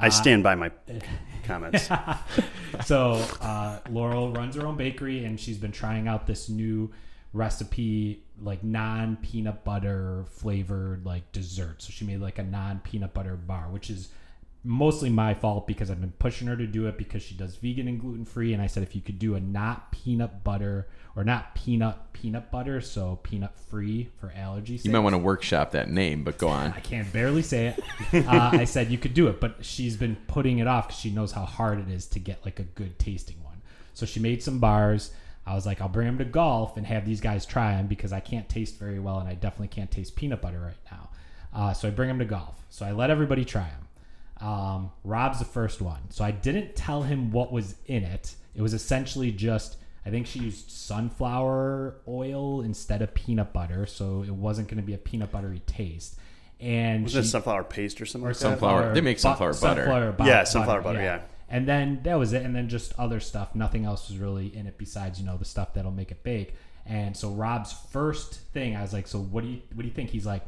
I 0.00 0.08
stand 0.08 0.42
by 0.42 0.54
my 0.54 0.70
comments. 1.44 1.88
so 2.84 3.24
uh, 3.40 3.78
Laurel 3.90 4.32
runs 4.32 4.56
her 4.56 4.66
own 4.66 4.76
bakery, 4.76 5.24
and 5.24 5.38
she's 5.38 5.58
been 5.58 5.72
trying 5.72 6.08
out 6.08 6.26
this 6.26 6.48
new 6.48 6.90
recipe, 7.32 8.24
like 8.40 8.62
non 8.62 9.16
peanut 9.16 9.64
butter 9.64 10.24
flavored 10.30 11.04
like 11.04 11.30
dessert. 11.32 11.82
So 11.82 11.90
she 11.90 12.04
made 12.04 12.20
like 12.20 12.38
a 12.38 12.44
non 12.44 12.80
peanut 12.80 13.14
butter 13.14 13.36
bar, 13.36 13.68
which 13.70 13.90
is 13.90 14.08
mostly 14.64 15.08
my 15.08 15.34
fault 15.34 15.66
because 15.66 15.90
I've 15.90 16.00
been 16.00 16.12
pushing 16.18 16.48
her 16.48 16.56
to 16.56 16.66
do 16.66 16.86
it 16.88 16.98
because 16.98 17.22
she 17.22 17.34
does 17.34 17.56
vegan 17.56 17.88
and 17.88 18.00
gluten 18.00 18.24
free. 18.24 18.52
And 18.52 18.62
I 18.62 18.66
said 18.66 18.82
if 18.82 18.94
you 18.94 19.00
could 19.00 19.18
do 19.18 19.34
a 19.34 19.40
not 19.40 19.92
peanut 19.92 20.44
butter 20.44 20.88
or 21.18 21.24
not 21.24 21.52
peanut 21.56 21.96
peanut 22.12 22.48
butter, 22.52 22.80
so 22.80 23.18
peanut 23.24 23.50
free 23.68 24.08
for 24.20 24.32
allergy. 24.36 24.78
You 24.84 24.92
might 24.92 25.00
want 25.00 25.14
to 25.14 25.18
workshop 25.18 25.72
that 25.72 25.90
name, 25.90 26.22
but 26.22 26.38
go 26.38 26.46
on. 26.46 26.72
I 26.72 26.78
can 26.78 27.10
barely 27.12 27.42
say 27.42 27.66
it. 27.66 27.80
Uh, 28.28 28.50
I 28.52 28.64
said 28.64 28.90
you 28.90 28.98
could 28.98 29.14
do 29.14 29.26
it, 29.26 29.40
but 29.40 29.56
she's 29.60 29.96
been 29.96 30.16
putting 30.28 30.60
it 30.60 30.66
off 30.66 30.88
because 30.88 31.00
she 31.00 31.10
knows 31.10 31.32
how 31.32 31.44
hard 31.44 31.78
it 31.80 31.88
is 31.88 32.06
to 32.06 32.20
get 32.20 32.44
like 32.44 32.60
a 32.60 32.62
good 32.62 32.98
tasting 32.98 33.36
one. 33.42 33.60
So 33.94 34.06
she 34.06 34.20
made 34.20 34.42
some 34.42 34.60
bars. 34.60 35.10
I 35.44 35.54
was 35.54 35.66
like, 35.66 35.80
I'll 35.80 35.88
bring 35.88 36.06
them 36.06 36.18
to 36.18 36.24
golf 36.24 36.76
and 36.76 36.86
have 36.86 37.04
these 37.04 37.20
guys 37.20 37.44
try 37.44 37.72
them 37.72 37.88
because 37.88 38.12
I 38.12 38.20
can't 38.20 38.48
taste 38.48 38.78
very 38.78 39.00
well 39.00 39.18
and 39.18 39.28
I 39.28 39.34
definitely 39.34 39.68
can't 39.68 39.90
taste 39.90 40.14
peanut 40.14 40.40
butter 40.40 40.60
right 40.60 40.92
now. 40.92 41.10
Uh, 41.52 41.72
so 41.72 41.88
I 41.88 41.90
bring 41.90 42.08
them 42.08 42.20
to 42.20 42.24
golf. 42.24 42.62
So 42.70 42.86
I 42.86 42.92
let 42.92 43.10
everybody 43.10 43.44
try 43.44 43.68
them. 43.68 44.48
Um, 44.48 44.92
Rob's 45.02 45.40
the 45.40 45.44
first 45.44 45.82
one. 45.82 46.10
So 46.10 46.24
I 46.24 46.30
didn't 46.30 46.76
tell 46.76 47.02
him 47.02 47.32
what 47.32 47.52
was 47.52 47.74
in 47.86 48.04
it. 48.04 48.36
It 48.54 48.62
was 48.62 48.72
essentially 48.72 49.32
just, 49.32 49.76
I 50.08 50.10
think 50.10 50.26
she 50.26 50.38
used 50.38 50.70
sunflower 50.70 51.96
oil 52.08 52.62
instead 52.62 53.02
of 53.02 53.12
peanut 53.12 53.52
butter. 53.52 53.84
So 53.84 54.22
it 54.22 54.32
wasn't 54.32 54.68
going 54.68 54.78
to 54.80 54.82
be 54.86 54.94
a 54.94 54.98
peanut 54.98 55.30
buttery 55.30 55.60
taste. 55.66 56.16
And 56.60 57.04
Was 57.04 57.14
it 57.14 57.24
sunflower 57.24 57.64
paste 57.64 58.00
or 58.00 58.06
something 58.06 58.26
like 58.28 58.36
that? 58.36 58.40
Sunflower- 58.40 58.94
they 58.94 59.00
make 59.02 59.18
bu- 59.18 59.20
sunflower 59.20 59.52
butter. 59.54 59.82
sunflower 59.84 60.12
bu- 60.12 60.24
Yeah, 60.24 60.44
sunflower 60.44 60.80
butter, 60.82 61.02
yeah. 61.02 61.20
And 61.50 61.68
then 61.68 62.00
that 62.04 62.18
was 62.18 62.32
it. 62.32 62.42
And 62.42 62.56
then 62.56 62.68
just 62.68 62.92
other 62.98 63.20
stuff. 63.20 63.54
Nothing 63.54 63.84
else 63.84 64.08
was 64.08 64.18
really 64.18 64.54
in 64.56 64.66
it 64.66 64.76
besides 64.78 65.20
you 65.20 65.26
know 65.26 65.36
the 65.36 65.44
stuff 65.44 65.74
that'll 65.74 65.90
make 65.92 66.10
it 66.10 66.22
bake. 66.22 66.54
And 66.86 67.14
so 67.16 67.30
Rob's 67.30 67.72
first 67.92 68.34
thing, 68.52 68.74
I 68.74 68.80
was 68.82 68.94
like, 68.94 69.06
so 69.06 69.18
what 69.18 69.44
do 69.44 69.50
you 69.50 69.60
what 69.74 69.82
do 69.82 69.88
you 69.88 69.94
think? 69.94 70.08
He's 70.10 70.24
like, 70.26 70.42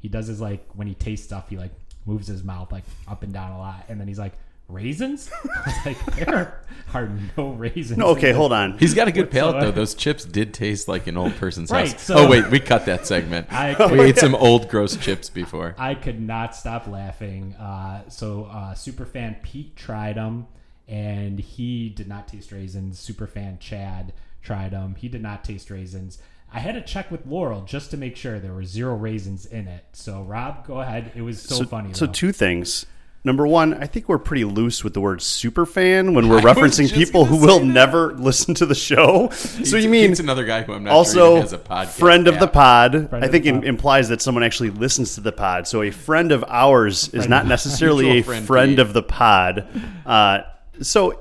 he 0.00 0.08
does 0.08 0.26
his 0.26 0.40
like 0.40 0.66
when 0.74 0.86
he 0.88 0.94
tastes 0.94 1.24
stuff, 1.24 1.48
he 1.48 1.56
like 1.56 1.70
moves 2.04 2.26
his 2.26 2.42
mouth 2.42 2.70
like 2.72 2.84
up 3.08 3.22
and 3.22 3.32
down 3.32 3.52
a 3.52 3.58
lot, 3.58 3.84
and 3.88 3.98
then 4.00 4.08
he's 4.08 4.18
like, 4.18 4.32
raisins. 4.74 5.30
I 5.44 5.62
was 5.66 5.86
like, 5.86 6.16
there 6.16 6.60
are 6.92 7.08
no 7.36 7.50
raisins. 7.52 7.98
No, 7.98 8.06
okay, 8.08 8.32
hold 8.32 8.52
on. 8.52 8.78
He's 8.78 8.94
got 8.94 9.08
a 9.08 9.12
good 9.12 9.30
palate 9.30 9.60
though. 9.60 9.70
Those 9.70 9.94
chips 9.94 10.24
did 10.24 10.52
taste 10.52 10.86
like 10.88 11.06
an 11.06 11.16
old 11.16 11.34
person's 11.36 11.70
Right, 11.70 11.90
house. 11.90 12.02
so- 12.02 12.16
oh 12.16 12.28
wait, 12.28 12.50
we 12.50 12.60
cut 12.60 12.86
that 12.86 13.06
segment. 13.06 13.46
I- 13.52 13.74
we 13.92 14.00
ate 14.00 14.18
some 14.18 14.34
old 14.34 14.68
gross 14.68 14.96
chips 14.96 15.30
before. 15.30 15.74
I 15.78 15.94
could 15.94 16.20
not 16.20 16.54
stop 16.54 16.86
laughing. 16.86 17.54
Uh, 17.54 18.02
so 18.08 18.44
uh, 18.50 18.74
superfan 18.74 19.42
Pete 19.42 19.76
tried 19.76 20.16
them, 20.16 20.46
and 20.88 21.38
he 21.38 21.88
did 21.88 22.08
not 22.08 22.28
taste 22.28 22.52
raisins. 22.52 23.00
Superfan 23.04 23.58
Chad 23.60 24.12
tried 24.42 24.72
them. 24.72 24.94
He 24.96 25.08
did 25.08 25.22
not 25.22 25.42
taste 25.44 25.70
raisins. 25.70 26.18
I 26.52 26.60
had 26.60 26.74
to 26.76 26.82
check 26.82 27.10
with 27.10 27.26
Laurel 27.26 27.62
just 27.62 27.90
to 27.90 27.96
make 27.96 28.14
sure 28.16 28.38
there 28.38 28.52
were 28.52 28.64
zero 28.64 28.94
raisins 28.94 29.44
in 29.44 29.66
it. 29.66 29.84
So 29.92 30.22
Rob, 30.22 30.64
go 30.66 30.80
ahead. 30.80 31.10
It 31.16 31.22
was 31.22 31.42
so, 31.42 31.64
funny. 31.64 31.92
So 31.94 32.06
though. 32.06 32.12
two 32.12 32.30
things. 32.30 32.86
Number 33.26 33.46
one, 33.46 33.72
I 33.74 33.86
think 33.86 34.06
we're 34.06 34.18
pretty 34.18 34.44
loose 34.44 34.84
with 34.84 34.92
the 34.92 35.00
word 35.00 35.22
super 35.22 35.64
fan 35.64 36.12
when 36.12 36.28
we're 36.28 36.38
I 36.40 36.42
referencing 36.42 36.92
people 36.92 37.24
who 37.24 37.38
will 37.38 37.58
that. 37.60 37.64
never 37.64 38.12
listen 38.12 38.54
to 38.56 38.66
the 38.66 38.74
show. 38.74 39.30
so 39.30 39.78
you 39.78 39.88
mean 39.88 40.08
Pete's 40.10 40.20
another 40.20 40.44
guy 40.44 40.62
who 40.62 40.74
I'm 40.74 40.84
not 40.84 40.92
also 40.92 41.30
even 41.32 41.40
has 41.42 41.52
a 41.54 41.58
podcast. 41.58 41.98
friend 41.98 42.28
of 42.28 42.38
the 42.38 42.46
app. 42.46 42.52
pod? 42.52 43.08
Friend 43.08 43.24
I 43.24 43.28
think 43.28 43.44
the 43.44 43.48
im- 43.50 43.56
pod. 43.60 43.64
implies 43.64 44.08
that 44.10 44.20
someone 44.20 44.44
actually 44.44 44.70
listens 44.70 45.14
to 45.14 45.22
the 45.22 45.32
pod. 45.32 45.66
So 45.66 45.80
a 45.80 45.90
friend 45.90 46.32
of 46.32 46.44
ours 46.48 47.08
is 47.14 47.26
not 47.26 47.46
necessarily 47.46 48.18
a 48.18 48.22
friend, 48.22 48.46
friend, 48.46 48.78
of 48.78 48.92
the 48.92 49.02
pod. 49.02 49.66
Uh, 50.04 50.40
so 50.82 51.20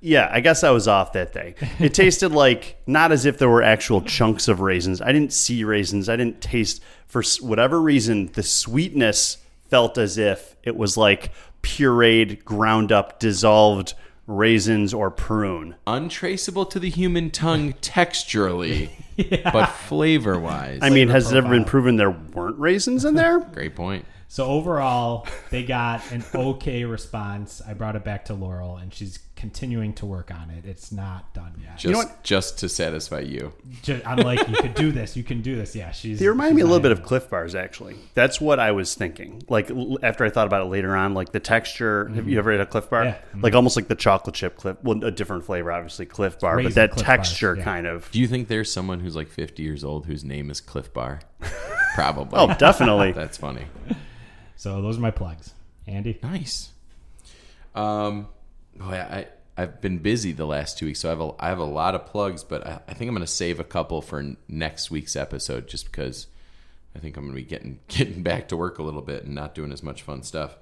yeah, 0.00 0.28
I 0.30 0.40
guess 0.40 0.64
I 0.64 0.70
was 0.70 0.88
off 0.88 1.12
that 1.12 1.32
day. 1.32 1.54
It 1.78 1.94
tasted 1.94 2.32
like 2.32 2.76
not 2.88 3.12
as 3.12 3.24
if 3.24 3.38
there 3.38 3.48
were 3.48 3.62
actual 3.62 4.02
chunks 4.02 4.48
of 4.48 4.58
raisins. 4.60 5.00
I 5.00 5.12
didn't 5.12 5.32
see 5.32 5.62
raisins. 5.62 6.08
I 6.08 6.16
didn't 6.16 6.40
taste 6.40 6.82
for 7.06 7.22
whatever 7.40 7.80
reason 7.80 8.30
the 8.34 8.42
sweetness 8.42 9.38
felt 9.68 9.98
as 9.98 10.18
if 10.18 10.56
it 10.62 10.76
was 10.76 10.96
like 10.96 11.32
pureed, 11.62 12.44
ground 12.44 12.92
up, 12.92 13.18
dissolved 13.18 13.94
raisins 14.26 14.92
or 14.92 15.10
prune. 15.10 15.76
untraceable 15.86 16.66
to 16.66 16.80
the 16.80 16.90
human 16.90 17.30
tongue 17.30 17.72
texturally, 17.74 18.90
but 19.52 19.66
flavor 19.66 20.38
wise. 20.38 20.80
I 20.82 20.90
mean, 20.90 21.08
has 21.08 21.30
it 21.30 21.36
ever 21.36 21.48
been 21.48 21.64
proven 21.64 21.96
there 21.96 22.10
weren't 22.10 22.58
raisins 22.58 23.04
in 23.04 23.14
there? 23.14 23.38
great 23.52 23.76
point. 23.76 24.04
So 24.28 24.46
overall, 24.46 25.26
they 25.50 25.62
got 25.62 26.10
an 26.10 26.24
okay 26.34 26.84
response. 26.84 27.62
I 27.66 27.74
brought 27.74 27.94
it 27.94 28.04
back 28.04 28.24
to 28.26 28.34
Laurel, 28.34 28.76
and 28.76 28.92
she's 28.92 29.18
continuing 29.36 29.92
to 29.92 30.06
work 30.06 30.30
on 30.30 30.50
it. 30.50 30.64
It's 30.64 30.90
not 30.90 31.32
done 31.34 31.54
yet. 31.62 31.76
Just 31.76 31.92
know 31.92 31.98
what? 31.98 32.22
just 32.24 32.58
to 32.60 32.68
satisfy 32.68 33.20
you. 33.20 33.52
Ju- 33.82 34.00
I'm 34.04 34.18
like, 34.18 34.48
you 34.48 34.56
could 34.56 34.74
do 34.74 34.90
this. 34.90 35.16
You 35.16 35.22
can 35.22 35.42
do 35.42 35.54
this. 35.54 35.76
Yeah, 35.76 35.92
she's. 35.92 36.18
They 36.18 36.26
remind 36.26 36.56
me 36.56 36.62
a 36.62 36.64
little 36.64 36.80
bit 36.80 36.90
of 36.90 37.02
Clif 37.02 37.28
Bars, 37.28 37.54
actually. 37.54 37.96
That's 38.14 38.40
what 38.40 38.58
I 38.58 38.72
was 38.72 38.94
thinking. 38.94 39.42
Like 39.48 39.70
l- 39.70 39.98
after 40.02 40.24
I 40.24 40.30
thought 40.30 40.46
about 40.46 40.62
it 40.62 40.70
later 40.70 40.96
on, 40.96 41.14
like 41.14 41.32
the 41.32 41.40
texture. 41.40 42.08
Have 42.14 42.28
you 42.28 42.38
ever 42.38 42.50
had 42.50 42.62
a 42.62 42.66
Clif 42.66 42.88
Bar? 42.88 43.04
Yeah. 43.04 43.18
Like 43.38 43.54
almost 43.54 43.76
like 43.76 43.88
the 43.88 43.94
chocolate 43.94 44.34
chip 44.34 44.56
Clif. 44.56 44.78
Well, 44.82 45.04
a 45.04 45.10
different 45.10 45.44
flavor, 45.44 45.70
obviously 45.70 46.06
Clif 46.06 46.40
Bar, 46.40 46.62
but 46.62 46.74
that 46.74 46.92
Clif 46.92 47.06
Bars, 47.06 47.18
texture 47.18 47.54
yeah. 47.56 47.64
kind 47.64 47.86
of. 47.86 48.10
Do 48.10 48.18
you 48.18 48.26
think 48.26 48.48
there's 48.48 48.72
someone 48.72 49.00
who's 49.00 49.14
like 49.14 49.28
50 49.28 49.62
years 49.62 49.84
old 49.84 50.06
whose 50.06 50.24
name 50.24 50.50
is 50.50 50.60
Cliff 50.62 50.92
Bar? 50.92 51.20
Probably. 51.94 52.38
Oh, 52.38 52.54
definitely. 52.54 53.12
That's 53.16 53.36
funny. 53.36 53.66
So 54.56 54.80
those 54.80 54.96
are 54.96 55.02
my 55.02 55.10
plugs. 55.10 55.52
Andy. 55.86 56.18
Nice. 56.22 56.70
Um, 57.74 58.28
boy, 58.78 58.94
I 58.94 59.26
I've 59.56 59.80
been 59.80 59.98
busy 59.98 60.32
the 60.32 60.46
last 60.46 60.76
two 60.76 60.86
weeks, 60.86 61.00
so 61.00 61.08
I 61.08 61.10
have 61.10 61.20
a 61.20 61.32
I 61.38 61.48
have 61.48 61.58
a 61.58 61.64
lot 61.64 61.94
of 61.94 62.06
plugs, 62.06 62.44
but 62.44 62.66
I, 62.66 62.80
I 62.88 62.94
think 62.94 63.08
I'm 63.08 63.14
going 63.14 63.26
to 63.26 63.32
save 63.32 63.58
a 63.58 63.64
couple 63.64 64.02
for 64.02 64.18
n- 64.18 64.36
next 64.48 64.90
week's 64.90 65.16
episode, 65.16 65.66
just 65.66 65.86
because 65.86 66.26
I 66.94 66.98
think 66.98 67.16
I'm 67.16 67.24
going 67.24 67.34
to 67.34 67.42
be 67.42 67.48
getting 67.48 67.80
getting 67.88 68.22
back 68.22 68.48
to 68.48 68.56
work 68.56 68.78
a 68.78 68.82
little 68.82 69.02
bit 69.02 69.24
and 69.24 69.34
not 69.34 69.54
doing 69.54 69.72
as 69.72 69.82
much 69.82 70.02
fun 70.02 70.22
stuff. 70.22 70.56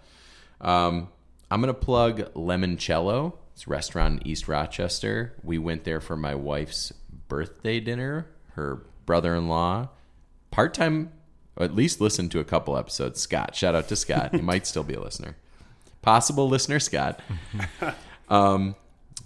Um, 0.60 1.08
I'm 1.50 1.60
going 1.60 1.74
to 1.74 1.80
plug 1.80 2.32
Limoncello. 2.34 3.34
It's 3.54 3.66
a 3.66 3.70
restaurant 3.70 4.20
in 4.22 4.28
East 4.28 4.48
Rochester. 4.48 5.34
We 5.42 5.58
went 5.58 5.84
there 5.84 6.00
for 6.00 6.16
my 6.16 6.34
wife's 6.34 6.92
birthday 7.28 7.80
dinner. 7.80 8.26
Her 8.52 8.82
brother-in-law, 9.06 9.88
part-time, 10.50 11.12
at 11.58 11.74
least 11.74 12.00
listened 12.00 12.30
to 12.32 12.40
a 12.40 12.44
couple 12.44 12.76
episodes. 12.76 13.20
Scott, 13.20 13.54
shout 13.54 13.74
out 13.74 13.88
to 13.88 13.96
Scott. 13.96 14.34
He 14.34 14.40
might 14.40 14.66
still 14.66 14.82
be 14.82 14.94
a 14.94 15.00
listener. 15.00 15.36
Possible 16.04 16.48
listener, 16.48 16.80
Scott. 16.80 17.20
Um, 18.26 18.74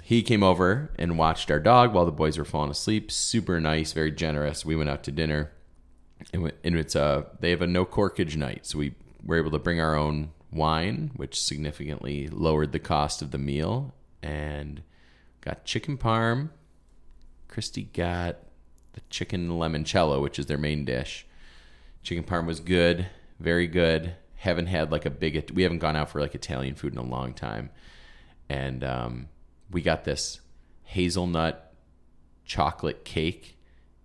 he 0.03 0.23
came 0.23 0.43
over 0.43 0.91
and 0.99 1.17
watched 1.17 1.53
our 1.53 1.61
dog 1.61 1.95
while 1.95 2.05
the 2.05 2.11
boys 2.11 2.37
were 2.37 2.45
falling 2.45 2.73
asleep. 2.73 3.13
Super 3.13 3.61
nice, 3.61 3.93
very 3.93 4.11
generous. 4.11 4.65
We 4.65 4.75
went 4.75 4.91
out 4.91 5.05
to 5.05 5.13
dinner, 5.13 5.53
and, 6.33 6.53
it's 6.65 6.97
a 6.97 7.27
they 7.39 7.51
have 7.51 7.63
a 7.63 7.67
no 7.69 7.85
corkage 7.85 8.35
night, 8.37 8.67
so 8.67 8.77
we 8.79 8.97
were 9.25 9.37
able 9.37 9.53
to 9.53 9.59
bring 9.61 9.81
our 9.81 9.95
own 9.95 10.33
wine, 10.51 11.13
which 11.15 11.41
significantly 11.41 12.27
lowered 12.27 12.73
the 12.73 12.81
cost 12.81 13.23
of 13.23 13.31
the 13.31 13.39
meal. 13.39 13.95
and 14.21 14.83
got 15.41 15.65
chicken 15.65 15.97
parm. 15.97 16.51
Christy 17.47 17.85
got 17.85 18.39
the 18.95 19.01
chicken 19.11 19.49
limoncello, 19.51 20.21
which 20.21 20.41
is 20.41 20.47
their 20.47 20.59
main 20.59 20.85
dish. 20.85 21.25
Chicken 22.03 22.25
parm 22.25 22.47
was 22.47 22.59
good, 22.59 23.07
very 23.39 23.69
good. 23.69 24.17
Haven't 24.39 24.67
had 24.67 24.91
like 24.91 25.07
a 25.07 25.11
big. 25.11 25.51
We 25.53 25.63
haven't 25.63 25.79
gone 25.79 25.97
out 25.97 26.11
for 26.11 26.21
like 26.21 26.35
Italian 26.35 26.75
food 26.75 26.93
in 26.93 26.99
a 26.99 27.05
long 27.05 27.35
time, 27.35 27.71
and 28.49 28.83
um, 28.83 29.29
we 29.71 29.83
got 29.83 30.05
this 30.05 30.41
hazelnut 30.85 31.75
chocolate 32.45 33.05
cake. 33.05 33.59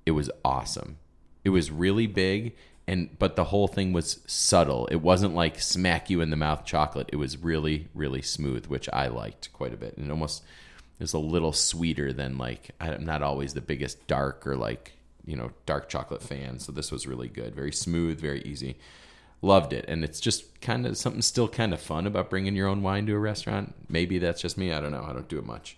It 0.06 0.12
was 0.12 0.30
awesome. 0.44 0.98
It 1.44 1.50
was 1.50 1.72
really 1.72 2.08
big 2.08 2.56
and 2.88 3.18
but 3.18 3.36
the 3.36 3.46
whole 3.46 3.68
thing 3.68 3.94
was 3.94 4.20
subtle. 4.28 4.88
It 4.88 4.98
wasn't 4.98 5.36
like 5.36 5.60
smack 5.62 6.10
you 6.10 6.22
in 6.22 6.30
the 6.30 6.36
mouth 6.36 6.66
chocolate. 6.66 7.10
It 7.14 7.16
was 7.16 7.38
really 7.38 7.88
really 7.94 8.22
smooth, 8.22 8.68
which 8.68 8.90
I 8.92 9.08
liked 9.08 9.54
quite 9.54 9.74
a 9.74 9.78
bit. 9.78 9.98
And 9.98 10.12
almost 10.12 10.44
is 11.00 11.14
a 11.14 11.20
little 11.20 11.54
sweeter 11.54 12.12
than 12.14 12.38
like 12.38 12.72
I'm 12.80 13.06
not 13.06 13.24
always 13.24 13.54
the 13.54 13.62
biggest 13.62 14.06
dark 14.08 14.46
or 14.46 14.56
like, 14.58 14.94
you 15.26 15.36
know, 15.36 15.52
dark 15.66 15.90
chocolate 15.90 16.22
fan, 16.22 16.60
so 16.60 16.72
this 16.72 16.92
was 16.92 17.08
really 17.08 17.30
good. 17.30 17.56
Very 17.56 17.72
smooth, 17.72 18.20
very 18.20 18.42
easy. 18.42 18.78
Loved 19.44 19.74
it. 19.74 19.84
And 19.90 20.06
it's 20.06 20.22
just 20.22 20.62
kind 20.62 20.88
of 20.88 20.98
something 20.98 21.22
still 21.22 21.50
kind 21.50 21.74
of 21.74 21.82
fun 21.82 22.08
about 22.08 22.30
bringing 22.30 22.56
your 22.56 22.70
own 22.70 22.82
wine 22.82 23.06
to 23.08 23.14
a 23.14 23.20
restaurant. 23.20 23.76
Maybe 23.90 24.18
that's 24.18 24.42
just 24.42 24.58
me. 24.58 24.72
I 24.72 24.80
don't 24.80 24.94
know. 24.94 25.06
I 25.06 25.12
don't 25.12 25.28
do 25.28 25.38
it 25.38 25.46
much. 25.46 25.78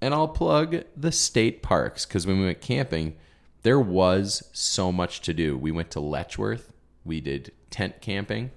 And 0.00 0.14
I'll 0.14 0.28
plug 0.28 0.82
the 0.96 1.12
state 1.12 1.62
parks 1.62 2.06
because 2.06 2.26
when 2.26 2.40
we 2.40 2.46
went 2.46 2.62
camping, 2.62 3.14
there 3.62 3.78
was 3.78 4.48
so 4.52 4.90
much 4.90 5.20
to 5.22 5.34
do. 5.34 5.58
We 5.58 5.72
went 5.72 5.90
to 5.90 6.00
Letchworth, 6.00 6.72
we 7.04 7.20
did 7.20 7.52
tent 7.68 8.00
camping, 8.00 8.50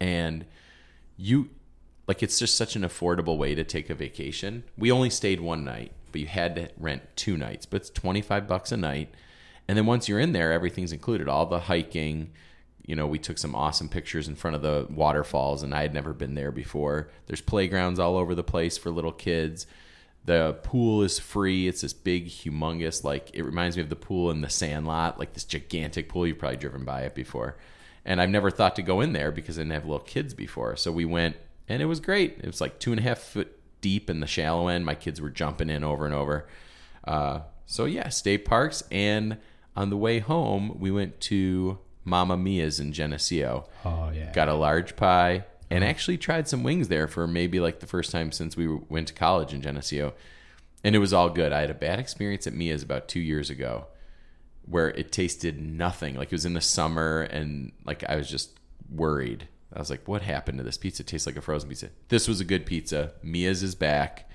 and 0.00 0.46
you 1.16 1.50
like 2.08 2.22
it's 2.22 2.38
just 2.38 2.56
such 2.56 2.74
an 2.74 2.82
affordable 2.82 3.38
way 3.38 3.54
to 3.54 3.62
take 3.62 3.88
a 3.88 3.94
vacation. 3.94 4.64
We 4.76 4.90
only 4.90 5.10
stayed 5.10 5.40
one 5.40 5.64
night, 5.64 5.92
but 6.10 6.20
you 6.20 6.26
had 6.26 6.56
to 6.56 6.70
rent 6.76 7.02
two 7.16 7.36
nights, 7.36 7.66
but 7.66 7.82
it's 7.82 7.90
25 7.90 8.48
bucks 8.48 8.72
a 8.72 8.76
night. 8.76 9.14
And 9.68 9.78
then 9.78 9.86
once 9.86 10.08
you're 10.08 10.20
in 10.20 10.32
there, 10.32 10.52
everything's 10.52 10.92
included. 10.92 11.28
All 11.28 11.46
the 11.46 11.60
hiking, 11.60 12.32
you 12.84 12.94
know, 12.94 13.06
we 13.06 13.18
took 13.18 13.38
some 13.38 13.54
awesome 13.54 13.88
pictures 13.88 14.28
in 14.28 14.34
front 14.34 14.56
of 14.56 14.62
the 14.62 14.86
waterfalls 14.90 15.62
and 15.62 15.74
I 15.74 15.82
had 15.82 15.94
never 15.94 16.12
been 16.12 16.34
there 16.34 16.52
before. 16.52 17.10
There's 17.26 17.40
playgrounds 17.40 17.98
all 17.98 18.16
over 18.16 18.34
the 18.34 18.44
place 18.44 18.76
for 18.76 18.90
little 18.90 19.12
kids 19.12 19.66
the 20.24 20.56
pool 20.62 21.02
is 21.02 21.18
free. 21.18 21.68
It's 21.68 21.82
this 21.82 21.92
big, 21.92 22.28
humongous, 22.28 23.04
like 23.04 23.30
it 23.34 23.42
reminds 23.42 23.76
me 23.76 23.82
of 23.82 23.90
the 23.90 23.96
pool 23.96 24.30
in 24.30 24.40
the 24.40 24.48
Sandlot, 24.48 25.18
like 25.18 25.34
this 25.34 25.44
gigantic 25.44 26.08
pool. 26.08 26.26
You've 26.26 26.38
probably 26.38 26.56
driven 26.56 26.84
by 26.84 27.02
it 27.02 27.14
before, 27.14 27.56
and 28.04 28.20
I've 28.20 28.30
never 28.30 28.50
thought 28.50 28.76
to 28.76 28.82
go 28.82 29.00
in 29.00 29.12
there 29.12 29.30
because 29.30 29.58
I 29.58 29.62
didn't 29.62 29.74
have 29.74 29.84
little 29.84 30.00
kids 30.00 30.32
before. 30.32 30.76
So 30.76 30.90
we 30.90 31.04
went, 31.04 31.36
and 31.68 31.82
it 31.82 31.86
was 31.86 32.00
great. 32.00 32.38
It 32.38 32.46
was 32.46 32.60
like 32.60 32.78
two 32.78 32.92
and 32.92 33.00
a 33.00 33.02
half 33.02 33.18
foot 33.18 33.58
deep 33.82 34.08
in 34.08 34.20
the 34.20 34.26
shallow 34.26 34.68
end. 34.68 34.86
My 34.86 34.94
kids 34.94 35.20
were 35.20 35.30
jumping 35.30 35.68
in 35.68 35.84
over 35.84 36.06
and 36.06 36.14
over. 36.14 36.48
Uh, 37.06 37.40
so 37.66 37.84
yeah, 37.84 38.08
state 38.08 38.46
parks, 38.46 38.82
and 38.90 39.36
on 39.76 39.90
the 39.90 39.96
way 39.96 40.20
home 40.20 40.78
we 40.78 40.90
went 40.90 41.20
to 41.20 41.78
Mamma 42.04 42.36
Mia's 42.36 42.80
in 42.80 42.92
Geneseo. 42.92 43.68
Oh 43.84 44.10
yeah. 44.14 44.32
Got 44.32 44.48
a 44.48 44.54
large 44.54 44.96
pie 44.96 45.44
and 45.70 45.82
actually 45.82 46.18
tried 46.18 46.48
some 46.48 46.62
wings 46.62 46.88
there 46.88 47.08
for 47.08 47.26
maybe 47.26 47.60
like 47.60 47.80
the 47.80 47.86
first 47.86 48.10
time 48.10 48.32
since 48.32 48.56
we 48.56 48.68
went 48.68 49.08
to 49.08 49.14
college 49.14 49.52
in 49.52 49.62
Geneseo. 49.62 50.14
And 50.82 50.94
it 50.94 50.98
was 50.98 51.12
all 51.12 51.30
good. 51.30 51.52
I 51.52 51.60
had 51.62 51.70
a 51.70 51.74
bad 51.74 51.98
experience 51.98 52.46
at 52.46 52.52
Mia's 52.52 52.82
about 52.82 53.08
two 53.08 53.20
years 53.20 53.48
ago 53.50 53.86
where 54.66 54.90
it 54.90 55.12
tasted 55.12 55.60
nothing. 55.60 56.14
Like 56.14 56.28
it 56.28 56.32
was 56.34 56.46
in 56.46 56.54
the 56.54 56.60
summer 56.60 57.22
and 57.22 57.72
like 57.84 58.04
I 58.08 58.16
was 58.16 58.28
just 58.28 58.58
worried. 58.90 59.48
I 59.72 59.78
was 59.78 59.90
like, 59.90 60.06
what 60.06 60.22
happened 60.22 60.58
to 60.58 60.64
this 60.64 60.78
pizza? 60.78 61.02
It 61.02 61.06
tastes 61.06 61.26
like 61.26 61.36
a 61.36 61.40
frozen 61.42 61.68
pizza. 61.68 61.90
This 62.08 62.28
was 62.28 62.40
a 62.40 62.44
good 62.44 62.66
pizza. 62.66 63.12
Mia's 63.22 63.62
is 63.62 63.74
back. 63.74 64.30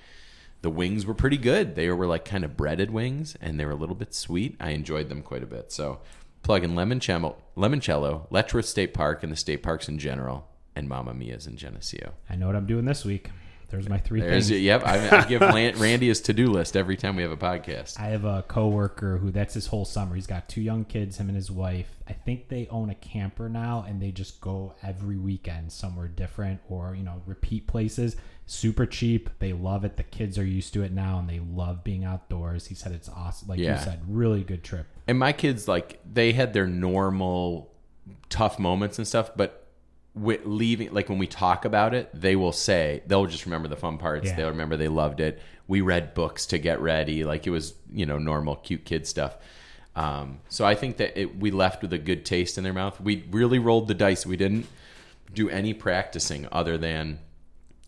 The 0.61 0.69
wings 0.69 1.05
were 1.05 1.13
pretty 1.13 1.37
good. 1.37 1.75
They 1.75 1.89
were 1.89 2.07
like 2.07 2.25
kind 2.25 2.43
of 2.43 2.57
breaded 2.57 2.91
wings 2.91 3.37
and 3.39 3.59
they 3.59 3.65
were 3.65 3.71
a 3.71 3.75
little 3.75 3.95
bit 3.95 4.13
sweet. 4.13 4.57
I 4.59 4.71
enjoyed 4.71 5.07
them 5.07 5.21
quite 5.21 5.43
a 5.43 5.47
bit. 5.47 5.71
So 5.71 6.01
plug 6.43 6.63
in 6.63 6.71
Limoncello 6.71 8.27
Letchworth 8.29 8.65
State 8.65 8.93
Park 8.93 9.23
and 9.23 9.31
the 9.31 9.35
state 9.35 9.63
parks 9.63 9.87
in 9.87 9.99
general 9.99 10.47
and 10.75 10.87
Mamma 10.87 11.13
Mia's 11.13 11.47
in 11.47 11.57
Geneseo. 11.57 12.13
I 12.29 12.35
know 12.35 12.47
what 12.47 12.55
I'm 12.55 12.65
doing 12.65 12.85
this 12.85 13.03
week. 13.03 13.29
There's 13.69 13.87
my 13.89 13.97
three 13.97 14.21
There's 14.21 14.47
things. 14.49 14.59
it. 14.59 14.63
Yep. 14.63 14.83
I, 14.85 15.19
I 15.19 15.25
give 15.25 15.41
Randy 15.79 16.07
his 16.07 16.21
to 16.21 16.33
do 16.33 16.47
list 16.47 16.75
every 16.75 16.97
time 16.97 17.15
we 17.15 17.21
have 17.23 17.31
a 17.31 17.37
podcast. 17.37 17.99
I 17.99 18.07
have 18.07 18.25
a 18.25 18.43
coworker 18.47 19.17
who 19.17 19.31
that's 19.31 19.53
his 19.53 19.67
whole 19.67 19.85
summer. 19.85 20.15
He's 20.15 20.27
got 20.27 20.49
two 20.49 20.61
young 20.61 20.85
kids, 20.85 21.17
him 21.17 21.27
and 21.29 21.35
his 21.35 21.51
wife. 21.51 21.87
I 22.07 22.13
think 22.13 22.47
they 22.49 22.67
own 22.71 22.89
a 22.89 22.95
camper 22.95 23.47
now 23.49 23.85
and 23.87 24.01
they 24.01 24.11
just 24.11 24.41
go 24.41 24.73
every 24.83 25.17
weekend 25.17 25.71
somewhere 25.71 26.07
different 26.07 26.59
or, 26.69 26.95
you 26.95 27.03
know, 27.03 27.21
repeat 27.25 27.67
places. 27.67 28.15
Super 28.47 28.87
cheap. 28.87 29.29
They 29.39 29.53
love 29.53 29.85
it. 29.85 29.95
The 29.97 30.03
kids 30.03 30.39
are 30.39 30.45
used 30.45 30.73
to 30.73 30.81
it 30.81 30.91
now 30.91 31.19
and 31.19 31.29
they 31.29 31.39
love 31.39 31.83
being 31.83 32.03
outdoors. 32.03 32.65
He 32.65 32.73
said 32.75 32.91
it's 32.93 33.07
awesome. 33.09 33.47
Like 33.49 33.59
Yeah. 33.59 33.77
you 33.77 33.83
said, 33.83 34.01
really 34.07 34.43
good 34.43 34.63
trip. 34.63 34.87
And 35.07 35.19
my 35.19 35.33
kids, 35.33 35.67
like, 35.67 35.99
they 36.11 36.31
had 36.33 36.53
their 36.53 36.65
normal 36.67 37.71
tough 38.29 38.57
moments 38.57 38.97
and 38.97 39.07
stuff, 39.07 39.29
but 39.35 39.67
with 40.15 40.45
leaving, 40.45 40.91
like, 40.93 41.07
when 41.09 41.19
we 41.19 41.27
talk 41.27 41.65
about 41.65 41.93
it, 41.93 42.09
they 42.13 42.35
will 42.35 42.51
say, 42.51 43.03
they'll 43.07 43.25
just 43.25 43.45
remember 43.45 43.67
the 43.67 43.75
fun 43.75 43.97
parts. 43.97 44.27
Yeah. 44.27 44.35
They'll 44.35 44.49
remember 44.49 44.75
they 44.75 44.87
loved 44.87 45.19
it. 45.19 45.41
We 45.67 45.81
read 45.81 46.13
books 46.13 46.47
to 46.47 46.57
get 46.57 46.81
ready. 46.81 47.23
Like, 47.23 47.45
it 47.45 47.51
was, 47.51 47.73
you 47.91 48.05
know, 48.05 48.17
normal, 48.17 48.55
cute 48.55 48.85
kid 48.85 49.07
stuff. 49.07 49.37
Um, 49.95 50.39
so 50.49 50.65
I 50.65 50.75
think 50.75 50.97
that 50.97 51.19
it, 51.19 51.39
we 51.39 51.51
left 51.51 51.81
with 51.81 51.93
a 51.93 51.97
good 51.97 52.25
taste 52.25 52.57
in 52.57 52.63
their 52.63 52.73
mouth. 52.73 52.99
We 53.01 53.25
really 53.31 53.59
rolled 53.59 53.87
the 53.87 53.93
dice. 53.93 54.25
We 54.25 54.37
didn't 54.37 54.65
do 55.33 55.49
any 55.49 55.73
practicing 55.73 56.47
other 56.51 56.77
than 56.77 57.19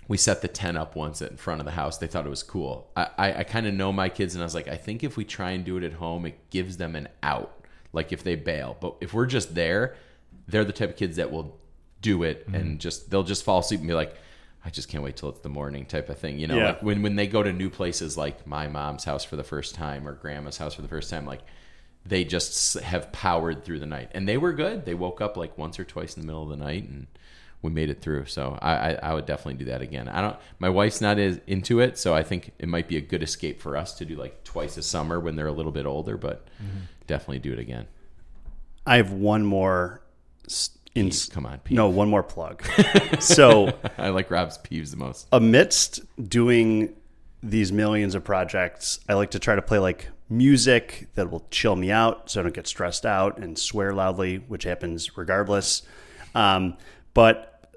we 0.07 0.17
set 0.17 0.41
the 0.41 0.47
tent 0.47 0.77
up 0.77 0.95
once 0.95 1.21
in 1.21 1.37
front 1.37 1.61
of 1.61 1.65
the 1.65 1.71
house. 1.71 1.97
They 1.97 2.07
thought 2.07 2.25
it 2.25 2.29
was 2.29 2.43
cool. 2.43 2.91
I, 2.95 3.07
I, 3.17 3.33
I 3.39 3.43
kind 3.43 3.65
of 3.65 3.73
know 3.73 3.91
my 3.91 4.09
kids, 4.09 4.35
and 4.35 4.43
I 4.43 4.45
was 4.45 4.53
like, 4.53 4.67
I 4.67 4.75
think 4.75 5.03
if 5.03 5.15
we 5.15 5.23
try 5.23 5.51
and 5.51 5.63
do 5.63 5.77
it 5.77 5.83
at 5.83 5.93
home, 5.93 6.25
it 6.25 6.49
gives 6.49 6.77
them 6.77 6.95
an 6.95 7.07
out. 7.23 7.65
Like 7.93 8.11
if 8.13 8.23
they 8.23 8.35
bail, 8.35 8.77
but 8.79 8.95
if 9.01 9.13
we're 9.13 9.25
just 9.25 9.53
there, 9.53 9.95
they're 10.47 10.63
the 10.63 10.71
type 10.71 10.91
of 10.91 10.95
kids 10.95 11.17
that 11.17 11.31
will 11.31 11.59
do 12.01 12.23
it 12.23 12.45
mm-hmm. 12.45 12.55
and 12.55 12.79
just 12.79 13.09
they'll 13.09 13.23
just 13.23 13.43
fall 13.43 13.59
asleep 13.59 13.79
and 13.79 13.87
be 13.87 13.93
like, 13.93 14.15
I 14.63 14.69
just 14.69 14.89
can't 14.89 15.03
wait 15.03 15.15
till 15.15 15.29
it's 15.29 15.39
the 15.39 15.49
morning 15.49 15.85
type 15.85 16.09
of 16.09 16.17
thing. 16.19 16.39
You 16.39 16.47
know, 16.47 16.57
Yeah. 16.57 16.65
like 16.67 16.83
when 16.83 17.01
when 17.01 17.15
they 17.15 17.27
go 17.27 17.41
to 17.43 17.53
new 17.53 17.69
places 17.69 18.17
like 18.17 18.45
my 18.45 18.67
mom's 18.67 19.03
house 19.03 19.23
for 19.23 19.35
the 19.35 19.43
first 19.43 19.75
time 19.75 20.07
or 20.07 20.13
grandma's 20.13 20.57
house 20.57 20.73
for 20.75 20.81
the 20.81 20.87
first 20.87 21.09
time, 21.09 21.25
like 21.25 21.41
they 22.05 22.23
just 22.23 22.79
have 22.79 23.11
powered 23.11 23.63
through 23.63 23.79
the 23.79 23.85
night 23.85 24.09
and 24.13 24.27
they 24.27 24.37
were 24.37 24.53
good. 24.53 24.85
They 24.85 24.93
woke 24.95 25.21
up 25.21 25.37
like 25.37 25.57
once 25.57 25.79
or 25.79 25.83
twice 25.83 26.15
in 26.15 26.21
the 26.21 26.25
middle 26.27 26.43
of 26.43 26.49
the 26.49 26.63
night 26.63 26.83
and 26.83 27.07
we 27.61 27.69
made 27.71 27.89
it 27.89 28.01
through. 28.01 28.25
So 28.25 28.57
I, 28.61 28.73
I, 28.73 28.91
I 29.03 29.13
would 29.13 29.25
definitely 29.27 29.63
do 29.63 29.65
that 29.65 29.81
again. 29.81 30.07
I 30.07 30.21
don't. 30.21 30.35
My 30.57 30.69
wife's 30.69 30.99
not 31.01 31.19
as 31.19 31.39
into 31.45 31.79
it, 31.79 31.97
so 31.97 32.13
I 32.13 32.23
think 32.23 32.53
it 32.57 32.67
might 32.67 32.87
be 32.87 32.97
a 32.97 33.01
good 33.01 33.21
escape 33.21 33.61
for 33.61 33.77
us 33.77 33.93
to 33.95 34.05
do 34.05 34.15
like 34.15 34.43
twice 34.43 34.77
a 34.77 34.83
summer 34.83 35.19
when 35.19 35.35
they're 35.35 35.47
a 35.47 35.51
little 35.51 35.71
bit 35.71 35.85
older. 35.85 36.17
But 36.17 36.47
mm-hmm. 36.57 36.85
definitely 37.05 37.39
do 37.39 37.53
it 37.53 37.59
again. 37.59 37.85
I 38.85 38.97
have 38.97 39.11
one 39.11 39.45
more. 39.45 40.01
s- 40.47 40.77
In, 40.93 41.09
Pete, 41.09 41.29
come 41.31 41.45
on, 41.45 41.59
Pete. 41.59 41.75
no, 41.75 41.87
one 41.89 42.09
more 42.09 42.23
plug. 42.23 42.63
so, 43.19 43.71
I 43.97 44.09
like 44.09 44.29
Rob's 44.29 44.57
peeves 44.57 44.91
the 44.91 44.97
most. 44.97 45.27
amidst 45.31 46.01
doing 46.29 46.93
these 47.41 47.71
millions 47.71 48.13
of 48.13 48.23
projects, 48.23 48.99
I 49.07 49.13
like 49.13 49.31
to 49.31 49.39
try 49.39 49.55
to 49.55 49.61
play 49.61 49.79
like 49.79 50.09
music 50.29 51.07
that 51.15 51.29
will 51.31 51.45
chill 51.51 51.75
me 51.75 51.91
out 51.91 52.29
so 52.29 52.39
I 52.39 52.43
don't 52.43 52.53
get 52.53 52.67
stressed 52.67 53.05
out 53.05 53.37
and 53.37 53.57
swear 53.57 53.93
loudly, 53.93 54.37
which 54.37 54.63
happens 54.63 55.17
regardless. 55.17 55.83
Um, 56.35 56.77
but 57.13 57.69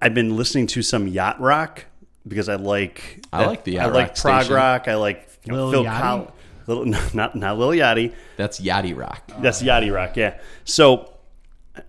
I've 0.00 0.14
been 0.14 0.36
listening 0.36 0.66
to 0.68 0.82
some 0.82 1.06
yacht 1.08 1.40
rock 1.40 1.84
because 2.26 2.48
I 2.48 2.56
like 2.56 3.24
I 3.32 3.44
like 3.46 3.64
the 3.64 3.72
yacht 3.72 3.86
I 3.86 3.88
like 3.90 4.06
rock 4.08 4.16
prog 4.16 4.40
station. 4.42 4.54
rock. 4.56 4.88
I 4.88 4.94
like 4.96 5.28
you 5.44 5.52
know, 5.52 5.70
Phil 5.70 5.84
Yachty? 5.84 6.00
Collins. 6.00 6.30
Little, 6.66 6.84
not 7.14 7.34
not 7.34 7.58
Lil 7.58 7.70
Yachty. 7.70 8.14
That's 8.36 8.60
Yachty 8.60 8.96
Rock. 8.96 9.22
That's 9.40 9.62
Yachty 9.62 9.92
Rock, 9.94 10.16
yeah. 10.16 10.38
So 10.64 11.11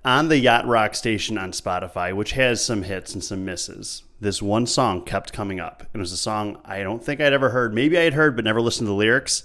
on 0.05 0.29
the 0.29 0.37
Yacht 0.37 0.65
Rock 0.65 0.95
station 0.95 1.37
on 1.37 1.51
Spotify, 1.51 2.13
which 2.13 2.33
has 2.33 2.63
some 2.63 2.83
hits 2.83 3.13
and 3.13 3.23
some 3.23 3.43
misses, 3.45 4.03
this 4.19 4.41
one 4.41 4.65
song 4.65 5.03
kept 5.03 5.33
coming 5.33 5.59
up. 5.59 5.83
It 5.93 5.97
was 5.97 6.11
a 6.11 6.17
song 6.17 6.59
I 6.63 6.83
don't 6.83 7.03
think 7.03 7.19
I'd 7.19 7.33
ever 7.33 7.49
heard. 7.49 7.73
Maybe 7.73 7.97
I 7.97 8.03
had 8.03 8.13
heard, 8.13 8.35
but 8.35 8.45
never 8.45 8.61
listened 8.61 8.85
to 8.85 8.91
the 8.91 8.95
lyrics. 8.95 9.43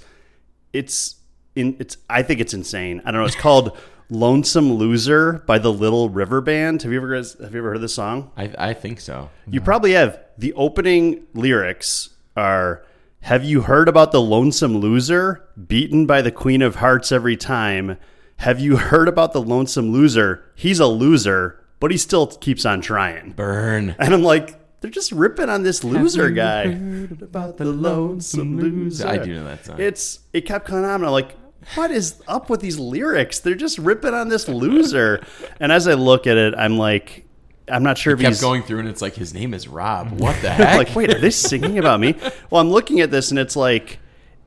It's 0.73 1.17
in 1.55 1.77
it's 1.81 1.97
I 2.09 2.23
think 2.23 2.41
it's 2.41 2.55
insane. 2.55 3.03
I 3.05 3.11
don't 3.11 3.21
know. 3.21 3.27
It's 3.27 3.35
called 3.35 3.77
Lonesome 4.11 4.73
Loser 4.73 5.43
by 5.47 5.59
the 5.59 5.73
Little 5.73 6.09
River 6.09 6.41
Band. 6.41 6.83
Have 6.83 6.93
you 6.93 6.99
ever 6.99 7.15
have 7.15 7.53
you 7.53 7.59
ever 7.59 7.71
heard 7.71 7.81
this 7.81 7.95
song? 7.95 8.31
I, 8.37 8.53
I 8.57 8.75
think 8.75 9.01
so. 9.01 9.31
You 9.49 9.61
probably 9.61 9.93
have. 9.93 10.21
The 10.39 10.53
opening 10.53 11.27
lyrics 11.35 12.11
are 12.37 12.85
Have 13.23 13.45
you 13.45 13.63
heard 13.63 13.89
about 13.89 14.13
the 14.13 14.23
lonesome 14.23 14.79
loser 14.79 15.45
beaten 15.67 16.07
by 16.07 16.23
the 16.23 16.31
Queen 16.31 16.63
of 16.63 16.77
Hearts 16.77 17.11
every 17.11 17.37
time? 17.37 17.99
Have 18.39 18.61
you 18.61 18.77
heard 18.77 19.09
about 19.09 19.33
the 19.33 19.43
lonesome 19.43 19.93
loser? 19.93 20.45
He's 20.55 20.79
a 20.81 20.87
loser, 20.87 21.61
but 21.81 21.91
he 21.91 21.97
still 21.97 22.27
keeps 22.29 22.65
on 22.65 22.81
trying. 22.81 23.33
Burn. 23.33 23.97
And 23.99 24.15
I'm 24.15 24.23
like, 24.23 24.81
they're 24.81 24.91
just 24.91 25.11
ripping 25.11 25.49
on 25.49 25.65
this 25.65 25.83
loser 25.83 26.31
guy. 26.31 26.69
Heard 26.71 27.21
about 27.23 27.57
the 27.57 27.65
lonesome 27.65 28.57
loser. 28.59 29.09
I 29.09 29.19
do 29.19 29.35
know 29.35 29.45
that 29.45 29.65
song. 29.65 29.81
It's 29.81 30.21
it 30.33 30.43
kept 30.43 30.67
coming 30.67 30.85
on, 30.85 30.95
and 30.97 31.07
I'm 31.07 31.11
like, 31.11 31.37
what 31.75 31.91
is 31.91 32.23
up 32.29 32.49
with 32.49 32.61
these 32.61 32.79
lyrics? 32.79 33.41
They're 33.41 33.57
just 33.57 33.77
ripping 33.79 34.15
on 34.15 34.29
this 34.29 34.49
loser. 34.49 35.21
and 35.59 35.73
as 35.73 35.89
I 35.89 35.95
look 35.95 36.29
at 36.29 36.37
it, 36.37 36.55
I'm 36.57 36.79
like, 36.79 37.27
I'm 37.67 37.83
not 37.83 37.99
sure 37.99 38.15
if 38.15 38.21
kept 38.21 38.29
he's 38.29 38.41
going 38.41 38.63
through, 38.63 38.79
and 38.79 38.89
it's 38.89 39.03
like 39.03 39.15
his 39.15 39.35
name 39.35 39.53
is 39.53 39.67
Rob. 39.67 40.13
What 40.13 40.41
the 40.43 40.51
heck? 40.51 40.79
like, 40.87 40.95
wait, 40.95 41.13
are 41.13 41.19
they 41.19 41.31
singing 41.31 41.79
about 41.79 42.01
me? 42.01 42.15
Well, 42.51 42.63
I'm 42.63 42.71
looking 42.71 43.01
at 43.01 43.11
this 43.11 43.29
and 43.31 43.39
it's 43.39 43.57
like, 43.57 43.99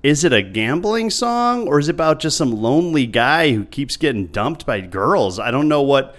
is 0.03 0.23
it 0.23 0.33
a 0.33 0.41
gambling 0.41 1.09
song 1.09 1.67
or 1.67 1.79
is 1.79 1.87
it 1.87 1.95
about 1.95 2.19
just 2.19 2.37
some 2.37 2.51
lonely 2.51 3.05
guy 3.05 3.51
who 3.53 3.65
keeps 3.65 3.97
getting 3.97 4.27
dumped 4.27 4.65
by 4.65 4.81
girls? 4.81 5.39
I 5.39 5.51
don't 5.51 5.67
know 5.67 5.81
what. 5.81 6.15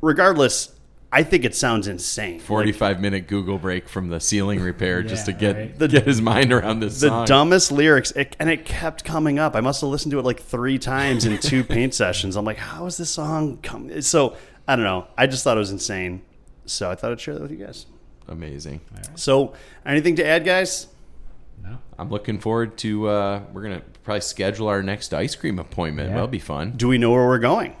Regardless, 0.00 0.76
I 1.10 1.22
think 1.22 1.44
it 1.44 1.54
sounds 1.54 1.88
insane. 1.88 2.38
45 2.40 3.00
minute 3.00 3.26
Google 3.26 3.58
break 3.58 3.88
from 3.88 4.08
the 4.08 4.20
ceiling 4.20 4.60
repair 4.60 5.02
just 5.02 5.26
to 5.26 5.32
get 5.32 5.56
right. 5.56 5.90
get 5.90 6.06
his 6.06 6.20
mind 6.20 6.52
around 6.52 6.80
this 6.80 7.00
the 7.00 7.08
song. 7.08 7.26
dumbest 7.26 7.72
lyrics, 7.72 8.10
it, 8.12 8.36
and 8.38 8.50
it 8.50 8.64
kept 8.64 9.02
coming 9.02 9.38
up. 9.38 9.56
I 9.56 9.60
must 9.60 9.80
have 9.80 9.90
listened 9.90 10.12
to 10.12 10.18
it 10.18 10.24
like 10.24 10.40
three 10.40 10.78
times 10.78 11.24
in 11.24 11.38
two 11.38 11.64
paint 11.64 11.94
sessions. 11.94 12.36
I'm 12.36 12.44
like, 12.44 12.58
how 12.58 12.86
is 12.86 12.96
this 12.96 13.10
song 13.10 13.58
come? 13.62 14.02
So 14.02 14.36
I 14.68 14.76
don't 14.76 14.84
know. 14.84 15.06
I 15.16 15.26
just 15.26 15.42
thought 15.42 15.56
it 15.56 15.60
was 15.60 15.70
insane. 15.70 16.22
So 16.66 16.90
I 16.90 16.94
thought 16.94 17.12
I'd 17.12 17.20
share 17.20 17.34
that 17.34 17.42
with 17.42 17.52
you 17.52 17.64
guys. 17.64 17.86
Amazing. 18.28 18.80
So 19.14 19.54
anything 19.84 20.16
to 20.16 20.26
add, 20.26 20.44
guys? 20.44 20.88
No. 21.68 21.78
I'm 21.98 22.10
looking 22.10 22.38
forward 22.38 22.78
to. 22.78 23.08
Uh, 23.08 23.42
we're 23.52 23.62
gonna 23.62 23.82
probably 24.04 24.20
schedule 24.20 24.68
our 24.68 24.82
next 24.82 25.12
ice 25.12 25.34
cream 25.34 25.58
appointment. 25.58 26.08
Yeah. 26.08 26.14
That'll 26.14 26.28
be 26.28 26.38
fun. 26.38 26.72
Do 26.76 26.88
we 26.88 26.96
know 26.98 27.10
where 27.10 27.26
we're 27.26 27.38
going? 27.38 27.74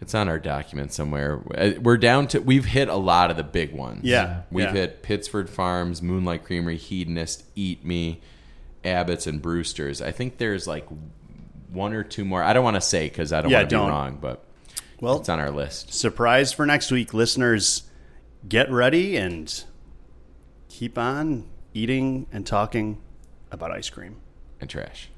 It's 0.00 0.14
on 0.16 0.28
our 0.28 0.40
document 0.40 0.92
somewhere. 0.92 1.40
Uh, 1.56 1.70
We're 1.80 1.96
down 1.96 2.26
to. 2.28 2.40
We've 2.40 2.64
hit 2.64 2.88
a 2.88 2.96
lot 2.96 3.30
of 3.30 3.36
the 3.36 3.44
big 3.44 3.72
ones. 3.72 4.00
Yeah, 4.02 4.42
We've 4.50 4.64
yeah. 4.64 4.72
hit 4.72 5.02
Pittsford 5.04 5.48
Farms, 5.48 6.02
Moonlight 6.02 6.42
Creamery, 6.44 6.76
Hedonist, 6.76 7.44
Eat 7.54 7.84
Me, 7.84 8.20
Abbott's, 8.84 9.28
and 9.28 9.40
Brewster's. 9.40 10.02
I 10.02 10.10
think 10.10 10.38
there's 10.38 10.66
like 10.66 10.88
one 11.70 11.92
or 11.92 12.02
two 12.02 12.24
more. 12.24 12.42
I 12.42 12.52
don't 12.52 12.64
want 12.64 12.74
to 12.74 12.80
say 12.80 13.08
because 13.08 13.32
I 13.32 13.42
don't 13.42 13.52
Yeah, 13.52 13.58
want 13.58 13.70
to 13.70 13.76
be 13.76 13.78
don't. 13.78 13.88
wrong, 13.90 14.18
but 14.20 14.44
Well, 15.00 15.18
it's 15.20 15.28
on 15.28 15.38
our 15.38 15.52
list. 15.52 15.94
surprise 15.94 16.52
for 16.52 16.66
next 16.66 16.90
week, 16.90 17.14
listeners. 17.14 17.84
Get 18.48 18.68
ready 18.72 19.16
and 19.16 19.62
keep 20.68 20.98
on 20.98 21.44
eating 21.74 22.26
and 22.32 22.46
talking 22.46 23.00
about 23.50 23.70
ice 23.70 23.90
cream. 23.90 24.16
And 24.60 24.70
trash. 24.70 25.08